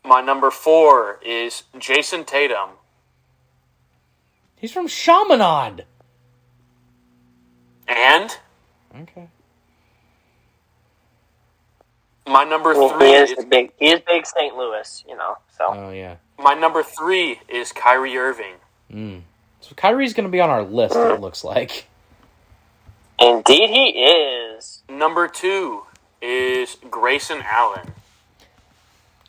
My 0.04 0.22
number 0.22 0.50
four 0.50 1.20
is 1.22 1.64
Jayson 1.78 2.24
Tatum. 2.24 2.70
He's 4.56 4.72
from 4.72 4.88
Chaminade. 4.88 5.84
And 7.86 8.38
Okay. 9.02 9.28
My 12.26 12.44
number 12.44 12.74
Well, 12.74 12.90
three 12.98 13.08
he 13.08 13.14
is 13.14 13.30
is, 13.30 13.36
the 13.38 13.44
big. 13.46 13.72
He 13.78 13.90
is 13.90 14.00
big 14.06 14.26
St. 14.26 14.54
Louis, 14.56 15.04
you 15.08 15.16
know. 15.16 15.36
So 15.58 15.66
Oh 15.68 15.90
yeah. 15.90 16.16
my 16.38 16.54
number 16.54 16.82
three 16.82 17.40
is 17.48 17.72
Kyrie 17.72 18.16
Irving. 18.16 18.54
Mm. 18.92 19.22
So 19.60 19.74
Kyrie's 19.74 20.14
going 20.14 20.26
to 20.26 20.30
be 20.32 20.40
on 20.40 20.50
our 20.50 20.62
list. 20.62 20.94
It 20.96 21.20
looks 21.20 21.44
like. 21.44 21.86
indeed, 23.18 23.70
he 23.70 23.88
is. 24.04 24.82
Number 24.88 25.28
two 25.28 25.82
is 26.20 26.76
Grayson 26.90 27.42
Allen. 27.50 27.92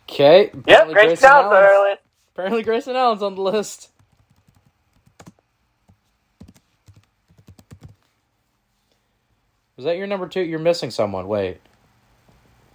Okay. 0.09 0.45
Yep, 0.45 0.53
apparently 0.55 0.93
great 0.93 1.05
Grayson 1.07 1.17
sounds 1.21 1.45
Allen's- 1.53 1.67
early. 1.71 1.95
Apparently 2.33 2.63
Grayson 2.63 2.95
Allen's 2.95 3.21
on 3.23 3.35
the 3.35 3.41
list. 3.41 3.89
Was 9.75 9.85
that 9.85 9.97
your 9.97 10.07
number 10.07 10.27
two? 10.27 10.41
You're 10.41 10.59
missing 10.59 10.91
someone. 10.91 11.27
Wait. 11.27 11.59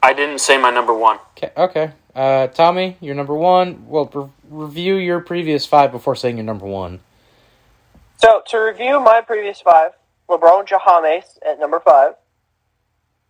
I 0.09 0.15
didn't 0.15 0.39
say 0.39 0.57
my 0.57 0.71
number 0.71 0.95
one. 0.95 1.19
Okay. 1.37 1.53
Okay. 1.55 1.93
Uh, 2.15 2.47
Tommy, 2.47 2.97
your 2.99 3.15
number 3.15 3.35
one. 3.35 3.87
Well, 3.87 4.11
re- 4.15 4.31
review 4.49 4.95
your 4.95 5.21
previous 5.21 5.67
five 5.67 5.93
before 5.93 6.17
saying 6.17 6.39
your 6.39 6.47
number 6.47 6.65
one. 6.65 7.01
So 8.17 8.41
to 8.47 8.57
review 8.57 9.01
my 9.01 9.21
previous 9.21 9.61
five, 9.61 9.91
LeBron 10.27 10.67
James 10.67 11.39
at 11.47 11.61
number 11.61 11.79
five, 11.79 12.15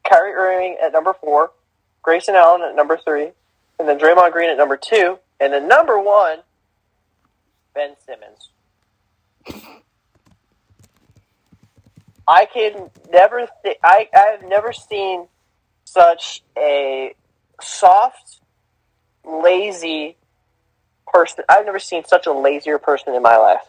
Kyrie 0.09 0.34
Irving 0.34 0.76
at 0.80 0.92
number 0.92 1.14
four, 1.14 1.50
Grayson 2.02 2.36
Allen 2.36 2.62
at 2.62 2.76
number 2.76 2.96
three, 2.96 3.32
and 3.80 3.88
then 3.88 3.98
Draymond 3.98 4.30
Green 4.30 4.48
at 4.48 4.56
number 4.56 4.76
two, 4.76 5.18
and 5.40 5.52
then 5.52 5.66
number 5.66 6.00
one, 6.00 6.38
Ben 7.74 7.96
Simmons. 8.06 8.50
I 12.28 12.46
can 12.46 12.90
never. 13.10 13.48
Th- 13.64 13.78
I 13.82 14.09
I 14.14 14.36
have 14.38 14.48
never 14.48 14.72
seen 14.72 15.26
such 15.93 16.43
a 16.56 17.15
soft, 17.60 18.40
lazy 19.24 20.16
person. 21.06 21.44
I've 21.48 21.65
never 21.65 21.78
seen 21.78 22.05
such 22.05 22.27
a 22.27 22.32
lazier 22.32 22.78
person 22.78 23.15
in 23.15 23.23
my 23.23 23.36
life, 23.36 23.62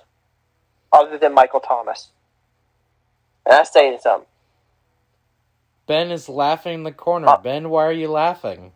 other 0.91 1.17
than 1.17 1.33
Michael 1.33 1.59
Thomas. 1.59 2.09
And 3.45 3.53
that's 3.53 3.71
saying 3.71 3.99
something. 4.01 4.27
Ben 5.87 6.11
is 6.11 6.29
laughing 6.29 6.73
in 6.75 6.83
the 6.83 6.91
corner. 6.91 7.27
Uh, 7.27 7.37
ben, 7.37 7.69
why 7.69 7.85
are 7.85 7.91
you 7.91 8.09
laughing? 8.09 8.73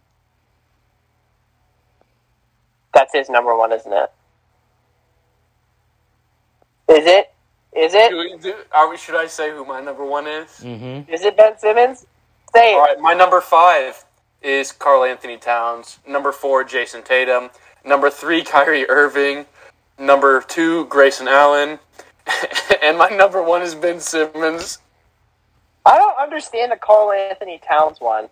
That's 2.94 3.14
his 3.14 3.30
number 3.30 3.56
one, 3.56 3.72
isn't 3.72 3.92
it? 3.92 4.12
Is 6.90 7.06
it? 7.06 7.34
Is 7.76 7.94
it? 7.94 8.10
Do 8.12 8.18
we- 8.18 8.38
do- 8.38 8.56
are 8.72 8.90
we, 8.90 8.98
should 8.98 9.16
I 9.16 9.28
say 9.28 9.52
who 9.52 9.66
my 9.66 9.82
number 9.82 10.06
one 10.06 10.28
is? 10.28 10.50
Mm-hmm. 10.62 11.12
Is 11.12 11.24
it 11.24 11.36
Ben 11.38 11.58
Simmons? 11.58 12.06
Say 12.56 12.74
it. 12.74 12.76
All 12.76 12.82
right, 12.82 13.00
my 13.00 13.14
number 13.14 13.42
five 13.42 14.06
is 14.42 14.72
Karl-Anthony 14.72 15.38
Towns. 15.38 16.00
Number 16.08 16.32
four, 16.32 16.64
Jayson 16.64 17.04
Tatum. 17.04 17.50
Number 17.86 18.10
three, 18.10 18.44
Kyrie 18.44 18.88
Irving. 18.90 19.46
Number 19.98 20.42
two, 20.42 20.86
Grayson 20.86 21.28
Allen. 21.28 21.80
and 22.84 22.98
my 22.98 23.10
number 23.10 23.42
one 23.42 23.62
is 23.62 23.76
Ben 23.76 24.00
Simmons. 24.00 24.80
I 25.86 25.98
don't 25.98 26.18
understand 26.18 26.72
the 26.72 26.78
Karl-Anthony 26.78 27.60
Towns 27.68 28.00
one. 28.00 28.30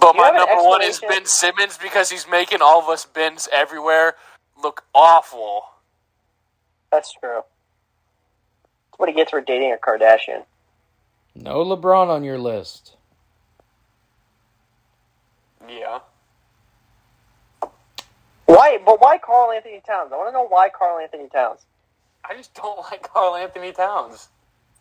But 0.00 0.14
my 0.16 0.30
number 0.30 0.62
one 0.62 0.82
is? 0.82 1.00
Ben 1.00 1.26
Simmons 1.26 1.76
because 1.76 2.10
he's 2.10 2.26
making 2.28 2.62
all 2.62 2.80
of 2.80 2.88
us 2.88 3.04
Bens 3.04 3.48
everywhere 3.52 4.14
look 4.62 4.84
awful. 4.94 5.62
That's 6.90 7.12
true. 7.12 7.42
That's 8.98 9.06
what 9.06 9.08
he 9.10 9.14
gets 9.14 9.30
for 9.30 9.40
dating 9.40 9.72
a 9.72 9.76
Kardashian. 9.76 10.42
No 11.36 11.64
LeBron 11.64 12.08
on 12.08 12.24
your 12.24 12.36
list. 12.36 12.96
Yeah. 15.68 16.00
Why? 18.46 18.78
But 18.84 19.00
why 19.00 19.18
Karl-Anthony 19.18 19.80
Towns? 19.86 20.10
I 20.12 20.16
want 20.16 20.30
to 20.30 20.32
know 20.32 20.48
why 20.48 20.68
Karl-Anthony 20.68 21.28
Towns. 21.28 21.60
I 22.28 22.34
just 22.34 22.54
don't 22.54 22.78
like 22.90 23.04
Karl-Anthony 23.04 23.70
Towns. 23.70 24.30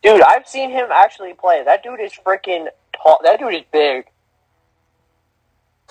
Dude, 0.02 0.24
I've 0.24 0.48
seen 0.48 0.72
him 0.72 0.88
actually 0.92 1.34
play. 1.34 1.64
That 1.64 1.84
dude 1.84 2.00
is 2.00 2.14
freaking 2.14 2.70
tall. 2.96 3.20
That 3.24 3.38
dude 3.38 3.54
is 3.54 3.64
big. 3.72 4.06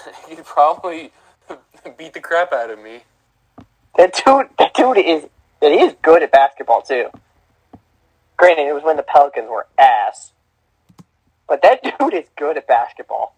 He'd 0.28 0.44
probably 0.44 1.12
beat 1.96 2.12
the 2.12 2.20
crap 2.20 2.52
out 2.52 2.70
of 2.70 2.80
me. 2.80 3.02
That 3.96 4.20
dude, 4.26 4.48
that 4.58 4.74
dude 4.74 4.98
is, 4.98 5.26
that 5.60 5.70
he 5.70 5.78
is 5.78 5.94
good 6.02 6.24
at 6.24 6.32
basketball 6.32 6.82
too. 6.82 7.08
Granted, 8.36 8.68
it 8.68 8.74
was 8.74 8.82
when 8.82 8.96
the 8.96 9.02
Pelicans 9.02 9.48
were 9.48 9.66
ass, 9.78 10.32
but 11.48 11.62
that 11.62 11.82
dude 11.98 12.14
is 12.14 12.26
good 12.36 12.56
at 12.56 12.66
basketball. 12.66 13.34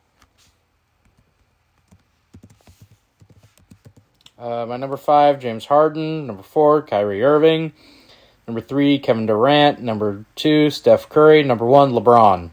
Uh, 4.39 4.65
my 4.67 4.77
number 4.77 4.97
five, 4.97 5.41
James 5.41 5.67
Harden. 5.67 6.27
Number 6.27 6.45
four, 6.45 6.83
Kyrie 6.83 7.25
Irving. 7.25 7.73
Number 8.47 8.61
three, 8.61 8.99
Kevin 8.99 9.27
Durant. 9.27 9.81
Number 9.81 10.25
two, 10.37 10.71
Steph 10.71 11.09
Curry. 11.09 11.43
Number 11.43 11.67
one, 11.67 11.93
LeBron. 11.93 12.51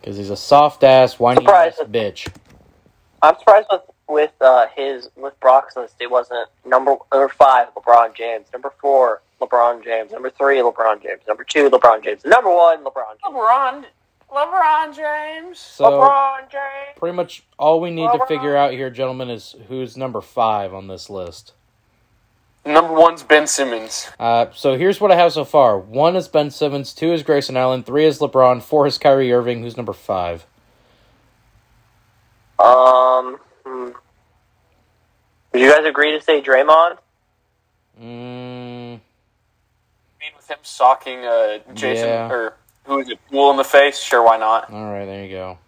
Because 0.00 0.16
he's 0.16 0.30
a 0.30 0.36
soft 0.36 0.82
ass, 0.82 1.18
whiny 1.18 1.46
ass 1.46 1.78
bitch. 1.84 2.32
I'm 3.20 3.36
surprised 3.38 3.66
with 3.70 3.82
with 4.08 4.32
uh, 4.40 4.66
his 4.74 5.10
with 5.16 5.38
Brock's 5.40 5.76
list. 5.76 5.96
It 6.00 6.10
wasn't 6.10 6.48
number 6.64 6.96
number 7.12 7.28
five, 7.28 7.68
LeBron 7.74 8.14
James. 8.14 8.46
Number 8.52 8.72
four, 8.80 9.20
LeBron 9.40 9.84
James. 9.84 10.12
Number 10.12 10.30
three, 10.30 10.58
LeBron 10.58 11.02
James. 11.02 11.20
Number 11.26 11.44
two, 11.44 11.70
LeBron 11.70 12.02
James. 12.02 12.24
Number 12.24 12.50
one, 12.50 12.84
LeBron 12.84 13.16
James. 13.22 13.34
LeBron, 13.34 13.84
LeBron 14.30 14.96
James. 14.96 15.58
So, 15.58 15.84
LeBron 15.84 16.50
James. 16.50 16.98
pretty 16.98 17.16
much 17.16 17.44
all 17.58 17.80
we 17.80 17.90
need 17.90 18.10
to 18.12 18.26
figure 18.26 18.56
out 18.56 18.72
here, 18.72 18.90
gentlemen, 18.90 19.30
is 19.30 19.54
who's 19.68 19.96
number 19.96 20.20
five 20.20 20.74
on 20.74 20.88
this 20.88 21.08
list. 21.08 21.52
Number 22.64 22.92
one's 22.92 23.22
Ben 23.22 23.46
Simmons. 23.46 24.10
Uh, 24.18 24.46
so 24.52 24.76
here's 24.76 25.00
what 25.00 25.10
I 25.10 25.16
have 25.16 25.32
so 25.32 25.44
far. 25.44 25.78
One 25.78 26.16
is 26.16 26.28
Ben 26.28 26.50
Simmons, 26.50 26.92
two 26.92 27.12
is 27.12 27.22
Grayson 27.22 27.56
Allen, 27.56 27.82
three 27.82 28.04
is 28.04 28.18
LeBron, 28.18 28.62
four 28.62 28.86
is 28.86 28.98
Kyrie 28.98 29.32
Irving, 29.32 29.62
who's 29.62 29.76
number 29.76 29.94
five. 29.94 30.44
Um, 32.58 33.38
hmm. 33.64 33.90
would 35.52 35.62
you 35.62 35.70
guys 35.70 35.86
agree 35.86 36.12
to 36.12 36.20
say 36.20 36.42
Draymond? 36.42 36.98
Mm, 38.02 39.00
mean 40.28 40.36
with 40.36 40.50
him 40.50 40.58
socking 40.62 41.24
uh, 41.24 41.58
Jason 41.74 42.06
Yeah. 42.08 42.30
or 42.30 42.54
who 42.84 43.00
is 43.00 43.08
it? 43.10 43.18
Wool 43.30 43.50
in 43.50 43.56
the 43.56 43.64
face? 43.64 43.98
Sure, 44.00 44.22
why 44.22 44.36
not? 44.38 44.70
all 44.72 44.92
right, 44.92 45.04
there 45.06 45.24
you 45.24 45.30
go. 45.30 45.58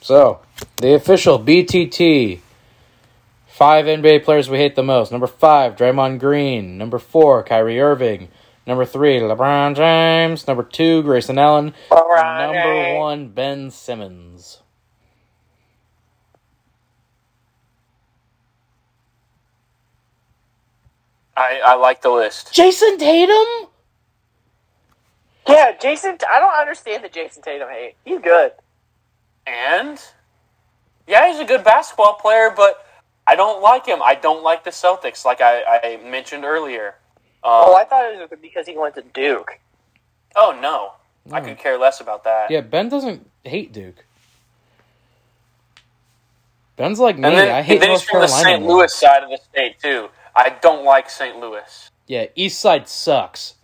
So, 0.00 0.40
the 0.76 0.94
official 0.94 1.38
BTT. 1.38 2.40
Five 3.46 3.86
NBA 3.86 4.24
players 4.24 4.50
we 4.50 4.58
hate 4.58 4.74
the 4.74 4.82
most. 4.82 5.12
Number 5.12 5.28
five, 5.28 5.76
Draymond 5.76 6.18
Green. 6.18 6.76
Number 6.76 6.98
four, 6.98 7.42
Kyrie 7.44 7.80
Irving. 7.80 8.28
Number 8.66 8.84
three, 8.84 9.20
LeBron 9.20 9.76
James. 9.76 10.48
Number 10.48 10.64
two, 10.64 11.02
Grayson 11.02 11.38
Allen. 11.38 11.72
LeBron 11.90 12.52
Number 12.52 12.98
one, 12.98 13.28
Ben 13.28 13.70
Simmons. 13.70 14.58
I, 21.36 21.60
I 21.64 21.74
like 21.74 22.02
the 22.02 22.10
list. 22.10 22.52
Jayson 22.54 22.98
Tatum? 22.98 23.70
Yeah, 25.48 25.72
Jayson. 25.80 26.18
I 26.30 26.38
don't 26.40 26.54
understand 26.58 27.04
the 27.04 27.08
Jayson 27.08 27.42
Tatum 27.42 27.68
hate. 27.68 27.94
He's 28.04 28.20
good. 28.20 28.52
And 29.46 30.00
yeah, 31.06 31.30
he's 31.30 31.40
a 31.40 31.44
good 31.44 31.64
basketball 31.64 32.14
player, 32.14 32.52
but 32.56 32.86
I 33.26 33.36
don't 33.36 33.60
like 33.62 33.86
him. 33.86 34.00
I 34.02 34.14
don't 34.14 34.42
like 34.42 34.64
the 34.64 34.70
Celtics, 34.70 35.24
like 35.24 35.40
I, 35.40 35.62
I 35.82 35.96
mentioned 36.08 36.44
earlier. 36.44 36.88
Um, 37.42 37.52
Oh, 37.66 37.74
I 37.76 37.84
thought 37.84 38.10
it 38.12 38.18
was 38.30 38.38
because 38.40 38.66
he 38.66 38.76
went 38.78 38.94
to 38.94 39.02
Duke. 39.02 39.58
oh 40.36 40.58
no, 40.62 40.92
I 41.34 41.40
could 41.42 41.58
care 41.58 41.78
less 41.78 42.00
about 42.00 42.24
that. 42.24 42.50
Yeah, 42.50 42.62
Ben 42.62 42.88
doesn't 42.88 43.28
hate 43.44 43.72
Duke. 43.72 44.04
Ben's 46.76 46.98
like 46.98 47.16
me. 47.16 47.22
Then, 47.22 47.50
I 47.50 47.62
hate 47.62 47.74
and 47.74 47.82
then 47.82 47.88
North 47.90 48.00
he's 48.00 48.10
from 48.10 48.20
the 48.22 48.26
Carolina. 48.26 48.50
St. 48.50 48.62
more. 48.62 48.76
Louis 48.78 48.94
side 48.94 49.22
of 49.22 49.30
the 49.30 49.36
state 49.38 49.78
too. 49.78 50.08
I 50.36 50.50
don't 50.60 50.84
like 50.84 51.08
St. 51.08 51.38
Louis. 51.38 51.90
Yeah, 52.06 52.26
East 52.34 52.60
Side 52.60 52.88
sucks. 52.88 53.54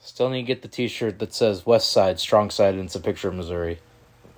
Still 0.00 0.28
need 0.30 0.42
to 0.42 0.46
get 0.46 0.62
the 0.62 0.68
T-shirt 0.68 1.18
that 1.20 1.32
says 1.32 1.64
West 1.64 1.90
Side, 1.90 2.18
Strong 2.18 2.50
Side, 2.50 2.74
and 2.74 2.84
it's 2.84 2.94
a 2.94 3.00
picture 3.00 3.28
of 3.28 3.34
Missouri. 3.34 3.78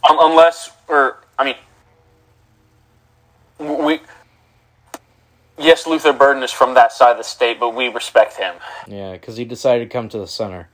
Um, 0.09 0.19
unless, 0.21 0.71
or 0.87 1.25
I 1.39 1.45
mean, 1.45 1.57
we. 3.59 4.01
Yes, 5.59 5.87
Luther 5.87 6.13
Burden 6.13 6.43
is 6.43 6.51
from 6.51 6.75
that 6.75 6.93
side 6.93 7.13
of 7.13 7.19
the 7.19 7.25
state, 7.25 7.59
but 7.59 7.75
we 7.75 7.89
respect 7.89 8.37
him. 8.37 8.55
Yeah, 8.87 9.13
because 9.13 9.37
he 9.37 9.45
decided 9.45 9.89
to 9.89 9.93
come 9.93 10.09
to 10.11 10.19
the 10.19 10.27
center. 10.27 10.69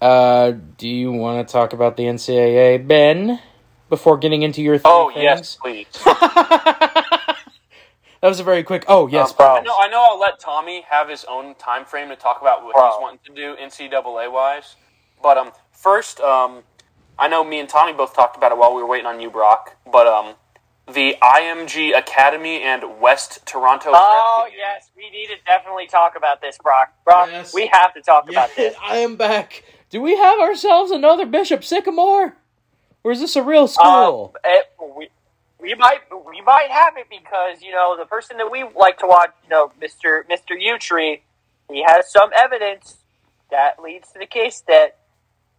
Uh, 0.00 0.52
do 0.76 0.88
you 0.88 1.12
want 1.12 1.46
to 1.46 1.52
talk 1.52 1.72
about 1.72 1.96
the 1.96 2.04
NCAA, 2.04 2.86
Ben? 2.86 3.38
Before 3.92 4.16
getting 4.16 4.40
into 4.40 4.62
your 4.62 4.78
three 4.78 4.90
Oh 4.90 5.10
things? 5.10 5.22
yes, 5.22 5.56
please. 5.60 5.86
that 6.04 7.36
was 8.22 8.40
a 8.40 8.42
very 8.42 8.62
quick. 8.62 8.86
Oh 8.88 9.06
yes, 9.06 9.32
Um, 9.32 9.36
bro. 9.36 9.46
I 9.56 9.60
know. 9.60 9.76
I 9.78 9.88
know. 9.88 10.02
I'll 10.08 10.18
let 10.18 10.40
Tommy 10.40 10.80
have 10.88 11.10
his 11.10 11.26
own 11.28 11.54
time 11.56 11.84
frame 11.84 12.08
to 12.08 12.16
talk 12.16 12.40
about 12.40 12.64
what 12.64 12.74
Bro. 12.74 12.86
he's 12.90 13.00
wanting 13.02 13.18
to 13.26 13.34
do 13.34 13.54
NCAA 13.62 14.32
wise. 14.32 14.76
But 15.22 15.36
um, 15.36 15.52
first, 15.72 16.20
um, 16.20 16.62
I 17.18 17.28
know 17.28 17.44
me 17.44 17.58
and 17.60 17.68
Tommy 17.68 17.92
both 17.92 18.14
talked 18.14 18.34
about 18.38 18.50
it 18.50 18.56
while 18.56 18.74
we 18.74 18.80
were 18.82 18.88
waiting 18.88 19.04
on 19.06 19.20
you, 19.20 19.28
Brock. 19.28 19.76
But 19.92 20.06
um, 20.06 20.36
the 20.90 21.16
IMG 21.22 21.94
Academy 21.94 22.62
and 22.62 22.98
West 22.98 23.44
Toronto. 23.44 23.90
Oh 23.92 24.44
Prep 24.46 24.54
yes, 24.56 24.88
we 24.96 25.10
need 25.10 25.26
to 25.26 25.34
definitely 25.44 25.86
talk 25.86 26.16
about 26.16 26.40
this, 26.40 26.56
Brock. 26.56 26.94
Brock, 27.04 27.28
Yes. 27.30 27.52
we 27.52 27.66
have 27.70 27.92
to 27.92 28.00
talk 28.00 28.30
about 28.30 28.48
this. 28.56 28.74
I 28.82 28.96
am 28.96 29.16
back. 29.16 29.64
Do 29.90 30.00
we 30.00 30.16
have 30.16 30.40
ourselves 30.40 30.90
another 30.90 31.26
Bishop 31.26 31.62
Sycamore? 31.62 32.38
Or 33.04 33.10
is 33.12 33.20
this 33.20 33.36
a 33.36 33.42
real 33.42 33.66
school? 33.66 34.32
Um, 34.34 34.40
it, 34.44 34.66
we, 34.96 35.08
we 35.60 35.74
might 35.74 36.00
we 36.26 36.40
might 36.40 36.70
have 36.70 36.96
it 36.96 37.06
because 37.10 37.62
you 37.62 37.72
know 37.72 37.96
the 37.98 38.06
person 38.06 38.36
that 38.38 38.50
we 38.50 38.64
like 38.76 38.98
to 38.98 39.06
watch, 39.06 39.30
you 39.44 39.50
know, 39.50 39.72
Mister 39.80 40.24
Mister 40.28 40.54
Utree, 40.54 41.20
he 41.70 41.82
has 41.86 42.10
some 42.10 42.30
evidence 42.36 42.96
that 43.50 43.82
leads 43.82 44.10
to 44.12 44.18
the 44.18 44.26
case 44.26 44.62
that, 44.66 44.96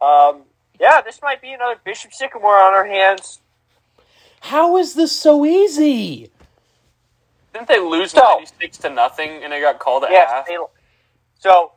um, 0.01 0.43
yeah, 0.79 1.01
this 1.01 1.21
might 1.21 1.41
be 1.41 1.51
another 1.53 1.79
Bishop 1.83 2.11
Sycamore 2.13 2.57
on 2.59 2.73
our 2.73 2.85
hands. 2.87 3.39
How 4.41 4.77
is 4.77 4.95
this 4.95 5.11
so 5.11 5.45
easy? 5.45 6.31
Didn't 7.53 7.67
they 7.67 7.79
lose 7.79 8.11
So- 8.11 8.21
ninety 8.21 8.51
six 8.59 8.77
to 8.79 8.89
nothing 8.89 9.43
and 9.43 9.53
they 9.53 9.61
got 9.61 9.79
called 9.79 10.05
at 10.05 10.11
Yes. 10.11 10.29
half? 10.29 10.45
They, 10.47 10.57
so, 11.39 11.73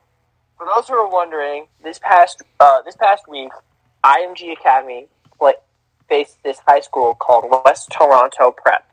for 0.56 0.66
those 0.74 0.88
who 0.88 0.94
are 0.94 1.08
wondering, 1.08 1.66
this 1.82 1.98
past 1.98 2.42
uh, 2.60 2.82
this 2.82 2.96
past 2.96 3.28
week, 3.28 3.50
IMG 4.04 4.52
Academy 4.52 5.08
play, 5.38 5.54
faced 6.08 6.42
this 6.42 6.60
high 6.66 6.80
school 6.80 7.14
called 7.14 7.44
West 7.64 7.90
Toronto 7.90 8.50
Prep, 8.50 8.90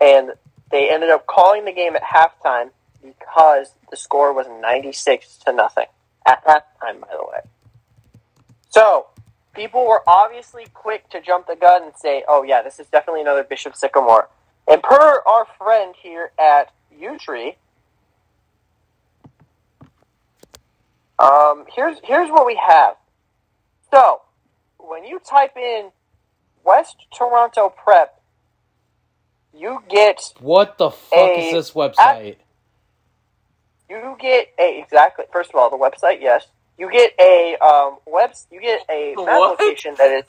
and 0.00 0.32
they 0.70 0.90
ended 0.90 1.10
up 1.10 1.26
calling 1.26 1.64
the 1.64 1.72
game 1.72 1.94
at 1.96 2.02
halftime 2.02 2.70
because 3.02 3.72
the 3.90 3.96
score 3.96 4.32
was 4.32 4.46
ninety 4.60 4.92
six 4.92 5.36
to 5.38 5.52
nothing 5.52 5.86
at 6.26 6.42
that 6.46 6.78
time. 6.80 7.00
By 7.00 7.08
the 7.10 7.24
way, 7.24 7.40
so 8.70 9.06
people 9.54 9.86
were 9.86 10.02
obviously 10.06 10.66
quick 10.72 11.08
to 11.10 11.20
jump 11.20 11.46
the 11.46 11.56
gun 11.56 11.82
and 11.82 11.92
say, 11.96 12.24
"Oh 12.28 12.42
yeah, 12.42 12.62
this 12.62 12.78
is 12.78 12.86
definitely 12.88 13.22
another 13.22 13.44
Bishop 13.44 13.76
Sycamore." 13.76 14.28
And 14.68 14.82
per 14.82 15.22
our 15.26 15.46
friend 15.58 15.94
here 16.00 16.30
at 16.38 16.70
Utree, 16.96 17.56
Um, 21.22 21.66
here's 21.72 21.98
here's 22.02 22.30
what 22.30 22.46
we 22.46 22.56
have. 22.56 22.96
So, 23.92 24.22
when 24.88 25.04
you 25.04 25.18
type 25.20 25.56
in 25.56 25.90
West 26.64 26.96
Toronto 27.16 27.68
Prep, 27.70 28.20
you 29.54 29.82
get 29.88 30.32
What 30.40 30.78
the 30.78 30.90
fuck 30.90 31.30
A- 31.30 31.38
is 31.38 31.52
this 31.52 31.70
website? 31.72 32.36
you 33.88 34.16
get 34.18 34.48
a 34.58 34.80
exactly. 34.82 35.24
First 35.32 35.50
of 35.50 35.56
all, 35.56 35.70
the 35.70 35.76
website, 35.76 36.20
yes. 36.20 36.46
You 36.78 36.90
get 36.90 37.12
a 37.20 37.56
um 37.62 37.98
web. 38.06 38.30
You 38.50 38.60
get 38.60 38.80
a 38.90 39.14
map 39.16 39.26
What? 39.40 39.60
location 39.60 39.94
that 39.98 40.10
is 40.10 40.24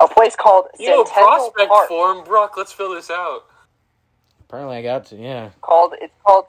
a 0.00 0.08
place 0.08 0.34
called 0.36 0.66
You 0.78 0.88
know, 0.90 1.04
Centennial 1.04 1.28
prospect 1.28 1.68
Park. 1.68 1.88
form, 1.88 2.24
Brock. 2.24 2.56
Let's 2.56 2.72
fill 2.72 2.94
this 2.94 3.10
out. 3.10 3.44
Apparently, 4.48 4.76
I 4.76 4.82
got 4.82 5.06
to. 5.06 5.16
Yeah. 5.16 5.50
called 5.60 5.94
it's 6.00 6.14
called 6.26 6.46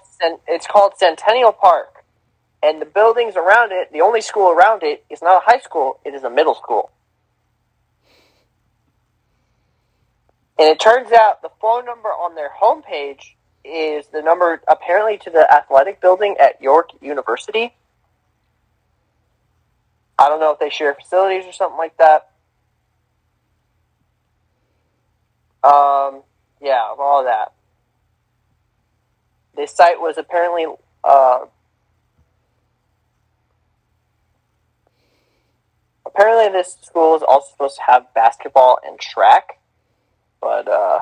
it's 0.47 0.67
called 0.67 0.93
Centennial 0.97 1.51
Park, 1.51 2.05
and 2.63 2.81
the 2.81 2.85
buildings 2.85 3.35
around 3.35 3.71
it, 3.73 3.91
the 3.91 4.01
only 4.01 4.21
school 4.21 4.51
around 4.51 4.83
it, 4.83 5.03
is 5.09 5.21
not 5.21 5.41
a 5.43 5.45
high 5.45 5.59
school; 5.59 5.99
it 6.05 6.13
is 6.13 6.23
a 6.23 6.29
middle 6.29 6.55
school. 6.55 6.91
And 10.59 10.67
it 10.67 10.79
turns 10.79 11.11
out 11.11 11.41
the 11.41 11.51
phone 11.61 11.85
number 11.85 12.09
on 12.09 12.35
their 12.35 12.49
homepage 12.49 13.35
is 13.63 14.07
the 14.07 14.21
number 14.21 14.61
apparently 14.67 15.17
to 15.19 15.29
the 15.29 15.51
athletic 15.53 16.01
building 16.01 16.35
at 16.39 16.61
York 16.61 16.89
University. 17.01 17.75
I 20.17 20.29
don't 20.29 20.39
know 20.39 20.51
if 20.51 20.59
they 20.59 20.69
share 20.69 20.95
facilities 20.95 21.45
or 21.45 21.51
something 21.51 21.77
like 21.77 21.95
that. 21.97 22.29
Um, 25.63 26.23
yeah, 26.61 26.93
all 26.97 27.23
that. 27.25 27.53
This 29.55 29.71
site 29.71 29.99
was 29.99 30.17
apparently 30.17 30.65
uh, 31.03 31.45
apparently 36.05 36.49
this 36.49 36.77
school 36.81 37.15
is 37.15 37.23
also 37.27 37.51
supposed 37.51 37.75
to 37.77 37.83
have 37.87 38.13
basketball 38.13 38.79
and 38.85 38.99
track, 38.99 39.56
but 40.41 40.67
uh, 40.67 40.99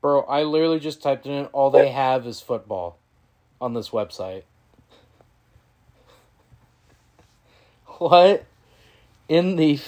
Bro, 0.00 0.22
I 0.22 0.42
literally 0.44 0.78
just 0.80 1.02
typed 1.02 1.26
in 1.26 1.46
all 1.46 1.70
they 1.70 1.90
have 1.90 2.26
is 2.26 2.40
football 2.40 2.98
on 3.60 3.74
this 3.74 3.90
website. 3.90 4.42
What 7.98 8.44
in 9.28 9.56
the 9.56 9.80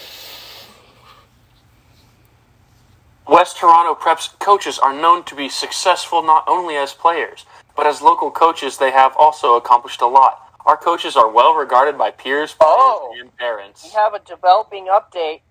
West 3.28 3.58
Toronto 3.58 3.94
Prep's 3.94 4.28
coaches 4.40 4.78
are 4.78 4.94
known 4.94 5.24
to 5.24 5.34
be 5.34 5.50
successful 5.50 6.22
not 6.22 6.44
only 6.48 6.76
as 6.76 6.94
players, 6.94 7.44
but 7.76 7.86
as 7.86 8.00
local 8.00 8.30
coaches, 8.30 8.78
they 8.78 8.90
have 8.90 9.14
also 9.18 9.56
accomplished 9.56 10.00
a 10.00 10.06
lot. 10.06 10.42
Our 10.64 10.76
coaches 10.78 11.16
are 11.16 11.28
well 11.30 11.54
regarded 11.54 11.98
by 11.98 12.10
peers, 12.10 12.54
players, 12.54 12.72
Oh. 12.74 13.14
and 13.20 13.36
parents. 13.36 13.84
we 13.84 13.90
have 13.90 14.14
a 14.14 14.20
developing 14.20 14.86
update. 14.86 15.42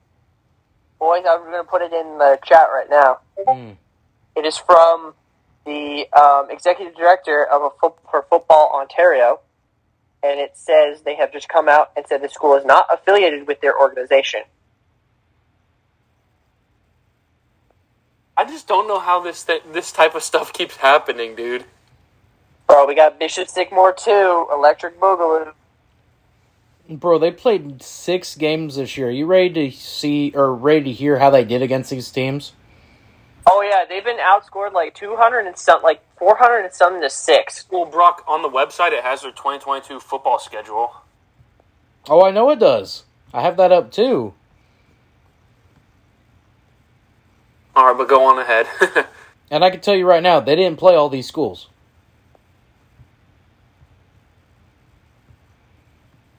Boys, 1.00 1.24
I'm 1.30 1.42
going 1.44 1.64
to 1.64 1.64
put 1.64 1.82
it 1.82 1.94
in 1.94 2.18
the 2.18 2.40
chat 2.44 2.68
right 2.74 2.90
now. 2.90 3.20
Hmm. 3.48 3.72
It 4.36 4.46
is 4.46 4.58
from 4.58 5.14
the 5.66 6.08
um, 6.18 6.50
executive 6.50 6.96
director 6.96 7.46
of 7.46 7.62
a 7.62 7.70
fo- 7.80 7.98
for 8.10 8.26
Football 8.30 8.72
Ontario, 8.74 9.42
and 10.24 10.40
it 10.40 10.58
says 10.58 11.02
they 11.02 11.16
have 11.16 11.32
just 11.32 11.50
come 11.50 11.70
out 11.70 11.92
and 11.96 12.06
said 12.08 12.22
the 12.22 12.30
school 12.30 12.56
is 12.58 12.66
not 12.66 12.88
affiliated 12.92 13.48
with 13.48 13.62
their 13.62 13.78
organization. 13.78 14.42
I 18.36 18.46
just 18.46 18.68
don't 18.68 18.88
know 18.88 19.00
how 19.00 19.20
this 19.20 19.44
th- 19.44 19.64
this 19.72 19.92
type 19.92 20.16
of 20.16 20.24
stuff 20.24 20.54
keeps 20.54 20.78
happening, 20.78 21.36
dude. 21.36 21.66
Bro, 22.68 22.86
we 22.86 22.96
got 22.96 23.18
Bishop 23.18 23.48
Sycamore 23.48 23.94
2, 23.94 24.48
Electric 24.52 25.00
Boogaloo. 25.00 25.54
Bro, 26.90 27.20
they 27.20 27.32
played 27.32 27.82
six 27.82 28.36
games 28.36 28.76
this 28.76 28.98
year. 28.98 29.08
Are 29.08 29.12
you 29.12 29.26
ready 29.26 29.50
to 29.70 29.78
see 29.78 30.32
or 30.34 30.54
ready 30.54 30.86
to 30.86 30.92
hear 30.92 31.20
how 31.20 31.30
they 31.30 31.44
did 31.44 31.62
against 31.62 31.90
these 31.90 32.10
teams? 32.10 32.54
Oh 33.50 33.62
yeah, 33.62 33.86
they've 33.88 34.04
been 34.04 34.18
outscored 34.18 34.74
like 34.74 34.94
200 34.94 35.48
and 35.48 35.58
some, 35.58 35.82
like 35.82 36.02
400 36.18 36.60
and 36.60 36.74
something 36.74 37.02
to 37.02 37.10
6. 37.10 37.66
Well, 37.72 37.86
Brock, 37.86 38.24
on 38.28 38.42
the 38.42 38.50
website, 38.50 38.92
it 38.92 39.04
has 39.04 39.22
their 39.22 39.32
2022 39.32 40.00
football 40.00 40.40
schedule. 40.40 40.96
Oh, 42.10 42.24
I 42.24 42.32
know 42.32 42.50
it 42.50 42.60
does. 42.60 43.04
I 43.34 43.42
have 43.42 43.58
that 43.58 43.72
up 43.72 43.92
too. 43.92 44.34
All 47.76 47.88
right, 47.88 47.98
but 47.98 48.08
go 48.08 48.26
on 48.26 48.40
ahead. 48.40 48.68
And 49.50 49.64
I 49.64 49.70
can 49.70 49.80
tell 49.80 49.96
you 49.96 50.06
right 50.06 50.24
now, 50.24 50.40
they 50.40 50.56
didn't 50.56 50.80
play 50.80 50.96
all 50.96 51.10
these 51.10 51.28
schools. 51.28 51.70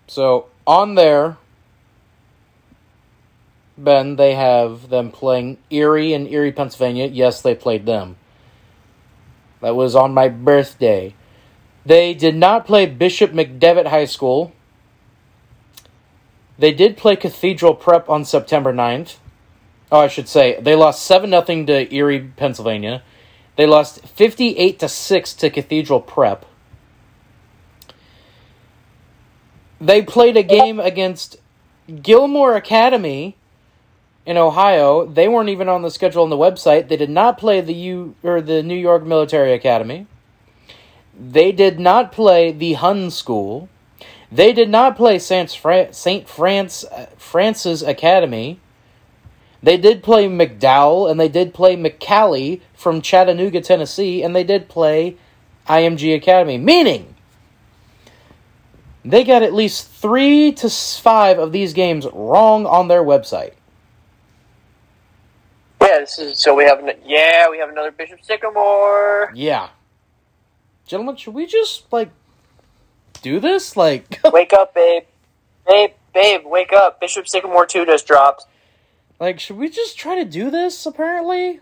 So 0.08 0.46
on 0.66 0.96
there, 0.96 1.36
Ben, 3.76 4.16
they 4.16 4.34
have 4.34 4.88
them 4.88 5.12
playing 5.12 5.58
Erie 5.70 6.12
and 6.12 6.26
Erie, 6.26 6.50
Pennsylvania. 6.50 7.06
Yes, 7.06 7.40
they 7.40 7.54
played 7.54 7.86
them. 7.86 8.16
That 9.60 9.76
was 9.76 9.94
on 9.94 10.12
my 10.12 10.28
birthday. 10.28 11.14
They 11.86 12.14
did 12.14 12.34
not 12.34 12.66
play 12.66 12.86
Bishop 12.86 13.32
McDevitt 13.32 13.86
High 13.86 14.04
School. 14.04 14.52
They 16.58 16.72
did 16.72 16.96
play 16.96 17.14
Cathedral 17.14 17.74
Prep 17.74 18.08
on 18.10 18.24
September 18.24 18.72
9th. 18.72 19.16
Oh, 19.90 20.00
I 20.00 20.08
should 20.08 20.28
say 20.28 20.60
they 20.60 20.74
lost 20.74 21.06
seven 21.06 21.30
nothing 21.30 21.66
to 21.66 21.94
Erie, 21.94 22.30
Pennsylvania. 22.36 23.02
They 23.56 23.66
lost 23.66 24.06
fifty 24.06 24.56
eight 24.58 24.78
to 24.80 24.88
six 24.88 25.32
to 25.34 25.48
Cathedral 25.48 26.00
Prep. 26.00 26.44
They 29.80 30.02
played 30.02 30.36
a 30.36 30.42
game 30.42 30.80
against 30.80 31.36
Gilmour 31.88 32.56
Academy 32.56 33.36
in 34.26 34.36
Ohio. 34.36 35.06
They 35.06 35.28
weren't 35.28 35.48
even 35.48 35.68
on 35.68 35.82
the 35.82 35.90
schedule 35.90 36.22
on 36.22 36.30
the 36.30 36.36
website. 36.36 36.88
They 36.88 36.96
did 36.96 37.10
not 37.10 37.38
play 37.38 37.60
the 37.60 37.74
U 37.74 38.14
or 38.22 38.40
the 38.40 38.62
New 38.62 38.76
York 38.76 39.04
Military 39.04 39.52
Academy. 39.52 40.06
They 41.18 41.52
did 41.52 41.80
not 41.80 42.12
play 42.12 42.52
the 42.52 42.74
Hun 42.74 43.10
School. 43.10 43.68
They 44.30 44.52
did 44.52 44.68
not 44.68 44.96
play 44.96 45.18
Saint 45.18 45.50
Saint 45.92 46.28
France 46.28 46.84
uh, 46.84 47.06
Francis 47.16 47.82
Academy. 47.82 48.60
They 49.62 49.76
did 49.76 50.02
play 50.02 50.28
McDowell 50.28 51.10
and 51.10 51.18
they 51.18 51.28
did 51.28 51.54
play 51.54 51.76
McCallie 51.76 52.60
from 52.74 53.00
Chattanooga, 53.00 53.60
Tennessee, 53.60 54.22
and 54.22 54.36
they 54.36 54.44
did 54.44 54.68
play 54.68 55.16
IMG 55.66 56.14
Academy. 56.14 56.58
Meaning, 56.58 57.14
they 59.10 59.24
got 59.24 59.42
at 59.42 59.54
least 59.54 59.88
three 59.88 60.52
to 60.52 60.68
five 60.68 61.38
of 61.38 61.52
these 61.52 61.72
games 61.72 62.06
wrong 62.12 62.66
on 62.66 62.88
their 62.88 63.02
website. 63.02 63.52
Yeah, 65.80 66.00
this 66.00 66.18
is 66.18 66.38
so 66.38 66.54
we 66.54 66.64
have 66.64 66.80
yeah, 67.04 67.48
we 67.48 67.58
have 67.58 67.70
another 67.70 67.90
Bishop 67.90 68.22
Sycamore. 68.22 69.32
Yeah. 69.34 69.70
Gentlemen, 70.86 71.16
should 71.16 71.34
we 71.34 71.46
just, 71.46 71.84
like, 71.92 72.10
do 73.20 73.40
this? 73.40 73.76
Like, 73.76 74.20
Wake 74.32 74.54
up, 74.54 74.74
babe. 74.74 75.02
Babe, 75.66 75.90
babe, 76.14 76.40
wake 76.46 76.72
up. 76.72 76.98
Bishop 76.98 77.28
Sycamore 77.28 77.66
2 77.66 77.84
just 77.84 78.06
dropped. 78.06 78.46
like, 79.20 79.38
should 79.38 79.56
we 79.58 79.68
just 79.68 79.98
try 79.98 80.14
to 80.14 80.24
do 80.24 80.50
this, 80.50 80.86
apparently? 80.86 81.60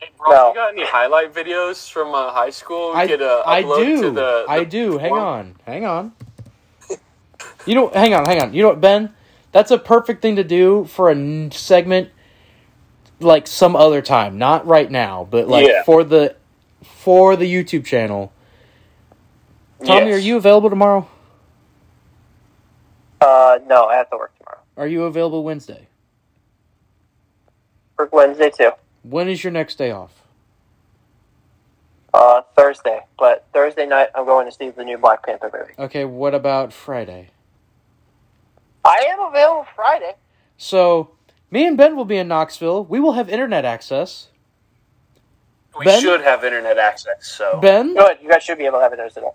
Hey, 0.00 0.10
Brock, 0.16 0.30
No. 0.30 0.48
you 0.48 0.54
got 0.54 0.72
any 0.72 0.84
highlight 0.86 1.34
videos 1.34 1.90
from 1.90 2.14
uh, 2.14 2.30
high 2.32 2.50
school? 2.50 2.90
We 2.92 2.98
I, 3.00 3.06
could 3.06 3.22
uh, 3.22 3.42
I 3.46 3.62
upload 3.62 3.84
do. 3.84 4.02
To 4.02 4.10
the, 4.12 4.44
I 4.48 4.58
the 4.60 4.64
do. 4.66 4.98
Hang 4.98 5.08
forum? 5.10 5.24
on. 5.24 5.56
Hang 5.66 5.84
on. 5.84 6.12
You 7.66 7.74
know, 7.74 7.88
hang 7.88 8.14
on, 8.14 8.24
hang 8.24 8.40
on. 8.40 8.54
You 8.54 8.62
know 8.62 8.68
what, 8.70 8.80
Ben? 8.80 9.12
That's 9.52 9.70
a 9.70 9.78
perfect 9.78 10.22
thing 10.22 10.36
to 10.36 10.44
do 10.44 10.84
for 10.86 11.10
a 11.10 11.14
n- 11.14 11.50
segment 11.50 12.10
like 13.20 13.46
some 13.46 13.74
other 13.76 14.00
time, 14.00 14.38
not 14.38 14.66
right 14.66 14.90
now, 14.90 15.26
but 15.30 15.48
like 15.48 15.66
Yeah. 15.66 15.82
for 15.84 16.04
the 16.04 16.36
for 16.82 17.36
the 17.36 17.52
YouTube 17.52 17.84
channel. 17.84 18.32
Tommy, 19.84 20.08
Yes. 20.08 20.16
are 20.16 20.20
you 20.20 20.36
available 20.36 20.70
tomorrow? 20.70 21.08
Uh, 23.20 23.58
no, 23.66 23.86
I 23.86 23.96
have 23.96 24.08
to 24.10 24.16
work 24.16 24.36
tomorrow. 24.38 24.60
Are 24.76 24.86
you 24.86 25.04
available 25.04 25.42
Wednesday? 25.44 25.88
Work 27.98 28.12
Wednesday 28.12 28.50
too. 28.50 28.70
When 29.02 29.28
is 29.28 29.42
your 29.42 29.52
next 29.52 29.76
day 29.76 29.90
off? 29.90 30.22
Uh, 32.14 32.42
Thursday, 32.56 33.00
but 33.18 33.46
Thursday 33.52 33.86
night 33.86 34.08
I'm 34.14 34.24
going 34.24 34.46
to 34.46 34.52
see 34.52 34.70
the 34.70 34.84
new 34.84 34.98
Black 34.98 35.24
Panther 35.24 35.50
movie. 35.52 35.72
Okay, 35.78 36.04
what 36.04 36.34
about 36.34 36.72
Friday? 36.72 37.30
I 38.84 39.06
am 39.12 39.20
available 39.28 39.66
Friday. 39.76 40.14
So, 40.56 41.10
me 41.50 41.66
and 41.66 41.76
Ben 41.76 41.96
will 41.96 42.04
be 42.06 42.16
in 42.16 42.26
Knoxville. 42.28 42.84
We 42.84 42.98
will 42.98 43.12
have 43.12 43.28
internet 43.28 43.64
access. 43.64 44.28
We 45.78 45.84
Ben? 45.84 46.00
should 46.00 46.22
have 46.22 46.42
internet 46.44 46.78
access. 46.78 47.26
So 47.28 47.60
Ben, 47.60 47.94
Good, 47.94 48.18
you 48.22 48.28
guys 48.28 48.42
should 48.42 48.58
be 48.58 48.64
able 48.64 48.78
to 48.78 48.82
have 48.82 48.92
it 48.92 48.96
Thursday 48.96 49.20
night. 49.20 49.34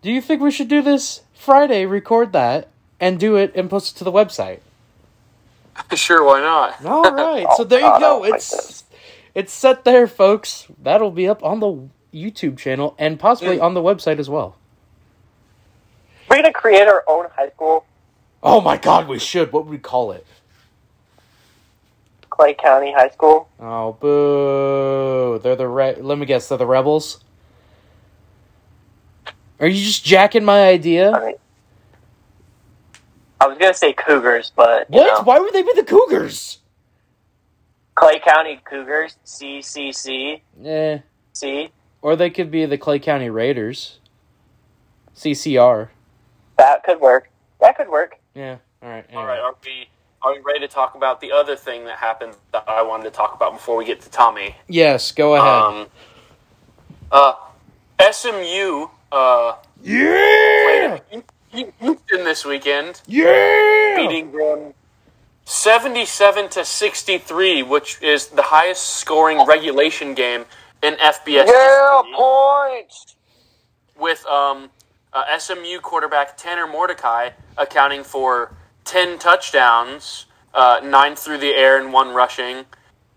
do 0.00 0.10
you 0.10 0.20
think 0.20 0.40
we 0.42 0.50
should 0.50 0.68
do 0.68 0.82
this 0.82 1.20
Friday, 1.34 1.86
record 1.86 2.32
that, 2.32 2.68
and 2.98 3.20
do 3.20 3.36
it 3.36 3.52
and 3.54 3.70
post 3.70 3.94
it 3.94 3.98
to 3.98 4.04
the 4.04 4.10
website? 4.10 4.60
sure, 5.94 6.24
why 6.24 6.40
not? 6.40 6.84
All 6.84 7.02
right. 7.02 7.46
so 7.56 7.62
Oh, 7.62 7.64
there 7.64 7.80
you 7.80 7.98
go. 8.00 8.18
like 8.20 8.34
It's 8.34 8.50
this. 8.50 8.84
it's 9.34 9.52
set 9.52 9.84
there, 9.84 10.06
folks. 10.06 10.66
That'll 10.82 11.10
be 11.10 11.28
up 11.28 11.42
on 11.44 11.60
the 11.60 11.88
YouTube 12.16 12.58
channel 12.58 12.94
and 12.98 13.18
possibly 13.18 13.56
Mm. 13.58 13.62
on 13.62 13.74
the 13.74 13.80
website 13.80 14.18
as 14.18 14.28
well. 14.28 14.56
We're 16.28 16.36
gonna 16.36 16.52
create 16.52 16.86
our 16.88 17.04
own 17.08 17.26
high 17.36 17.50
school, 17.50 17.84
Oh 18.42 18.60
my 18.60 18.76
god, 18.76 19.06
we 19.08 19.18
should. 19.18 19.52
What 19.52 19.64
would 19.66 19.70
we 19.70 19.78
call 19.78 20.12
it? 20.12 20.26
Clay 22.30 22.54
County 22.54 22.90
High 22.92 23.10
School. 23.10 23.48
Oh, 23.60 23.92
boo. 23.92 25.38
They're 25.42 25.54
the 25.56 25.68
re- 25.68 25.96
let 26.00 26.18
me 26.18 26.24
guess, 26.26 26.48
they're 26.48 26.56
the 26.58 26.66
rebels? 26.66 27.22
Are 29.60 29.66
you 29.68 29.84
just 29.84 30.04
jacking 30.04 30.44
my 30.44 30.60
I 30.64 30.68
idea? 30.68 31.12
mean, 31.24 31.34
I 33.42 33.46
was 33.48 33.58
gonna 33.58 33.74
say 33.74 33.92
Cougars, 33.92 34.52
but 34.54 34.86
you 34.88 35.00
What? 35.00 35.18
know, 35.18 35.22
Why 35.24 35.40
would 35.40 35.52
they 35.52 35.62
be 35.62 35.72
the 35.74 35.82
Cougars? 35.82 36.58
Clay 37.96 38.20
County 38.20 38.60
Cougars, 38.64 39.16
CCC, 39.24 40.42
Eh. 40.64 40.98
C. 41.32 41.70
Or 42.02 42.14
they 42.14 42.30
could 42.30 42.52
be 42.52 42.64
the 42.66 42.78
Clay 42.78 43.00
County 43.00 43.30
Raiders. 43.30 43.98
CCR. 45.16 45.88
That 46.56 46.84
could 46.84 47.00
work. 47.00 47.30
That 47.60 47.76
could 47.76 47.88
work. 47.88 48.18
Yeah. 48.34 48.56
All 48.80 48.88
right. 48.88 49.04
All 49.12 49.18
anyway. 49.22 49.24
right, 49.26 49.40
are 49.40 49.54
we 49.64 49.88
are 50.22 50.32
we 50.34 50.38
ready 50.40 50.60
to 50.60 50.68
talk 50.68 50.94
about 50.94 51.20
the 51.20 51.32
other 51.32 51.56
thing 51.56 51.84
that 51.86 51.98
happened 51.98 52.36
that 52.52 52.62
I 52.68 52.82
wanted 52.82 53.04
to 53.04 53.10
talk 53.10 53.34
about 53.34 53.54
before 53.54 53.76
we 53.76 53.84
get 53.84 54.00
to 54.02 54.10
Tommy? 54.10 54.54
Yes, 54.68 55.10
go 55.10 55.34
ahead. 55.34 55.48
Um, 55.48 55.86
uh, 57.10 57.34
SMU 58.12 58.86
uh, 59.10 59.56
yeah. 59.82 60.31
This 62.32 62.46
weekend, 62.46 63.02
Yeah. 63.06 63.94
beating 63.94 64.32
them 64.32 64.72
seventy-seven 65.44 66.48
to 66.56 66.64
sixty-three, 66.64 67.62
which 67.62 68.00
is 68.00 68.28
the 68.28 68.40
highest 68.44 68.96
scoring 68.96 69.44
regulation 69.44 70.14
game 70.14 70.46
in 70.82 70.94
FBS 70.94 71.44
history. 71.44 72.12
points. 72.14 73.16
with 73.98 74.24
um, 74.24 74.70
uh, 75.12 75.38
SMU 75.38 75.78
quarterback 75.80 76.38
Tanner 76.38 76.66
Mordecai 76.66 77.32
accounting 77.58 78.02
for 78.02 78.54
10 78.86 79.18
touchdowns, 79.18 80.24
uh, 80.54 80.80
nine 80.82 81.14
through 81.14 81.36
the 81.36 81.52
air 81.54 81.78
and 81.78 81.92
one 81.92 82.14
rushing, 82.14 82.64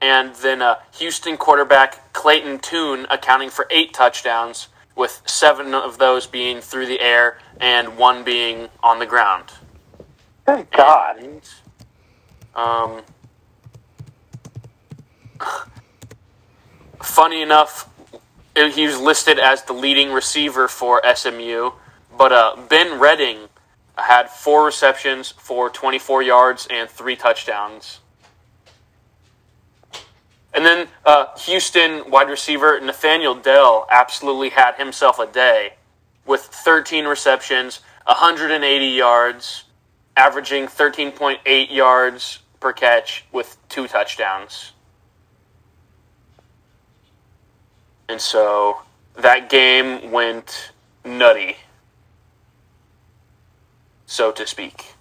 and 0.01 0.35
then 0.35 0.61
uh, 0.61 0.75
Houston 0.97 1.37
quarterback 1.37 2.11
Clayton 2.11 2.59
Tune 2.59 3.07
accounting 3.09 3.49
for 3.49 3.65
eight 3.71 3.93
touchdowns, 3.93 4.67
with 4.93 5.21
seven 5.25 5.73
of 5.73 5.99
those 5.99 6.27
being 6.27 6.59
through 6.59 6.85
the 6.87 6.99
air 6.99 7.37
and 7.59 7.97
one 7.97 8.23
being 8.23 8.69
on 8.83 8.99
the 8.99 9.05
ground. 9.05 9.51
Thank 10.45 10.71
God. 10.71 11.17
And, 11.17 11.41
um, 12.55 13.01
funny 17.01 17.41
enough, 17.41 17.89
he 18.55 18.85
was 18.85 18.99
listed 18.99 19.39
as 19.39 19.63
the 19.63 19.73
leading 19.73 20.11
receiver 20.11 20.67
for 20.67 21.01
SMU, 21.13 21.71
but 22.17 22.31
uh, 22.31 22.55
Ben 22.69 22.99
Redding 22.99 23.49
had 23.97 24.29
four 24.29 24.65
receptions 24.65 25.31
for 25.31 25.69
24 25.69 26.23
yards 26.23 26.67
and 26.69 26.89
three 26.89 27.15
touchdowns. 27.15 27.99
And 30.53 30.65
then 30.65 30.87
uh, 31.05 31.37
Houston 31.39 32.09
wide 32.09 32.29
receiver 32.29 32.79
Nathaniel 32.79 33.35
Dell 33.35 33.85
absolutely 33.89 34.49
had 34.49 34.75
himself 34.75 35.19
a 35.19 35.27
day 35.27 35.73
with 36.25 36.41
13 36.41 37.05
receptions, 37.05 37.81
180 38.05 38.85
yards, 38.85 39.65
averaging 40.15 40.67
13.8 40.67 41.71
yards 41.71 42.39
per 42.59 42.73
catch 42.73 43.25
with 43.31 43.57
two 43.69 43.87
touchdowns. 43.87 44.71
And 48.07 48.21
so 48.21 48.81
that 49.15 49.49
game 49.49 50.11
went 50.11 50.71
nutty, 51.03 51.57
so 54.05 54.31
to 54.31 54.45
speak. 54.45 54.93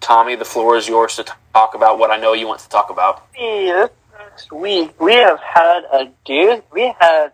Tommy, 0.00 0.36
the 0.36 0.44
floor 0.46 0.76
is 0.78 0.88
yours 0.88 1.16
to 1.16 1.24
talk 1.52 1.74
about 1.74 1.98
what 1.98 2.10
I 2.10 2.16
know 2.16 2.32
you 2.32 2.46
want 2.46 2.60
to 2.60 2.68
talk 2.70 2.88
about. 2.88 3.30
This 3.34 4.50
week 4.50 4.98
we 4.98 5.12
have 5.14 5.38
had 5.40 5.80
a 5.92 6.10
dude. 6.24 6.62
We 6.72 6.94
had 6.98 7.32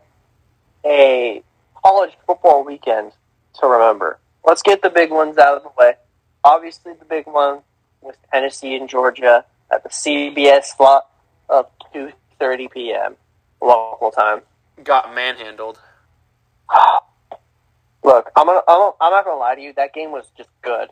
a 0.85 1.43
college 1.83 2.13
football 2.27 2.65
weekend 2.65 3.13
to 3.61 3.67
remember. 3.67 4.19
Let's 4.45 4.63
get 4.63 4.83
the 4.83 4.91
big 4.91 5.11
ones 5.11 5.39
out 5.39 5.57
of 5.57 5.63
the 5.63 5.71
way. 5.79 5.95
Obviously, 6.43 6.93
the 6.99 7.05
big 7.05 7.27
one 7.27 7.61
was 8.01 8.15
Tennessee 8.33 8.77
and 8.77 8.89
Georgia 8.89 9.45
at 9.73 9.83
the 9.83 9.89
CBS 9.89 10.65
slot 10.77 11.09
of 11.49 11.67
two 11.93 12.13
thirty 12.39 12.69
p.m. 12.69 13.17
local 13.61 14.11
time. 14.11 14.43
Got 14.83 15.15
manhandled. 15.15 15.79
Look, 18.05 18.31
I'm 18.37 18.47
gonna, 18.47 18.61
I'm, 18.69 18.93
I'm 19.01 19.13
not 19.13 19.25
gonna 19.25 19.41
lie 19.41 19.55
to 19.55 19.61
you. 19.61 19.73
That 19.75 19.95
game 19.95 20.13
was 20.13 20.27
just 20.37 20.51
good. 20.63 20.89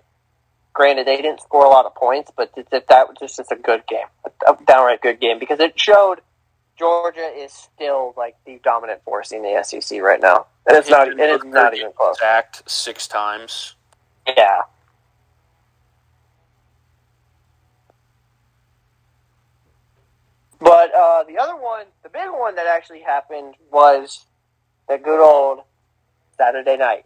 Granted, 0.73 1.07
they 1.07 1.17
didn't 1.17 1.43
score 1.43 1.67
a 1.67 1.69
lot 1.69 1.85
of 1.85 1.95
points, 1.95 2.31
but 2.35 2.55
th- 2.55 2.67
th- 2.71 2.85
that 2.89 3.07
was 3.07 3.19
just, 3.21 3.37
just 3.37 3.53
a 3.53 3.57
good 3.57 3.87
game, 3.87 4.07
a 4.47 4.57
downright 4.65 5.03
good 5.03 5.21
game 5.21 5.39
because 5.39 5.61
it 5.61 5.79
showed 5.79 6.23
Georgia 6.83 7.31
is 7.33 7.53
still 7.53 8.13
like 8.17 8.35
the 8.45 8.59
dominant 8.65 9.05
force 9.05 9.31
in 9.31 9.43
the 9.43 9.63
SEC 9.63 10.03
right 10.03 10.21
now, 10.21 10.47
and 10.67 10.77
it's 10.77 10.91
not, 10.91 11.07
it's 11.07 11.45
not 11.45 11.77
even 11.77 11.93
close. 11.93 12.19
Sacked 12.19 12.69
six 12.69 13.07
times. 13.07 13.77
Yeah. 14.27 14.63
But 20.59 20.93
uh, 20.93 21.23
the 21.29 21.39
other 21.39 21.55
one, 21.55 21.87
the 22.03 22.09
big 22.09 22.29
one 22.33 22.57
that 22.57 22.67
actually 22.67 23.03
happened 23.03 23.55
was 23.71 24.27
the 24.89 24.99
good 24.99 25.25
old 25.25 25.61
Saturday 26.37 26.77
night 26.77 27.05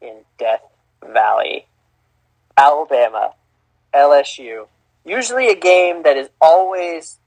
in 0.00 0.22
Death 0.38 0.62
Valley, 1.04 1.68
Alabama, 2.56 3.34
LSU. 3.94 4.66
Usually 5.04 5.50
a 5.50 5.56
game 5.56 6.02
that 6.02 6.16
is 6.16 6.30
always 6.40 7.20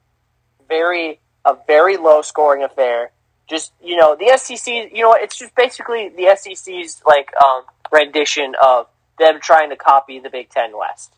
very 0.67 1.21
a 1.47 1.57
very 1.65 1.97
low 1.97 2.21
scoring 2.21 2.63
affair. 2.63 3.11
Just 3.49 3.71
you 3.81 3.95
know, 3.95 4.15
the 4.15 4.37
SEC. 4.37 4.67
You 4.67 5.03
know, 5.03 5.15
it's 5.17 5.37
just 5.37 5.55
basically 5.55 6.09
the 6.09 6.35
SEC's 6.35 7.01
like 7.05 7.31
um, 7.43 7.63
rendition 7.91 8.53
of 8.61 8.87
them 9.17 9.39
trying 9.41 9.69
to 9.69 9.77
copy 9.77 10.19
the 10.19 10.29
Big 10.29 10.49
Ten 10.49 10.77
West 10.77 11.13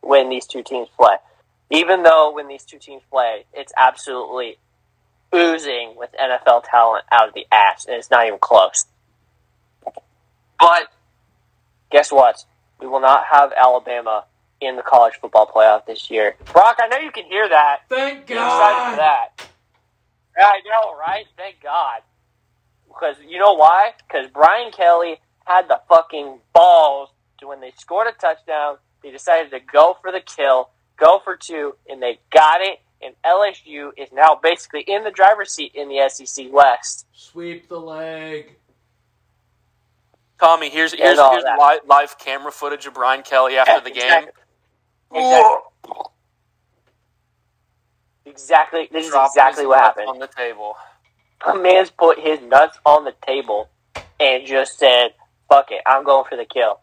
when 0.00 0.28
these 0.28 0.46
two 0.46 0.62
teams 0.62 0.88
play. 0.98 1.16
Even 1.70 2.02
though 2.02 2.32
when 2.34 2.48
these 2.48 2.64
two 2.64 2.78
teams 2.78 3.02
play, 3.10 3.44
it's 3.54 3.72
absolutely 3.76 4.58
oozing 5.34 5.94
with 5.96 6.10
NFL 6.20 6.64
talent 6.68 7.04
out 7.10 7.28
of 7.28 7.34
the 7.34 7.46
ass, 7.50 7.86
and 7.86 7.96
it's 7.96 8.10
not 8.10 8.26
even 8.26 8.38
close. 8.38 8.86
But 10.60 10.88
guess 11.90 12.10
what? 12.10 12.44
We 12.80 12.86
will 12.86 13.00
not 13.00 13.24
have 13.32 13.52
Alabama 13.52 14.24
in 14.60 14.76
the 14.76 14.82
college 14.82 15.14
football 15.20 15.46
playoff 15.46 15.86
this 15.86 16.10
year. 16.10 16.36
Brock, 16.52 16.76
I 16.80 16.88
know 16.88 16.98
you 16.98 17.10
can 17.10 17.24
hear 17.24 17.48
that. 17.48 17.80
Thank 17.88 18.30
I'm 18.30 18.36
excited 18.36 18.90
for 18.92 18.96
that. 18.96 19.48
I 20.36 20.60
know, 20.64 20.96
right? 20.98 21.26
Thank 21.36 21.62
God. 21.62 22.00
Because 22.88 23.16
you 23.26 23.38
know 23.38 23.54
why? 23.54 23.92
Because 24.06 24.28
Brian 24.32 24.72
Kelly 24.72 25.20
had 25.44 25.68
the 25.68 25.80
fucking 25.88 26.38
balls 26.52 27.10
to 27.38 27.48
when 27.48 27.60
they 27.60 27.72
scored 27.78 28.06
a 28.06 28.12
touchdown, 28.12 28.76
they 29.02 29.10
decided 29.10 29.50
to 29.50 29.60
go 29.60 29.96
for 30.00 30.10
the 30.12 30.20
kill, 30.20 30.70
go 30.96 31.20
for 31.22 31.36
two, 31.36 31.74
and 31.88 32.02
they 32.02 32.18
got 32.32 32.60
it. 32.60 32.78
And 33.02 33.14
LSU 33.24 33.90
is 33.98 34.08
now 34.12 34.38
basically 34.42 34.80
in 34.80 35.04
the 35.04 35.10
driver's 35.10 35.52
seat 35.52 35.72
in 35.74 35.88
the 35.88 36.08
SEC 36.08 36.46
West. 36.50 37.06
Sweep 37.12 37.68
the 37.68 37.78
leg. 37.78 38.56
Tommy, 40.40 40.68
here's 40.70 40.92
here's, 40.92 41.18
here's 41.18 41.44
live, 41.58 41.80
live 41.86 42.18
camera 42.18 42.50
footage 42.50 42.86
of 42.86 42.94
Brian 42.94 43.22
Kelly 43.22 43.56
after 43.56 43.72
Yeah, 43.72 43.80
the 43.80 43.90
game. 43.90 44.02
exactly. 44.04 44.32
Exactly. 45.14 46.00
Exactly. 48.26 48.88
This 48.90 49.06
is 49.08 49.14
exactly 49.14 49.66
what 49.66 49.78
happened. 49.80 50.08
on 50.08 50.18
the 50.18 50.26
table. 50.28 50.76
A 51.46 51.54
man's 51.54 51.90
put 51.90 52.18
his 52.18 52.40
nuts 52.40 52.78
on 52.86 53.04
the 53.04 53.14
table 53.26 53.68
and 54.18 54.46
just 54.46 54.78
said, 54.78 55.14
"Fuck 55.48 55.70
it, 55.70 55.82
I'm 55.86 56.04
going 56.04 56.24
for 56.24 56.36
the 56.36 56.44
kill." 56.46 56.80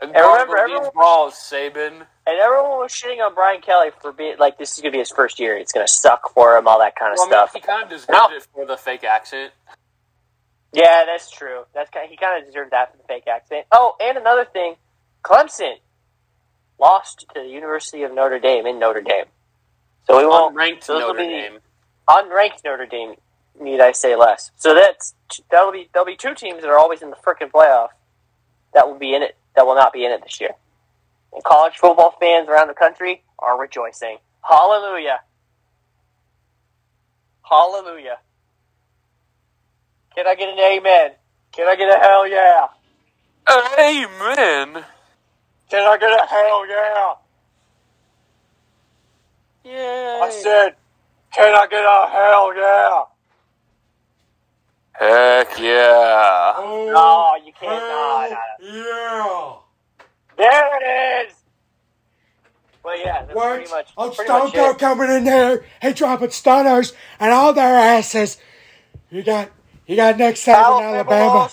And 0.00 0.12
remember, 0.14 0.58
everyone- 0.58 0.90
balls, 0.94 1.34
Saban. 1.34 2.06
And 2.26 2.38
everyone 2.38 2.78
was 2.78 2.92
shitting 2.92 3.24
on 3.24 3.34
Brian 3.34 3.60
Kelly 3.60 3.90
for 4.00 4.12
being 4.12 4.36
like, 4.38 4.58
"This 4.58 4.72
is 4.76 4.80
gonna 4.82 4.92
be 4.92 4.98
his 4.98 5.10
first 5.10 5.38
year. 5.40 5.56
It's 5.56 5.72
gonna 5.72 5.88
suck 5.88 6.28
for 6.32 6.56
him, 6.56 6.68
all 6.68 6.78
that 6.80 6.96
kind 6.96 7.12
of 7.12 7.18
Well, 7.18 7.26
I 7.26 7.30
mean, 7.30 7.48
stuff." 7.48 7.52
he 7.54 7.60
kind 7.60 7.82
of 7.84 7.88
deserved 7.88 8.10
No. 8.10 8.28
it 8.30 8.46
for 8.54 8.64
the 8.66 8.76
fake 8.76 9.04
accent. 9.04 9.52
Yeah, 10.72 11.04
that's 11.04 11.30
true. 11.30 11.66
That's 11.72 11.90
kind 11.90 12.08
he 12.10 12.16
kind 12.16 12.38
of 12.40 12.46
deserved 12.46 12.72
that 12.72 12.90
for 12.92 12.96
the 12.98 13.04
fake 13.04 13.26
accent. 13.26 13.66
Oh, 13.72 13.96
and 14.00 14.18
another 14.18 14.44
thing, 14.44 14.76
Clemson 15.24 15.80
lost 16.80 17.26
to 17.34 17.40
the 17.42 17.48
University 17.48 18.02
of 18.02 18.14
Notre 18.14 18.38
Dame 18.40 18.66
in 18.66 18.78
Notre 18.78 19.02
Dame, 19.02 19.26
so 20.06 20.18
we 20.18 20.26
won't 20.26 20.56
Unranked 20.56 20.86
those 20.86 21.02
will 21.02 21.14
Notre 21.14 21.18
be- 21.22 21.28
Dame. 21.28 21.58
unranked 22.08 22.64
Notre 22.64 22.86
Dame. 22.86 23.14
Need 23.60 23.80
I 23.80 23.92
say 23.92 24.16
less? 24.16 24.50
So 24.56 24.74
that's 24.74 25.14
that'll 25.50 25.72
be 25.72 25.88
there'll 25.92 26.06
be 26.06 26.16
two 26.16 26.34
teams 26.34 26.62
that 26.62 26.68
are 26.70 26.78
always 26.78 27.02
in 27.02 27.10
the 27.10 27.16
frickin' 27.16 27.50
playoff 27.50 27.88
that 28.72 28.86
will 28.88 28.98
be 28.98 29.14
in 29.14 29.22
it 29.22 29.36
that 29.56 29.66
will 29.66 29.74
not 29.74 29.92
be 29.92 30.04
in 30.04 30.12
it 30.12 30.22
this 30.22 30.40
year. 30.40 30.52
And 31.32 31.44
college 31.44 31.74
football 31.76 32.14
fans 32.18 32.48
around 32.48 32.68
the 32.68 32.74
country 32.74 33.22
are 33.38 33.60
rejoicing. 33.60 34.18
Hallelujah! 34.48 35.20
Hallelujah! 37.42 38.18
Can 40.14 40.26
I 40.26 40.34
get 40.34 40.48
an 40.48 40.58
amen? 40.58 41.10
Can 41.52 41.66
I 41.68 41.76
get 41.76 41.88
a 41.94 41.98
hell 42.00 42.26
yeah? 42.26 42.68
Amen. 43.78 44.84
Can 45.70 45.86
I 45.86 45.96
get 45.98 46.10
a 46.10 46.26
hell 46.26 46.68
yeah? 46.68 47.14
Yeah. 49.64 50.20
I 50.24 50.30
said, 50.30 50.76
can 51.32 51.54
I 51.54 51.66
get 51.68 51.84
a 51.84 52.08
hell 52.10 52.54
yeah? 52.56 53.04
Heck 54.94 55.58
yeah. 55.58 56.54
Oh, 56.56 56.86
mm. 56.88 56.92
No, 56.92 57.46
you 57.46 57.52
can't. 57.58 57.70
No, 57.70 58.28
no, 58.60 58.72
no. 58.72 59.62
Yeah. 60.38 60.38
There 60.38 61.22
it 61.22 61.26
is. 61.28 61.34
Well, 62.84 62.98
yeah, 62.98 63.22
that's 63.26 63.34
What? 63.34 63.56
pretty 63.56 63.70
much. 63.70 63.92
Old 63.96 64.14
pretty 64.16 64.28
Stone 64.28 64.44
much 64.46 64.54
Cold 64.54 64.76
it. 64.76 64.78
coming 64.78 65.10
in 65.10 65.24
there. 65.24 65.64
He 65.82 65.92
dropping 65.92 66.30
stunners 66.30 66.92
and 67.18 67.32
all 67.32 67.52
their 67.52 67.74
asses. 67.76 68.38
You 69.10 69.22
got 69.22 69.50
you 69.86 69.96
got 69.96 70.18
Nick 70.18 70.36
Saban, 70.36 70.82
Alabama 70.82 70.84
Alabama. 70.84 71.50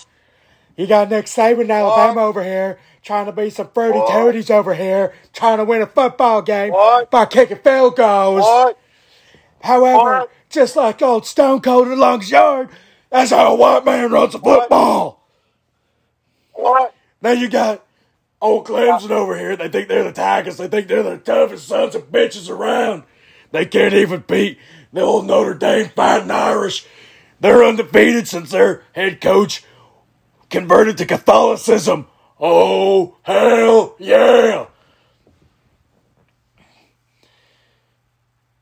You 0.76 0.86
got 0.86 1.10
Nick 1.10 1.26
Saban, 1.26 1.70
Alabama 1.70 2.22
over 2.22 2.42
here, 2.42 2.78
trying 3.08 3.24
to 3.24 3.32
be 3.32 3.48
some 3.48 3.70
fruity 3.72 3.98
What? 3.98 4.10
toadies 4.12 4.50
over 4.50 4.74
here, 4.74 5.14
trying 5.32 5.56
to 5.56 5.64
win 5.64 5.80
a 5.80 5.86
football 5.86 6.42
game 6.42 6.72
What? 6.74 7.10
by 7.10 7.24
kicking 7.24 7.56
field 7.56 7.96
goals. 7.96 8.42
What? 8.42 8.78
However, 9.62 10.26
just 10.50 10.76
like 10.76 11.00
old 11.00 11.24
Stone 11.24 11.62
Cold 11.62 11.88
in 11.88 11.98
Long's 11.98 12.30
yard, 12.30 12.68
that's 13.08 13.30
how 13.30 13.54
a 13.54 13.54
white 13.54 13.86
man 13.86 14.10
runs 14.10 14.34
a 14.34 14.38
football. 14.38 15.26
What? 16.52 16.94
Then 17.22 17.38
you 17.38 17.48
got 17.48 17.82
old 18.42 18.66
Clemson 18.66 19.10
over 19.10 19.38
here. 19.38 19.56
They 19.56 19.70
think 19.70 19.88
they're 19.88 20.04
the 20.04 20.12
Tigers. 20.12 20.58
They 20.58 20.68
think 20.68 20.88
they're 20.88 21.02
the 21.02 21.16
toughest 21.16 21.66
sons 21.66 21.94
of 21.94 22.12
bitches 22.12 22.50
around. 22.50 23.04
They 23.52 23.64
can't 23.64 23.94
even 23.94 24.22
beat 24.28 24.58
the 24.92 25.00
old 25.00 25.26
Notre 25.26 25.54
Dame 25.54 25.88
Fighting 25.96 26.30
Irish. 26.30 26.84
They're 27.40 27.64
undefeated 27.64 28.28
since 28.28 28.50
their 28.50 28.82
head 28.92 29.22
coach 29.22 29.64
converted 30.50 30.98
to 30.98 31.06
Catholicism. 31.06 32.06
Oh, 32.40 33.16
hell 33.22 33.96
yeah. 33.98 34.66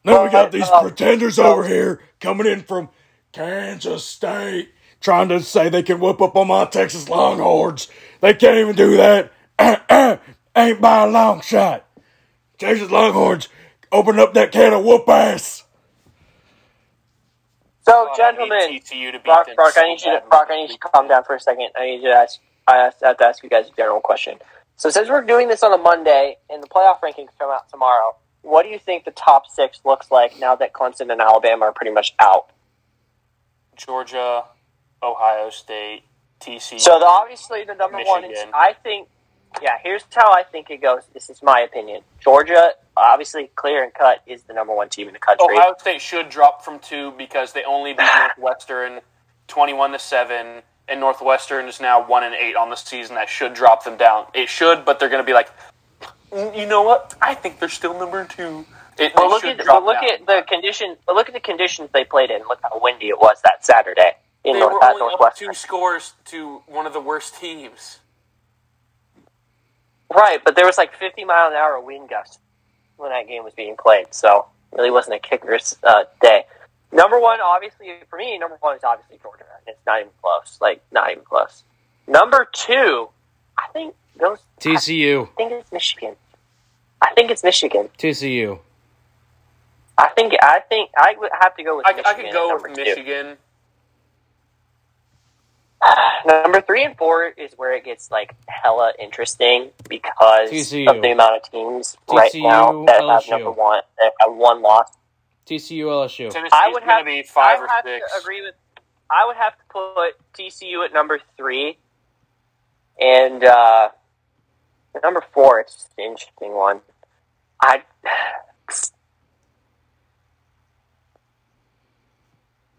Now 0.04 0.22
we 0.22 0.30
got 0.30 0.52
these 0.52 0.70
Uh, 0.70 0.82
pretenders 0.82 1.38
over 1.38 1.66
here 1.68 2.00
coming 2.20 2.46
in 2.46 2.62
from 2.62 2.90
Kansas 3.32 4.04
State 4.04 4.70
trying 5.00 5.28
to 5.30 5.40
say 5.42 5.68
they 5.68 5.82
can 5.84 6.00
whoop 6.00 6.22
up 6.22 6.36
on 6.36 6.48
my 6.48 6.66
Texas 6.66 7.08
Longhorns. 7.08 7.88
They 8.20 8.34
can't 8.34 8.58
even 8.58 8.76
do 8.76 8.96
that. 8.98 9.32
Ain't 10.56 10.80
by 10.80 11.04
a 11.04 11.08
long 11.08 11.42
shot. 11.42 11.86
Texas 12.58 12.90
Longhorns 12.90 13.48
open 13.92 14.18
up 14.20 14.34
that 14.34 14.52
can 14.52 14.72
of 14.74 14.84
whoop 14.84 15.08
ass. 15.08 15.64
So, 17.82 18.08
gentlemen, 18.16 18.70
need 18.70 18.82
TCU 18.84 19.12
to 19.12 19.18
beat 19.20 19.24
Brock, 19.24 19.46
Brock, 19.56 19.74
I 19.78 19.88
need 19.88 20.00
you 20.02 20.12
to 20.12 20.20
bad. 20.20 20.30
Brock, 20.30 20.48
I 20.50 20.56
need 20.56 20.70
you 20.70 20.76
to 20.76 20.80
calm 20.80 21.08
down 21.08 21.24
for 21.24 21.36
a 21.36 21.40
second. 21.40 21.68
I 21.76 21.86
need 21.86 22.02
you 22.02 22.10
to 22.10 22.14
ask. 22.16 22.40
I 22.66 22.76
have 23.00 23.18
to 23.18 23.24
ask 23.24 23.42
you 23.42 23.48
guys 23.48 23.68
a 23.68 23.76
general 23.76 24.00
question. 24.00 24.38
So, 24.76 24.90
since 24.90 25.08
we're 25.08 25.22
doing 25.22 25.48
this 25.48 25.62
on 25.62 25.72
a 25.72 25.78
Monday 25.78 26.36
and 26.50 26.62
the 26.62 26.66
playoff 26.66 27.00
rankings 27.00 27.28
come 27.38 27.50
out 27.50 27.68
tomorrow, 27.70 28.16
what 28.42 28.62
do 28.62 28.68
you 28.68 28.78
think 28.78 29.04
the 29.04 29.10
top 29.10 29.48
six 29.48 29.80
looks 29.84 30.10
like 30.10 30.38
now 30.38 30.54
that 30.56 30.72
Clemson 30.72 31.10
and 31.10 31.20
Alabama 31.20 31.66
are 31.66 31.72
pretty 31.72 31.92
much 31.92 32.14
out? 32.18 32.50
Georgia, 33.76 34.44
Ohio 35.02 35.50
State, 35.50 36.02
TCU. 36.40 36.80
So, 36.80 36.98
the, 36.98 37.06
obviously, 37.06 37.64
the 37.64 37.74
number 37.74 37.98
one 38.04 38.24
is 38.24 38.38
I 38.52 38.74
think. 38.82 39.08
Yeah, 39.62 39.78
here's 39.82 40.04
how 40.14 40.32
I 40.32 40.42
think 40.42 40.68
it 40.68 40.82
goes. 40.82 41.02
This 41.14 41.30
is 41.30 41.42
my 41.42 41.60
opinion. 41.60 42.02
Georgia, 42.20 42.72
obviously, 42.94 43.50
clear 43.54 43.82
and 43.82 43.94
cut, 43.94 44.18
is 44.26 44.42
the 44.42 44.52
number 44.52 44.74
one 44.74 44.90
team 44.90 45.06
in 45.06 45.14
the 45.14 45.18
country. 45.18 45.46
Ohio 45.50 45.74
State 45.78 46.02
should 46.02 46.28
drop 46.28 46.62
from 46.62 46.78
two 46.78 47.12
because 47.16 47.54
they 47.54 47.64
only 47.64 47.94
beat 47.94 48.06
Northwestern 48.38 49.00
twenty-one 49.48 49.92
to 49.92 49.98
seven, 49.98 50.62
and 50.88 51.00
Northwestern 51.00 51.66
is 51.66 51.80
now 51.80 52.06
one 52.06 52.22
and 52.24 52.34
eight 52.34 52.56
on 52.56 52.70
the 52.70 52.76
season. 52.76 53.16
That 53.16 53.28
should 53.28 53.54
drop 53.54 53.84
them 53.84 53.96
down. 53.96 54.26
It 54.34 54.48
should, 54.48 54.84
but 54.84 54.98
they're 55.00 55.08
going 55.08 55.22
to 55.22 55.26
be 55.26 55.32
like, 55.34 55.50
"Mm, 56.32 56.56
you 56.56 56.66
know 56.66 56.82
what? 56.82 57.14
I 57.20 57.34
think 57.34 57.58
they're 57.58 57.68
still 57.68 57.98
number 57.98 58.24
two. 58.24 58.64
It, 58.98 59.12
they 59.14 59.28
look 59.28 59.44
at 59.44 59.58
look 59.58 60.00
down. 60.00 60.04
at 60.10 60.26
the 60.26 60.44
condition. 60.48 60.96
But 61.06 61.16
look 61.16 61.28
at 61.28 61.34
the 61.34 61.40
conditions 61.40 61.90
they 61.92 62.04
played 62.04 62.30
in. 62.30 62.40
Look 62.48 62.60
how 62.62 62.80
windy 62.80 63.08
it 63.08 63.18
was 63.18 63.38
that 63.44 63.64
Saturday 63.64 64.12
in 64.44 64.54
They 64.54 64.60
North, 64.60 64.72
were 64.74 64.84
at 64.84 64.92
only 64.94 65.02
up 65.14 65.20
Northwestern. 65.20 65.48
two 65.48 65.54
scores 65.54 66.14
to 66.26 66.62
one 66.66 66.86
of 66.86 66.92
the 66.92 67.00
worst 67.00 67.36
teams. 67.38 67.98
Right, 70.14 70.38
but 70.44 70.54
there 70.54 70.64
was 70.64 70.78
like 70.78 70.94
50 70.94 71.24
mile 71.24 71.48
an 71.48 71.54
hour 71.54 71.80
wind 71.80 72.08
gusts 72.08 72.38
when 72.96 73.10
that 73.10 73.26
game 73.28 73.44
was 73.44 73.52
being 73.54 73.76
played, 73.76 74.14
so 74.14 74.46
really 74.72 74.90
wasn't 74.90 75.16
a 75.16 75.18
kicker's 75.18 75.76
uh, 75.82 76.04
day. 76.22 76.46
Number 76.92 77.18
one, 77.20 77.40
obviously, 77.40 77.92
for 78.08 78.16
me, 78.16 78.38
number 78.38 78.56
one 78.60 78.76
is 78.76 78.84
obviously 78.84 79.18
Georgia. 79.22 79.44
It's 79.66 79.78
not 79.86 80.00
even 80.00 80.12
close. 80.22 80.58
Like, 80.60 80.82
not 80.92 81.10
even 81.10 81.24
close. 81.24 81.64
Number 82.06 82.46
two, 82.52 83.08
I 83.58 83.66
think 83.72 83.94
goes. 84.18 84.38
TCU. 84.60 85.28
I 85.28 85.30
think 85.36 85.52
it's 85.52 85.72
Michigan. 85.72 86.16
I 87.02 87.12
think 87.14 87.30
it's 87.30 87.44
Michigan. 87.44 87.88
TCU. 87.98 88.58
I 89.98 90.08
think 90.08 90.34
I 90.40 90.60
think 90.68 90.90
I 90.96 91.14
would 91.18 91.30
have 91.40 91.56
to 91.56 91.62
go 91.62 91.78
with 91.78 91.86
I, 91.86 91.92
Michigan. 91.92 92.12
I 92.14 92.22
could 92.22 92.32
go 92.32 92.54
with 92.54 92.62
number 92.62 92.74
two. 92.76 92.84
Michigan. 92.84 93.36
Number 96.26 96.60
three 96.62 96.84
and 96.84 96.96
four 96.96 97.26
is 97.26 97.52
where 97.56 97.74
it 97.74 97.84
gets 97.84 98.10
like 98.10 98.34
hella 98.48 98.92
interesting 98.98 99.70
because 99.88 100.50
TCU. 100.50 100.88
of 100.88 101.02
the 101.02 101.10
amount 101.10 101.36
of 101.36 101.50
teams 101.50 101.96
right 102.10 102.30
now 102.34 102.84
that 102.86 103.02
have 103.02 103.28
number 103.28 103.50
one 103.50 103.82
that 103.98 104.12
have 104.20 104.34
one 104.34 104.62
loss. 104.62 104.90
TCU 105.46 105.84
LSU. 105.84 106.30
Tennessee's 106.30 106.50
I 106.52 106.68
would 106.72 106.82
have 106.82 107.00
to 107.00 107.04
be 107.04 107.22
five 107.22 107.58
I 107.58 107.62
or 107.62 107.68
have 107.68 107.84
six. 107.84 108.12
to 108.12 108.20
agree 108.20 108.42
with. 108.42 108.54
I 109.10 109.24
would 109.26 109.36
have 109.36 109.54
to 109.56 109.62
put 109.68 110.14
TCU 110.34 110.84
at 110.84 110.92
number 110.92 111.20
three, 111.36 111.78
and 113.00 113.44
uh, 113.44 113.90
number 115.02 115.22
four. 115.32 115.60
It's 115.60 115.74
just 115.74 115.92
an 115.98 116.04
interesting 116.04 116.54
one. 116.54 116.80
I. 117.60 117.82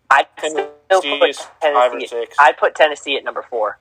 I'd 0.10 0.27
still 0.38 1.02
put 1.02 1.30
is 1.30 1.39
five 1.61 1.91
or 1.91 1.99
Tennessee. 1.99 2.26
I'd 2.39 2.57
put 2.57 2.76
Tennessee 2.76 3.18
at 3.18 3.26
number 3.26 3.41
four. 3.49 3.77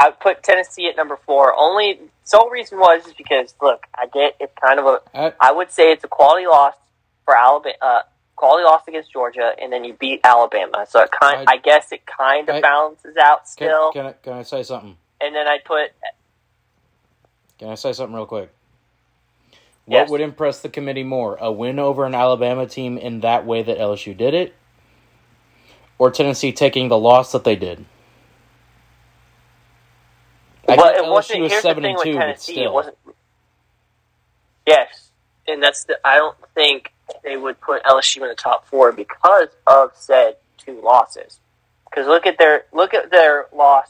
I, 0.00 0.10
put 0.10 0.42
Tennessee 0.42 0.88
at 0.88 0.96
number 0.96 1.18
four. 1.26 1.54
Only 1.56 2.00
sole 2.24 2.50
reason 2.50 2.78
was 2.78 3.06
is 3.06 3.14
because 3.14 3.54
look, 3.60 3.86
I 3.96 4.06
get 4.06 4.36
it's 4.40 4.52
kind 4.60 4.78
of 4.78 4.86
a 4.86 5.00
I, 5.14 5.32
I 5.40 5.52
would 5.52 5.70
say 5.72 5.92
it's 5.92 6.04
a 6.04 6.08
quality 6.08 6.46
loss 6.46 6.74
for 7.24 7.36
Alabama. 7.36 7.74
Uh, 7.80 8.00
quality 8.36 8.64
loss 8.64 8.82
against 8.86 9.12
Georgia, 9.12 9.52
and 9.60 9.72
then 9.72 9.84
you 9.84 9.94
beat 9.94 10.20
Alabama. 10.22 10.86
So 10.88 11.02
it 11.02 11.10
kind, 11.10 11.48
I- 11.48 11.54
I, 11.54 11.56
guess 11.56 11.90
it 11.90 12.02
kind 12.06 12.48
of 12.48 12.56
I- 12.56 12.60
balances 12.60 13.16
out 13.16 13.40
can, 13.40 13.46
still. 13.46 13.92
can, 13.92 14.06
I, 14.06 14.12
can 14.12 14.32
I 14.34 14.42
say 14.42 14.62
something? 14.62 14.96
and 15.20 15.34
then 15.34 15.46
I 15.48 15.58
put 15.64 15.90
Can 17.58 17.68
I 17.70 17.74
say 17.74 17.92
something 17.92 18.14
real 18.14 18.26
quick? 18.26 18.50
Yes. 19.86 20.08
What 20.08 20.12
would 20.12 20.20
impress 20.20 20.60
the 20.60 20.68
committee 20.68 21.02
more? 21.02 21.36
A 21.40 21.50
win 21.50 21.78
over 21.78 22.04
an 22.04 22.14
Alabama 22.14 22.66
team 22.66 22.98
in 22.98 23.20
that 23.20 23.46
way 23.46 23.62
that 23.62 23.78
LSU 23.78 24.16
did 24.16 24.34
it? 24.34 24.54
Or 25.98 26.10
Tennessee 26.10 26.52
taking 26.52 26.88
the 26.88 26.98
loss 26.98 27.32
that 27.32 27.44
they 27.44 27.56
did? 27.56 27.84
I 30.68 30.76
well, 30.76 30.92
get 30.92 31.04
it 31.04 31.08
wasn't. 31.08 31.40
LSU 31.40 31.44
is 31.46 31.52
Here's 31.52 31.62
the 31.64 31.68
7 31.68 31.82
thing 31.82 31.90
and 31.92 31.98
with 31.98 32.04
2, 32.04 32.14
but 32.14 32.20
Tennessee, 32.20 32.52
it 32.52 32.54
still. 32.56 32.74
wasn't. 32.74 32.96
Yes, 34.66 35.10
and 35.46 35.62
that's 35.62 35.84
the. 35.84 35.98
I 36.04 36.16
don't 36.16 36.36
think 36.54 36.92
they 37.24 37.36
would 37.36 37.60
put 37.60 37.82
LSU 37.84 38.22
in 38.22 38.28
the 38.28 38.34
top 38.34 38.66
four 38.68 38.92
because 38.92 39.48
of 39.66 39.92
said 39.94 40.36
two 40.58 40.80
losses. 40.82 41.40
Because 41.88 42.06
look 42.06 42.26
at 42.26 42.38
their 42.38 42.64
look 42.72 42.92
at 42.94 43.10
their 43.10 43.46
loss. 43.54 43.88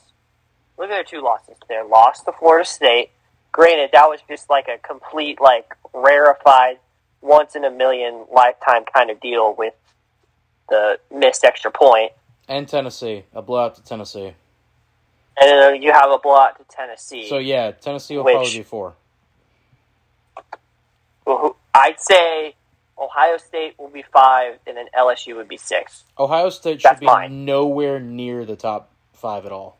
Look 0.78 0.90
at 0.90 0.94
their 0.94 1.04
two 1.04 1.20
losses. 1.20 1.56
Their 1.68 1.84
loss 1.84 2.22
to 2.24 2.32
Florida 2.32 2.64
State. 2.64 3.10
Granted, 3.50 3.90
that 3.92 4.04
was 4.08 4.20
just 4.28 4.48
like 4.48 4.68
a 4.68 4.78
complete 4.78 5.40
like 5.40 5.74
rarefied 5.92 6.78
once 7.20 7.56
in 7.56 7.64
a 7.64 7.70
million 7.70 8.24
lifetime 8.32 8.84
kind 8.94 9.10
of 9.10 9.20
deal 9.20 9.54
with 9.56 9.74
the 10.68 11.00
missed 11.12 11.44
extra 11.44 11.70
point, 11.70 12.12
And 12.46 12.68
Tennessee, 12.68 13.24
a 13.32 13.42
blowout 13.42 13.74
to 13.76 13.82
Tennessee. 13.82 14.34
And 15.40 15.50
then 15.50 15.82
you 15.82 15.92
have 15.92 16.10
a 16.10 16.18
blowout 16.18 16.56
to 16.58 16.64
Tennessee. 16.74 17.28
So 17.28 17.38
yeah, 17.38 17.70
Tennessee 17.72 18.16
will 18.16 18.24
Which- 18.24 18.34
probably 18.34 18.58
be 18.58 18.62
four. 18.62 18.94
I'd 21.74 22.00
say 22.00 22.54
Ohio 22.98 23.36
State 23.36 23.78
will 23.78 23.88
be 23.90 24.02
five, 24.12 24.58
and 24.66 24.76
then 24.76 24.86
LSU 24.98 25.36
would 25.36 25.46
be 25.48 25.56
six. 25.58 26.04
Ohio 26.18 26.50
State 26.50 26.80
should 26.80 26.98
be 26.98 27.06
mine. 27.06 27.44
nowhere 27.44 28.00
near 28.00 28.44
the 28.44 28.56
top 28.56 28.88
five 29.12 29.44
at 29.46 29.52
all. 29.52 29.76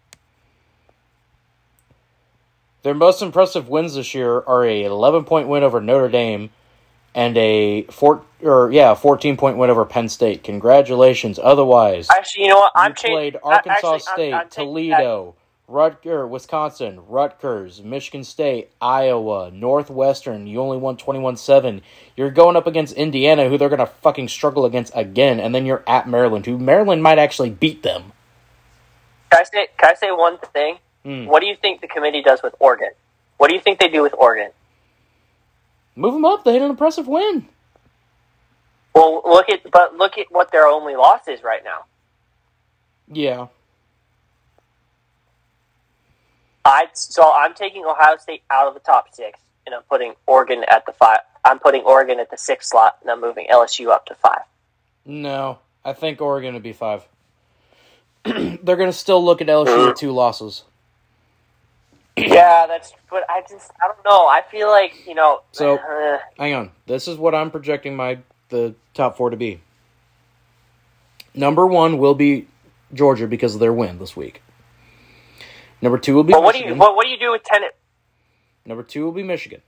Their 2.83 2.95
most 2.95 3.23
impressive 3.23 3.69
wins 3.69 3.95
this 3.95 4.15
year 4.15 4.41
are 4.47 4.65
a 4.65 4.85
11 4.85 5.25
point 5.25 5.49
win 5.49 5.63
over 5.65 5.81
Notre 5.81 6.09
Dame 6.09 6.51
and 7.15 7.37
a 7.37 7.83
four 7.85 8.23
or 8.43 8.71
yeah, 8.71 8.95
14 8.95 9.37
point 9.37 9.57
win 9.57 9.69
over 9.71 9.85
Penn 9.85 10.09
State. 10.09 10.45
Congratulations. 10.45 11.41
Otherwise, 11.43 12.09
Actually, 12.11 12.45
you 12.45 12.51
know 12.51 12.59
what? 12.61 12.73
I'm 12.77 12.91
you 12.91 12.95
changing- 12.95 13.17
played 13.17 13.37
Arkansas 13.43 13.73
actually, 13.75 13.91
I'm- 13.91 14.01
State, 14.01 14.33
I'm 14.35 14.39
that- 14.45 14.51
Toledo, 14.53 15.35
Rutger, 15.69 16.27
Wisconsin, 16.27 17.01
Rutgers, 17.07 17.83
Michigan 17.83 18.25
State, 18.25 18.71
Iowa, 18.81 19.51
Northwestern. 19.51 20.47
You 20.47 20.61
only 20.61 20.79
won 20.79 20.97
21-7. 20.97 21.83
You're 22.17 22.31
going 22.31 22.57
up 22.57 22.67
against 22.67 22.95
Indiana, 22.95 23.49
who 23.49 23.59
they're 23.59 23.69
going 23.69 23.79
to 23.79 23.87
fucking 23.87 24.29
struggle 24.29 24.65
against 24.65 24.93
again, 24.97 25.39
and 25.39 25.55
then 25.55 25.67
you're 25.67 25.85
at 25.87 26.09
Maryland, 26.09 26.47
who 26.47 26.57
Maryland 26.57 27.03
might 27.03 27.19
actually 27.19 27.51
beat 27.51 27.83
them. 27.83 28.13
Can 29.31 29.41
I 29.41 29.45
say? 29.45 29.69
Can 29.77 29.91
I 29.91 29.95
say 29.95 30.11
one 30.11 30.39
thing? 30.39 30.79
Hmm. 31.05 31.27
What 31.27 31.41
do 31.41 31.47
you 31.47 31.57
think 31.57 31.83
the 31.83 31.87
committee 31.87 32.23
does 32.23 32.43
with 32.43 32.55
Oregon? 32.59 32.91
What 33.37 33.49
do 33.49 33.55
you 33.55 33.61
think 33.61 33.79
they 33.79 33.89
do 33.89 34.03
with 34.03 34.15
Oregon? 34.15 34.53
Move 35.95 36.15
them 36.15 36.25
up. 36.25 36.45
They 36.45 36.55
had 36.55 36.63
an 36.63 36.71
impressive 36.71 37.07
win. 37.07 37.47
Well, 38.95 39.21
look 39.25 39.51
at 39.51 39.71
but 39.71 39.97
look 39.97 40.17
at 40.17 40.27
what 40.31 40.51
their 40.51 40.67
only 40.67 40.97
loss 40.97 41.29
is 41.29 41.43
right 41.43 41.63
now. 41.63 41.85
Yeah. 43.13 43.49
I 46.69 46.87
so 46.93 47.33
I'm 47.35 47.55
taking 47.55 47.85
Ohio 47.87 48.17
State 48.19 48.43
out 48.51 48.69
of 48.69 48.75
the 48.75 48.81
top 48.81 49.15
six, 49.15 49.41
and 49.67 49.75
I'm 49.75 49.83
putting 49.89 50.13
Oregon 50.27 50.65
at 50.69 50.85
the 50.85 50.93
five. 50.93 51.21
I'm 51.45 51.59
putting 51.59 51.83
Oregon 51.83 52.21
at 52.21 52.31
the 52.31 52.37
sixth 52.37 52.69
slot, 52.71 52.99
and 53.01 53.11
I'm 53.11 53.21
moving 53.21 53.47
LSU 53.51 53.89
up 53.89 54.05
to 54.07 54.15
five. 54.15 54.43
No, 55.07 55.61
I 55.85 55.95
think 55.95 56.21
Oregon 56.21 56.53
would 56.53 56.63
be 56.63 56.75
five. 56.75 57.05
they're 58.25 58.77
going 58.77 58.91
to 58.91 58.93
still 58.93 59.25
look 59.25 59.41
at 59.41 59.47
LSU 59.47 59.87
with 59.89 59.97
two 59.97 60.13
losses. 60.13 60.65
Yeah, 62.19 62.67
that's. 62.67 62.93
But 63.09 63.25
I 63.31 63.43
just 63.49 63.71
I 63.83 63.87
don't 63.87 64.05
know. 64.05 64.27
I 64.27 64.43
feel 64.51 64.69
like 64.69 65.07
you 65.07 65.15
know. 65.15 65.41
So- 65.53 65.77
uh, 65.79 66.19
Hang 66.37 66.53
on. 66.53 66.71
This 66.87 67.09
is 67.09 67.17
what 67.17 67.35
I'm 67.35 67.51
projecting 67.51 67.97
my 67.97 68.19
the 68.51 68.75
top 68.93 69.17
four 69.17 69.31
to 69.31 69.37
be. 69.37 69.61
Number 71.35 71.67
one 71.67 71.99
will 71.99 72.15
be 72.15 72.47
Georgia 72.93 73.27
because 73.27 73.55
of 73.55 73.61
their 73.61 73.73
win 73.73 73.99
this 73.99 74.17
week. 74.17 74.43
Number 75.81 75.99
two 75.99 76.15
will 76.15 76.25
be 76.25 76.33
but 76.33 76.43
what 76.43 76.55
do 76.55 76.61
you 76.61 76.75
what, 76.75 76.97
what 76.97 77.05
do 77.05 77.11
you 77.11 77.19
do 77.19 77.31
with 77.33 77.43
ten? 77.45 77.63
Number 78.65 78.83
two 78.83 79.05
will 79.05 79.13
be 79.13 79.23
Michigan. 79.23 79.63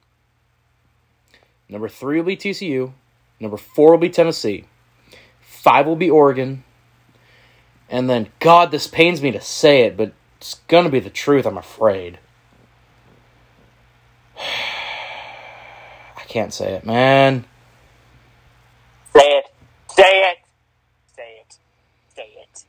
Number 1.69 1.89
three 1.89 2.17
will 2.19 2.27
be 2.27 2.37
TCU. 2.37 2.93
Number 3.39 3.57
four 3.57 3.93
will 3.93 3.99
be 3.99 4.11
Tennessee. 4.11 4.67
Five 5.41 5.87
will 5.87 5.97
be 5.97 6.11
Oregon. 6.11 6.65
And 7.89 8.09
then, 8.09 8.29
God, 8.39 8.71
this 8.71 8.87
pains 8.87 9.23
me 9.23 9.31
to 9.33 9.41
say 9.41 9.83
it, 9.83 9.97
but 9.97 10.13
it's 10.39 10.55
going 10.69 10.85
to 10.85 10.91
be 10.91 11.01
the 11.01 11.11
truth, 11.11 11.47
I'm 11.47 11.59
afraid. 11.59 12.19
I 14.39 16.23
can't 16.29 16.55
say 16.55 16.75
it, 16.75 16.87
man. 16.87 17.45
Say 19.13 19.27
it. 19.27 19.47
Say 19.89 20.03
it. 20.05 20.39
Say 21.17 21.41
it. 21.41 21.59
Say 22.15 22.29
it. 22.41 22.65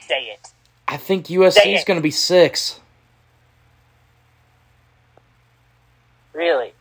Say 0.00 0.20
it. 0.32 0.53
I 0.94 0.96
think 0.96 1.26
USC 1.26 1.74
is 1.74 1.82
going 1.82 1.98
to 1.98 2.02
be 2.02 2.12
six. 2.12 2.78
Really? 6.32 6.72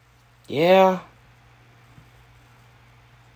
Yeah. 0.48 1.00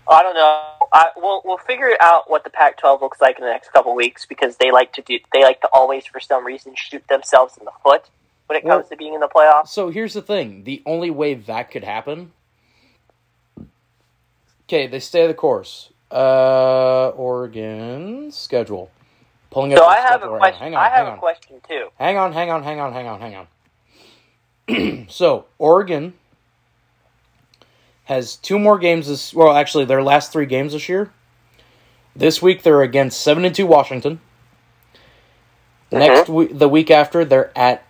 I 0.08 0.22
don't 0.22 0.36
know. 0.36 0.88
I, 0.94 1.08
we'll 1.18 1.42
we'll 1.44 1.58
figure 1.58 1.98
out 2.00 2.30
what 2.30 2.44
the 2.44 2.52
Pac-12 2.52 3.02
looks 3.02 3.20
like 3.20 3.40
in 3.40 3.44
the 3.44 3.50
next 3.50 3.74
couple 3.74 3.96
weeks 3.96 4.28
because 4.28 4.58
they 4.58 4.72
like 4.72 4.94
to 4.94 5.02
do 5.02 5.18
they 5.34 5.42
like 5.42 5.62
to 5.62 5.70
always 5.74 6.06
for 6.06 6.20
some 6.20 6.46
reason 6.46 6.76
shoot 6.76 7.06
themselves 7.08 7.58
in 7.58 7.66
the 7.66 7.72
foot 7.84 8.10
when 8.46 8.58
it 8.58 8.64
comes 8.64 8.88
to 8.90 8.96
being 8.96 9.16
in 9.16 9.20
the 9.20 9.28
playoffs. 9.28 9.70
So 9.70 9.90
here's 9.90 10.14
the 10.14 10.22
thing: 10.22 10.64
the 10.64 10.84
only 10.86 11.10
way 11.10 11.34
that 11.34 11.72
could 11.72 11.84
happen. 11.84 12.32
Okay, 14.66 14.86
they 14.86 15.00
stay 15.00 15.26
the 15.26 15.34
course. 15.34 15.90
Uh, 16.12 17.10
Oregon 17.10 18.32
schedule. 18.32 18.92
Pulling 19.58 19.74
up. 19.74 19.80
So 19.80 19.86
I 19.86 19.96
have 19.96 20.22
a 20.22 20.30
right 20.30 20.38
question. 20.38 20.60
Hang 20.60 20.76
on, 20.76 20.86
I 20.86 20.90
have 20.90 20.98
hang 20.98 21.08
a 21.08 21.12
on. 21.14 21.18
question 21.18 21.62
too. 21.68 21.88
Hang 21.98 22.16
on, 22.16 22.32
hang 22.32 22.52
on, 22.52 22.62
hang 22.62 22.80
on, 22.80 22.94
hang 22.94 23.08
on, 23.08 23.20
hang 23.20 23.48
on. 24.70 25.06
so 25.10 25.46
Oregon 25.58 26.14
has 28.04 28.36
two 28.36 28.60
more 28.60 28.78
games 28.78 29.08
this. 29.08 29.34
Well, 29.34 29.52
actually, 29.52 29.86
their 29.86 30.04
last 30.04 30.32
three 30.32 30.46
games 30.46 30.74
this 30.74 30.88
year. 30.88 31.12
This 32.16 32.40
week 32.40 32.62
they're 32.62 32.84
against 32.84 33.20
seven 33.20 33.46
and 33.46 33.56
two 33.56 33.66
Washington. 33.66 34.20
Mm-hmm. 35.92 35.98
Next 35.98 36.30
week, 36.30 36.56
the 36.56 36.70
week 36.70 36.92
after, 36.92 37.26
they're 37.26 37.58
at 37.58 37.84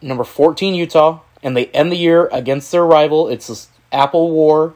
number 0.00 0.24
fourteen 0.24 0.74
Utah, 0.74 1.20
and 1.40 1.56
they 1.56 1.66
end 1.66 1.92
the 1.92 1.96
year 1.96 2.28
against 2.32 2.72
their 2.72 2.84
rival. 2.84 3.28
It's 3.28 3.46
the 3.46 3.64
Apple 3.96 4.32
War 4.32 4.74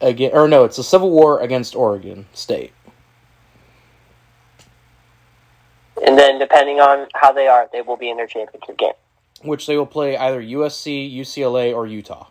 again, 0.00 0.32
or 0.34 0.48
no, 0.48 0.64
it's 0.64 0.78
a 0.78 0.82
Civil 0.82 1.12
War 1.12 1.40
against 1.40 1.76
Oregon 1.76 2.26
State. 2.32 2.72
And 6.16 6.22
then 6.22 6.38
depending 6.38 6.80
on 6.80 7.08
how 7.12 7.30
they 7.32 7.46
are, 7.46 7.68
they 7.70 7.82
will 7.82 7.98
be 7.98 8.08
in 8.08 8.16
their 8.16 8.26
championship 8.26 8.78
game. 8.78 8.94
which 9.42 9.66
they 9.66 9.76
will 9.76 9.84
play 9.84 10.16
either 10.16 10.40
USC, 10.40 11.14
UCLA, 11.14 11.74
or 11.74 11.86
Utah. 11.86 12.28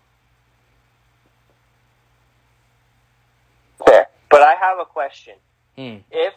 Fair. 3.86 4.08
But 4.32 4.42
I 4.42 4.56
have 4.56 4.80
a 4.80 4.86
question. 4.86 5.36
Hmm. 5.76 5.98
If 6.10 6.34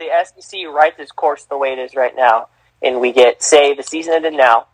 the 0.00 0.08
SEC 0.24 0.62
writes 0.66 0.98
its 0.98 1.12
course 1.12 1.44
the 1.44 1.56
way 1.56 1.74
it 1.74 1.78
is 1.78 1.94
right 1.94 2.16
now, 2.16 2.48
and 2.82 3.00
we 3.00 3.12
get, 3.12 3.40
say, 3.40 3.74
the 3.74 3.84
season 3.84 4.14
ended 4.14 4.32
now, 4.32 4.66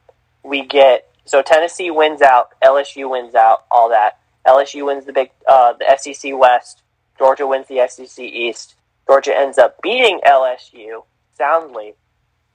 we 0.43 0.65
get 0.65 1.07
so 1.27 1.43
Tennessee 1.43 1.91
wins 1.91 2.23
out, 2.23 2.55
LSU 2.65 3.11
wins 3.11 3.35
out, 3.35 3.67
all 3.71 3.91
that. 3.91 4.19
LSU 4.47 4.87
wins 4.87 5.05
the 5.05 5.13
big, 5.13 5.33
uh, 5.47 5.75
the 5.75 5.99
SEC 5.99 6.33
West. 6.35 6.81
Georgia 7.19 7.47
wins 7.47 7.69
the 7.69 7.87
SEC 7.87 8.25
East. 8.25 8.75
Georgia 9.07 9.37
ends 9.37 9.59
up 9.59 9.83
beating 9.83 10.21
LSU 10.27 11.03
soundly 11.51 11.95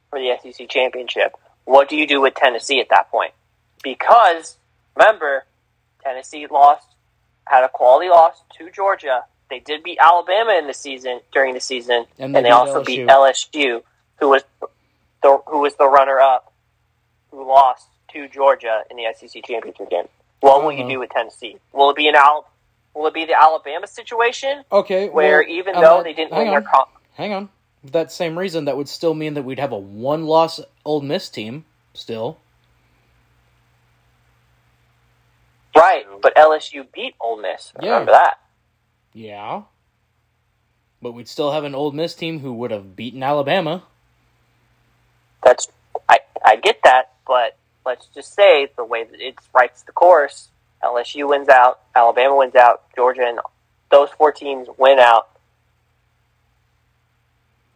for 0.09 0.19
the 0.19 0.31
SEC 0.41 0.69
championship. 0.69 1.33
What 1.65 1.89
do 1.89 1.95
you 1.95 2.05
do 2.07 2.21
with 2.21 2.35
Tennessee 2.35 2.79
at 2.79 2.89
that 2.89 3.09
point? 3.09 3.33
Because 3.83 4.57
remember, 4.95 5.45
Tennessee 6.03 6.45
lost, 6.49 6.87
had 7.47 7.63
a 7.63 7.69
quality 7.69 8.09
loss 8.09 8.35
to 8.59 8.69
Georgia. 8.71 9.23
They 9.49 9.59
did 9.59 9.83
beat 9.83 9.97
Alabama 10.01 10.53
in 10.57 10.67
the 10.67 10.73
season 10.73 11.21
during 11.33 11.53
the 11.55 11.59
season, 11.59 12.05
And 12.19 12.35
and 12.35 12.35
they 12.35 12.41
they, 12.41 12.49
beat 12.49 12.53
also 12.53 12.81
LSU. 12.81 12.85
beat 12.85 13.07
LSU, 13.07 13.81
who 14.19 14.29
was 14.29 14.43
the 15.23 15.39
who 15.47 15.59
was 15.59 15.75
the 15.75 15.87
runner 15.87 16.19
up, 16.19 16.53
who 17.31 17.47
lost 17.47 17.87
to 18.13 18.27
Georgia 18.27 18.83
in 18.91 18.97
the 18.97 19.05
SEC 19.15 19.43
championship 19.43 19.89
game. 19.89 20.07
What 20.41 20.63
will 20.63 20.71
you 20.71 20.81
Uh-huh. 20.81 20.89
do 20.89 20.99
with 20.99 21.09
Tennessee? 21.09 21.57
Will 21.73 21.89
it 21.89 21.95
be 21.95 22.07
an 22.07 22.15
Al? 22.15 22.47
Will 22.93 23.07
it 23.07 23.13
be 23.13 23.25
the 23.25 23.33
Alabama 23.39 23.87
situation 23.87 24.63
Okay, 24.71 25.09
where 25.09 25.39
well, 25.39 25.49
even 25.49 25.73
though 25.81 26.01
they 26.03 26.13
didn't 26.13 26.31
win 26.31 26.47
their 26.47 26.59
on, 26.59 26.63
con- 26.63 26.87
hang 27.15 27.33
on. 27.33 27.49
That 27.91 28.11
same 28.11 28.37
reason, 28.37 28.65
that 28.65 28.77
would 28.77 28.89
still 28.89 29.13
mean 29.13 29.35
that 29.35 29.43
we'd 29.43 29.59
have 29.59 29.71
a 29.71 29.77
one-loss 29.77 30.59
Ole 30.83 31.01
Miss 31.01 31.29
team 31.29 31.65
still. 31.93 32.39
right, 35.75 36.05
but 36.21 36.35
LSU 36.35 36.85
beat 36.93 37.15
Ole 37.19 37.41
Miss. 37.41 37.71
Yeah. 37.81 37.89
Remember 37.89 38.11
that. 38.11 38.39
Yeah, 39.13 39.63
but 41.01 41.13
we'd 41.13 41.27
still 41.27 41.51
have 41.51 41.63
an 41.63 41.75
Ole 41.75 41.91
Miss 41.91 42.15
team 42.15 42.39
who 42.39 42.53
would 42.53 42.71
have 42.71 42.95
beaten 42.95 43.23
Alabama. 43.23 43.83
That's 45.43 45.67
I 46.09 46.19
I 46.43 46.55
get 46.55 46.79
that, 46.83 47.13
but 47.27 47.57
let's 47.85 48.07
just 48.07 48.33
say 48.33 48.67
the 48.75 48.83
way 48.83 49.03
that 49.03 49.21
it 49.21 49.35
writes 49.53 49.83
the 49.83 49.91
course, 49.91 50.49
LSU 50.83 51.29
wins 51.29 51.49
out, 51.49 51.79
Alabama 51.95 52.35
wins 52.35 52.55
out, 52.55 52.83
Georgia 52.95 53.23
and 53.25 53.39
those 53.91 54.09
four 54.17 54.31
teams 54.31 54.67
win 54.77 54.99
out. 54.99 55.29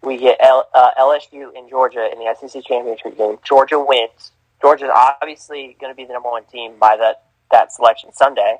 We 0.02 0.18
get 0.18 0.38
L, 0.42 0.68
uh, 0.74 0.92
LSU 0.98 1.50
and 1.56 1.70
Georgia 1.70 2.10
in 2.12 2.20
the 2.20 2.36
SEC 2.40 2.64
championship 2.66 3.18
game. 3.18 3.38
Georgia 3.44 3.80
wins. 3.80 4.32
Georgia's 4.62 4.90
obviously 4.94 5.76
going 5.80 5.92
to 5.92 5.96
be 5.96 6.06
the 6.06 6.14
number 6.14 6.30
one 6.30 6.44
team 6.46 6.74
by 6.80 6.98
that 6.98 7.24
that 7.52 7.74
selection 7.74 8.14
Sunday. 8.14 8.58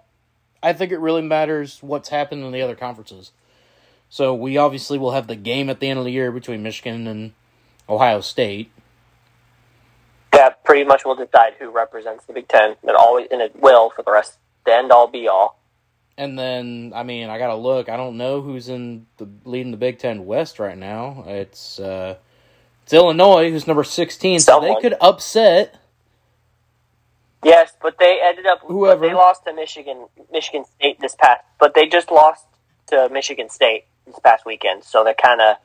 I 0.62 0.74
think 0.74 0.92
it 0.92 1.00
really 1.00 1.22
matters 1.22 1.80
what's 1.82 2.10
happened 2.10 2.44
in 2.44 2.52
the 2.52 2.62
other 2.62 2.76
conferences. 2.76 3.32
So 4.10 4.34
we 4.34 4.58
obviously 4.58 4.98
will 4.98 5.12
have 5.12 5.28
the 5.28 5.36
game 5.36 5.70
at 5.70 5.80
the 5.80 5.88
end 5.88 6.00
of 6.00 6.06
the 6.06 6.12
year 6.12 6.32
between 6.32 6.64
Michigan 6.64 7.08
and 7.08 7.34
Ohio 7.88 8.22
State. 8.22 8.72
That 10.32 10.64
pretty 10.64 10.84
much 10.84 11.06
will 11.06 11.16
decide 11.16 11.54
who 11.60 11.70
represents 11.70 12.26
the 12.26 12.34
Big 12.34 12.48
Ten, 12.48 12.76
and 12.82 12.96
always 12.98 13.28
and 13.32 13.42
it 13.42 13.56
will 13.56 13.92
for 13.92 14.04
the 14.04 14.12
rest, 14.12 14.38
the 14.66 14.74
end 14.74 14.92
all 14.92 15.08
be 15.08 15.28
all. 15.28 15.59
And 16.20 16.38
then, 16.38 16.92
I 16.94 17.04
mean, 17.04 17.30
I 17.30 17.38
gotta 17.38 17.56
look. 17.56 17.88
I 17.88 17.96
don't 17.96 18.18
know 18.18 18.42
who's 18.42 18.68
in 18.68 19.06
the 19.16 19.30
leading 19.46 19.72
the 19.72 19.78
Big 19.78 20.00
Ten 20.00 20.26
West 20.26 20.60
right 20.60 20.78
now. 20.78 21.24
It's 21.26 21.80
uh, 21.80 22.18
it's 22.84 22.92
Illinois, 22.92 23.50
who's 23.50 23.66
number 23.66 23.86
sixteen. 23.86 24.42
So 24.42 24.60
they 24.60 24.76
could 24.82 24.96
upset. 25.00 25.80
Yes, 27.42 27.72
but 27.82 27.98
they 28.00 28.20
ended 28.22 28.46
up. 28.46 28.60
Whoever. 28.64 29.08
They 29.08 29.14
lost 29.14 29.46
to 29.46 29.54
Michigan, 29.54 30.08
Michigan 30.30 30.66
State 30.66 31.00
this 31.00 31.16
past. 31.16 31.42
But 31.58 31.74
they 31.74 31.88
just 31.88 32.12
lost 32.12 32.44
to 32.88 33.08
Michigan 33.10 33.50
State 33.50 33.86
this 34.06 34.20
past 34.20 34.46
weekend, 34.46 34.84
so 34.84 35.06
they're 35.06 35.14
kind 35.14 35.40
of 35.40 35.56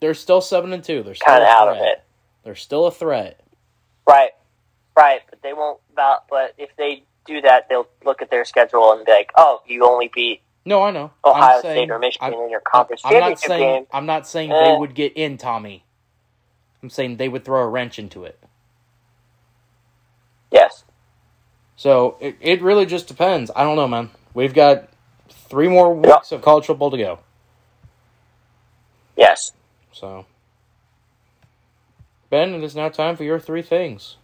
They're 0.00 0.12
still 0.12 0.42
seven 0.42 0.74
and 0.74 0.84
two. 0.84 1.02
They're 1.02 1.14
still 1.14 1.26
kind 1.26 1.42
of 1.42 1.48
out 1.48 1.68
of 1.68 1.76
it. 1.78 2.02
They're 2.44 2.54
still 2.54 2.86
a 2.86 2.90
threat. 2.90 3.40
Right, 4.06 4.32
right. 4.94 5.20
But 5.30 5.40
they 5.42 5.54
won't. 5.54 5.80
But 5.94 6.54
if 6.58 6.76
they 6.76 7.04
do 7.26 7.40
that, 7.42 7.68
they'll 7.68 7.86
look 8.04 8.22
at 8.22 8.30
their 8.30 8.44
schedule 8.44 8.92
and 8.92 9.04
be 9.04 9.12
like, 9.12 9.30
"Oh, 9.36 9.62
you 9.66 9.86
only 9.86 10.10
beat 10.14 10.40
No, 10.64 10.82
I 10.82 10.90
know. 10.90 11.10
Ohio 11.24 11.54
I'm 11.54 11.58
State 11.60 11.68
saying- 11.74 11.90
or 11.90 11.98
Michigan 11.98 12.34
I'm- 12.34 12.42
in 12.44 12.50
your 12.50 12.60
conference 12.60 13.02
I'm 13.04 13.12
not 13.14 13.18
championship 13.20 13.48
saying 13.48 13.74
game." 13.74 13.86
I'm 13.92 14.06
not 14.06 14.26
saying 14.26 14.52
Eh. 14.52 14.64
they 14.64 14.76
would 14.76 14.94
get 14.94 15.12
in, 15.16 15.38
Tommy. 15.38 15.84
I'm 16.82 16.90
saying 16.90 17.16
they 17.16 17.28
would 17.28 17.44
throw 17.44 17.62
a 17.62 17.66
wrench 17.68 17.98
into 17.98 18.24
it. 18.24 18.38
Yes. 20.50 20.84
So 21.76 22.16
it, 22.20 22.36
it 22.40 22.62
really 22.62 22.86
just 22.86 23.06
depends. 23.08 23.50
I 23.54 23.64
don't 23.64 23.76
know, 23.76 23.88
man. 23.88 24.10
We've 24.34 24.54
got 24.54 24.88
three 25.28 25.68
more 25.68 25.94
weeks 25.94 26.32
of 26.32 26.42
college 26.42 26.66
football 26.66 26.90
to 26.90 26.98
go. 26.98 27.18
Yes. 29.16 29.52
So 29.92 30.26
Ben, 32.30 32.54
it 32.54 32.62
is 32.62 32.76
now 32.76 32.88
time 32.88 33.16
for 33.16 33.24
your 33.24 33.40
three 33.40 33.62
things. 33.62 34.16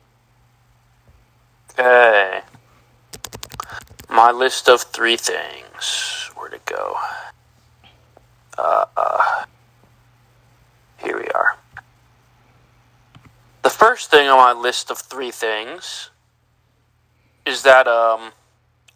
Okay. 1.78 2.40
My 4.09 4.31
list 4.31 4.69
of 4.69 4.83
three 4.83 5.16
things. 5.16 6.31
Where'd 6.37 6.55
it 6.55 6.65
go? 6.65 6.95
Uh, 8.57 8.85
uh, 8.97 9.45
here 10.99 11.19
we 11.19 11.27
are. 11.28 11.57
The 13.62 13.70
first 13.70 14.11
thing 14.11 14.28
on 14.28 14.39
my 14.39 14.53
list 14.53 14.91
of 14.91 14.99
three 14.99 15.31
things 15.31 16.11
is 17.45 17.62
that 17.62 17.87
um, 17.89 18.33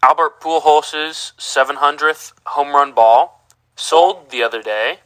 Albert 0.01 0.41
Pujols' 0.41 1.33
700th 1.37 2.33
home 2.45 2.73
run 2.73 2.93
ball 2.93 3.45
sold 3.75 4.29
the 4.29 4.43
other 4.43 4.61
day, 4.61 4.99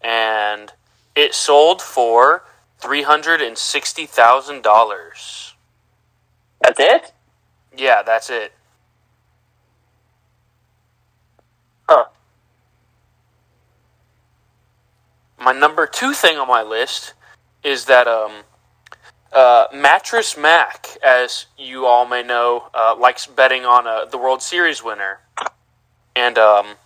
and 0.00 0.72
it 1.14 1.34
sold 1.34 1.82
for 1.82 2.44
$360,000. 2.80 5.52
That's 6.60 6.80
it. 6.80 7.12
Yeah, 7.76 8.02
that's 8.02 8.30
it. 8.30 8.52
Huh. 11.92 12.06
My 15.38 15.52
number 15.52 15.86
two 15.86 16.14
thing 16.14 16.38
on 16.38 16.48
my 16.48 16.62
list 16.62 17.12
is 17.62 17.84
that 17.84 18.08
um, 18.08 18.44
uh, 19.30 19.66
Mattress 19.74 20.34
Mac, 20.34 20.86
as 21.04 21.46
you 21.58 21.84
all 21.84 22.06
may 22.06 22.22
know, 22.22 22.70
uh, 22.72 22.96
likes 22.98 23.26
betting 23.26 23.66
on 23.66 23.86
uh, 23.86 24.06
the 24.06 24.16
World 24.16 24.40
Series 24.40 24.82
winner, 24.82 25.20
and 26.16 26.38
um, 26.38 26.76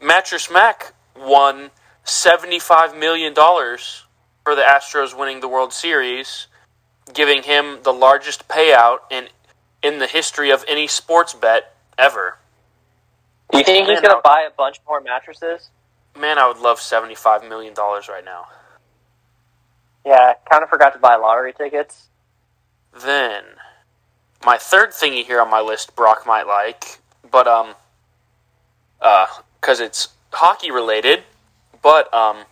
Mattress 0.00 0.48
Mac 0.48 0.92
won 1.18 1.70
seventy-five 2.04 2.96
million 2.96 3.34
dollars 3.34 4.04
for 4.44 4.54
the 4.54 4.62
Astros 4.62 5.18
winning 5.18 5.40
the 5.40 5.48
World 5.48 5.72
Series, 5.72 6.46
giving 7.12 7.42
him 7.42 7.78
the 7.82 7.92
largest 7.92 8.46
payout 8.46 8.98
in 9.10 9.26
in 9.82 9.98
the 9.98 10.06
history 10.06 10.50
of 10.52 10.64
any 10.68 10.86
sports 10.86 11.34
bet 11.34 11.74
ever. 11.98 12.38
Do 13.50 13.58
you 13.58 13.64
think 13.64 13.88
he's 13.88 14.00
gonna 14.00 14.14
I'll- 14.14 14.22
buy 14.22 14.46
a 14.48 14.50
bunch 14.50 14.80
more 14.86 15.00
mattresses? 15.00 15.70
Man, 16.18 16.38
I 16.38 16.46
would 16.48 16.58
love 16.58 16.80
seventy-five 16.80 17.44
million 17.44 17.74
dollars 17.74 18.08
right 18.08 18.24
now. 18.24 18.46
Yeah, 20.04 20.34
kind 20.50 20.62
of 20.62 20.68
forgot 20.70 20.92
to 20.94 20.98
buy 20.98 21.16
lottery 21.16 21.52
tickets. 21.52 22.08
Then, 23.04 23.42
my 24.44 24.56
third 24.56 24.90
thingy 24.90 25.24
here 25.24 25.40
on 25.40 25.50
my 25.50 25.60
list, 25.60 25.94
Brock 25.96 26.24
might 26.26 26.46
like, 26.46 27.00
but 27.30 27.46
um, 27.46 27.74
uh, 29.00 29.26
because 29.60 29.80
it's 29.80 30.08
hockey 30.32 30.70
related, 30.70 31.24
but 31.82 32.12
um, 32.14 32.44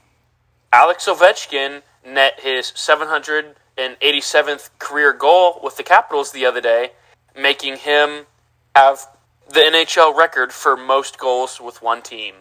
Alex 0.72 1.06
Ovechkin 1.06 1.82
net 2.04 2.40
his 2.42 2.66
787th 2.72 4.68
career 4.78 5.12
goal 5.12 5.60
with 5.62 5.76
the 5.76 5.82
Capitals 5.82 6.32
the 6.32 6.44
other 6.44 6.60
day, 6.60 6.90
making 7.36 7.76
him 7.76 8.26
have 8.74 9.06
the 9.48 9.60
NHL 9.60 10.16
record 10.16 10.52
for 10.52 10.76
most 10.76 11.18
goals 11.18 11.60
with 11.60 11.82
one 11.82 12.02
team. 12.02 12.34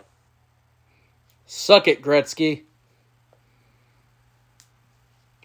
Suck 1.46 1.88
it, 1.88 2.02
Gretzky. 2.02 2.64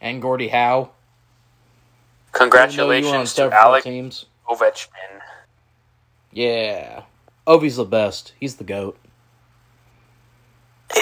And 0.00 0.22
Gordie 0.22 0.48
Howe. 0.48 0.90
Even 2.34 2.50
though 2.50 2.64
you 2.64 3.06
were 3.06 3.16
on 3.16 3.26
Congratulations 3.26 3.34
to 3.34 3.50
Alex 3.52 3.84
teams. 3.84 4.26
Ovechkin. 4.48 5.20
Yeah. 6.32 7.02
Ovi's 7.46 7.76
the 7.76 7.84
best. 7.84 8.32
He's 8.38 8.56
the 8.56 8.64
GOAT. 8.64 8.96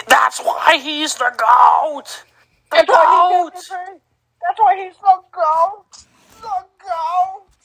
That's 0.08 0.40
why 0.40 0.78
he's 0.82 1.14
the 1.14 1.32
GOAT! 1.36 2.24
The 2.70 2.76
That's 2.76 2.86
GOAT! 2.86 3.52
he's 3.54 3.68
That's 3.68 4.58
why 4.58 4.76
he's 4.76 4.96
the 4.96 5.20
goat. 5.32 6.06
The 6.40 6.64
goat. 6.84 7.55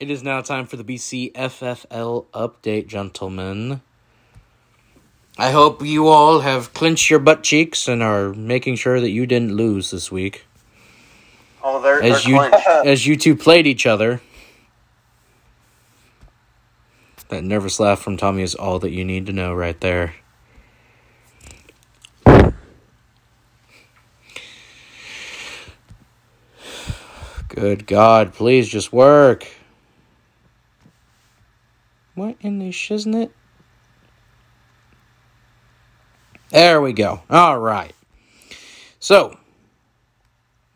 It 0.00 0.10
is 0.10 0.22
now 0.22 0.40
time 0.40 0.64
for 0.64 0.78
the 0.78 0.84
BC 0.84 1.32
FFL 1.34 2.24
update, 2.32 2.86
gentlemen. 2.86 3.82
I 5.36 5.50
hope 5.50 5.84
you 5.84 6.08
all 6.08 6.40
have 6.40 6.72
clenched 6.72 7.10
your 7.10 7.18
butt 7.18 7.42
cheeks 7.42 7.86
and 7.86 8.02
are 8.02 8.32
making 8.32 8.76
sure 8.76 8.98
that 8.98 9.10
you 9.10 9.26
didn't 9.26 9.54
lose 9.54 9.90
this 9.90 10.10
week. 10.10 10.46
Oh, 11.62 11.82
they're, 11.82 12.02
As 12.02 12.24
they're 12.24 12.32
you 12.32 12.40
as 12.90 13.06
you 13.06 13.14
two 13.14 13.36
played 13.36 13.66
each 13.66 13.84
other. 13.84 14.22
That 17.28 17.44
nervous 17.44 17.78
laugh 17.78 18.00
from 18.00 18.16
Tommy 18.16 18.42
is 18.42 18.54
all 18.54 18.78
that 18.78 18.92
you 18.92 19.04
need 19.04 19.26
to 19.26 19.34
know 19.34 19.52
right 19.52 19.78
there. 19.82 20.14
Good 27.48 27.86
God, 27.86 28.32
please 28.32 28.66
just 28.66 28.94
work. 28.94 29.46
What 32.14 32.36
in 32.40 32.58
the 32.58 32.70
shiznit? 32.70 33.30
There 36.50 36.80
we 36.80 36.92
go. 36.92 37.22
All 37.30 37.58
right. 37.58 37.94
So, 38.98 39.38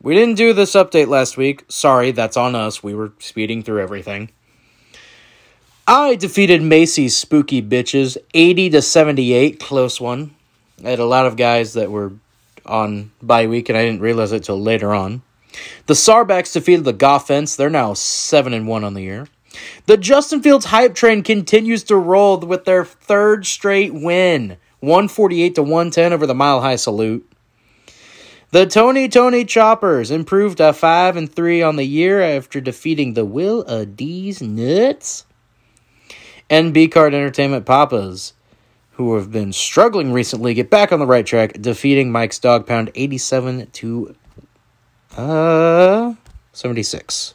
we 0.00 0.14
didn't 0.14 0.36
do 0.36 0.52
this 0.52 0.72
update 0.72 1.08
last 1.08 1.36
week. 1.36 1.64
Sorry, 1.68 2.10
that's 2.10 2.36
on 2.36 2.54
us. 2.54 2.82
We 2.82 2.94
were 2.94 3.12
speeding 3.18 3.62
through 3.62 3.82
everything. 3.82 4.30
I 5.86 6.14
defeated 6.14 6.62
Macy's 6.62 7.16
spooky 7.16 7.60
bitches 7.60 8.16
80 8.32 8.70
to 8.70 8.82
78, 8.82 9.60
close 9.60 10.00
one. 10.00 10.34
I 10.84 10.90
had 10.90 10.98
a 10.98 11.04
lot 11.04 11.26
of 11.26 11.36
guys 11.36 11.74
that 11.74 11.90
were 11.90 12.12
on 12.64 13.10
bye 13.22 13.46
week 13.46 13.68
and 13.68 13.76
I 13.76 13.84
didn't 13.84 14.00
realize 14.00 14.32
it 14.32 14.44
till 14.44 14.60
later 14.60 14.94
on. 14.94 15.22
The 15.86 15.94
Sarbacks 15.94 16.52
defeated 16.52 16.84
the 16.84 16.94
Goffens. 16.94 17.56
They're 17.56 17.70
now 17.70 17.94
7 17.94 18.54
and 18.54 18.66
1 18.66 18.84
on 18.84 18.94
the 18.94 19.02
year. 19.02 19.28
The 19.86 19.96
Justin 19.96 20.42
Fields 20.42 20.66
hype 20.66 20.94
train 20.94 21.22
continues 21.22 21.84
to 21.84 21.96
roll 21.96 22.38
with 22.38 22.64
their 22.64 22.84
third 22.84 23.46
straight 23.46 23.94
win, 23.94 24.56
148 24.80 25.54
to 25.56 25.62
110 25.62 26.12
over 26.12 26.26
the 26.26 26.34
Mile 26.34 26.60
High 26.60 26.76
Salute. 26.76 27.30
The 28.50 28.66
Tony 28.66 29.08
Tony 29.08 29.44
Choppers 29.44 30.12
improved 30.12 30.58
to 30.58 30.72
5 30.72 31.16
and 31.16 31.34
3 31.34 31.62
on 31.62 31.76
the 31.76 31.84
year 31.84 32.22
after 32.22 32.60
defeating 32.60 33.14
the 33.14 33.24
Will 33.24 33.62
a 33.62 33.84
D's 33.84 34.40
Nuts 34.40 35.26
and 36.48 36.72
B 36.72 36.86
Card 36.86 37.14
Entertainment 37.14 37.66
Papas, 37.66 38.34
who 38.92 39.16
have 39.16 39.32
been 39.32 39.52
struggling 39.52 40.12
recently, 40.12 40.54
get 40.54 40.70
back 40.70 40.92
on 40.92 41.00
the 41.00 41.06
right 41.06 41.26
track, 41.26 41.60
defeating 41.60 42.12
Mike's 42.12 42.38
Dog 42.38 42.64
Pound 42.64 42.92
87 42.94 43.70
to 43.72 44.14
uh 45.16 46.14
76. 46.52 47.34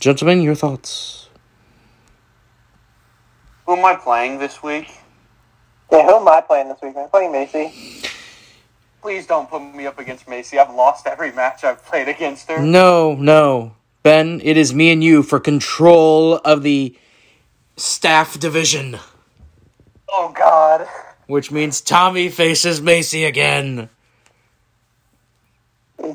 Gentlemen, 0.00 0.42
your 0.42 0.54
thoughts? 0.54 1.28
Who 3.66 3.76
am 3.76 3.84
I 3.84 3.96
playing 3.96 4.38
this 4.38 4.62
week? 4.62 4.88
Yeah, 5.90 6.04
who 6.06 6.16
am 6.16 6.28
I 6.28 6.40
playing 6.40 6.68
this 6.68 6.78
week? 6.82 6.94
I'm 6.96 7.08
playing 7.08 7.32
Macy. 7.32 7.72
Please 9.02 9.26
don't 9.26 9.48
put 9.48 9.60
me 9.60 9.86
up 9.86 9.98
against 9.98 10.28
Macy. 10.28 10.58
I've 10.58 10.74
lost 10.74 11.06
every 11.06 11.32
match 11.32 11.64
I've 11.64 11.84
played 11.84 12.08
against 12.08 12.48
her. 12.48 12.62
No, 12.62 13.14
no. 13.14 13.74
Ben, 14.02 14.40
it 14.44 14.56
is 14.56 14.72
me 14.74 14.90
and 14.92 15.02
you 15.02 15.22
for 15.22 15.40
control 15.40 16.36
of 16.36 16.62
the 16.62 16.96
staff 17.76 18.38
division, 18.38 18.98
Oh 20.10 20.32
God. 20.36 20.86
which 21.26 21.50
means 21.50 21.80
Tommy 21.80 22.28
faces 22.28 22.80
Macy 22.80 23.24
again. 23.24 23.90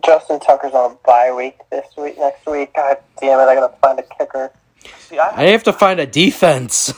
Justin 0.02 0.40
Tucker's 0.40 0.74
on 0.74 0.92
a 0.92 0.96
bye 1.06 1.34
week 1.36 1.58
this 1.72 1.86
week. 1.98 2.18
Next 2.18 2.46
week, 2.46 2.74
God 2.76 2.98
damn 3.20 3.40
it! 3.40 3.44
I 3.44 3.56
gotta 3.56 3.76
find 3.78 4.00
a 4.00 4.04
kicker. 4.04 4.52
See, 5.00 5.20
I, 5.20 5.30
I 5.36 5.44
have 5.48 5.64
to 5.64 5.74
find 5.74 6.00
a 6.00 6.06
defense. 6.06 6.94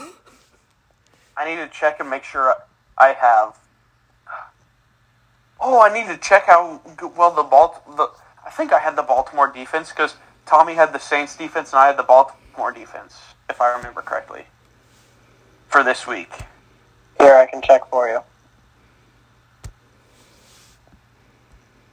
I 1.37 1.45
need 1.49 1.57
to 1.57 1.67
check 1.67 1.99
and 1.99 2.09
make 2.09 2.23
sure 2.23 2.55
I 2.97 3.13
have. 3.13 3.57
Oh, 5.59 5.81
I 5.81 5.93
need 5.93 6.07
to 6.07 6.17
check 6.17 6.45
how 6.45 6.81
g- 6.99 7.07
well 7.15 7.31
the 7.31 7.43
Balt. 7.43 7.81
The 7.97 8.09
I 8.45 8.51
think 8.51 8.71
I 8.71 8.79
had 8.79 8.95
the 8.95 9.03
Baltimore 9.03 9.51
defense 9.51 9.89
because 9.89 10.15
Tommy 10.45 10.75
had 10.75 10.93
the 10.93 10.99
Saints 10.99 11.35
defense 11.35 11.71
and 11.73 11.79
I 11.79 11.87
had 11.87 11.97
the 11.97 12.03
Baltimore 12.03 12.71
defense, 12.71 13.15
if 13.49 13.59
I 13.59 13.75
remember 13.75 14.01
correctly, 14.01 14.45
for 15.67 15.83
this 15.83 16.05
week. 16.05 16.31
Here, 17.19 17.35
I 17.35 17.45
can 17.47 17.61
check 17.61 17.89
for 17.89 18.07
you. 18.07 18.19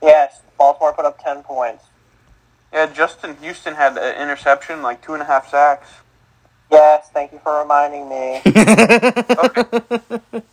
Yes, 0.02 0.42
Baltimore 0.58 0.92
put 0.92 1.04
up 1.04 1.22
ten 1.22 1.42
points. 1.42 1.84
Yeah, 2.72 2.86
Justin 2.86 3.36
Houston 3.42 3.74
had 3.74 3.98
an 3.98 4.20
interception, 4.20 4.80
like 4.82 5.02
two 5.02 5.12
and 5.12 5.22
a 5.22 5.26
half 5.26 5.48
sacks. 5.50 5.88
Yes, 6.70 7.10
thank 7.12 7.32
you 7.32 7.38
for 7.42 7.60
reminding 7.60 8.08
me. 8.08 8.40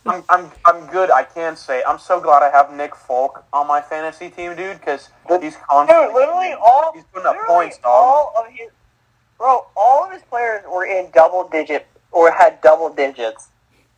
I'm, 0.06 0.22
I'm, 0.28 0.50
I'm 0.66 0.86
good. 0.90 1.10
I 1.10 1.24
can 1.24 1.56
say 1.56 1.82
I'm 1.88 1.98
so 1.98 2.20
glad 2.20 2.42
I 2.42 2.50
have 2.50 2.74
Nick 2.74 2.94
Folk 2.94 3.42
on 3.54 3.66
my 3.66 3.80
fantasy 3.80 4.28
team, 4.28 4.54
dude, 4.54 4.78
because 4.78 5.08
he's 5.40 5.56
constantly 5.68 6.06
Dude, 6.08 6.14
literally 6.14 6.52
all 6.60 6.92
he's 6.92 7.04
putting 7.04 7.26
up 7.26 7.36
points, 7.46 7.78
dog. 7.78 7.86
all 7.86 8.34
of 8.38 8.52
his 8.52 8.68
bro, 9.38 9.66
all 9.74 10.04
of 10.04 10.12
his 10.12 10.20
players 10.22 10.62
were 10.70 10.84
in 10.84 11.10
double 11.12 11.48
digit 11.48 11.86
or 12.12 12.30
had 12.30 12.60
double 12.60 12.92
digits 12.92 13.48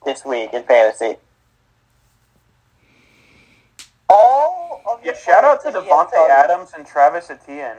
this 0.05 0.25
week 0.25 0.51
in 0.53 0.63
fantasy. 0.63 1.17
All 4.13 4.83
of 4.87 5.03
Yeah, 5.05 5.13
his 5.13 5.19
shout 5.19 5.45
out 5.45 5.63
to 5.63 5.71
Davante 5.73 6.29
Adams 6.31 6.73
and 6.77 6.87
Travis 6.87 7.31
Etienne. 7.31 7.79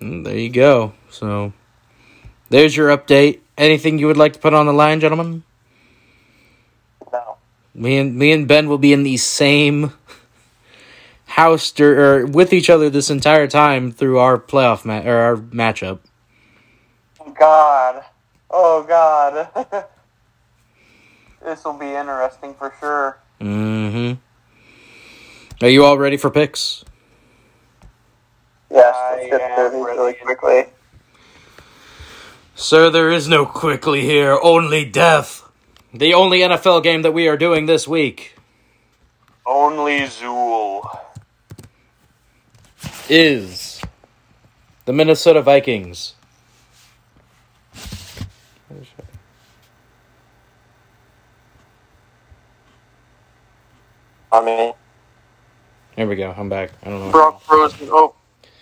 Mm, 0.00 0.24
there 0.24 0.38
you 0.38 0.50
go. 0.50 0.94
So, 1.10 1.52
there's 2.50 2.76
your 2.76 2.96
update. 2.96 3.40
Anything 3.58 3.98
you 3.98 4.06
would 4.08 4.16
like 4.18 4.34
to 4.34 4.38
put 4.40 4.54
on 4.54 4.66
the 4.66 4.72
line, 4.74 5.00
gentlemen? 5.00 5.44
No. 7.12 7.38
Me 7.74 7.98
and 7.98 8.16
me 8.16 8.32
and 8.32 8.48
Ben 8.48 8.68
will 8.68 8.78
be 8.78 8.92
in 8.92 9.02
the 9.04 9.16
same 9.18 9.92
house 11.26 11.72
dur- 11.72 12.22
or 12.22 12.26
with 12.26 12.52
each 12.52 12.70
other 12.70 12.90
this 12.90 13.10
entire 13.10 13.46
time 13.48 13.92
through 13.92 14.18
our 14.18 14.38
playoff 14.38 14.84
ma- 14.84 15.02
or 15.08 15.16
our 15.16 15.36
matchup. 15.36 16.00
God. 17.38 18.04
Oh 18.50 18.82
God. 18.82 19.48
this 21.44 21.64
will 21.64 21.78
be 21.78 21.86
interesting 21.86 22.54
for 22.54 22.74
sure. 22.80 23.18
Mm-hmm. 23.40 24.14
Are 25.64 25.68
you 25.68 25.84
all 25.84 25.98
ready 25.98 26.16
for 26.16 26.30
picks? 26.30 26.84
Yes, 28.70 28.94
I 28.94 29.16
let's 29.16 29.30
get 29.30 29.54
through 29.54 29.70
these 29.70 29.84
really 29.84 30.14
quickly. 30.14 30.64
Sir, 32.54 32.90
there 32.90 33.10
is 33.10 33.28
no 33.28 33.46
quickly 33.46 34.02
here, 34.02 34.38
only 34.42 34.84
death. 34.84 35.48
The 35.94 36.14
only 36.14 36.40
NFL 36.40 36.82
game 36.82 37.02
that 37.02 37.12
we 37.12 37.28
are 37.28 37.36
doing 37.36 37.66
this 37.66 37.88
week 37.88 38.34
Only 39.46 40.00
Zuul. 40.00 40.98
is 43.08 43.80
the 44.84 44.92
Minnesota 44.92 45.40
Vikings. 45.42 46.14
I 54.32 54.44
mean, 54.44 54.72
Here 55.96 56.06
we 56.06 56.16
go. 56.16 56.34
I'm 56.36 56.48
back. 56.48 56.70
I 56.84 56.90
don't 56.90 57.00
know. 57.06 57.10
Brock 57.10 57.42
Rosen. 57.50 57.88
Oh, 57.90 58.14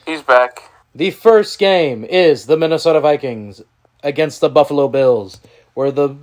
he's 0.06 0.22
back. 0.22 0.70
The 0.94 1.10
first 1.10 1.59
game 1.59 2.05
is 2.05 2.47
the 2.47 2.56
Minnesota 2.56 3.01
Vikings 3.01 3.62
against 4.02 4.40
the 4.40 4.48
Buffalo 4.48 4.88
Bills, 4.88 5.40
where 5.74 5.90
the 5.90 6.16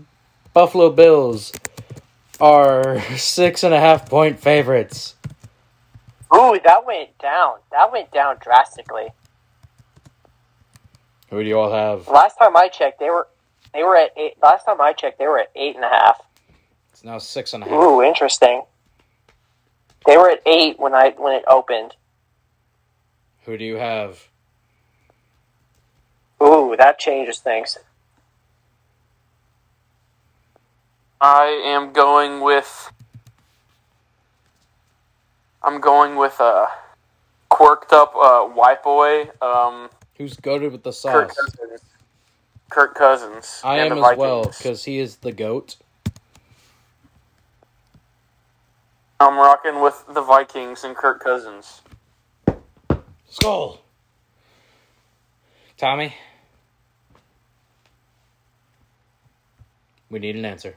Buffalo 0.54 0.90
Bills 0.90 1.52
are 2.40 3.00
six 3.18 3.64
and 3.64 3.74
a 3.74 3.80
half 3.80 4.10
point 4.10 4.40
favorites. 4.40 5.16
ooh, 6.34 6.58
that 6.64 6.86
went 6.86 7.18
down. 7.20 7.56
That 7.72 7.92
went 7.92 8.12
down 8.12 8.38
drastically. 8.42 9.10
Who 11.30 11.42
do 11.44 11.50
you 11.50 11.60
all 11.60 11.72
have? 11.72 12.08
Last 12.08 12.38
time 12.38 12.56
I 12.56 12.68
checked, 12.68 13.00
they 13.00 13.10
were 13.10 13.28
they 13.74 13.84
were 13.84 13.98
at 13.98 14.12
eight. 14.18 14.34
Last 14.42 14.66
time 14.66 14.80
I 14.80 14.94
checked, 14.94 15.18
they 15.20 15.28
were 15.28 15.40
at 15.40 15.50
eight 15.56 15.76
and 15.76 15.84
a 15.84 15.90
half. 15.90 16.22
It's 16.92 17.04
now 17.04 17.18
six 17.18 17.54
and 17.54 17.64
a 17.64 17.68
half. 17.68 17.76
Ooh, 17.76 18.02
interesting. 18.04 18.64
They 20.06 20.18
were 20.18 20.30
at 20.30 20.42
eight 20.46 20.80
when 20.80 20.94
I 20.94 21.14
when 21.18 21.34
it 21.34 21.44
opened. 21.48 21.96
Who 23.46 23.58
do 23.58 23.66
you 23.66 23.78
have? 23.78 24.28
Ooh, 26.42 26.76
that 26.78 27.00
changes 27.00 27.40
things. 27.40 27.78
I 31.22 31.46
am 31.66 31.94
going 31.94 32.42
with. 32.42 32.92
I'm 35.64 35.80
going 35.80 36.18
with 36.18 36.40
a 36.42 36.68
quirked 37.50 37.94
up 37.94 38.14
uh, 38.16 38.42
white 38.46 38.84
boy, 38.84 39.30
um, 39.42 39.90
Who's 40.18 40.36
goaded 40.36 40.72
with 40.72 40.84
the 40.84 40.92
Kirk 41.06 41.32
sauce? 41.32 41.36
Cousins. 41.36 41.82
Kirk 42.70 42.96
Cousins. 42.96 43.62
I 43.64 43.78
am 43.78 43.98
as 43.98 44.18
well 44.18 44.46
because 44.46 44.86
he 44.86 45.00
is 45.00 45.18
the 45.18 45.32
goat. 45.32 45.78
I'm 49.20 49.38
rocking 49.38 49.82
with 49.82 50.04
the 50.10 50.22
Vikings 50.22 50.84
and 50.84 50.96
Kirk 50.96 51.24
Cousins. 51.24 51.82
Skull. 53.30 53.82
Tommy. 55.78 56.16
We 60.10 60.20
need 60.20 60.36
an 60.36 60.46
answer. 60.46 60.76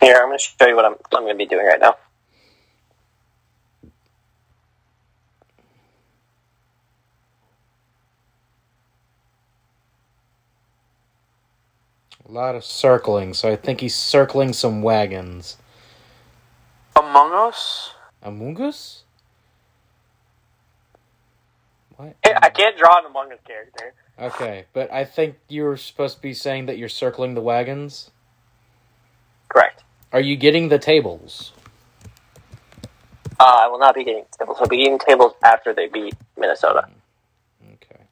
Here, 0.00 0.16
I'm 0.16 0.28
going 0.28 0.38
to 0.38 0.44
show 0.44 0.66
you 0.66 0.76
what 0.76 0.84
I'm 0.84 0.94
I'm 1.14 1.24
going 1.24 1.34
to 1.34 1.38
be 1.38 1.46
doing 1.46 1.66
right 1.66 1.80
now. 1.80 1.96
A 12.28 12.32
lot 12.32 12.54
of 12.54 12.62
circling, 12.62 13.32
so 13.32 13.50
I 13.50 13.56
think 13.56 13.80
he's 13.80 13.94
circling 13.94 14.52
some 14.52 14.82
wagons. 14.82 15.56
Among 16.94 17.32
Us. 17.32 17.92
Among 18.22 18.60
Us? 18.60 19.04
What? 21.96 22.14
I 22.24 22.50
can't 22.50 22.76
draw 22.76 22.98
an 22.98 23.06
Among 23.06 23.32
Us 23.32 23.38
character. 23.46 23.94
Okay, 24.20 24.66
but 24.74 24.92
I 24.92 25.06
think 25.06 25.36
you 25.48 25.64
were 25.64 25.78
supposed 25.78 26.16
to 26.16 26.22
be 26.22 26.34
saying 26.34 26.66
that 26.66 26.76
you're 26.76 26.90
circling 26.90 27.32
the 27.32 27.40
wagons. 27.40 28.10
Correct. 29.48 29.82
Are 30.12 30.20
you 30.20 30.36
getting 30.36 30.68
the 30.68 30.78
tables? 30.78 31.52
Uh, 33.40 33.60
I 33.64 33.68
will 33.68 33.78
not 33.78 33.94
be 33.94 34.04
getting 34.04 34.24
tables. 34.38 34.58
I'll 34.60 34.68
be 34.68 34.78
getting 34.78 34.98
tables 34.98 35.32
after 35.42 35.72
they 35.72 35.86
beat 35.86 36.14
Minnesota. 36.36 36.88
Okay. 37.74 38.02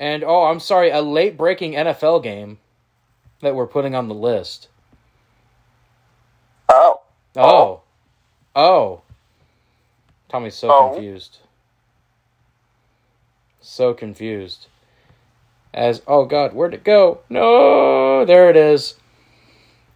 And 0.00 0.24
oh, 0.24 0.44
I'm 0.44 0.58
sorry, 0.58 0.90
a 0.90 1.00
late 1.00 1.36
breaking 1.36 1.74
NFL 1.74 2.24
game 2.24 2.58
that 3.40 3.54
we're 3.54 3.66
putting 3.66 3.94
on 3.94 4.08
the 4.08 4.14
list. 4.14 4.68
Oh. 6.68 7.00
oh. 7.36 7.42
Oh. 7.42 7.80
Oh. 8.54 9.02
Tommy's 10.28 10.54
so 10.54 10.70
Oh. 10.70 10.90
confused. 10.92 11.38
So 13.60 13.94
confused. 13.94 14.66
As 15.72 16.02
oh 16.06 16.24
god, 16.24 16.52
where'd 16.54 16.74
it 16.74 16.82
go? 16.84 17.20
No, 17.28 18.24
there 18.24 18.50
it 18.50 18.56
is. 18.56 18.94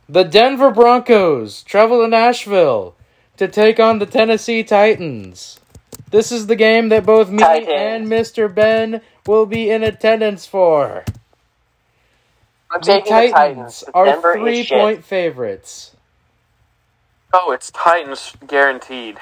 The 0.08 0.22
Denver 0.22 0.70
Broncos 0.70 1.62
travel 1.62 2.02
to 2.02 2.08
Nashville 2.08 2.94
to 3.36 3.48
take 3.48 3.80
on 3.80 3.98
the 3.98 4.06
Tennessee 4.06 4.62
Titans. 4.62 5.58
This 6.10 6.30
is 6.30 6.46
the 6.46 6.54
game 6.56 6.90
that 6.90 7.04
both 7.06 7.30
me 7.30 7.38
Titans. 7.38 7.68
and 7.74 8.06
Mr. 8.06 8.52
Ben 8.54 9.00
will 9.26 9.46
be 9.46 9.70
in 9.70 9.82
attendance 9.82 10.46
for. 10.46 11.04
I'm 12.74 12.82
The 12.82 13.00
taking 13.00 13.04
Titans 13.06 13.84
the 13.84 13.84
Titans. 13.84 13.84
are 13.94 14.12
Denver 14.12 14.38
three 14.38 14.62
is 14.62 14.66
shit. 14.66 14.78
point 14.78 15.04
favorites. 15.04 15.96
Oh, 17.32 17.52
it's 17.52 17.70
Titans 17.72 18.34
guaranteed. 18.46 19.18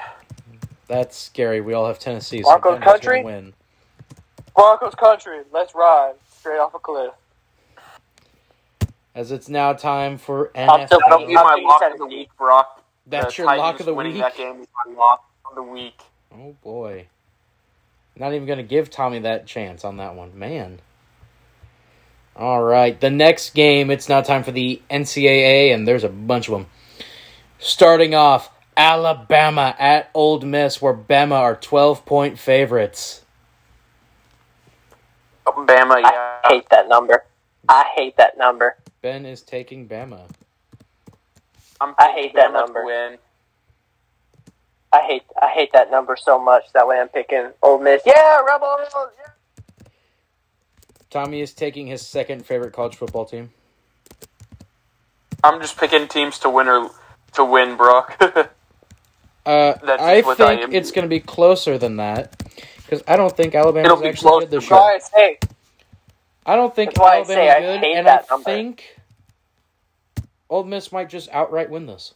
That's 0.87 1.17
scary. 1.17 1.61
We 1.61 1.73
all 1.73 1.87
have 1.87 1.99
Tennessee. 1.99 2.43
So 2.43 2.59
Broncos 2.61 2.61
Denver's 2.61 2.99
country? 3.01 3.25
Win. 3.25 3.53
Broncos 4.55 4.95
country. 4.95 5.41
Let's 5.53 5.75
ride 5.75 6.13
straight 6.39 6.59
off 6.59 6.73
a 6.75 6.79
cliff. 6.79 7.13
As 9.15 9.31
it's 9.31 9.49
now 9.49 9.73
time 9.73 10.17
for 10.17 10.51
I'm 10.67 10.81
still 10.87 11.01
That'll 11.05 11.19
NFL. 11.19 11.27
be 11.27 11.37
I'm 11.37 11.43
my 11.43 11.55
lock 11.63 11.91
of 11.91 11.99
the 11.99 12.07
week, 12.07 12.29
Brock. 12.37 12.67
That's 13.07 13.37
The 13.37 13.37
your 13.37 13.47
lock 13.49 13.79
of 13.81 13.85
the 13.87 13.93
winning 13.93 14.13
week. 14.13 14.21
That 14.21 14.37
game 14.37 14.61
is 14.61 14.67
my 14.87 14.93
lock 14.95 15.23
of 15.49 15.55
the 15.55 15.63
week. 15.63 16.01
Oh 16.33 16.55
boy. 16.63 17.07
Not 18.17 18.33
even 18.33 18.47
going 18.47 18.57
to 18.57 18.63
give 18.63 18.89
Tommy 18.89 19.19
that 19.19 19.47
chance 19.47 19.85
on 19.85 19.97
that 19.97 20.15
one. 20.15 20.37
Man. 20.37 20.79
All 22.35 22.63
right, 22.63 22.99
the 22.99 23.11
next 23.11 23.53
game, 23.53 23.91
it's 23.91 24.09
now 24.09 24.21
time 24.21 24.43
for 24.43 24.51
the 24.51 24.81
NCAA, 24.89 25.73
and 25.73 25.87
there's 25.87 26.03
a 26.03 26.09
bunch 26.09 26.47
of 26.47 26.53
them. 26.53 26.67
Starting 27.59 28.15
off, 28.15 28.49
Alabama 28.75 29.75
at 29.77 30.09
Ole 30.13 30.41
Miss, 30.41 30.81
where 30.81 30.95
Bama 30.95 31.35
are 31.39 31.55
12 31.55 32.05
point 32.05 32.39
favorites. 32.39 33.23
Bama, 35.45 36.01
yeah. 36.01 36.39
I 36.43 36.47
hate 36.49 36.69
that 36.69 36.89
number. 36.89 37.23
I 37.69 37.85
hate 37.95 38.17
that 38.17 38.37
number. 38.37 38.77
Ben 39.01 39.25
is 39.25 39.41
taking 39.41 39.87
Bama. 39.87 40.29
I'm 41.79 41.93
I 41.99 42.11
hate 42.11 42.33
that 42.35 42.49
Bama 42.49 42.53
to 42.53 42.59
number. 42.65 42.85
Win. 42.85 43.17
I 44.91 45.01
hate 45.01 45.23
I 45.41 45.49
hate 45.49 45.73
that 45.73 45.91
number 45.91 46.15
so 46.15 46.39
much. 46.39 46.63
That 46.73 46.87
way 46.87 46.99
I'm 46.99 47.09
picking 47.09 47.51
Ole 47.61 47.79
Miss. 47.79 48.01
Yeah, 48.05 48.41
Rebels. 48.41 48.87
Yeah. 48.93 49.31
Tommy 51.13 51.41
is 51.41 51.53
taking 51.53 51.85
his 51.85 52.01
second 52.01 52.43
favorite 52.43 52.73
college 52.73 52.95
football 52.95 53.23
team. 53.25 53.51
I'm 55.43 55.61
just 55.61 55.77
picking 55.77 56.07
teams 56.07 56.39
to 56.39 56.49
win 56.49 56.67
or 56.67 56.89
to 57.33 57.45
win, 57.45 57.77
Brock. 57.77 58.19
Uh, 59.45 59.73
I 59.99 60.21
what 60.21 60.39
I 60.39 60.55
think 60.55 60.73
it's 60.73 60.91
going 60.91 61.03
to 61.03 61.09
be 61.09 61.19
closer 61.19 61.77
than 61.77 61.97
that 61.97 62.41
because 62.77 63.03
I 63.05 63.17
don't 63.17 63.35
think 63.35 63.53
Alabama's 63.53 63.91
It'll 63.91 64.01
be 64.01 64.07
actually 64.07 64.29
close 64.29 64.43
good 64.43 64.51
this 64.51 64.69
year. 64.69 64.79
I 64.79 64.99
say 64.99 65.37
I 66.45 66.55
don't 66.55 66.73
think 66.73 66.91
That's 66.91 66.99
why 66.99 67.17
I 67.17 67.17
Alabama's 67.17 67.37
I 67.49 67.59
good, 67.59 67.83
and 67.97 68.07
I 68.07 68.21
number. 68.31 68.43
think 68.45 68.99
Ole 70.49 70.63
Miss 70.63 70.93
might 70.93 71.09
just 71.09 71.27
outright 71.33 71.69
win 71.69 71.87
this. 71.87 72.13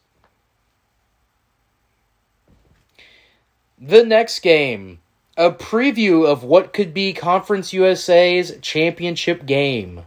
The 3.78 4.06
next 4.06 4.40
game, 4.40 5.00
a 5.38 5.52
preview 5.52 6.26
of 6.28 6.44
what 6.44 6.74
could 6.74 6.94
be 6.94 7.14
Conference 7.14 7.72
USA's 7.72 8.58
championship 8.62 9.46
game, 9.46 10.02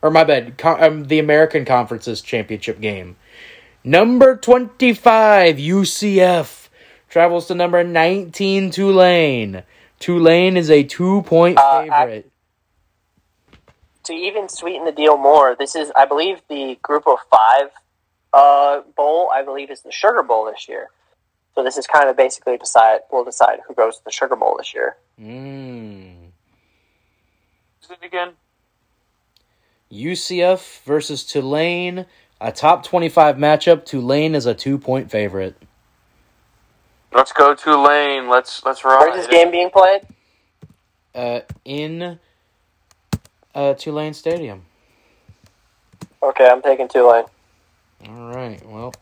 or 0.00 0.10
my 0.10 0.24
bad, 0.24 0.56
con- 0.56 0.82
um, 0.82 1.04
the 1.08 1.18
American 1.18 1.64
Conference's 1.64 2.22
championship 2.22 2.80
game. 2.80 3.16
Number 3.84 4.36
twenty-five 4.36 5.56
UCF 5.56 6.68
travels 7.08 7.46
to 7.46 7.54
number 7.54 7.82
nineteen 7.84 8.70
Tulane. 8.70 9.62
Tulane 9.98 10.56
is 10.56 10.70
a 10.70 10.82
two-point 10.82 11.58
Uh, 11.58 11.62
I- 11.62 11.88
favorite. 12.06 12.30
to 14.04 14.12
even 14.12 14.48
sweeten 14.48 14.84
the 14.84 14.92
deal 14.92 15.16
more, 15.16 15.56
this 15.58 15.74
is 15.74 15.90
I 15.96 16.04
believe 16.06 16.40
the 16.48 16.78
Group 16.82 17.06
of 17.08 17.18
Five 17.30 17.70
uh, 18.32 18.80
bowl. 18.96 19.30
I 19.34 19.42
believe 19.42 19.70
is 19.70 19.80
the 19.82 19.90
Sugar 19.92 20.22
Bowl 20.22 20.44
this 20.44 20.68
year. 20.68 20.90
So 21.56 21.64
this 21.64 21.78
is 21.78 21.86
kind 21.86 22.10
of 22.10 22.16
basically 22.18 22.58
decide 22.58 23.00
we'll 23.10 23.24
decide 23.24 23.60
who 23.66 23.74
goes 23.74 23.96
to 23.96 24.04
the 24.04 24.12
Sugar 24.12 24.36
Bowl 24.36 24.56
this 24.58 24.74
year. 24.74 24.96
Mm. 25.18 26.26
Is 27.82 27.90
it 27.90 27.98
again? 28.04 28.32
UCF 29.90 30.82
versus 30.82 31.24
Tulane, 31.24 32.04
a 32.42 32.52
top 32.52 32.84
25 32.84 33.36
matchup. 33.36 33.86
Tulane 33.86 34.34
is 34.34 34.44
a 34.44 34.54
two 34.54 34.76
point 34.76 35.10
favorite. 35.10 35.56
Let's 37.10 37.32
go 37.32 37.54
Tulane. 37.54 38.28
Let's 38.28 38.62
let's 38.66 38.84
ride. 38.84 38.98
Where's 39.00 39.16
this 39.16 39.26
game 39.26 39.50
being 39.50 39.70
played? 39.70 40.02
Uh, 41.14 41.40
in 41.64 42.18
uh, 43.54 43.72
Tulane 43.74 44.12
Stadium. 44.12 44.66
Okay, 46.22 46.46
I'm 46.46 46.60
taking 46.60 46.88
Tulane. 46.88 47.24
All 48.06 48.34
right, 48.34 48.60
well. 48.68 48.92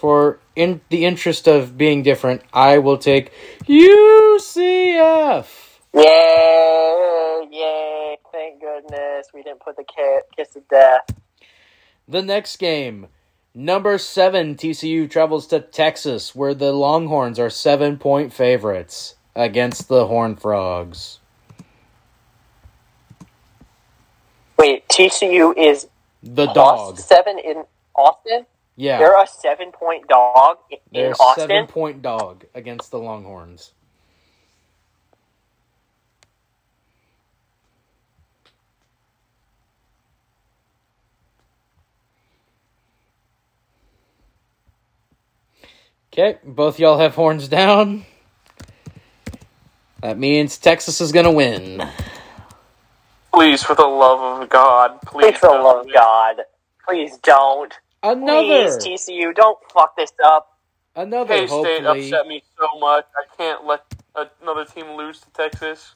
For 0.00 0.38
in 0.56 0.80
the 0.88 1.04
interest 1.04 1.46
of 1.46 1.76
being 1.76 2.02
different, 2.02 2.40
I 2.54 2.78
will 2.78 2.96
take 2.96 3.32
UCF. 3.68 5.46
Yay! 5.92 7.48
Yay! 7.50 8.16
Thank 8.32 8.62
goodness 8.62 9.26
we 9.34 9.42
didn't 9.42 9.60
put 9.60 9.76
the 9.76 9.84
ki- 9.84 10.20
kiss 10.34 10.56
of 10.56 10.66
death. 10.68 11.02
The 12.08 12.22
next 12.22 12.56
game, 12.56 13.08
number 13.54 13.98
seven 13.98 14.54
TCU 14.54 15.10
travels 15.10 15.46
to 15.48 15.60
Texas, 15.60 16.34
where 16.34 16.54
the 16.54 16.72
Longhorns 16.72 17.38
are 17.38 17.50
seven 17.50 17.98
point 17.98 18.32
favorites 18.32 19.16
against 19.36 19.88
the 19.88 20.06
Horned 20.06 20.40
Frogs. 20.40 21.18
Wait, 24.58 24.88
TCU 24.88 25.52
is 25.58 25.88
The 26.22 26.46
dog. 26.46 26.98
seven 26.98 27.38
in 27.38 27.64
Austin. 27.94 28.46
Yeah. 28.80 28.98
They're 29.00 29.22
a 29.22 29.26
seven 29.26 29.72
point 29.72 30.08
dog 30.08 30.56
in 30.70 30.78
They're 30.90 31.14
Austin. 31.20 31.50
seven 31.50 31.66
point 31.66 32.00
dog 32.00 32.46
against 32.54 32.90
the 32.90 32.98
Longhorns. 32.98 33.72
Okay, 46.12 46.38
both 46.42 46.78
y'all 46.80 46.98
have 46.98 47.14
horns 47.16 47.48
down. 47.48 48.06
That 50.00 50.18
means 50.18 50.56
Texas 50.56 51.02
is 51.02 51.12
gonna 51.12 51.30
win. 51.30 51.86
Please, 53.34 53.62
for 53.62 53.74
the 53.74 53.86
love 53.86 54.42
of 54.42 54.48
God, 54.48 55.02
please. 55.02 55.32
Please, 55.32 55.38
for 55.38 55.48
the 55.48 55.62
love 55.62 55.86
of 55.86 55.92
God, 55.92 56.36
please 56.88 57.18
don't. 57.18 57.74
Another, 58.02 58.78
Please, 58.78 59.08
TCU, 59.08 59.34
don't 59.34 59.58
fuck 59.72 59.94
this 59.96 60.12
up. 60.24 60.56
another. 60.96 61.34
K 61.34 61.46
State 61.46 61.84
Hopefully, 61.84 62.06
upset 62.06 62.26
me 62.26 62.42
so 62.58 62.78
much. 62.78 63.04
I 63.16 63.36
can't 63.36 63.64
let 63.66 63.84
another 64.40 64.64
team 64.64 64.96
lose 64.96 65.20
to 65.20 65.30
Texas. 65.30 65.94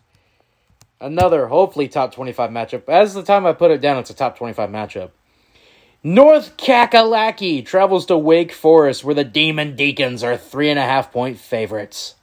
Another 1.01 1.49
hopefully 1.49 1.89
top 1.89 2.15
25 2.15 2.51
matchup. 2.51 2.89
As 2.89 3.15
the 3.15 3.23
time 3.23 3.47
I 3.47 3.53
put 3.53 3.71
it 3.71 3.81
down, 3.81 3.99
it's 3.99 4.11
a 4.11 4.15
top 4.15 4.37
25 4.37 4.71
matchup. 4.71 5.11
North 6.03 6.59
Kakalaki 6.59 7.65
travels 7.65 8.05
to 8.07 8.19
Wake 8.19 8.53
Forest, 8.53 9.05
where 9.05 9.15
the 9.15 9.25
Demon 9.25 9.75
Deacons 9.75 10.23
are 10.23 10.37
three 10.37 10.69
and 10.69 10.79
a 10.79 10.83
half 10.83 11.11
point 11.11 11.39
favorites. 11.39 12.17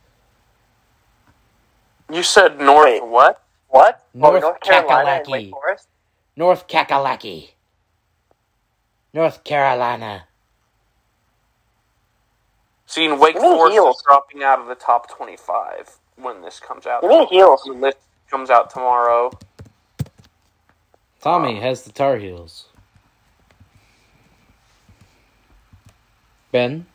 You 2.11 2.21
said 2.21 2.59
North 2.59 2.85
Wait. 2.85 3.05
what? 3.05 3.43
What? 3.69 4.05
North 4.13 4.43
oh, 4.43 4.47
North 4.49 4.61
Carolina 4.61 5.23
Kakalaki. 5.23 5.31
Wake 5.31 5.49
Forest? 5.49 5.87
North 6.35 6.67
Kakalaki. 6.67 7.49
North 9.13 9.43
Carolina. 9.43 10.25
Seeing 12.85 13.19
Wake 13.19 13.35
You 13.35 13.41
Forest 13.41 13.73
heels. 13.73 13.95
is 13.97 14.03
dropping 14.05 14.43
out 14.43 14.59
of 14.59 14.67
the 14.67 14.75
top 14.75 15.09
twenty-five 15.09 15.97
when 16.17 16.41
this 16.41 16.59
comes 16.59 16.85
out. 16.85 17.03
You 17.03 17.09
mean 17.09 17.27
heels? 17.27 17.63
The 17.65 17.73
list 17.73 17.97
comes 18.29 18.49
out 18.49 18.69
tomorrow. 18.69 19.31
Tommy 21.21 21.59
has 21.59 21.83
the 21.83 21.91
Tar 21.91 22.17
Heels. 22.17 22.65
Ben? 26.51 26.85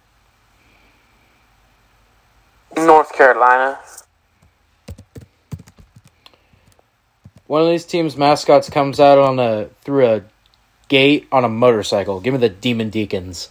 North 2.76 3.12
Carolina. 3.14 3.78
One 7.47 7.62
of 7.62 7.68
these 7.68 7.86
teams' 7.86 8.16
mascots 8.16 8.68
comes 8.68 9.01
out 9.01 9.18
on 9.18 9.38
a 9.38 9.70
through 9.82 10.06
a 10.06 10.22
gate 10.88 11.26
on 11.30 11.44
a 11.44 11.48
motorcycle. 11.48 12.20
Give 12.20 12.34
me 12.34 12.40
the 12.40 12.48
Demon 12.48 12.90
Deacons. 12.90 13.50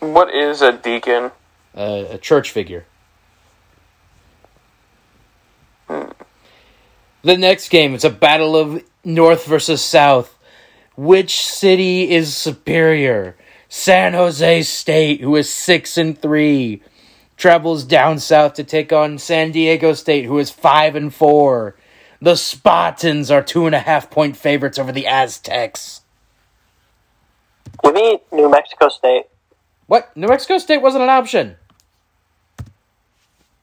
What 0.00 0.34
is 0.34 0.62
a 0.62 0.72
deacon? 0.72 1.30
uh, 1.74 2.04
a 2.10 2.18
church 2.18 2.50
figure. 2.50 2.84
The 5.88 7.36
next 7.36 7.68
game, 7.68 7.94
it's 7.94 8.04
a 8.04 8.10
battle 8.10 8.56
of 8.56 8.82
North 9.04 9.44
versus 9.44 9.82
South. 9.82 10.36
Which 10.96 11.42
city 11.42 12.10
is 12.10 12.34
superior? 12.36 13.36
San 13.68 14.14
Jose 14.14 14.62
State, 14.62 15.20
who 15.20 15.36
is 15.36 15.52
six 15.52 15.96
and 15.96 16.20
three, 16.20 16.82
travels 17.36 17.84
down 17.84 18.18
south 18.18 18.54
to 18.54 18.64
take 18.64 18.92
on 18.92 19.18
San 19.18 19.52
Diego 19.52 19.92
State, 19.92 20.24
who 20.24 20.38
is 20.38 20.50
five 20.50 20.96
and 20.96 21.12
four. 21.12 21.76
The 22.22 22.36
Spartans 22.36 23.30
are 23.30 23.42
two 23.42 23.66
and 23.66 23.74
a 23.74 23.78
half 23.78 24.10
point 24.10 24.36
favorites 24.36 24.78
over 24.78 24.92
the 24.92 25.06
Aztecs. 25.06 26.02
Give 27.82 27.94
me 27.94 28.20
New 28.30 28.50
Mexico 28.50 28.88
State. 28.88 29.24
What? 29.86 30.14
New 30.16 30.28
Mexico 30.28 30.58
State 30.58 30.82
wasn't 30.82 31.04
an 31.04 31.08
option. 31.08 31.56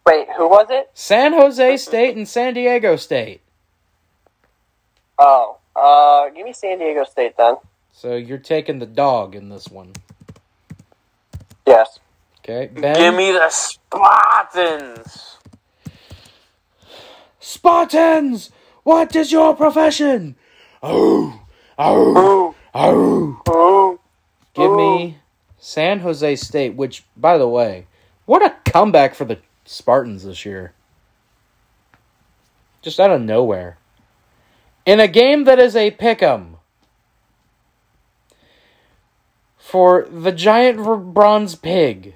Wait, 0.06 0.28
who 0.38 0.48
was 0.50 0.68
it? 0.70 0.90
San 0.94 1.34
Jose 1.34 1.78
State 1.78 2.16
and 2.16 2.28
San 2.28 2.54
Diego 2.54 2.96
State. 2.96 3.42
Oh, 5.20 5.58
uh, 5.76 6.30
give 6.30 6.46
me 6.46 6.54
San 6.54 6.80
Diego 6.80 7.04
State 7.04 7.36
then. 7.38 7.58
So 7.92 8.16
you're 8.16 8.38
taking 8.38 8.80
the 8.80 8.86
dog 8.86 9.36
in 9.36 9.50
this 9.50 9.68
one. 9.68 9.94
Yes. 11.66 12.00
Okay, 12.40 12.68
Ben. 12.74 12.96
Give 12.96 13.14
me 13.14 13.32
the 13.34 13.50
Spartans. 13.50 15.38
Spartans! 17.48 18.52
What 18.84 19.16
is 19.16 19.32
your 19.32 19.56
profession? 19.56 20.36
Oh, 20.84 21.46
oh, 21.80 22.54
oh. 22.76 23.42
ooh. 23.48 24.00
Give 24.54 24.74
me 24.74 25.20
San 25.58 26.02
Jose 26.02 26.36
State, 26.36 26.76
which, 26.76 27.06
by 27.16 27.38
the 27.38 27.48
way, 27.48 27.88
what 28.26 28.44
a 28.44 28.54
comeback 28.70 29.16
for 29.16 29.24
the 29.24 29.40
Spartans 29.64 30.26
this 30.26 30.46
year. 30.46 30.74
just 32.82 33.00
out 33.00 33.12
of 33.12 33.22
nowhere. 33.22 33.78
In 34.86 35.00
a 35.00 35.08
game 35.08 35.46
that 35.46 35.58
is 35.58 35.74
a 35.74 35.92
pick'em 35.92 36.56
for 39.58 40.06
the 40.12 40.34
giant 40.34 41.14
bronze 41.14 41.56
pig, 41.56 42.16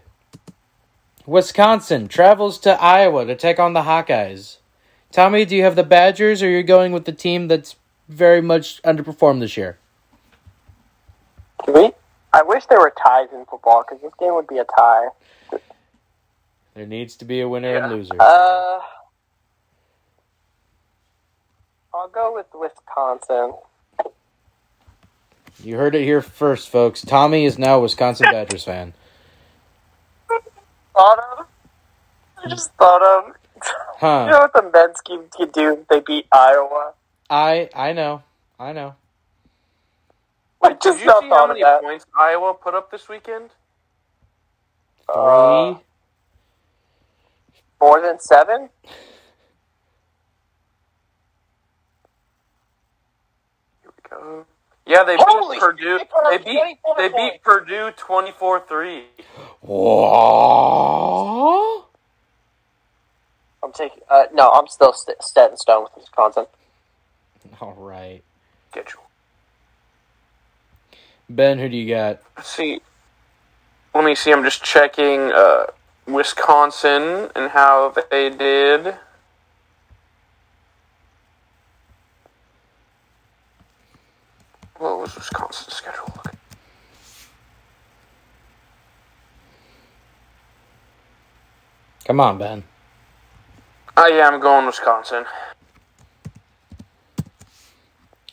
Wisconsin 1.25 2.09
travels 2.09 2.59
to 2.59 2.71
Iowa 2.81 3.23
to 3.23 3.35
take 3.37 3.61
on 3.61 3.71
the 3.71 3.83
Hawkeyes. 3.83 4.57
Tommy, 5.11 5.43
do 5.45 5.55
you 5.55 5.63
have 5.63 5.75
the 5.75 5.83
Badgers 5.83 6.41
or 6.41 6.49
you're 6.49 6.63
going 6.63 6.91
with 6.93 7.05
the 7.05 7.11
team 7.11 7.47
that's 7.47 7.75
very 8.07 8.41
much 8.41 8.81
underperformed 8.83 9.39
this 9.41 9.57
year? 9.57 9.77
Can 11.65 11.73
we? 11.73 11.91
I 12.33 12.43
wish 12.43 12.65
there 12.67 12.79
were 12.79 12.93
ties 13.03 13.27
in 13.33 13.45
football 13.45 13.83
because 13.83 14.01
this 14.01 14.13
game 14.19 14.33
would 14.35 14.47
be 14.47 14.57
a 14.57 14.63
tie. 14.63 15.07
There 16.73 16.85
needs 16.87 17.17
to 17.17 17.25
be 17.25 17.41
a 17.41 17.49
winner 17.49 17.73
Yeah. 17.73 17.83
and 17.83 17.93
loser. 17.93 18.13
Uh, 18.19 18.79
I'll 21.93 22.07
go 22.07 22.33
with 22.33 22.45
Wisconsin. 22.53 23.53
You 25.61 25.75
heard 25.75 25.93
it 25.93 26.03
here 26.03 26.21
first, 26.21 26.69
folks. 26.69 27.01
Tommy 27.01 27.43
is 27.45 27.59
now 27.59 27.77
a 27.77 27.81
Wisconsin 27.81 28.27
Badgers 28.31 28.63
fan. 28.63 28.93
Thought 30.93 31.19
of? 31.37 31.45
I 32.43 32.49
just 32.49 32.71
thought 32.75 33.03
of. 33.03 33.35
You 34.25 34.31
know 34.31 34.39
what 34.39 34.53
the 34.53 34.63
men's 34.73 34.97
team 35.05 35.25
could 35.31 35.51
do 35.53 35.73
if 35.81 35.87
they 35.89 36.01
beat 36.01 36.27
Iowa? 36.33 36.93
I 37.29 37.69
I 37.75 37.93
know. 37.93 38.23
I 38.59 38.73
know. 38.73 38.95
I 40.63 40.73
Did 40.73 40.81
just 40.83 40.99
you 41.01 41.13
see 41.19 41.29
how 41.29 41.29
thought 41.29 41.51
of 41.51 41.57
many 41.57 41.61
that. 41.61 41.81
points 41.81 42.05
Iowa 42.19 42.53
put 42.55 42.75
up 42.75 42.91
this 42.91 43.09
weekend? 43.09 43.51
Three. 45.13 45.75
Uh, 45.75 45.79
more 47.81 48.01
than 48.01 48.19
seven? 48.19 48.69
Here 53.83 53.91
we 53.95 54.09
go. 54.09 54.45
Yeah, 54.87 55.03
they 55.05 55.17
Holy 55.17 55.57
beat 55.57 55.59
Purdue. 55.59 55.97
they 55.97 56.05
put 56.05 56.25
up 56.27 56.31
They 56.31 56.37
beat 56.39 56.63
they 56.97 57.09
points. 57.09 57.15
beat 57.15 57.43
Purdue 57.43 57.91
24-3. 57.97 59.03
Whoa. 59.61 60.25
I'm 63.63 63.71
taking. 63.71 63.99
Uh, 64.09 64.23
no, 64.33 64.51
I'm 64.51 64.67
still 64.67 64.93
st- 64.93 65.21
set 65.23 65.51
in 65.51 65.57
stone 65.57 65.83
with 65.83 65.91
Wisconsin. 65.95 66.45
All 67.59 67.73
right. 67.73 68.23
Schedule. 68.71 69.01
Ben, 71.29 71.59
who 71.59 71.69
do 71.69 71.77
you 71.77 71.93
got? 71.93 72.21
Let's 72.35 72.49
see. 72.49 72.81
Let 73.93 74.03
me 74.03 74.15
see. 74.15 74.31
I'm 74.31 74.43
just 74.43 74.63
checking 74.63 75.31
uh, 75.31 75.65
Wisconsin 76.07 77.29
and 77.35 77.51
how 77.51 77.93
they 78.09 78.29
did. 78.29 78.95
What 84.77 84.99
was 84.99 85.15
Wisconsin's 85.15 85.75
schedule? 85.75 86.11
Look. 86.15 86.33
Come 92.05 92.19
on, 92.19 92.39
Ben. 92.39 92.63
Yeah, 93.97 94.29
I'm 94.31 94.39
going 94.39 94.65
Wisconsin. 94.65 95.25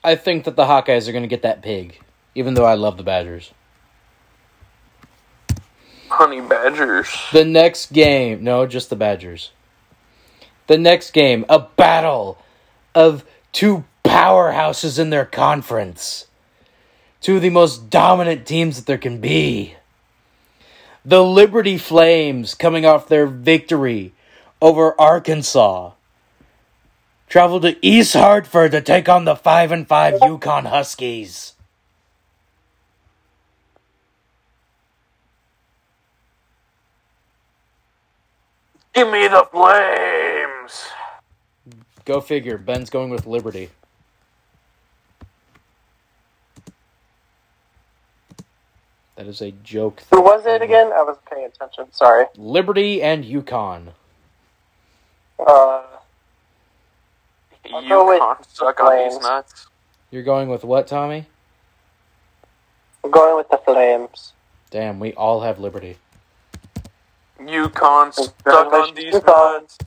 I 0.03 0.15
think 0.15 0.45
that 0.45 0.57
the 0.57 0.65
Hawkeyes 0.65 1.09
are 1.09 1.13
going 1.13 1.25
to 1.25 1.29
get 1.29 1.43
that 1.43 1.63
pig, 1.63 2.01
even 2.35 2.55
though 2.55 2.65
I 2.65 2.75
love 2.75 2.97
the 2.97 3.03
Badgers. 3.03 3.53
Honey 6.09 6.41
Badgers. 6.41 7.09
The 7.33 7.45
next 7.45 7.93
game, 7.93 8.43
no, 8.43 8.67
just 8.67 8.91
the 8.91 8.97
Badgers. 8.97 9.51
The 10.67 10.79
next 10.79 11.11
game, 11.11 11.45
a 11.49 11.59
battle 11.59 12.39
of 12.95 13.25
two 13.53 13.85
powerhouses 14.05 14.99
in 14.99 15.11
their 15.11 15.27
conference. 15.27 16.27
Two 17.21 17.37
of 17.37 17.43
the 17.43 17.51
most 17.51 17.91
dominant 17.91 18.47
teams 18.47 18.77
that 18.77 18.87
there 18.87 18.99
can 18.99 19.21
be. 19.21 19.75
The 21.05 21.25
Liberty 21.25 21.79
Flames, 21.79 22.55
coming 22.55 22.87
off 22.87 23.09
their 23.09 23.27
victory 23.27 24.13
over 24.61 25.01
Arkansas, 25.01 25.93
travel 27.29 27.61
to 27.61 27.77
East 27.85 28.15
Hartford 28.15 28.73
to 28.73 28.81
take 28.81 29.09
on 29.09 29.25
the 29.25 29.37
5 29.37 29.73
and 29.73 29.87
5 29.87 30.15
UConn 30.15 30.67
Huskies. 30.67 31.55
Give 38.95 39.11
me 39.11 39.29
the 39.29 39.47
flames. 39.53 40.89
Go 42.05 42.21
figure. 42.21 42.59
Ben's 42.59 42.91
going 42.91 43.11
with 43.11 43.27
Liberty. 43.27 43.71
That 49.15 49.27
is 49.27 49.41
a 49.41 49.51
joke. 49.51 50.03
Who 50.11 50.21
was 50.21 50.47
it 50.47 50.63
um, 50.63 50.63
again? 50.63 50.91
I 50.93 51.03
wasn't 51.03 51.27
paying 51.27 51.45
attention. 51.45 51.93
Sorry. 51.93 52.27
Liberty 52.37 53.03
and 53.03 53.25
UConn. 53.25 53.89
Uh, 55.39 55.83
you 57.65 57.71
can't 57.71 58.45
suck 58.47 58.81
on 58.81 58.97
these 58.97 59.21
nuts. 59.21 59.67
You're 60.11 60.23
going 60.23 60.49
with 60.49 60.65
what, 60.65 60.87
Tommy? 60.87 61.27
I'm 63.05 63.11
going 63.11 63.37
with 63.37 63.49
the 63.51 63.59
Flames. 63.59 64.33
Damn, 64.71 65.01
we 65.01 65.13
all 65.15 65.41
have 65.43 65.59
Liberty. 65.59 65.97
UConn 67.41 68.13
stuck 68.13 68.73
on 68.73 68.95
these 68.95 69.15
UConn. 69.15 69.27
nuts. 69.27 69.79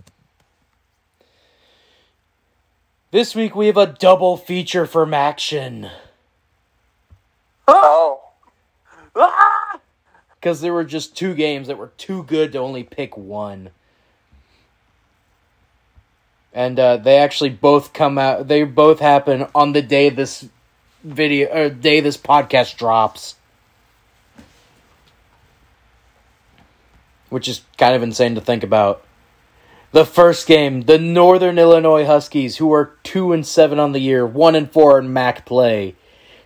This 3.11 3.35
week 3.35 3.55
we 3.55 3.67
have 3.67 3.77
a 3.77 3.87
double 3.87 4.37
feature 4.37 4.85
from 4.85 5.13
action. 5.13 5.89
Oh, 7.67 8.21
Ah! 9.15 9.79
Because 10.35 10.61
there 10.61 10.73
were 10.73 10.85
just 10.85 11.15
two 11.15 11.35
games 11.35 11.67
that 11.67 11.77
were 11.77 11.91
too 11.97 12.23
good 12.23 12.53
to 12.53 12.59
only 12.59 12.83
pick 12.83 13.15
one. 13.17 13.71
And 16.53 16.79
uh, 16.79 16.97
they 16.97 17.17
actually 17.17 17.49
both 17.49 17.93
come 17.93 18.17
out. 18.17 18.47
They 18.47 18.63
both 18.63 18.99
happen 18.99 19.47
on 19.55 19.71
the 19.71 19.81
day 19.81 20.09
this 20.09 20.47
video 21.03 21.47
or 21.49 21.69
day 21.69 21.99
this 21.99 22.17
podcast 22.17 22.77
drops, 22.77 23.35
which 27.29 27.47
is 27.47 27.61
kind 27.77 27.95
of 27.95 28.03
insane 28.03 28.35
to 28.35 28.41
think 28.41 28.63
about. 28.63 29.03
The 29.93 30.05
first 30.05 30.47
game, 30.47 30.81
the 30.83 30.97
Northern 30.97 31.59
Illinois 31.59 32.05
Huskies, 32.05 32.57
who 32.57 32.71
are 32.73 32.95
two 33.03 33.33
and 33.33 33.45
seven 33.45 33.77
on 33.79 33.91
the 33.91 33.99
year, 33.99 34.25
one 34.25 34.55
and 34.55 34.71
four 34.71 34.97
in 34.99 35.11
MAC 35.11 35.45
play, 35.45 35.95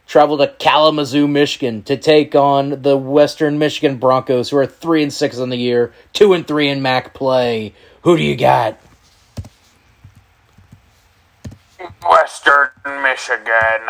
travel 0.08 0.38
to 0.40 0.48
Kalamazoo, 0.48 1.28
Michigan, 1.28 1.84
to 1.84 1.96
take 1.96 2.34
on 2.34 2.82
the 2.82 2.98
Western 2.98 3.60
Michigan 3.60 3.98
Broncos, 3.98 4.50
who 4.50 4.58
are 4.58 4.66
three 4.66 5.04
and 5.04 5.14
six 5.14 5.38
on 5.38 5.50
the 5.50 5.58
year, 5.58 5.94
two 6.12 6.34
and 6.34 6.48
three 6.48 6.70
in 6.70 6.82
MAC 6.82 7.14
play. 7.14 7.74
Who 8.02 8.18
do 8.18 8.24
you 8.24 8.36
got? 8.36 8.80
Western 12.10 12.70
Michigan. 13.04 13.82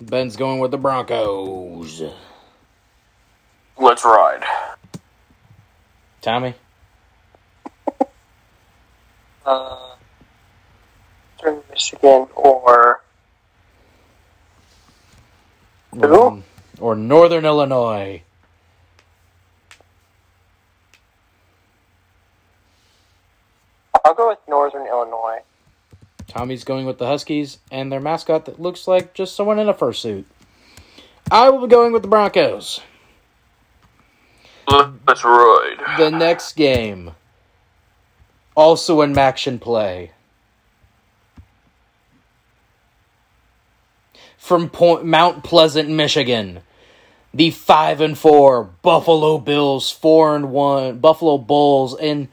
Ben's 0.00 0.36
going 0.36 0.60
with 0.60 0.70
the 0.70 0.78
Broncos. 0.78 2.02
Let's 3.78 4.04
ride. 4.04 4.44
Tommy? 6.20 6.54
uh, 9.46 9.94
Eastern 11.36 11.62
Michigan 11.70 12.28
or 12.34 13.00
Who? 15.92 16.06
Or, 16.06 16.42
or 16.78 16.94
Northern 16.94 17.44
Illinois. 17.44 18.22
I'll 24.04 24.14
go 24.14 24.28
with 24.28 24.38
Northern 24.48 24.86
Illinois. 24.86 25.40
Tommy's 26.30 26.64
going 26.64 26.86
with 26.86 26.98
the 26.98 27.06
Huskies 27.06 27.58
and 27.72 27.90
their 27.90 28.00
mascot 28.00 28.44
that 28.44 28.60
looks 28.60 28.86
like 28.86 29.14
just 29.14 29.34
someone 29.34 29.58
in 29.58 29.68
a 29.68 29.74
fursuit. 29.74 30.24
I 31.30 31.50
will 31.50 31.66
be 31.66 31.70
going 31.70 31.92
with 31.92 32.02
the 32.02 32.08
Broncos. 32.08 32.80
Let's 34.68 35.24
ride. 35.24 35.98
The 35.98 36.10
next 36.10 36.54
game, 36.54 37.10
also 38.54 39.00
in 39.00 39.12
MACtion 39.12 39.60
play. 39.60 40.12
From 44.38 44.70
Point, 44.70 45.04
Mount 45.04 45.42
Pleasant, 45.42 45.88
Michigan, 45.88 46.60
the 47.34 47.50
five 47.50 48.00
and 48.00 48.16
four 48.16 48.64
Buffalo 48.82 49.38
Bills, 49.38 49.90
four 49.90 50.36
and 50.36 50.50
one 50.52 50.98
Buffalo 51.00 51.38
Bulls, 51.38 51.96
and 51.96 52.28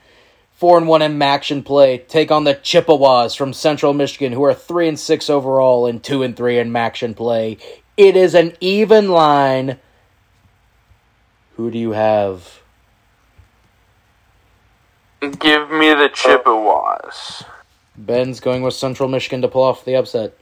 four 0.57 0.77
and 0.77 0.87
one 0.87 1.03
in 1.03 1.19
MACtion 1.19 1.63
play 1.63 1.99
take 1.99 2.31
on 2.31 2.43
the 2.43 2.55
Chippewas 2.55 3.35
from 3.35 3.53
Central 3.53 3.93
Michigan, 3.93 4.33
who 4.33 4.43
are 4.43 4.53
three 4.53 4.87
and 4.89 4.99
six 4.99 5.29
overall 5.29 5.85
and 5.85 6.03
two 6.03 6.23
and 6.23 6.35
three 6.35 6.57
in 6.57 6.71
MACtion 6.71 7.15
play. 7.15 7.57
It 7.95 8.17
is 8.17 8.35
an 8.35 8.53
even 8.59 9.09
line. 9.09 9.79
Who 11.55 11.71
do 11.71 11.77
you 11.77 11.91
have? 11.91 12.61
Give 15.21 15.69
me 15.71 15.89
the 15.93 16.03
oh. 16.03 16.13
Chippewas. 16.13 17.43
Ben's 17.95 18.39
going 18.39 18.61
with 18.61 18.73
Central 18.73 19.09
Michigan 19.09 19.41
to 19.41 19.47
pull 19.47 19.63
off 19.63 19.85
the 19.85 19.95
upset. 19.95 20.37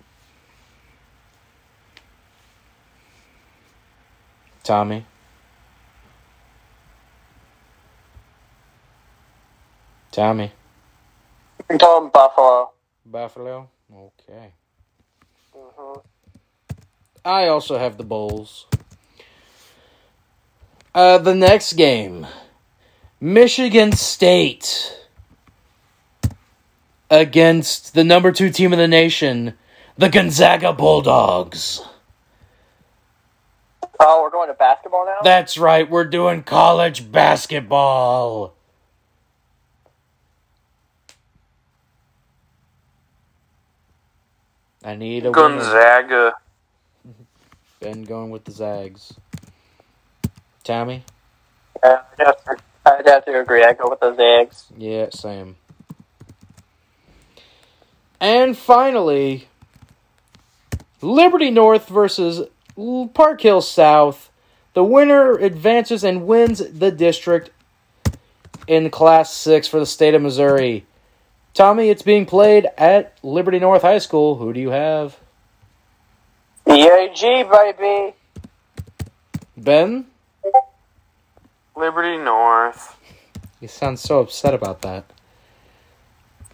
Tommy. 4.64 5.06
Tommy. 10.16 10.54
Going 11.78 12.10
Buffalo. 12.10 12.72
Buffalo. 13.06 13.70
Okay. 13.94 14.54
hmm 15.54 16.00
I 17.26 17.48
also 17.48 17.78
have 17.78 17.98
the 17.98 18.06
Bulls. 18.06 18.66
Uh, 20.94 21.18
the 21.18 21.36
next 21.36 21.74
game 21.74 22.28
Michigan 23.20 23.92
State 23.92 24.98
against 27.10 27.94
the 27.94 28.06
number 28.06 28.32
two 28.32 28.50
team 28.50 28.72
in 28.72 28.80
the 28.80 28.88
nation, 28.88 29.56
the 29.98 30.08
Gonzaga 30.08 30.72
Bulldogs. 30.72 31.82
Oh, 34.00 34.22
we're 34.22 34.32
going 34.32 34.48
to 34.48 34.54
basketball 34.54 35.06
now. 35.06 35.18
That's 35.26 35.58
right, 35.58 35.90
we're 35.90 36.06
doing 36.06 36.44
college 36.44 37.12
basketball. 37.12 38.55
I 44.86 44.96
need 44.96 45.26
a 45.26 45.32
winner. 45.34 45.34
Gonzaga. 45.34 46.34
Ben 47.82 48.04
going 48.04 48.30
with 48.30 48.46
the 48.46 48.52
Zags. 48.52 49.14
Tommy? 50.64 51.04
Yeah, 51.84 52.02
I'd 52.20 52.26
have, 52.26 52.46
to, 52.46 52.58
I'd 52.86 53.08
have 53.08 53.26
to 53.26 53.40
agree. 53.42 53.64
I 53.64 53.74
go 53.74 53.90
with 53.90 54.00
the 54.00 54.16
Zags. 54.16 54.68
Yeah, 54.78 55.08
same. 55.12 55.58
And 58.20 58.58
finally, 58.58 59.50
Liberty 61.02 61.52
North 61.52 61.88
versus 61.90 62.48
Park 63.14 63.42
Hill 63.42 63.62
South. 63.62 64.32
The 64.74 64.84
winner 64.84 65.34
advances 65.34 66.04
and 66.04 66.26
wins 66.28 66.60
the 66.60 66.92
district 66.92 67.50
in 68.68 68.90
Class 68.90 69.34
6 69.34 69.68
for 69.68 69.80
the 69.80 69.86
state 69.86 70.16
of 70.16 70.22
Missouri. 70.22 70.86
Tommy, 71.56 71.90
it's 71.90 72.02
being 72.02 72.26
played 72.26 72.68
at 72.78 73.18
Liberty 73.24 73.60
North 73.60 73.82
High 73.82 74.00
School. 74.00 74.36
Who 74.36 74.52
do 74.52 74.60
you 74.60 74.72
have? 74.72 75.18
EAG, 76.68 77.50
baby. 77.50 78.14
Ben? 79.56 80.06
Liberty 81.78 82.18
North. 82.18 82.98
You 83.62 83.70
sound 83.70 84.00
so 84.00 84.20
upset 84.20 84.54
about 84.54 84.82
that. 84.82 85.06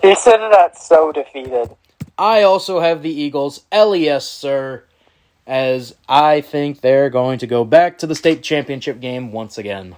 He 0.03 0.13
said 0.13 0.37
that 0.37 0.77
so 0.77 1.11
defeated. 1.11 1.75
I 2.15 2.43
also 2.43 2.79
have 2.79 3.01
the 3.01 3.09
Eagles. 3.09 3.65
LES, 3.71 4.27
sir, 4.27 4.83
as 5.47 5.95
I 6.07 6.41
think 6.41 6.81
they're 6.81 7.09
going 7.09 7.39
to 7.39 7.47
go 7.47 7.65
back 7.65 7.97
to 7.99 8.07
the 8.07 8.13
state 8.13 8.43
championship 8.43 8.99
game 8.99 9.31
once 9.31 9.57
again. 9.57 9.95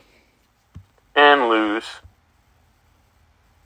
And 1.13 1.49
lose. 1.49 1.85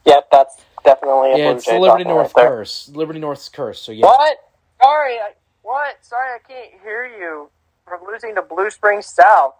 Yep, 0.03 0.30
that's 0.31 0.61
definitely 0.88 1.34
a 1.34 1.38
Yeah, 1.38 1.39
Blue 1.39 1.51
it's 1.51 1.61
Jay 1.61 1.69
the 1.69 1.77
Liberty 1.77 1.81
talking 1.81 2.05
North 2.05 2.14
right 2.14 2.35
there. 2.35 2.47
curse. 2.47 2.89
Liberty 2.89 3.19
North's 3.19 3.49
curse. 3.49 3.81
So 3.81 3.91
yeah, 3.91 4.05
What? 4.07 4.38
Sorry, 4.81 5.15
I, 5.15 5.31
what? 5.64 6.05
Sorry, 6.05 6.35
I 6.35 6.39
can't 6.47 6.81
hear 6.84 7.05
you. 7.05 7.49
We're 7.88 8.14
losing 8.14 8.35
to 8.35 8.43
Blue 8.43 8.69
Springs 8.72 9.07
South. 9.07 9.55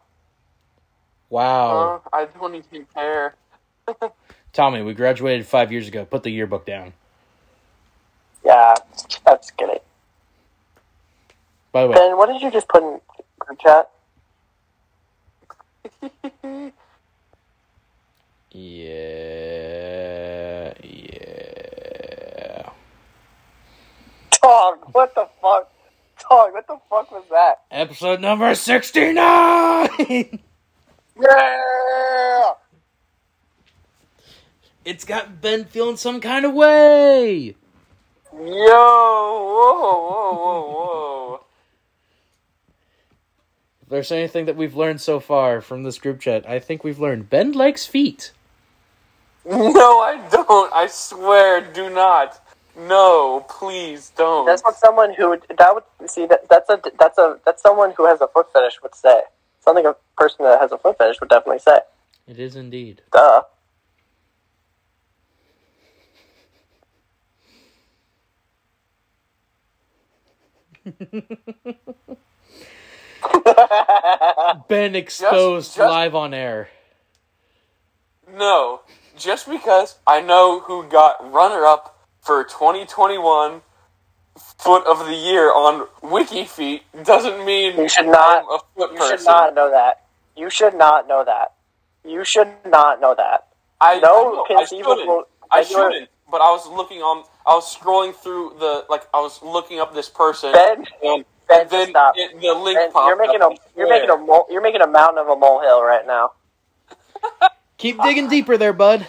wow, 1.30 1.70
Uh, 1.70 2.00
I 2.14 2.26
don't 2.26 2.56
even 2.56 2.86
care. 2.94 3.36
Tommy, 4.54 4.84
we 4.84 4.96
graduated 4.96 5.48
five 5.48 5.72
years 5.72 5.88
ago. 5.88 6.06
Put 6.06 6.24
the 6.24 6.32
yearbook 6.32 6.66
down. 6.66 6.94
Yeah, 8.46 8.76
that's 9.26 9.52
good. 9.52 9.80
By 11.74 11.84
the 11.84 11.90
way, 11.90 11.94
Ben, 11.94 12.16
what 12.18 12.28
did 12.28 12.42
you 12.42 12.52
just 12.52 12.68
put 12.70 12.84
in 12.84 13.00
group 13.40 13.60
chat? 13.60 13.90
yeah, 18.52 18.52
yeah. 18.52 20.74
Dog, 24.48 24.78
what 24.94 25.14
the 25.14 25.28
fuck? 25.42 25.70
Dog, 26.30 26.54
what 26.54 26.66
the 26.68 26.78
fuck 26.90 27.12
was 27.12 27.26
that? 27.30 27.64
Episode 27.70 28.22
number 28.22 28.56
sixty-nine. 28.56 30.40
Yeah! 31.20 32.52
it's 34.86 35.04
got 35.04 35.42
Ben 35.42 35.66
feeling 35.66 35.98
some 35.98 36.22
kind 36.22 36.46
of 36.46 36.54
way. 36.54 37.56
Yo! 38.32 38.38
Whoa, 38.38 39.74
whoa, 39.74 40.32
whoa, 40.38 40.62
whoa. 40.72 41.40
If 43.82 43.90
there's 43.90 44.12
anything 44.14 44.46
that 44.46 44.56
we've 44.56 44.76
learned 44.76 45.02
so 45.02 45.20
far 45.20 45.60
from 45.60 45.84
this 45.84 45.98
group 45.98 46.22
chat, 46.22 46.48
I 46.48 46.60
think 46.60 46.86
we've 46.86 47.00
learned 47.00 47.30
Ben 47.32 47.52
likes 47.52 47.86
feet. 47.86 48.32
No, 49.44 50.00
I 50.00 50.26
don't. 50.32 50.72
I 50.72 50.88
swear, 50.88 51.62
do 51.62 51.90
not. 51.90 52.40
No, 52.78 53.44
please 53.50 54.12
don't. 54.16 54.46
That's 54.46 54.62
what 54.64 54.76
someone 54.78 55.14
who 55.16 55.30
would, 55.30 55.44
that 55.58 55.74
would 55.74 56.10
see 56.10 56.28
that 56.28 56.48
that's 56.48 56.70
a 56.70 56.80
that's 57.00 57.18
a 57.18 57.40
that's 57.44 57.62
someone 57.62 57.92
who 57.98 58.06
has 58.06 58.22
a 58.22 58.28
foot 58.28 58.54
fetish 58.54 58.82
would 58.84 58.94
say. 58.94 59.22
Something 59.62 59.86
a 59.88 59.96
person 60.16 60.46
that 60.46 60.62
has 60.62 60.72
a 60.72 60.78
foot 60.78 60.98
fetish 60.98 61.20
would 61.20 61.30
definitely 61.30 61.60
say. 61.60 61.80
It 62.28 62.38
is 62.40 62.56
indeed. 62.56 63.02
Duh. 63.12 63.42
Ben 74.70 74.96
exposed 74.96 75.76
just- 75.76 75.90
live 75.90 76.16
on 76.16 76.34
air. 76.34 76.70
No, 78.36 78.82
just 79.18 79.50
because 79.50 79.98
I 80.06 80.22
know 80.22 80.60
who 80.60 80.84
got 80.88 81.32
runner 81.32 81.66
up 81.66 81.97
for 82.28 82.44
2021 82.44 83.62
Foot 84.60 84.86
of 84.86 85.00
the 85.08 85.16
Year 85.16 85.52
on 85.52 85.88
wiki 86.04 86.44
feet 86.44 86.84
doesn't 87.04 87.44
mean 87.46 87.78
You 87.78 87.88
should 87.90 88.06
not- 88.08 88.44
I'm 88.44 88.50
a 88.50 88.60
foot 88.76 88.92
You 88.92 88.98
person. 89.00 89.18
should 89.18 89.26
not 89.26 89.56
know 89.56 89.72
that. 89.72 90.02
You 90.36 90.50
should 90.50 90.76
not 90.76 91.08
know 91.08 91.24
that. 91.24 91.54
You 92.04 92.24
should 92.26 92.50
not 92.66 93.00
know 93.00 93.16
that. 93.16 93.48
I 93.82 94.00
No 94.00 94.46
I, 94.50 94.54
know, 94.54 94.58
I 94.60 94.66
shouldn't. 94.66 95.28
I 95.50 95.64
shouldn't. 95.64 96.10
But 96.30 96.42
I 96.42 96.52
was 96.52 96.68
looking 96.68 97.02
on. 97.02 97.24
I 97.46 97.56
was 97.56 97.74
scrolling 97.74 98.14
through 98.14 98.58
the 98.60 98.86
like. 98.90 99.08
I 99.14 99.22
was 99.22 99.42
looking 99.42 99.80
up 99.80 99.94
this 99.96 100.10
person, 100.10 100.52
Ben, 100.52 100.86
and, 101.04 101.26
Ben, 101.48 101.62
and 101.62 101.70
then 101.70 101.90
stop. 101.90 102.14
it, 102.18 102.40
the 102.42 102.54
link 102.54 102.78
Ben, 102.78 102.92
popped 102.92 103.08
you're 103.08 103.16
making 103.18 103.42
up. 103.42 103.54
a 103.54 103.58
you're 103.78 103.90
making 103.90 104.10
a 104.10 104.18
mole, 104.18 104.46
you're 104.52 104.62
making 104.62 104.82
a 104.82 104.88
mountain 104.88 105.20
of 105.20 105.30
a 105.30 105.36
molehill 105.38 105.82
right 105.84 106.06
now. 106.06 106.32
Keep 107.78 108.02
digging 108.04 108.28
deeper 108.28 108.58
there, 108.58 108.74
bud. 108.74 109.08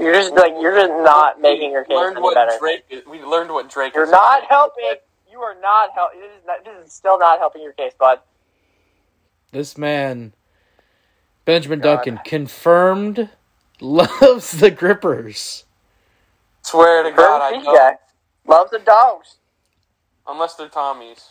You're 0.00 0.14
just 0.14 0.32
like 0.34 0.54
you're 0.60 0.74
just 0.74 0.92
not 1.04 1.40
making 1.40 1.72
your 1.72 1.84
case 1.84 1.98
any 1.98 2.34
better. 2.34 2.52
Drake. 2.58 2.84
We 3.08 3.22
learned 3.22 3.50
what 3.50 3.68
Drake. 3.68 3.94
You're 3.94 4.04
is. 4.04 4.10
not 4.10 4.44
helping. 4.48 4.94
You 5.30 5.40
are 5.40 5.56
not 5.60 5.90
helping. 5.94 6.20
This 6.20 6.30
is, 6.30 6.46
not, 6.46 6.64
this 6.64 6.86
is 6.86 6.92
still 6.92 7.18
not 7.18 7.38
helping 7.38 7.62
your 7.62 7.72
case, 7.72 7.92
bud. 7.98 8.20
This 9.52 9.76
man, 9.76 10.32
Benjamin 11.44 11.80
God. 11.80 11.96
Duncan, 11.96 12.20
confirmed 12.24 13.28
loves 13.80 14.52
the 14.52 14.70
grippers. 14.70 15.64
Swear 16.62 17.02
to 17.02 17.10
God, 17.10 17.42
I 17.42 17.50
Current 17.50 17.64
don't. 17.64 17.76
guy 17.76 17.92
loves 18.46 18.70
the 18.70 18.78
dogs. 18.78 19.36
Unless 20.26 20.54
they're 20.54 20.68
Tommy's. 20.68 21.30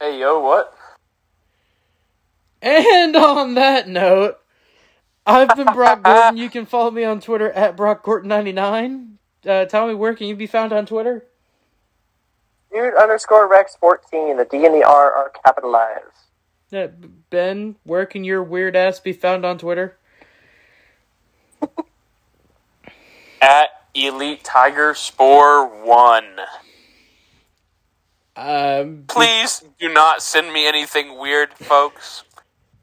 Hey 0.00 0.18
yo, 0.18 0.40
what? 0.40 0.74
And 2.62 3.16
on 3.16 3.54
that 3.54 3.88
note, 3.88 4.38
I've 5.26 5.54
been 5.56 5.72
Brock 5.72 6.02
Gorton. 6.02 6.36
You 6.36 6.50
can 6.54 6.66
follow 6.66 6.90
me 6.90 7.04
on 7.04 7.20
Twitter 7.20 7.50
at 7.52 7.76
Brock 7.76 8.04
Gorton99. 8.04 9.12
Uh, 9.46 9.64
tell 9.66 9.86
me 9.86 9.94
where 9.94 10.14
can 10.14 10.26
you 10.26 10.36
be 10.36 10.46
found 10.46 10.72
on 10.72 10.86
Twitter? 10.86 11.26
Dude 12.72 12.94
underscore 12.94 13.48
Rex 13.48 13.76
fourteen. 13.76 14.36
The 14.36 14.44
D 14.44 14.64
and 14.64 14.74
the 14.74 14.84
R 14.84 15.12
are 15.12 15.32
capitalized. 15.44 16.04
Uh, 16.72 16.88
ben, 17.30 17.76
where 17.82 18.06
can 18.06 18.22
your 18.22 18.42
weird 18.42 18.76
ass 18.76 19.00
be 19.00 19.12
found 19.12 19.44
on 19.44 19.58
Twitter? 19.58 19.96
At 23.42 23.70
Elite 23.94 24.44
Tiger 24.44 24.94
Spore 24.94 25.66
One. 25.66 26.36
Um, 28.36 29.04
Please 29.08 29.64
do 29.78 29.92
not 29.92 30.22
send 30.22 30.52
me 30.52 30.66
anything 30.66 31.18
weird, 31.18 31.52
folks. 31.54 32.22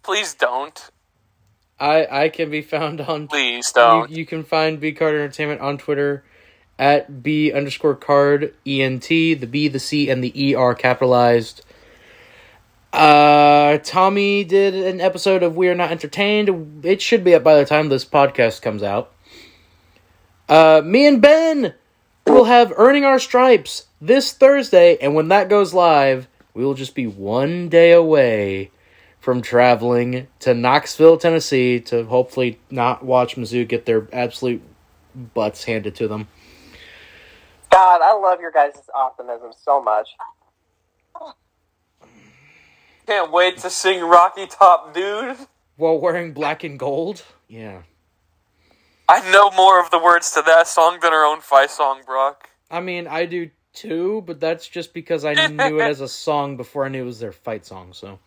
Please 0.04 0.34
don't. 0.34 0.90
I 1.80 2.26
I 2.26 2.30
can 2.30 2.50
be 2.50 2.62
found 2.62 3.02
on 3.02 3.28
Please 3.28 3.72
You, 3.76 3.82
don't. 3.82 4.10
you 4.12 4.26
can 4.26 4.44
find 4.44 4.80
B 4.80 4.92
Card 4.92 5.16
Entertainment 5.16 5.62
on 5.62 5.78
Twitter 5.78 6.24
at 6.80 7.24
B 7.24 7.52
underscore 7.52 7.96
card 7.96 8.54
ENT. 8.66 9.08
The 9.08 9.46
B, 9.46 9.68
the 9.68 9.80
C, 9.80 10.10
and 10.10 10.24
the 10.24 10.32
E 10.42 10.56
are 10.56 10.76
capitalized. 10.76 11.64
Uh, 12.94 13.78
Tommy 13.84 14.44
did 14.44 14.74
an 14.74 15.02
episode 15.02 15.44
of 15.44 15.56
We 15.56 15.68
Are 15.70 15.76
Not 15.76 15.92
Entertained. 15.92 16.86
It 16.86 17.02
should 17.02 17.24
be 17.24 17.36
up 17.36 17.44
by 17.44 17.56
the 17.56 17.66
time 17.66 17.90
this 17.90 18.06
podcast 18.06 18.62
comes 18.62 18.82
out. 18.82 19.12
Uh, 20.50 20.82
me 20.84 21.06
and 21.06 21.22
Ben 21.22 21.74
will 22.26 22.46
have 22.46 22.74
Earning 22.76 23.04
Our 23.04 23.20
Stripes 23.20 23.88
this 24.02 24.32
Thursday, 24.34 24.98
and 25.02 25.14
when 25.14 25.28
that 25.28 25.50
goes 25.50 25.74
live, 25.74 26.28
we 26.54 26.64
will 26.64 26.74
just 26.74 26.96
be 26.96 27.06
one 27.06 27.70
day 27.70 27.92
away 27.92 28.72
from 29.28 29.42
traveling 29.42 30.26
to 30.40 30.54
Knoxville, 30.54 31.18
Tennessee 31.18 31.82
to 31.82 32.06
hopefully 32.06 32.62
not 32.72 33.04
watch 33.04 33.36
Mizzou 33.36 33.68
get 33.68 33.86
their 33.86 34.08
absolute 34.14 34.62
butts 35.34 35.66
handed 35.66 35.96
to 35.96 36.08
them. 36.08 36.30
God, 37.70 38.00
I 38.02 38.18
love 38.18 38.40
your 38.40 38.52
guys' 38.52 38.80
optimism 38.96 39.52
so 39.62 39.82
much. 39.82 40.08
Can't 43.06 43.30
wait 43.30 43.58
to 43.58 43.70
sing 43.70 44.00
Rocky 44.00 44.48
Top 44.48 44.94
Dude. 44.94 45.36
While 45.76 46.00
wearing 46.00 46.32
black 46.32 46.64
and 46.64 46.80
gold? 46.80 47.26
Yeah. 47.50 47.82
I 49.10 49.30
know 49.30 49.52
more 49.52 49.84
of 49.84 49.92
the 49.92 50.00
words 50.00 50.32
to 50.36 50.42
that 50.44 50.70
song 50.70 51.00
than 51.02 51.12
our 51.12 51.26
own 51.26 51.42
fight 51.42 51.72
song, 51.72 52.00
Brock. 52.06 52.50
I 52.72 52.80
mean, 52.80 53.08
I 53.08 53.26
do 53.26 53.50
too, 53.74 54.24
but 54.26 54.40
that's 54.40 54.66
just 54.70 54.94
because 54.94 55.26
I 55.26 55.34
knew 55.50 55.82
it 55.82 55.84
as 55.84 56.00
a 56.00 56.08
song 56.28 56.56
before 56.56 56.86
I 56.86 56.88
knew 56.88 57.02
it 57.02 57.06
was 57.06 57.20
their 57.20 57.34
fight 57.34 57.66
song, 57.66 57.92
so. 57.92 58.20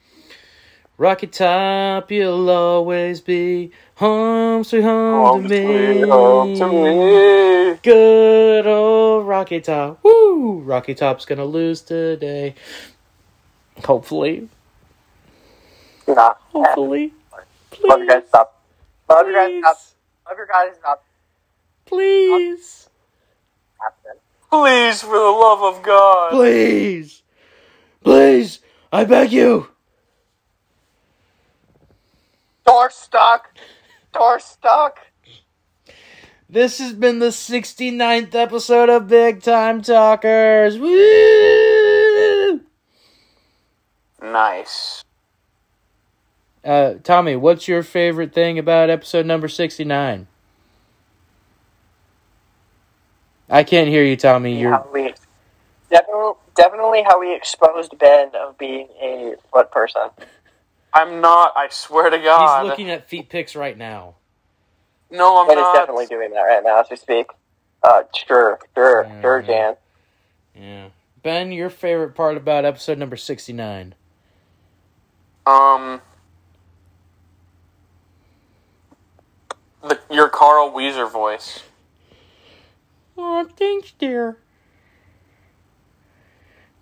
Rocky 1.01 1.28
Top, 1.28 2.10
you'll 2.10 2.51
always 2.51 3.22
be 3.22 3.72
home, 3.94 4.62
sweet 4.64 4.82
home, 4.82 5.44
to, 5.44 5.48
me. 5.48 6.06
home 6.06 6.55
to 6.55 6.68
me. 6.68 7.78
Good 7.82 8.66
old 8.66 9.27
Rocky 9.27 9.62
Top. 9.62 9.98
Woo! 10.02 10.59
Rocky 10.59 10.94
Top's 10.94 11.24
gonna 11.24 11.47
lose 11.47 11.81
today. 11.81 12.55
Hopefully. 13.82 14.51
Nah. 16.06 16.35
Hopefully. 16.52 17.14
Please. 17.70 17.89
Love 17.89 17.98
your 18.01 18.06
guys' 18.06 18.28
stop. 18.28 18.62
Love 19.09 19.27
your 19.27 19.36
guys' 19.36 19.60
stop. 19.62 19.78
Love 20.28 20.36
your 20.36 20.47
guys' 20.47 20.77
stop. 20.81 21.05
Please. 21.86 22.90
Please, 24.51 25.01
for 25.01 25.16
the 25.16 25.18
love 25.18 25.62
of 25.62 25.82
God. 25.82 26.32
Please. 26.32 27.22
Please. 28.05 28.59
I 28.93 29.05
beg 29.05 29.32
you. 29.32 29.68
Door 32.71 32.91
stuck. 32.91 33.49
Door 34.13 34.39
stuck. 34.39 35.01
This 36.49 36.79
has 36.79 36.93
been 36.93 37.19
the 37.19 37.31
69th 37.31 38.33
episode 38.37 38.89
of 38.89 39.09
Big 39.09 39.43
Time 39.43 39.83
Talkers. 39.83 40.79
Woo! 40.79 42.61
Nice. 44.23 45.03
Uh, 46.65 46.95
Tommy, 47.03 47.35
what's 47.35 47.67
your 47.67 47.83
favorite 47.83 48.33
thing 48.33 48.57
about 48.57 48.89
episode 48.89 49.27
number 49.27 49.49
69? 49.49 50.29
I 53.49 53.65
can't 53.65 53.89
hear 53.89 54.05
you, 54.05 54.17
Tommy. 54.17 54.61
You're 54.61 54.87
we 54.93 55.13
definitely, 55.91 56.35
definitely 56.55 57.03
how 57.03 57.19
we 57.19 57.35
exposed 57.35 57.99
Ben 57.99 58.31
of 58.37 58.57
being 58.59 58.87
a 59.03 59.35
foot 59.51 59.73
person. 59.73 60.03
I'm 60.93 61.21
not, 61.21 61.53
I 61.57 61.69
swear 61.71 62.11
to 62.11 62.19
God. 62.19 62.62
He's 62.62 62.71
looking 62.71 62.91
at 62.91 63.09
feet 63.09 63.29
pics 63.29 63.55
right 63.55 63.77
now. 63.77 64.17
no, 65.11 65.41
I'm 65.41 65.49
Ben 65.49 65.59
is 65.59 65.65
definitely 65.73 66.07
doing 66.07 66.31
that 66.31 66.41
right 66.41 66.62
now 66.62 66.81
as 66.81 66.87
we 66.91 66.97
speak. 66.97 67.27
Uh, 67.83 68.03
sure, 68.27 68.59
sure, 68.75 69.05
Yeah, 69.05 69.21
sure, 69.21 69.41
yeah. 69.41 69.47
Jan. 69.47 69.77
Yeah. 70.55 70.89
Ben, 71.23 71.53
your 71.53 71.71
favorite 71.71 72.15
part 72.15 72.37
about 72.37 72.65
episode 72.65 72.99
number 72.99 73.17
69? 73.17 73.95
Um, 75.47 76.01
the, 79.83 79.99
your 80.11 80.29
Carl 80.29 80.73
Wheezer 80.73 81.07
voice. 81.07 81.61
Oh, 83.17 83.49
thanks, 83.57 83.93
dear. 83.99 84.39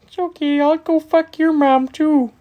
It's 0.02 0.18
okay, 0.18 0.60
I'll 0.60 0.76
go 0.76 1.00
fuck 1.00 1.38
your 1.38 1.52
mom, 1.52 1.88
too. 1.88 2.32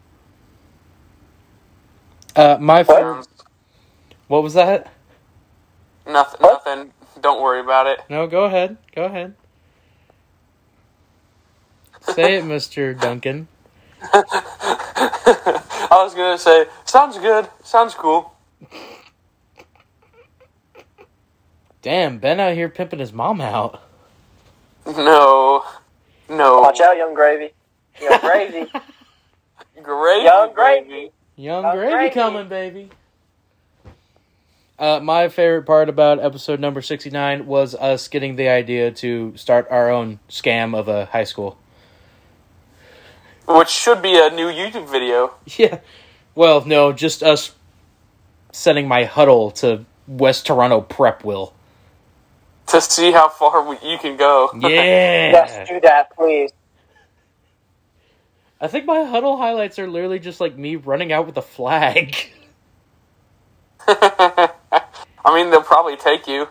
Uh, 2.37 2.57
my 2.61 2.83
favorite... 2.83 3.17
Um, 3.19 3.23
What 4.27 4.43
was 4.43 4.53
that? 4.53 4.91
nothing, 6.05 6.39
What? 6.39 6.63
nothing. 6.65 6.93
Don't 7.19 7.41
worry 7.41 7.59
about 7.59 7.87
it. 7.87 7.99
No, 8.09 8.27
go 8.27 8.45
ahead. 8.45 8.77
Go 8.95 9.05
ahead. 9.05 9.33
Say 12.01 12.37
it, 12.37 12.43
Mr. 12.45 12.97
Duncan. 12.97 13.47
I 14.13 15.89
was 15.91 16.13
gonna 16.13 16.37
say, 16.37 16.67
sounds 16.85 17.17
good, 17.17 17.49
sounds 17.63 17.95
cool. 17.95 18.33
Damn, 21.81 22.19
Ben 22.19 22.39
out 22.39 22.53
here 22.53 22.69
pimping 22.69 22.99
his 22.99 23.11
mom 23.11 23.41
out. 23.41 23.81
No, 24.85 25.63
no. 26.29 26.61
Watch 26.61 26.79
out, 26.81 26.95
young 26.97 27.13
gravy. 27.13 27.51
Young 28.01 28.19
gravy. 28.21 28.71
Gravy, 29.83 30.23
Young 30.25 30.53
gravy. 30.53 31.11
Young 31.37 31.61
gravy, 31.75 31.91
gravy. 31.91 32.13
coming, 32.15 32.47
baby. 32.49 32.89
Uh, 34.79 34.99
my 34.99 35.29
favorite 35.29 35.63
part 35.63 35.87
about 35.87 36.19
episode 36.19 36.59
number 36.59 36.81
69 36.81 37.45
was 37.45 37.75
us 37.75 38.07
getting 38.07 38.35
the 38.35 38.49
idea 38.49 38.91
to 38.91 39.35
start 39.37 39.67
our 39.69 39.89
own 39.89 40.19
scam 40.29 40.75
of 40.75 40.87
a 40.87 41.05
high 41.05 41.23
school. 41.23 41.57
Which 43.47 43.69
should 43.69 44.01
be 44.01 44.17
a 44.19 44.29
new 44.31 44.47
YouTube 44.47 44.89
video. 44.89 45.33
Yeah. 45.57 45.79
Well, 46.35 46.63
no, 46.65 46.91
just 46.93 47.23
us 47.23 47.55
sending 48.51 48.87
my 48.87 49.05
huddle 49.05 49.49
to 49.51 49.85
West 50.07 50.45
Toronto 50.45 50.81
Prep 50.81 51.23
Will. 51.23 51.53
to 52.67 52.81
see 52.81 53.11
how 53.11 53.29
far 53.29 53.63
we, 53.67 53.77
you 53.83 53.97
can 53.97 54.17
go. 54.17 54.51
Yeah. 54.59 54.69
yes, 54.69 55.69
do 55.69 55.79
that, 55.81 56.15
please. 56.15 56.51
I 58.59 58.67
think 58.67 58.85
my 58.85 59.03
huddle 59.03 59.37
highlights 59.37 59.77
are 59.77 59.87
literally 59.87 60.19
just 60.19 60.41
like 60.41 60.57
me 60.57 60.75
running 60.75 61.11
out 61.11 61.27
with 61.27 61.37
a 61.37 61.41
flag. 61.41 62.15
I 63.87 64.51
mean, 65.33 65.51
they'll 65.51 65.61
probably 65.61 65.95
take 65.95 66.27
you. 66.27 66.47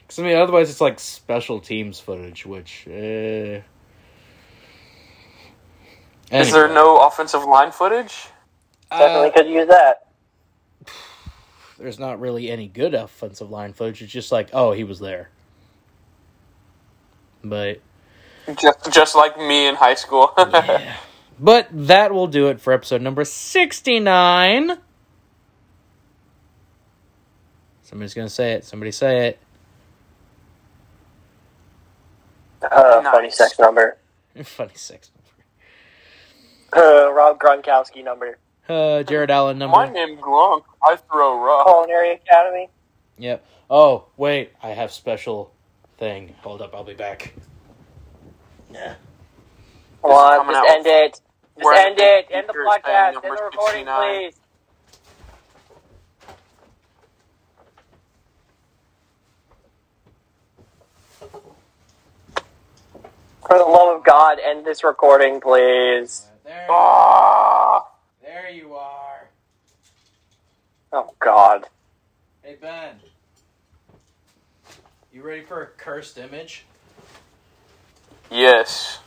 Because, 0.00 0.18
I 0.18 0.22
mean, 0.22 0.36
otherwise 0.36 0.68
it's 0.70 0.80
like 0.80 0.98
special 0.98 1.60
teams 1.60 2.00
footage, 2.00 2.44
which. 2.44 2.86
Uh... 2.88 3.62
Is 6.32 6.52
there 6.52 6.68
no 6.68 7.06
offensive 7.06 7.44
line 7.44 7.70
footage? 7.70 8.28
Definitely 8.90 9.28
Uh, 9.28 9.32
could 9.32 9.46
use 9.48 9.68
that. 9.68 10.08
there's 11.78 12.00
not 12.00 12.20
really 12.20 12.50
any 12.50 12.66
good 12.66 12.94
offensive 12.94 13.50
line 13.50 13.72
footage. 13.72 14.02
It's 14.02 14.12
just 14.12 14.32
like, 14.32 14.50
oh, 14.52 14.72
he 14.72 14.82
was 14.82 14.98
there. 14.98 15.30
But 17.44 17.80
Just, 18.54 18.92
just 18.92 19.14
like 19.16 19.36
me 19.38 19.66
in 19.66 19.74
high 19.74 19.94
school. 19.94 20.32
yeah. 20.38 20.96
But 21.38 21.68
that 21.72 22.12
will 22.12 22.28
do 22.28 22.48
it 22.48 22.60
for 22.60 22.72
episode 22.72 23.02
number 23.02 23.24
69. 23.24 24.78
Somebody's 27.82 28.14
going 28.14 28.28
to 28.28 28.32
say 28.34 28.52
it. 28.52 28.64
Somebody 28.64 28.90
say 28.92 29.28
it. 29.28 29.38
Uh, 32.62 33.02
funny 33.02 33.28
Nice. 33.28 33.36
sex 33.38 33.58
number. 33.58 33.96
Funny 34.42 34.72
six 34.74 35.10
Uh, 36.74 37.10
Rob 37.12 37.38
Gronkowski 37.38 38.02
number. 38.04 38.38
Uh, 38.68 39.02
Jared 39.04 39.30
Allen 39.30 39.58
number. 39.58 39.76
My 39.76 39.84
number. 39.84 40.06
name 40.06 40.18
Gronk. 40.18 40.62
I 40.84 40.96
throw 40.96 41.38
rock. 41.42 41.66
Culinary 41.66 42.12
Academy. 42.14 42.68
Yep. 43.18 43.44
Oh, 43.70 44.06
wait. 44.16 44.52
I 44.62 44.70
have 44.70 44.90
special 44.92 45.52
thing. 45.98 46.34
Hold 46.42 46.60
up. 46.60 46.74
I'll 46.74 46.84
be 46.84 46.94
back. 46.94 47.34
Yeah. 48.76 48.94
Come 50.02 50.10
on, 50.12 50.52
just 50.52 50.68
end 50.76 50.86
it. 50.86 51.12
Just 51.12 51.64
We're 51.64 51.74
end 51.74 51.96
it. 51.98 52.26
End 52.30 52.46
the 52.46 52.52
podcast. 52.52 53.14
End 53.14 53.24
the 53.24 53.30
recording, 53.30 53.86
69. 53.86 54.30
please. 54.30 54.34
For 63.46 63.58
the 63.58 63.64
love 63.64 63.96
of 63.98 64.04
God, 64.04 64.38
end 64.44 64.64
this 64.66 64.82
recording, 64.82 65.40
please. 65.40 66.26
There, 66.44 66.66
Ah! 66.68 67.86
there 68.20 68.50
you 68.50 68.74
are. 68.74 69.28
Oh, 70.92 71.14
God. 71.20 71.66
Hey, 72.42 72.56
Ben. 72.60 73.00
You 75.12 75.22
ready 75.22 75.42
for 75.42 75.62
a 75.62 75.66
cursed 75.66 76.18
image? 76.18 76.64
Yes. 78.30 78.98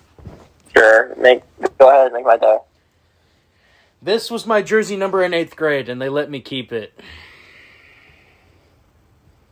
Sure. 0.75 1.15
Make 1.15 1.43
Go 1.77 1.89
ahead, 1.89 2.11
make 2.13 2.25
my 2.25 2.37
day. 2.37 2.57
This 4.01 4.31
was 4.31 4.45
my 4.45 4.61
jersey 4.61 4.95
number 4.95 5.23
in 5.23 5.33
eighth 5.33 5.55
grade, 5.55 5.89
and 5.89 6.01
they 6.01 6.09
let 6.09 6.29
me 6.29 6.39
keep 6.39 6.71
it. 6.71 6.97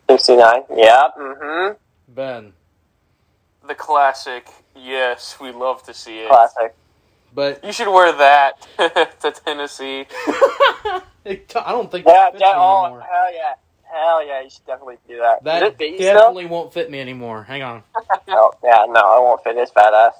69. 0.10 0.64
Yeah, 0.76 1.08
mm-hmm. 1.20 1.74
Ben. 2.08 2.54
The 3.68 3.76
classic. 3.76 4.48
Yes, 4.76 5.38
we 5.42 5.52
love 5.52 5.84
to 5.84 5.94
see 5.94 6.20
it. 6.20 6.30
Classic. 6.30 6.74
But 7.34 7.64
You 7.64 7.74
should 7.74 7.92
wear 7.92 8.14
that 8.14 8.68
to 9.22 9.32
Tennessee. 9.32 10.06
I 11.26 11.72
don't 11.72 11.92
think 11.92 12.06
Yeah, 12.08 12.28
it 12.30 12.32
fits 12.34 12.42
yeah, 12.42 12.54
oh, 12.56 12.86
anymore. 12.86 13.02
hell 13.02 13.34
yeah. 13.34 13.54
Hell 13.98 14.26
yeah, 14.28 14.42
you 14.44 14.50
should 14.50 14.66
definitely 14.68 14.98
do 15.08 15.18
that. 15.18 15.44
That 15.44 15.62
Does 15.62 15.70
it 15.72 15.78
fit 15.80 15.96
still? 15.96 16.14
definitely 16.14 16.46
won't 16.46 16.72
fit 16.72 16.92
me 16.92 17.00
anymore. 17.00 17.44
Hang 17.44 17.64
on. 17.64 17.84
Oh, 18.30 18.52
yeah, 18.62 18.86
no, 18.90 19.00
I 19.00 19.20
won't 19.20 19.42
fit 19.44 19.56
this 19.56 19.72
fat 19.72 19.94
ass. 19.94 20.14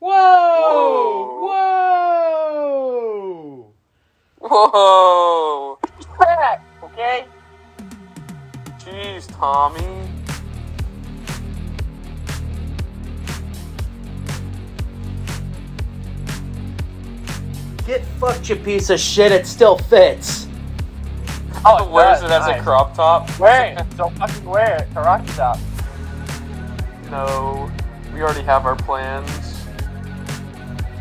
Whoa! 0.00 1.38
Whoa! 2.50 3.72
Whoa! 4.40 5.78
Crack, 6.02 6.64
okay? 6.82 7.24
Jeez, 8.80 9.28
Tommy. 9.38 10.10
Get 17.86 18.04
fucked, 18.18 18.48
you 18.48 18.56
piece 18.56 18.90
of 18.90 18.98
shit. 18.98 19.30
It 19.30 19.46
still 19.46 19.78
fits. 19.78 20.48
Oh, 21.64 21.90
Wears 21.90 22.22
it 22.22 22.30
as 22.30 22.46
nice. 22.46 22.60
a 22.60 22.62
crop 22.62 22.94
top. 22.94 23.38
Wear 23.38 23.76
it. 23.78 23.96
Don't 23.96 24.16
fucking 24.18 24.44
wear 24.44 24.76
it. 24.76 24.90
Karate 24.94 25.36
chop. 25.36 25.58
No, 27.10 27.70
we 28.12 28.22
already 28.22 28.42
have 28.42 28.66
our 28.66 28.76
plans. 28.76 29.64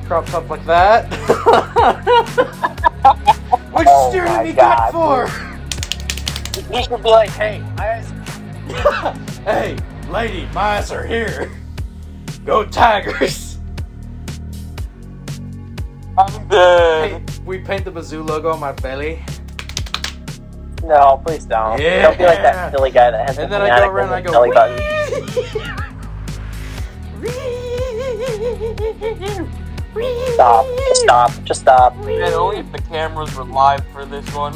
Crop 0.05 0.25
top 0.27 0.49
like 0.49 0.65
that. 0.65 1.11
What'd 3.71 3.87
you 3.87 3.93
Oh 3.95 4.09
stare 4.09 4.25
at 4.25 4.45
me 4.45 4.53
God, 4.53 4.91
back 4.91 4.91
for? 4.91 5.27
You 6.73 6.83
should 6.83 7.03
be 7.03 7.09
like, 7.09 7.29
hey, 7.31 7.63
I 7.77 8.03
hey, 9.45 9.77
lady, 10.09 10.47
my 10.53 10.77
eyes 10.77 10.91
are 10.91 11.05
here. 11.05 11.51
Go 12.45 12.63
Tigers! 12.65 13.57
I'm 16.17 16.49
Hey, 16.49 17.23
we 17.45 17.59
paint 17.59 17.85
the 17.85 17.91
Mizzou 17.91 18.27
logo 18.27 18.51
on 18.51 18.59
my 18.59 18.71
belly, 18.73 19.23
No, 20.83 21.21
please 21.25 21.45
don't. 21.45 21.79
Don't 21.79 22.17
be 22.17 22.25
like 22.25 22.41
that 22.41 22.73
silly 22.73 22.91
guy 22.91 23.11
that 23.11 23.29
has 23.29 23.37
and 23.37 23.51
the 23.51 23.57
then 23.57 23.71
I 23.71 23.79
go 23.79 23.87
around 23.89 24.13
and 24.13 24.15
I 24.15 24.21
go. 24.21 24.27
his 24.27 24.33
belly 24.33 24.51
button. 24.51 25.93
Stop. 30.33 30.65
Just 30.87 31.01
stop. 31.01 31.43
Just 31.43 31.61
stop. 31.61 31.95
And 31.95 32.33
only 32.33 32.57
if 32.57 32.71
the 32.71 32.79
cameras 32.79 33.35
were 33.35 33.45
live 33.45 33.85
for 33.93 34.05
this 34.05 34.27
one. 34.33 34.53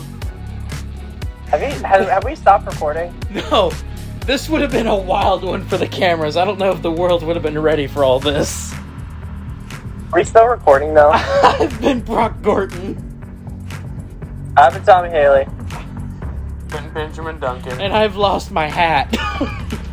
Have 1.47 1.61
you 1.61 1.69
have, 1.85 2.07
have 2.09 2.23
we 2.25 2.35
stopped 2.35 2.65
recording? 2.65 3.13
No, 3.31 3.71
this 4.25 4.49
would 4.49 4.59
have 4.61 4.71
been 4.71 4.87
a 4.87 4.95
wild 4.95 5.43
one 5.43 5.63
for 5.65 5.77
the 5.77 5.87
cameras. 5.87 6.35
I 6.35 6.43
don't 6.43 6.59
know 6.59 6.71
if 6.71 6.81
the 6.81 6.91
world 6.91 7.23
would 7.23 7.35
have 7.37 7.43
been 7.43 7.59
ready 7.59 7.87
for 7.87 8.03
all 8.03 8.19
this. 8.19 8.73
Are 8.73 10.19
we 10.19 10.23
still 10.25 10.47
recording 10.47 10.93
though? 10.93 11.11
I've 11.43 11.79
been 11.79 12.01
Brock 12.01 12.41
Gorton, 12.41 12.97
I've 14.57 14.73
been 14.73 14.83
Tommy 14.83 15.09
Haley. 15.09 15.45
Ben- 16.69 16.93
Benjamin 16.93 17.39
Duncan. 17.39 17.79
and 17.79 17.93
I've 17.93 18.15
lost 18.15 18.51
my 18.51 18.67
hat. 18.67 19.15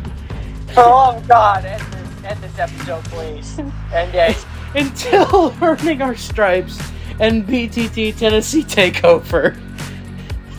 Oh 0.77 1.23
God, 1.25 1.63
end 1.63 1.81
this, 1.93 2.23
end 2.25 2.43
this 2.43 2.59
episode, 2.59 3.01
please. 3.05 3.57
End 3.93 4.13
it. 4.13 4.45
Until 4.75 5.55
earning 5.61 6.01
our 6.01 6.17
stripes 6.17 6.77
and 7.21 7.47
BTT 7.47 8.17
Tennessee 8.17 8.63
takeover. 8.63 9.55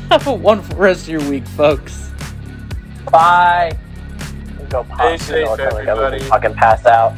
Have 0.08 0.26
a 0.26 0.32
wonderful 0.32 0.78
rest 0.78 1.02
of 1.02 1.08
your 1.10 1.28
week, 1.28 1.46
folks. 1.48 2.10
Bye. 3.12 3.76
Go 4.70 4.84
pop. 4.84 5.18
Stay 5.20 5.44
safe, 5.44 5.58
everybody. 5.60 6.20
Fucking 6.20 6.54
pass 6.54 6.86
out. 6.86 7.14